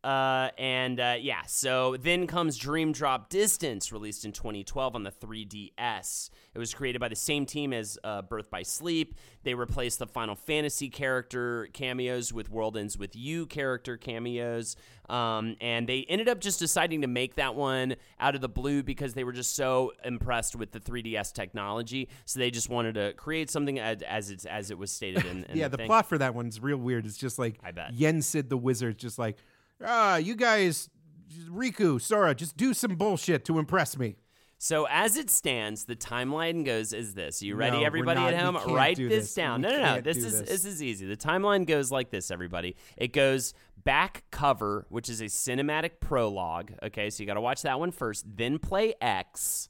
uh, 0.07 0.51
and 0.57 1.01
uh, 1.01 1.15
yeah, 1.19 1.41
so 1.47 1.97
then 1.97 2.27
comes 2.27 2.55
Dream 2.55 2.93
Drop 2.93 3.27
Distance, 3.27 3.91
released 3.91 4.23
in 4.23 4.31
2012 4.31 4.95
on 4.95 5.03
the 5.03 5.11
3DS. 5.11 6.29
It 6.55 6.59
was 6.59 6.73
created 6.73 6.99
by 6.99 7.09
the 7.09 7.15
same 7.17 7.45
team 7.45 7.73
as 7.73 7.99
uh, 8.05 8.21
Birth 8.21 8.49
by 8.49 8.63
Sleep. 8.63 9.15
They 9.43 9.53
replaced 9.53 9.99
the 9.99 10.07
Final 10.07 10.35
Fantasy 10.35 10.87
character 10.87 11.67
cameos 11.73 12.31
with 12.31 12.49
World 12.49 12.77
Ends 12.77 12.97
with 12.97 13.17
You 13.17 13.47
character 13.47 13.97
cameos. 13.97 14.77
Um, 15.09 15.57
and 15.59 15.89
they 15.89 16.05
ended 16.07 16.29
up 16.29 16.39
just 16.39 16.59
deciding 16.59 17.01
to 17.01 17.07
make 17.07 17.35
that 17.35 17.55
one 17.55 17.97
out 18.17 18.33
of 18.33 18.39
the 18.39 18.47
blue 18.47 18.83
because 18.83 19.13
they 19.13 19.25
were 19.25 19.33
just 19.33 19.57
so 19.57 19.91
impressed 20.05 20.55
with 20.55 20.71
the 20.71 20.79
3DS 20.79 21.33
technology. 21.33 22.07
So 22.23 22.39
they 22.39 22.49
just 22.49 22.69
wanted 22.69 22.95
to 22.95 23.11
create 23.17 23.49
something 23.49 23.77
as, 23.77 24.01
as, 24.03 24.31
it's, 24.31 24.45
as 24.45 24.71
it 24.71 24.77
was 24.77 24.89
stated 24.89 25.25
in, 25.25 25.43
in 25.43 25.45
yeah, 25.57 25.67
the 25.67 25.75
thing. 25.75 25.87
plot 25.87 26.07
for 26.07 26.17
that 26.17 26.33
one's 26.33 26.61
real 26.61 26.77
weird. 26.77 27.05
It's 27.05 27.17
just 27.17 27.37
like 27.37 27.59
I 27.61 27.71
bet. 27.71 27.93
Yen 27.93 28.21
Sid 28.21 28.47
the 28.49 28.57
wizard, 28.57 28.97
just 28.97 29.19
like, 29.19 29.35
ah, 29.83 30.17
you 30.17 30.35
guys, 30.35 30.89
Riku, 31.49 32.01
Sora, 32.01 32.35
just 32.35 32.57
do 32.57 32.73
some 32.73 32.95
bullshit 32.95 33.45
to 33.45 33.59
impress 33.59 33.97
me. 33.97 34.15
So 34.59 34.87
as 34.89 35.17
it 35.17 35.29
stands, 35.29 35.85
the 35.85 35.95
timeline 35.95 36.65
goes 36.65 36.91
is 36.91 37.13
this. 37.13 37.43
You 37.43 37.55
ready, 37.55 37.77
No, 37.77 37.83
everybody 37.85 38.21
not- 38.21 38.33
at 38.33 38.41
home? 38.41 38.73
Write 38.73 38.95
do 38.95 39.07
this 39.07 39.25
this. 39.25 39.33
down. 39.35 39.61
We 39.61 39.67
no, 39.69 39.77
no, 39.77 39.95
no. 39.95 40.01
This 40.01 40.17
is 40.17 40.39
this. 40.39 40.49
this 40.49 40.65
is 40.65 40.81
easy. 40.81 41.05
The 41.05 41.15
timeline 41.17 41.67
goes 41.67 41.91
like 41.91 42.09
this, 42.09 42.31
everybody. 42.31 42.75
It 42.97 43.13
goes 43.13 43.53
back 43.83 44.23
cover, 44.31 44.87
which 44.89 45.09
is 45.09 45.21
a 45.21 45.25
cinematic 45.25 45.99
prologue. 45.99 46.73
Okay, 46.81 47.11
so 47.11 47.21
you 47.21 47.27
got 47.27 47.35
to 47.35 47.41
watch 47.41 47.61
that 47.61 47.79
one 47.79 47.91
first. 47.91 48.25
Then 48.35 48.57
play 48.57 48.95
X. 48.99 49.69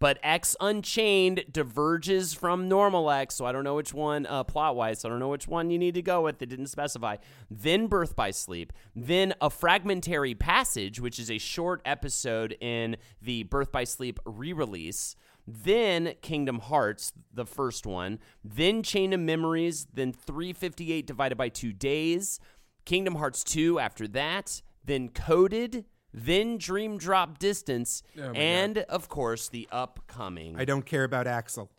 But 0.00 0.18
X 0.22 0.54
Unchained 0.60 1.44
diverges 1.50 2.32
from 2.32 2.68
normal 2.68 3.10
X, 3.10 3.34
so 3.34 3.46
I 3.46 3.52
don't 3.52 3.64
know 3.64 3.74
which 3.74 3.92
one 3.92 4.26
uh, 4.26 4.44
plot 4.44 4.76
wise. 4.76 5.00
So 5.00 5.08
I 5.08 5.10
don't 5.10 5.18
know 5.18 5.28
which 5.28 5.48
one 5.48 5.70
you 5.70 5.78
need 5.78 5.94
to 5.94 6.02
go 6.02 6.22
with. 6.22 6.38
They 6.38 6.46
didn't 6.46 6.68
specify. 6.68 7.16
Then 7.50 7.88
Birth 7.88 8.14
by 8.14 8.30
Sleep. 8.30 8.72
Then 8.94 9.34
a 9.40 9.50
fragmentary 9.50 10.34
passage, 10.34 11.00
which 11.00 11.18
is 11.18 11.30
a 11.30 11.38
short 11.38 11.80
episode 11.84 12.56
in 12.60 12.96
the 13.20 13.42
Birth 13.44 13.72
by 13.72 13.84
Sleep 13.84 14.20
re-release. 14.24 15.16
Then 15.46 16.14
Kingdom 16.20 16.60
Hearts, 16.60 17.12
the 17.32 17.46
first 17.46 17.86
one. 17.86 18.18
Then 18.44 18.82
Chain 18.82 19.12
of 19.12 19.20
Memories. 19.20 19.86
Then 19.92 20.12
358 20.12 21.06
divided 21.06 21.36
by 21.36 21.48
two 21.48 21.72
days. 21.72 22.38
Kingdom 22.84 23.16
Hearts 23.16 23.42
2 23.44 23.78
after 23.78 24.06
that. 24.08 24.62
Then 24.84 25.08
Coded. 25.08 25.86
Then 26.24 26.58
Dream 26.58 26.98
Drop 26.98 27.38
Distance. 27.38 28.02
Oh 28.18 28.32
and, 28.32 28.78
of 28.78 29.08
course, 29.08 29.48
the 29.48 29.68
upcoming. 29.70 30.58
I 30.58 30.64
don't 30.64 30.84
care 30.84 31.04
about 31.04 31.26
Axel. 31.26 31.70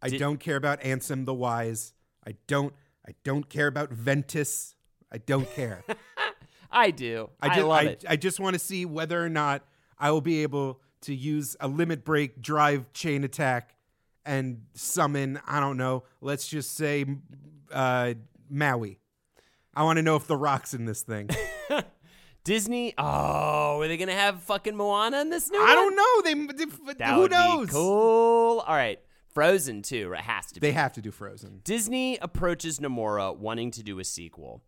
I 0.00 0.08
Did- 0.08 0.18
don't 0.18 0.38
care 0.38 0.56
about 0.56 0.80
Ansem 0.82 1.24
the 1.24 1.34
Wise. 1.34 1.94
I 2.26 2.34
don't. 2.46 2.72
I 3.06 3.14
don't 3.24 3.48
care 3.48 3.66
about 3.66 3.90
Ventus. 3.90 4.74
I 5.10 5.18
don't 5.18 5.50
care. 5.54 5.82
I 6.70 6.90
do. 6.90 7.30
I, 7.40 7.48
just, 7.48 7.66
love 7.66 7.78
I, 7.78 7.82
it. 7.84 8.04
I 8.06 8.16
just 8.16 8.38
want 8.38 8.52
to 8.54 8.58
see 8.58 8.84
whether 8.84 9.24
or 9.24 9.30
not 9.30 9.62
I 9.98 10.10
will 10.10 10.20
be 10.20 10.42
able 10.42 10.80
to 11.02 11.14
use 11.14 11.56
a 11.60 11.68
limit 11.68 12.04
break 12.04 12.42
drive 12.42 12.92
chain 12.92 13.24
attack 13.24 13.74
and 14.26 14.62
summon. 14.74 15.40
I 15.46 15.60
don't 15.60 15.78
know. 15.78 16.04
Let's 16.20 16.46
just 16.46 16.76
say 16.76 17.06
uh, 17.72 18.14
Maui. 18.50 18.98
I 19.74 19.84
want 19.84 19.96
to 19.96 20.02
know 20.02 20.16
if 20.16 20.26
the 20.26 20.36
rock's 20.36 20.74
in 20.74 20.84
this 20.84 21.02
thing. 21.02 21.30
Disney. 22.48 22.94
Oh, 22.96 23.78
are 23.80 23.88
they 23.88 23.98
gonna 23.98 24.12
have 24.14 24.42
fucking 24.42 24.74
Moana 24.74 25.20
in 25.20 25.28
this 25.28 25.50
new 25.50 25.58
I 25.58 25.74
one? 25.74 25.74
don't 25.74 25.96
know. 25.96 26.22
They, 26.54 26.64
they 26.64 26.94
That 26.94 27.14
who 27.14 27.20
would 27.20 27.30
knows? 27.30 27.66
Be 27.66 27.72
cool. 27.72 28.60
All 28.60 28.74
right, 28.74 28.98
Frozen 29.34 29.82
too. 29.82 30.14
It 30.14 30.20
has 30.20 30.46
to 30.52 30.54
be. 30.60 30.66
They 30.68 30.72
have 30.72 30.94
to 30.94 31.02
do 31.02 31.10
Frozen. 31.10 31.60
Disney 31.64 32.16
approaches 32.22 32.78
Nomura 32.78 33.36
wanting 33.36 33.70
to 33.72 33.82
do 33.82 33.98
a 33.98 34.04
sequel. 34.04 34.62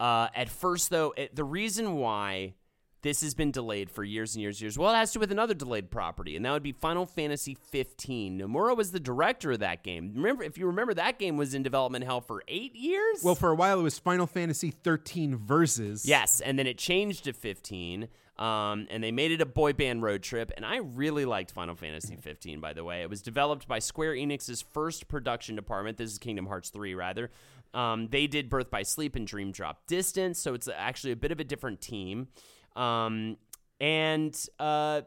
Uh, 0.00 0.26
at 0.34 0.48
first, 0.48 0.90
though, 0.90 1.14
it, 1.16 1.36
the 1.36 1.44
reason 1.44 1.98
why 1.98 2.54
this 3.02 3.22
has 3.22 3.34
been 3.34 3.50
delayed 3.50 3.90
for 3.90 4.04
years 4.04 4.34
and 4.34 4.42
years 4.42 4.56
and 4.56 4.62
years, 4.62 4.78
well, 4.78 4.92
it 4.92 4.96
has 4.96 5.12
to 5.12 5.18
do 5.18 5.20
with 5.20 5.32
another 5.32 5.54
delayed 5.54 5.90
property, 5.90 6.36
and 6.36 6.44
that 6.44 6.52
would 6.52 6.62
be 6.62 6.72
Final 6.72 7.06
Fantasy 7.06 7.54
15. 7.54 8.38
Nomura 8.38 8.76
was 8.76 8.92
the 8.92 9.00
director 9.00 9.52
of 9.52 9.60
that 9.60 9.82
game. 9.82 10.12
Remember, 10.14 10.42
if 10.42 10.58
you 10.58 10.66
remember, 10.66 10.94
that 10.94 11.18
game 11.18 11.36
was 11.36 11.54
in 11.54 11.62
development 11.62 12.04
hell 12.04 12.20
for 12.20 12.42
eight 12.48 12.74
years. 12.74 13.22
Well, 13.22 13.34
for 13.34 13.50
a 13.50 13.54
while 13.54 13.80
it 13.80 13.82
was 13.82 13.98
Final 13.98 14.26
Fantasy 14.26 14.70
13 14.70 15.36
Versus. 15.36 16.04
Yes, 16.06 16.40
and 16.40 16.58
then 16.58 16.66
it 16.66 16.78
changed 16.78 17.24
to 17.24 17.32
15. 17.32 18.08
Um, 18.38 18.86
and 18.90 19.04
they 19.04 19.12
made 19.12 19.32
it 19.32 19.42
a 19.42 19.46
boy 19.46 19.74
band 19.74 20.02
road 20.02 20.22
trip, 20.22 20.50
and 20.56 20.64
I 20.64 20.78
really 20.78 21.26
liked 21.26 21.50
Final 21.50 21.74
Fantasy 21.74 22.16
15. 22.16 22.58
By 22.58 22.72
the 22.72 22.82
way, 22.82 23.02
it 23.02 23.10
was 23.10 23.20
developed 23.20 23.68
by 23.68 23.80
Square 23.80 24.14
Enix's 24.14 24.62
first 24.62 25.08
production 25.08 25.56
department. 25.56 25.98
This 25.98 26.10
is 26.10 26.16
Kingdom 26.18 26.46
Hearts 26.46 26.70
3, 26.70 26.94
rather. 26.94 27.30
Um, 27.74 28.08
they 28.08 28.26
did 28.26 28.48
Birth 28.48 28.70
by 28.70 28.82
Sleep 28.82 29.14
and 29.14 29.26
Dream 29.26 29.52
Drop 29.52 29.86
Distance, 29.86 30.38
so 30.38 30.54
it's 30.54 30.68
actually 30.74 31.12
a 31.12 31.16
bit 31.16 31.32
of 31.32 31.38
a 31.38 31.44
different 31.44 31.82
team. 31.82 32.28
Um, 32.76 33.36
and 33.80 34.36
uh, 34.58 35.02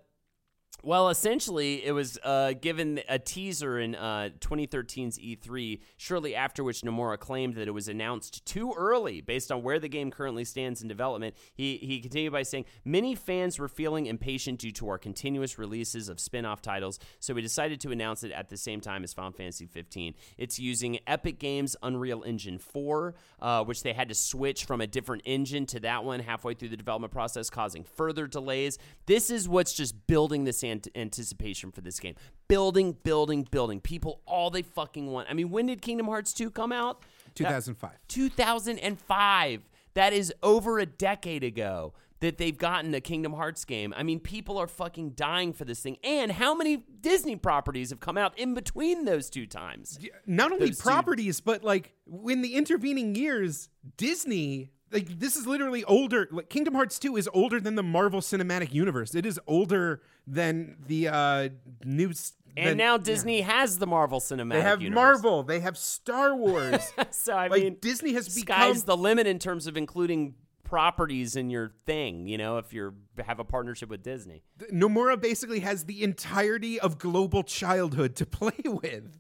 well, 0.86 1.08
essentially, 1.08 1.86
it 1.86 1.94
was 1.94 2.20
uh, 2.26 2.52
given 2.60 3.00
a 3.08 3.18
teaser 3.18 3.80
in 3.80 3.96
uh, 3.96 4.30
2013's 4.40 5.18
E3, 5.18 5.80
shortly 5.96 6.36
after 6.36 6.62
which 6.62 6.82
Nomura 6.82 7.18
claimed 7.18 7.56
that 7.56 7.70
it 7.70 7.74
was 7.74 7.88
announced 7.88 8.46
too 8.46 8.74
early 8.76 9.22
based 9.22 9.50
on 9.50 9.64
where 9.64 9.80
the 9.80 9.88
game 9.88 10.12
currently 10.12 10.44
stands 10.44 10.82
in 10.82 10.90
development. 10.90 11.36
He, 11.54 11.78
he 11.78 12.02
continued 12.02 12.34
by 12.34 12.44
saying, 12.44 12.66
Many 12.84 13.16
fans 13.16 13.58
were 13.58 13.70
feeling 13.70 14.08
impatient 14.08 14.60
due 14.60 14.74
to 14.74 14.90
our 14.90 14.98
continuous 14.98 15.58
releases 15.58 16.10
of 16.10 16.20
spin 16.20 16.44
off 16.44 16.62
titles, 16.62 17.00
so 17.20 17.34
we 17.34 17.42
decided 17.42 17.80
to 17.80 17.92
announce 17.92 18.26
it 18.26 18.34
at 18.34 18.50
the 18.50 18.58
same 18.58 18.82
time 18.82 19.06
as 19.06 19.14
Final 19.14 19.32
Fantasy 19.32 19.66
15. 19.66 20.16
It's 20.38 20.60
using 20.60 21.00
Epic 21.08 21.40
Games' 21.40 21.78
Unreal 21.82 22.24
Engine 22.24 22.58
4, 22.58 23.16
uh, 23.42 23.64
which 23.64 23.84
they 23.84 23.94
had 23.94 24.10
to 24.10 24.16
switch 24.16 24.66
from 24.66 24.82
a 24.82 24.88
different 24.88 25.22
engine 25.24 25.66
to 25.68 25.80
that 25.80 26.04
one 26.04 26.20
halfway 26.20 26.56
through 26.56 26.70
the 26.70 26.78
development 26.78 27.14
process, 27.14 27.50
causing 27.50 27.86
further 27.86 28.28
delays. 28.28 28.78
This 29.06 29.30
is 29.30 29.48
what's 29.48 29.72
just 29.72 30.08
building 30.08 30.44
this 30.44 30.62
ant- 30.74 30.88
anticipation 30.96 31.72
for 31.72 31.82
this 31.82 32.00
game. 32.00 32.16
Building, 32.48 32.98
building, 33.04 33.48
building. 33.50 33.80
People, 33.80 34.22
all 34.26 34.50
they 34.50 34.62
fucking 34.62 35.08
want. 35.12 35.30
I 35.30 35.34
mean, 35.34 35.50
when 35.50 35.68
did 35.68 35.82
Kingdom 35.82 36.08
Hearts 36.08 36.34
2 36.34 36.52
come 36.52 36.72
out? 36.72 37.02
2005. 37.36 37.92
2005. 38.08 39.62
That 39.96 40.14
is 40.14 40.34
over 40.42 40.80
a 40.80 40.86
decade 40.86 41.44
ago 41.44 41.94
that 42.20 42.38
they've 42.38 42.58
gotten 42.58 42.94
a 42.96 43.02
Kingdom 43.02 43.34
Hearts 43.34 43.66
game. 43.66 43.94
I 43.98 44.02
mean, 44.04 44.20
people 44.20 44.58
are 44.58 44.68
fucking 44.68 45.12
dying 45.12 45.52
for 45.54 45.66
this 45.66 45.82
thing. 45.82 45.98
And 46.04 46.32
how 46.32 46.56
many 46.56 46.78
Disney 47.02 47.36
properties 47.36 47.90
have 47.90 48.00
come 48.00 48.18
out 48.18 48.38
in 48.40 48.54
between 48.54 49.06
those 49.06 49.30
two 49.30 49.46
times? 49.46 50.00
not 50.26 50.52
only 50.52 50.68
Those 50.68 50.78
two- 50.78 50.84
properties, 50.84 51.42
but 51.42 51.64
like 51.64 51.94
in 52.28 52.42
the 52.42 52.56
intervening 52.56 53.16
years, 53.16 53.70
Disney. 53.98 54.72
Like 54.94 55.20
this 55.20 55.36
is 55.36 55.48
literally 55.48 55.84
older. 55.86 56.28
Like 56.32 56.50
Kingdom 56.50 56.76
Hearts 56.76 57.00
2 57.00 57.18
is 57.18 57.30
older 57.34 57.60
than 57.60 57.76
the 57.76 57.84
Marvel 57.84 58.22
Cinematic 58.22 58.74
Universe. 58.74 59.16
It 59.16 59.26
is 59.26 59.40
older 59.48 60.02
than 60.28 60.78
the 60.88 61.08
uh 61.10 61.50
new. 61.84 62.14
And 62.56 62.70
than- 62.70 62.78
now 62.78 62.94
yeah. 62.94 62.98
Disney 63.00 63.42
has 63.42 63.80
the 63.80 63.88
Marvel 63.88 64.20
Cinematic 64.20 64.52
They 64.54 64.62
have 64.62 64.82
Universe. 64.82 64.96
Marvel. 64.96 65.44
They 65.44 65.60
have 65.62 65.78
Star 65.78 66.36
Wars. 66.36 66.94
so 67.10 67.34
I 67.34 67.48
like 67.48 67.64
mean, 67.64 67.78
Disney 67.82 68.14
has 68.14 68.34
become. 68.34 68.78
the 68.86 68.96
limit 68.96 69.26
in 69.26 69.40
terms 69.40 69.66
of 69.66 69.76
including 69.76 70.36
properties 70.64 71.36
in 71.36 71.50
your 71.50 71.72
thing. 71.86 72.28
You 72.28 72.38
know, 72.38 72.58
if 72.58 72.74
you 72.74 72.94
have 73.24 73.40
a 73.40 73.44
partnership 73.44 73.90
with 73.90 74.04
Disney. 74.04 74.44
Nomura 74.72 75.20
basically 75.20 75.60
has 75.62 75.86
the 75.86 76.04
entirety 76.04 76.80
of 76.80 76.98
global 76.98 77.44
childhood 77.44 78.16
to 78.18 78.26
play 78.40 78.54
with. 78.66 79.20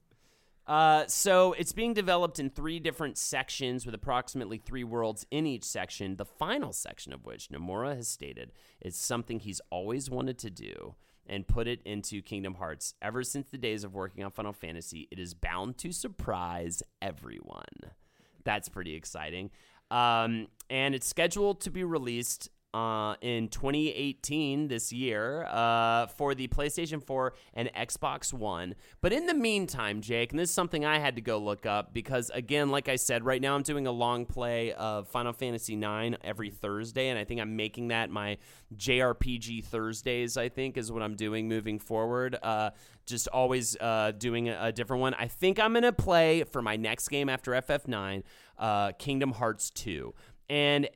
Uh, 0.66 1.06
so 1.08 1.54
it's 1.54 1.74
being 1.74 1.94
developed 1.94 2.40
in 2.40 2.50
three 2.50 2.80
different 2.80 3.18
sections 3.18 3.86
with 3.86 3.94
approximately 3.94 4.58
three 4.58 4.84
worlds 4.84 5.26
in 5.30 5.46
each 5.46 5.64
section. 5.64 6.16
The 6.16 6.26
final 6.26 6.72
section 6.72 7.12
of 7.12 7.26
which 7.26 7.50
Nomura 7.50 7.96
has 7.96 8.08
stated 8.08 8.52
is 8.82 8.96
something 8.96 9.40
he's 9.40 9.62
always 9.70 10.10
wanted 10.10 10.38
to 10.40 10.50
do 10.50 10.96
and 11.28 11.48
put 11.48 11.68
it 11.68 11.82
into 11.86 12.22
Kingdom 12.22 12.56
Hearts. 12.56 12.94
Ever 13.02 13.24
since 13.24 13.50
the 13.50 13.58
days 13.58 13.84
of 13.84 13.94
working 13.94 14.24
on 14.24 14.32
Final 14.32 14.54
Fantasy, 14.54 15.08
it 15.12 15.20
is 15.20 15.34
bound 15.34 15.78
to 15.80 15.92
surprise 15.92 16.84
everyone. 17.02 17.92
That's 18.44 18.70
pretty 18.70 18.96
exciting. 18.96 19.50
Um, 19.92 20.48
and 20.70 20.96
it's 20.96 21.08
scheduled 21.08 21.62
to 21.62 21.72
be 21.72 21.84
released 21.84 22.50
uh, 22.74 23.16
in 23.22 23.48
2018 23.50 24.68
this 24.68 24.92
year 24.92 25.46
uh, 25.46 26.08
for 26.08 26.34
the 26.34 26.48
PlayStation 26.48 27.04
4 27.04 27.34
and 27.54 27.72
Xbox 27.76 28.34
One. 28.34 28.76
But 29.02 29.14
in 29.14 29.28
the 29.28 29.34
meantime, 29.34 30.02
Jake, 30.02 30.32
and 30.32 30.40
this 30.40 30.50
is 30.50 30.56
something 30.56 30.84
I 30.84 31.00
had 31.00 31.16
to 31.16 31.22
go 31.22 31.38
look 31.38 31.66
up 31.66 31.94
because, 31.94 32.32
again, 32.34 32.70
like 32.70 32.90
I 32.90 32.96
said, 32.96 33.24
right 33.24 33.42
now 33.42 33.56
I'm 33.56 33.64
doing 33.64 33.88
a 33.88 33.92
long 33.92 34.26
play 34.26 34.74
of 34.74 35.08
Final 35.08 35.34
Fantasy 35.34 35.76
IX 35.76 36.18
every 36.24 36.50
Thursday, 36.50 37.10
and 37.10 37.20
I 37.20 37.24
think 37.24 37.40
I'm 37.40 37.56
making 37.56 37.90
that 37.90 38.10
my 38.10 38.38
JRPG 38.76 39.66
Thursdays, 39.66 40.38
I 40.38 40.50
think, 40.50 40.78
is 40.78 40.92
what 40.92 41.04
I'm 41.04 41.16
doing 41.16 41.48
moving 41.48 41.80
forward. 41.80 42.38
Uh, 42.42 42.72
just 43.06 43.28
always 43.28 43.78
uh, 43.80 44.12
doing 44.18 44.50
a, 44.50 44.58
a 44.62 44.72
different 44.72 45.02
one. 45.02 45.14
I 45.14 45.28
think 45.28 45.60
I'm 45.60 45.74
going 45.74 45.84
to 45.84 45.94
play 45.94 46.44
for 46.44 46.62
my 46.62 46.76
next 46.76 47.10
game 47.10 47.30
after 47.30 47.52
FF9, 47.52 48.24
uh, 48.58 48.92
Kingdom 48.94 49.32
Hearts 49.34 49.70
2. 49.72 50.14
And 50.50 50.88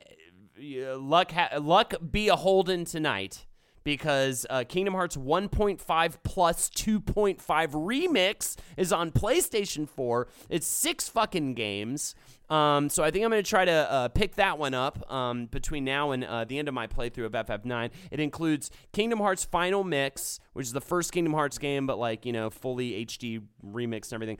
luck 0.59 1.31
ha- 1.31 1.57
luck 1.59 1.93
be 2.11 2.27
a 2.29 2.35
Holden 2.35 2.85
tonight 2.85 3.45
because 3.87 4.45
uh, 4.49 4.65
Kingdom 4.67 4.95
Hearts 4.95 5.15
1.5 5.15 6.15
plus 6.25 6.69
2.5 6.71 7.37
remix 7.39 8.57
is 8.75 8.91
on 8.91 9.11
PlayStation 9.11 9.87
4. 9.87 10.27
It's 10.49 10.67
six 10.67 11.07
fucking 11.07 11.53
games. 11.53 12.13
Um, 12.49 12.89
so 12.89 13.01
I 13.01 13.11
think 13.11 13.23
I'm 13.23 13.31
going 13.31 13.41
to 13.41 13.49
try 13.49 13.63
to 13.63 13.71
uh, 13.71 14.07
pick 14.09 14.35
that 14.35 14.57
one 14.59 14.73
up 14.73 15.09
um, 15.09 15.45
between 15.45 15.85
now 15.85 16.11
and 16.11 16.25
uh, 16.25 16.43
the 16.43 16.59
end 16.59 16.67
of 16.67 16.73
my 16.73 16.85
playthrough 16.85 17.27
of 17.27 17.31
FF9. 17.31 17.91
It 18.11 18.19
includes 18.19 18.71
Kingdom 18.91 19.19
Hearts 19.19 19.45
Final 19.45 19.85
Mix, 19.85 20.41
which 20.51 20.65
is 20.65 20.73
the 20.73 20.81
first 20.81 21.13
Kingdom 21.13 21.33
Hearts 21.33 21.57
game, 21.57 21.87
but 21.87 21.97
like 21.97 22.25
you 22.25 22.33
know, 22.33 22.49
fully 22.49 23.05
HD 23.05 23.41
remix 23.65 24.11
and 24.11 24.13
everything. 24.13 24.39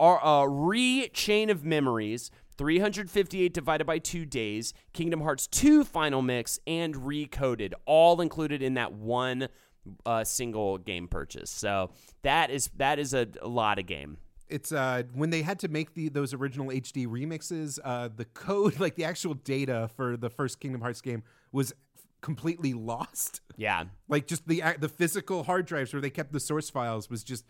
Our 0.00 0.24
uh, 0.24 0.44
re 0.46 1.08
Chain 1.12 1.50
of 1.50 1.64
Memories. 1.64 2.32
358 2.58 3.54
divided 3.54 3.86
by 3.86 3.98
two 3.98 4.26
days, 4.26 4.74
Kingdom 4.92 5.20
Hearts 5.20 5.46
2 5.46 5.84
Final 5.84 6.22
Mix, 6.22 6.58
and 6.66 6.94
Recoded, 6.94 7.72
all 7.86 8.20
included 8.20 8.62
in 8.62 8.74
that 8.74 8.92
one 8.92 9.48
uh, 10.04 10.24
single 10.24 10.76
game 10.78 11.08
purchase. 11.08 11.50
So 11.50 11.90
that 12.22 12.50
is 12.50 12.70
that 12.76 12.98
is 12.98 13.14
a, 13.14 13.28
a 13.40 13.48
lot 13.48 13.78
of 13.78 13.86
game. 13.86 14.18
It's 14.48 14.72
uh 14.72 15.02
when 15.14 15.30
they 15.30 15.42
had 15.42 15.58
to 15.60 15.68
make 15.68 15.94
the 15.94 16.08
those 16.08 16.34
original 16.34 16.68
HD 16.68 17.06
remixes, 17.06 17.78
uh 17.84 18.08
the 18.14 18.24
code 18.26 18.80
like 18.80 18.96
the 18.96 19.04
actual 19.04 19.34
data 19.34 19.88
for 19.96 20.16
the 20.16 20.30
first 20.30 20.60
Kingdom 20.60 20.80
Hearts 20.80 21.00
game 21.00 21.22
was 21.52 21.72
completely 22.20 22.74
lost. 22.74 23.40
Yeah. 23.56 23.84
Like 24.08 24.26
just 24.26 24.48
the 24.48 24.62
the 24.78 24.88
physical 24.88 25.44
hard 25.44 25.66
drives 25.66 25.92
where 25.92 26.02
they 26.02 26.10
kept 26.10 26.32
the 26.32 26.40
source 26.40 26.70
files 26.70 27.08
was 27.08 27.22
just 27.22 27.44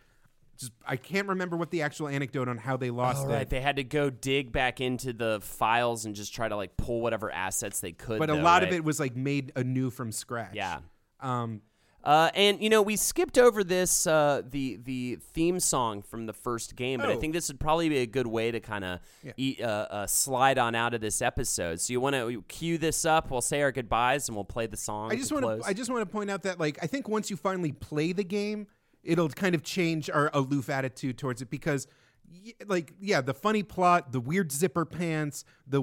just 0.59 0.73
I 0.87 0.97
can't 0.97 1.29
remember 1.29 1.57
what 1.57 1.71
the 1.71 1.83
actual 1.83 2.09
anecdote 2.09 2.49
on 2.49 2.59
how 2.59 2.77
they 2.77 2.91
lost 2.91 3.27
All 3.27 3.33
it. 3.33 3.49
they 3.51 3.61
had 3.61 3.77
to 3.77 3.85
go 3.85 4.11
dig 4.11 4.53
back 4.53 4.81
into 4.81 5.13
the 5.13 5.39
files 5.41 6.05
and 6.05 6.15
just 6.15 6.35
try 6.35 6.49
to 6.49 6.57
like 6.57 6.77
pull 6.77 7.01
whatever 7.01 7.31
assets 7.31 7.81
they 7.81 7.93
could. 7.93 8.19
but 8.19 8.29
a 8.31 8.35
though, 8.35 8.41
lot 8.43 8.63
of 8.63 8.73
it 8.73 8.85
was 8.85 8.99
like 9.01 9.17
made 9.17 9.53
anew 9.57 9.91
from 9.91 10.13
scratch. 10.13 10.55
Yeah. 10.55 10.81
Um, 11.21 11.63
Uh, 12.05 12.31
and 12.35 12.63
you 12.63 12.71
know 12.71 12.81
we 12.81 12.95
skipped 12.97 13.37
over 13.39 13.65
this 13.65 14.07
uh, 14.07 14.41
the 14.49 14.77
the 14.85 15.19
theme 15.35 15.59
song 15.59 16.01
from 16.01 16.27
the 16.27 16.33
first 16.33 16.77
game, 16.77 17.01
but 17.01 17.09
I 17.09 17.15
Oh. 17.15 17.21
think 17.21 17.33
this 17.35 17.49
would 17.49 17.59
probably 17.59 17.89
be 17.89 17.99
a 17.99 18.07
good 18.07 18.27
way 18.29 18.53
to 18.53 18.61
kind 18.61 18.85
of 18.85 19.01
uh, 19.37 19.63
uh, 19.65 20.07
slide 20.07 20.59
on 20.59 20.75
out 20.77 20.95
of 20.95 21.01
this 21.01 21.21
episode. 21.21 21.81
So 21.81 21.93
you 21.93 22.01
want 22.01 22.15
to 22.15 22.43
cue 22.49 22.79
this 22.79 23.05
up? 23.05 23.31
We'll 23.33 23.41
say 23.41 23.63
our 23.63 23.73
goodbyes 23.73 24.29
and 24.29 24.37
we'll 24.37 24.45
play 24.45 24.67
the 24.67 24.77
song. 24.77 25.11
I 25.13 25.17
just 25.17 25.33
want 25.33 25.45
want 25.45 25.63
to 25.63 25.69
I 25.69 25.73
just 25.73 25.91
want 25.91 26.03
to 26.03 26.07
point 26.11 26.31
out 26.31 26.45
that 26.45 26.61
like 26.61 26.79
I 26.81 26.87
think 26.87 27.09
once 27.09 27.31
you 27.31 27.37
finally 27.37 27.73
play 27.73 28.13
the 28.13 28.25
game, 28.25 28.69
it'll 29.09 29.29
kind 29.29 29.55
of 29.55 29.63
change 29.63 30.11
our 30.11 30.31
aloof 30.33 30.69
attitude 30.69 31.19
towards 31.19 31.43
it 31.43 31.51
because 31.51 31.87
like 32.67 32.93
yeah, 33.01 33.21
the 33.21 33.35
funny 33.35 33.63
plot, 33.63 34.13
the 34.13 34.21
weird 34.21 34.53
zipper 34.53 34.85
pants, 34.85 35.45
the 35.67 35.83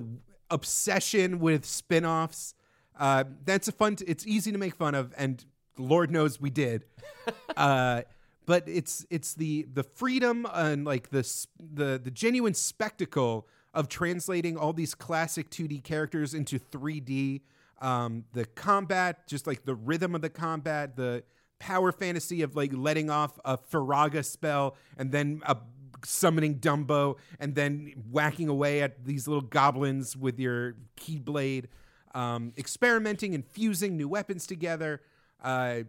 obsession 0.49 1.39
with 1.39 1.65
spin-offs, 1.65 2.53
uh 2.99 3.23
that's 3.43 3.67
a 3.67 3.71
fun 3.71 3.95
t- 3.95 4.05
it's 4.07 4.25
easy 4.25 4.51
to 4.51 4.57
make 4.57 4.75
fun 4.75 4.95
of 4.95 5.13
and 5.17 5.43
lord 5.77 6.11
knows 6.11 6.39
we 6.39 6.49
did. 6.49 6.85
uh 7.57 8.03
but 8.45 8.63
it's 8.67 9.05
it's 9.09 9.33
the 9.33 9.67
the 9.73 9.83
freedom 9.83 10.47
and 10.53 10.85
like 10.85 11.09
the 11.09 11.23
the 11.59 11.99
the 12.01 12.11
genuine 12.11 12.53
spectacle 12.53 13.47
of 13.73 13.89
translating 13.89 14.55
all 14.55 14.71
these 14.71 14.95
classic 14.95 15.49
2D 15.49 15.83
characters 15.83 16.33
into 16.33 16.57
3D. 16.57 17.41
Um, 17.81 18.23
the 18.31 18.45
combat, 18.45 19.27
just 19.27 19.45
like 19.45 19.65
the 19.65 19.75
rhythm 19.75 20.15
of 20.15 20.21
the 20.21 20.29
combat, 20.29 20.95
the 20.95 21.23
power 21.59 21.91
fantasy 21.91 22.41
of 22.41 22.55
like 22.55 22.71
letting 22.73 23.09
off 23.09 23.39
a 23.45 23.57
Firaga 23.57 24.23
spell 24.23 24.75
and 24.97 25.11
then 25.11 25.41
a 25.45 25.57
summoning 26.03 26.59
Dumbo 26.59 27.17
and 27.39 27.55
then 27.55 27.93
whacking 28.11 28.47
away 28.47 28.81
at 28.81 29.05
these 29.05 29.27
little 29.27 29.41
goblins 29.41 30.15
with 30.15 30.39
your 30.39 30.75
keyblade, 30.97 31.65
um, 32.13 32.53
experimenting 32.57 33.33
and 33.33 33.45
fusing 33.45 33.97
new 33.97 34.07
weapons 34.07 34.47
together. 34.47 35.01
Uh, 35.43 35.81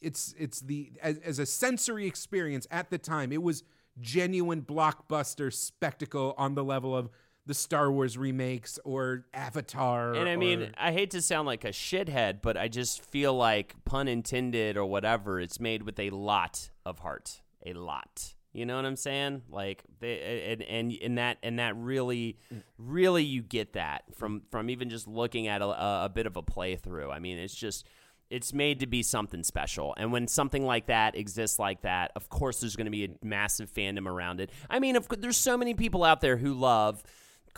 it's 0.00 0.34
it's 0.38 0.60
the 0.60 0.92
as, 1.02 1.18
as 1.18 1.38
a 1.38 1.46
sensory 1.46 2.06
experience 2.06 2.66
at 2.70 2.88
the 2.90 2.98
time 2.98 3.32
it 3.32 3.42
was 3.42 3.64
genuine 4.00 4.62
blockbuster 4.62 5.52
spectacle 5.52 6.34
on 6.38 6.54
the 6.54 6.62
level 6.62 6.96
of 6.96 7.10
the 7.48 7.54
Star 7.54 7.90
Wars 7.90 8.18
remakes 8.18 8.78
or 8.84 9.24
Avatar 9.32 10.12
And 10.12 10.28
I 10.28 10.36
mean, 10.36 10.62
or- 10.62 10.70
I 10.76 10.92
hate 10.92 11.10
to 11.12 11.22
sound 11.22 11.46
like 11.46 11.64
a 11.64 11.70
shithead, 11.70 12.42
but 12.42 12.58
I 12.58 12.68
just 12.68 13.02
feel 13.02 13.34
like, 13.34 13.74
pun 13.86 14.06
intended 14.06 14.76
or 14.76 14.84
whatever, 14.84 15.40
it's 15.40 15.58
made 15.58 15.82
with 15.82 15.98
a 15.98 16.10
lot 16.10 16.70
of 16.84 16.98
heart. 17.00 17.40
A 17.66 17.72
lot. 17.72 18.34
You 18.52 18.66
know 18.66 18.76
what 18.76 18.84
I'm 18.84 18.96
saying? 18.96 19.42
Like 19.50 19.82
they 20.00 20.52
and 20.52 20.62
and, 20.62 20.92
and 21.02 21.18
that 21.18 21.38
and 21.42 21.58
that 21.58 21.76
really, 21.76 22.38
really 22.78 23.24
you 23.24 23.42
get 23.42 23.74
that 23.74 24.04
from 24.14 24.42
from 24.50 24.70
even 24.70 24.90
just 24.90 25.06
looking 25.06 25.48
at 25.48 25.60
a, 25.62 25.66
a 26.04 26.10
bit 26.12 26.26
of 26.26 26.36
a 26.36 26.42
playthrough. 26.42 27.12
I 27.12 27.18
mean, 27.18 27.38
it's 27.38 27.54
just 27.54 27.86
it's 28.30 28.52
made 28.52 28.80
to 28.80 28.86
be 28.86 29.02
something 29.02 29.42
special. 29.42 29.94
And 29.96 30.12
when 30.12 30.28
something 30.28 30.64
like 30.64 30.86
that 30.86 31.16
exists 31.16 31.58
like 31.58 31.82
that, 31.82 32.12
of 32.14 32.28
course 32.28 32.60
there's 32.60 32.76
going 32.76 32.86
to 32.86 32.90
be 32.90 33.04
a 33.04 33.08
massive 33.22 33.72
fandom 33.72 34.06
around 34.06 34.40
it. 34.40 34.50
I 34.68 34.78
mean, 34.80 34.96
of 34.96 35.08
there's 35.08 35.36
so 35.36 35.56
many 35.56 35.74
people 35.74 36.04
out 36.04 36.20
there 36.20 36.36
who 36.36 36.54
love 36.54 37.02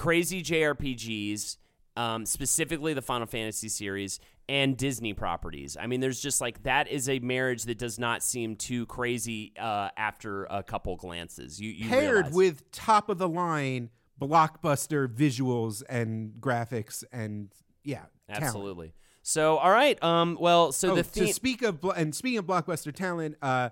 crazy 0.00 0.42
JRPGs, 0.42 1.58
um, 1.94 2.24
specifically 2.24 2.94
the 2.94 3.02
Final 3.02 3.26
Fantasy 3.26 3.68
series 3.68 4.18
and 4.48 4.74
Disney 4.74 5.12
properties. 5.12 5.76
I 5.78 5.86
mean, 5.86 6.00
there's 6.00 6.20
just 6.20 6.40
like 6.40 6.62
that 6.62 6.88
is 6.88 7.06
a 7.10 7.18
marriage 7.18 7.64
that 7.64 7.76
does 7.76 7.98
not 7.98 8.22
seem 8.22 8.56
too 8.56 8.86
crazy 8.86 9.52
uh, 9.60 9.90
after 9.98 10.44
a 10.44 10.62
couple 10.62 10.96
glances. 10.96 11.60
You, 11.60 11.70
you 11.70 11.90
paired 11.90 12.14
realize. 12.14 12.32
with 12.32 12.70
top 12.72 13.10
of 13.10 13.18
the 13.18 13.28
line 13.28 13.90
blockbuster 14.18 15.06
visuals 15.06 15.82
and 15.86 16.32
graphics 16.40 17.04
and 17.12 17.52
yeah, 17.84 18.04
talent. 18.28 18.42
absolutely. 18.42 18.94
So, 19.22 19.58
all 19.58 19.70
right. 19.70 20.02
Um. 20.02 20.38
Well, 20.40 20.72
so 20.72 20.92
oh, 20.92 20.94
the 20.96 21.02
to 21.02 21.30
speak 21.34 21.60
of 21.60 21.82
blo- 21.82 21.90
and 21.90 22.14
speaking 22.14 22.38
of 22.38 22.46
blockbuster 22.46 22.94
talent, 22.94 23.36
uh, 23.42 23.68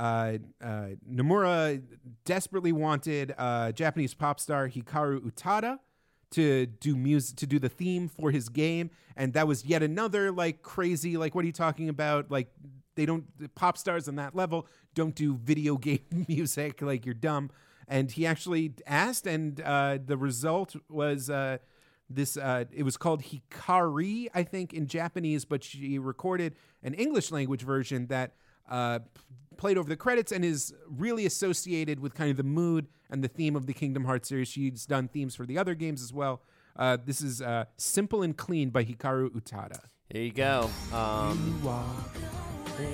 uh, 0.00 0.38
uh, 0.62 0.86
Nomura 1.08 1.82
desperately 2.24 2.72
wanted 2.72 3.34
Japanese 3.74 4.14
pop 4.14 4.40
star 4.40 4.68
Hikaru 4.68 5.20
Utada 5.20 5.78
to 6.30 6.66
do 6.66 6.96
music 6.96 7.36
to 7.36 7.46
do 7.46 7.58
the 7.58 7.68
theme 7.68 8.08
for 8.08 8.30
his 8.30 8.48
game, 8.48 8.90
and 9.16 9.32
that 9.34 9.46
was 9.46 9.64
yet 9.64 9.82
another 9.82 10.32
like 10.32 10.62
crazy 10.62 11.16
like 11.16 11.34
what 11.34 11.42
are 11.44 11.46
you 11.46 11.52
talking 11.52 11.88
about? 11.88 12.30
Like 12.30 12.48
they 12.94 13.06
don't 13.06 13.54
pop 13.54 13.76
stars 13.78 14.08
on 14.08 14.16
that 14.16 14.34
level 14.34 14.66
don't 14.94 15.14
do 15.14 15.34
video 15.34 15.76
game 15.88 16.26
music 16.28 16.82
like 16.82 17.04
you're 17.04 17.14
dumb. 17.14 17.50
And 17.88 18.10
he 18.10 18.24
actually 18.24 18.74
asked, 18.86 19.26
and 19.26 19.60
uh, 19.60 19.98
the 20.04 20.16
result 20.16 20.76
was. 20.88 21.30
Uh, 21.30 21.58
this 22.12 22.36
uh, 22.36 22.64
it 22.72 22.82
was 22.82 22.96
called 22.96 23.22
Hikari, 23.22 24.26
I 24.34 24.42
think, 24.42 24.72
in 24.72 24.88
Japanese, 24.88 25.44
but 25.44 25.62
she 25.62 25.96
recorded 25.96 26.56
an 26.82 26.92
English 26.94 27.30
language 27.30 27.62
version 27.62 28.08
that 28.08 28.32
uh, 28.68 28.98
played 29.60 29.76
over 29.76 29.90
the 29.90 29.96
credits 29.96 30.32
and 30.32 30.42
is 30.42 30.72
really 30.88 31.26
associated 31.26 32.00
with 32.00 32.14
kind 32.14 32.30
of 32.30 32.38
the 32.38 32.42
mood 32.42 32.88
and 33.10 33.22
the 33.22 33.28
theme 33.28 33.54
of 33.54 33.66
the 33.66 33.74
Kingdom 33.74 34.06
Hearts 34.06 34.30
series. 34.30 34.48
She's 34.48 34.86
done 34.86 35.06
themes 35.06 35.36
for 35.36 35.44
the 35.44 35.58
other 35.58 35.74
games 35.74 36.02
as 36.02 36.14
well. 36.14 36.40
Uh, 36.76 36.96
this 37.04 37.20
is 37.20 37.42
uh, 37.42 37.66
"Simple 37.76 38.22
and 38.22 38.34
Clean" 38.34 38.70
by 38.70 38.84
Hikaru 38.84 39.28
Utada. 39.30 39.78
there 40.10 40.22
you 40.22 40.32
go. 40.32 40.70
Um. 40.92 41.60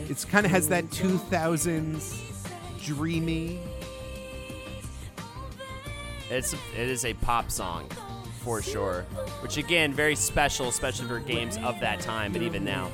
It's 0.09 0.25
kind 0.25 0.45
of 0.45 0.51
has 0.51 0.69
that 0.69 0.87
2000s 0.87 2.49
dreamy. 2.83 3.61
It's 6.29 6.53
it 6.53 6.59
is 6.89 7.05
a 7.05 7.15
pop 7.15 7.53
song 7.53 7.89
for 8.41 8.61
sure, 8.61 9.03
which 9.41 9.57
again 9.57 9.93
very 9.93 10.17
special, 10.17 10.69
especially 10.69 11.07
for 11.07 11.21
games 11.21 11.57
of 11.59 11.79
that 11.79 12.01
time, 12.01 12.33
but 12.33 12.43
even 12.43 12.65
now. 12.65 12.91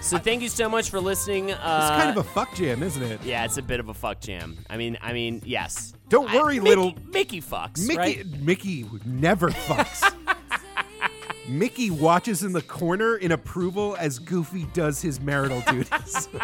So 0.00 0.16
thank 0.18 0.42
you 0.42 0.48
so 0.48 0.68
much 0.68 0.90
for 0.90 1.00
listening. 1.00 1.50
Uh, 1.52 1.54
It's 1.92 2.02
kind 2.04 2.10
of 2.18 2.24
a 2.24 2.28
fuck 2.28 2.54
jam, 2.54 2.82
isn't 2.82 3.02
it? 3.02 3.20
yeah, 3.24 3.44
it's 3.44 3.56
a 3.58 3.62
bit 3.62 3.80
of 3.80 3.88
a 3.88 3.94
fuck 3.94 4.20
jam. 4.20 4.56
I 4.70 4.76
mean, 4.76 4.96
I 5.02 5.12
mean, 5.12 5.42
yes. 5.44 5.92
Don't 6.08 6.30
I- 6.30 6.36
worry, 6.36 6.54
Mickey- 6.60 6.68
little- 6.68 6.94
Mickey 7.12 7.40
fucks, 7.42 7.86
Mickey 7.86 7.96
right? 7.98 8.26
Mickey 8.40 8.86
never 9.04 9.50
fucks. 9.50 10.14
Mickey 11.48 11.90
watches 11.90 12.42
in 12.42 12.52
the 12.52 12.62
corner 12.62 13.16
in 13.16 13.32
approval 13.32 13.96
as 13.98 14.18
Goofy 14.18 14.66
does 14.74 15.00
his 15.02 15.20
marital 15.20 15.62
duties. 15.62 16.28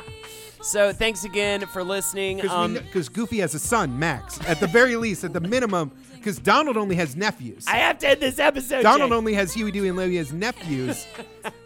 So 0.65 0.93
thanks 0.93 1.25
again 1.25 1.61
for 1.67 1.85
listening. 1.85 2.39
Because 2.39 3.09
Um, 3.09 3.13
Goofy 3.13 3.39
has 3.41 3.55
a 3.55 3.59
son, 3.59 3.99
Max. 3.99 4.41
At 4.49 4.61
the 4.61 4.67
very 4.67 4.97
least, 4.97 5.23
at 5.23 5.33
the 5.35 5.41
minimum, 5.41 5.93
because 6.15 6.39
Donald 6.39 6.77
only 6.79 6.97
has 6.97 7.15
nephews. 7.17 7.67
I 7.69 7.77
have 7.77 7.99
to 7.99 8.09
end 8.09 8.21
this 8.21 8.39
episode. 8.39 8.83
Donald 8.83 9.11
Jake. 9.11 9.17
only 9.19 9.35
has 9.35 9.53
Huey, 9.53 9.71
Dewey, 9.71 9.89
and 9.89 9.97
Louie 9.99 10.17
as 10.19 10.33
nephews. 10.33 11.07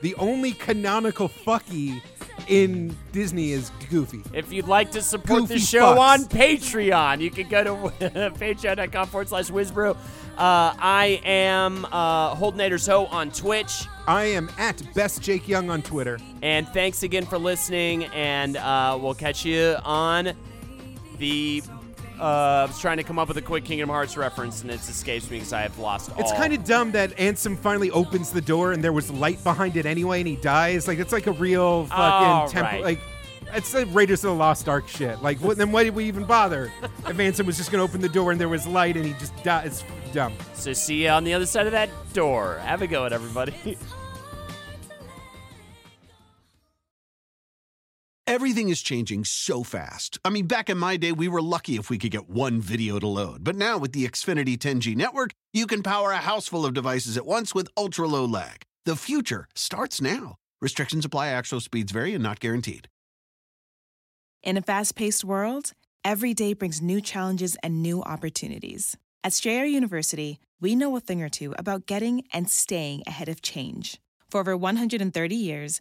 the 0.02 0.14
only 0.16 0.52
canonical 0.52 1.28
fucky 1.28 2.02
in 2.48 2.96
Disney 3.12 3.52
is 3.52 3.70
Goofy. 3.90 4.22
If 4.32 4.52
you'd 4.52 4.68
like 4.68 4.90
to 4.92 5.02
support 5.02 5.48
the 5.48 5.58
show 5.58 5.94
fucks. 5.94 5.98
on 5.98 6.24
Patreon, 6.24 7.20
you 7.20 7.30
can 7.30 7.48
go 7.48 7.64
to 7.64 7.70
patreon.com 8.38 9.06
forward 9.08 9.28
slash 9.28 9.50
Wizbrew. 9.50 9.90
Uh, 9.90 9.96
I 10.78 11.20
am 11.24 11.84
uh, 11.86 12.34
Holdenator's 12.34 12.86
Ho 12.86 13.06
on 13.06 13.30
Twitch. 13.30 13.86
I 14.06 14.24
am 14.24 14.50
at 14.58 14.80
Best 14.94 15.20
Jake 15.20 15.48
Young 15.48 15.68
on 15.70 15.82
Twitter. 15.82 16.18
And 16.42 16.66
thanks 16.68 17.02
again 17.02 17.26
for 17.26 17.38
listening. 17.38 18.04
And 18.06 18.56
uh, 18.56 18.98
we'll 19.00 19.14
catch 19.14 19.44
you 19.44 19.76
on 19.84 20.32
the. 21.18 21.62
Uh, 22.20 22.24
I 22.24 22.64
was 22.66 22.78
trying 22.80 22.96
to 22.96 23.02
come 23.04 23.18
up 23.18 23.28
with 23.28 23.36
a 23.36 23.42
quick 23.42 23.64
Kingdom 23.64 23.88
Hearts 23.88 24.16
reference, 24.16 24.62
and 24.62 24.70
it's 24.70 24.88
escapes 24.88 25.30
me 25.30 25.36
because 25.38 25.52
I 25.52 25.60
have 25.62 25.78
lost 25.78 26.10
all. 26.10 26.20
It's 26.20 26.32
kind 26.32 26.52
of 26.52 26.64
dumb 26.64 26.92
that 26.92 27.16
Ansem 27.16 27.56
finally 27.58 27.90
opens 27.90 28.32
the 28.32 28.40
door 28.40 28.72
and 28.72 28.82
there 28.82 28.92
was 28.92 29.10
light 29.10 29.42
behind 29.44 29.76
it 29.76 29.86
anyway, 29.86 30.20
and 30.20 30.28
he 30.28 30.36
dies. 30.36 30.88
Like 30.88 30.98
it's 30.98 31.12
like 31.12 31.26
a 31.26 31.32
real 31.32 31.86
fucking 31.86 31.96
Oh, 32.02 32.46
temple. 32.50 32.62
right. 32.62 32.82
Like 32.84 33.00
it's 33.54 33.72
the 33.72 33.86
Raiders 33.86 34.24
of 34.24 34.30
the 34.30 34.36
Lost 34.36 34.68
Ark 34.68 34.88
shit. 34.88 35.22
Like 35.22 35.38
what, 35.38 35.56
then 35.56 35.70
why 35.72 35.84
did 35.84 35.94
we 35.94 36.04
even 36.06 36.24
bother? 36.24 36.72
if 36.82 36.90
Ansem 37.16 37.46
was 37.46 37.56
just 37.56 37.70
gonna 37.70 37.84
open 37.84 38.00
the 38.00 38.08
door 38.08 38.32
and 38.32 38.40
there 38.40 38.48
was 38.48 38.66
light 38.66 38.96
and 38.96 39.06
he 39.06 39.12
just 39.14 39.34
died, 39.44 39.66
it's 39.66 39.84
dumb. 40.12 40.32
So 40.54 40.72
see 40.72 41.04
you 41.04 41.10
on 41.10 41.22
the 41.24 41.34
other 41.34 41.46
side 41.46 41.66
of 41.66 41.72
that 41.72 41.88
door. 42.14 42.58
Have 42.64 42.82
a 42.82 42.86
go 42.86 43.06
at 43.06 43.12
everybody. 43.12 43.78
Everything 48.28 48.68
is 48.68 48.82
changing 48.82 49.24
so 49.24 49.62
fast. 49.62 50.18
I 50.22 50.28
mean, 50.28 50.46
back 50.46 50.68
in 50.68 50.76
my 50.76 50.98
day, 50.98 51.12
we 51.12 51.28
were 51.28 51.40
lucky 51.40 51.76
if 51.76 51.88
we 51.88 51.96
could 51.96 52.10
get 52.10 52.28
one 52.28 52.60
video 52.60 52.98
to 52.98 53.08
load. 53.08 53.42
But 53.42 53.56
now 53.56 53.78
with 53.78 53.92
the 53.92 54.06
Xfinity 54.06 54.58
10G 54.58 54.94
network, 54.94 55.30
you 55.54 55.66
can 55.66 55.82
power 55.82 56.10
a 56.12 56.18
house 56.18 56.46
full 56.46 56.66
of 56.66 56.74
devices 56.74 57.16
at 57.16 57.24
once 57.24 57.54
with 57.54 57.70
ultra 57.74 58.06
low 58.06 58.26
lag. 58.26 58.64
The 58.84 58.96
future 58.96 59.48
starts 59.54 60.02
now. 60.02 60.36
Restrictions 60.60 61.06
apply, 61.06 61.28
actual 61.28 61.60
speeds 61.60 61.90
vary 61.90 62.12
and 62.12 62.22
not 62.22 62.38
guaranteed. 62.38 62.86
In 64.42 64.58
a 64.58 64.62
fast 64.62 64.94
paced 64.94 65.24
world, 65.24 65.72
every 66.04 66.34
day 66.34 66.52
brings 66.52 66.82
new 66.82 67.00
challenges 67.00 67.56
and 67.62 67.80
new 67.80 68.02
opportunities. 68.02 68.94
At 69.24 69.32
Strayer 69.32 69.64
University, 69.64 70.38
we 70.60 70.76
know 70.76 70.94
a 70.96 71.00
thing 71.00 71.22
or 71.22 71.30
two 71.30 71.54
about 71.58 71.86
getting 71.86 72.24
and 72.34 72.50
staying 72.50 73.04
ahead 73.06 73.30
of 73.30 73.40
change. 73.40 73.98
For 74.28 74.40
over 74.40 74.54
130 74.54 75.34
years, 75.34 75.80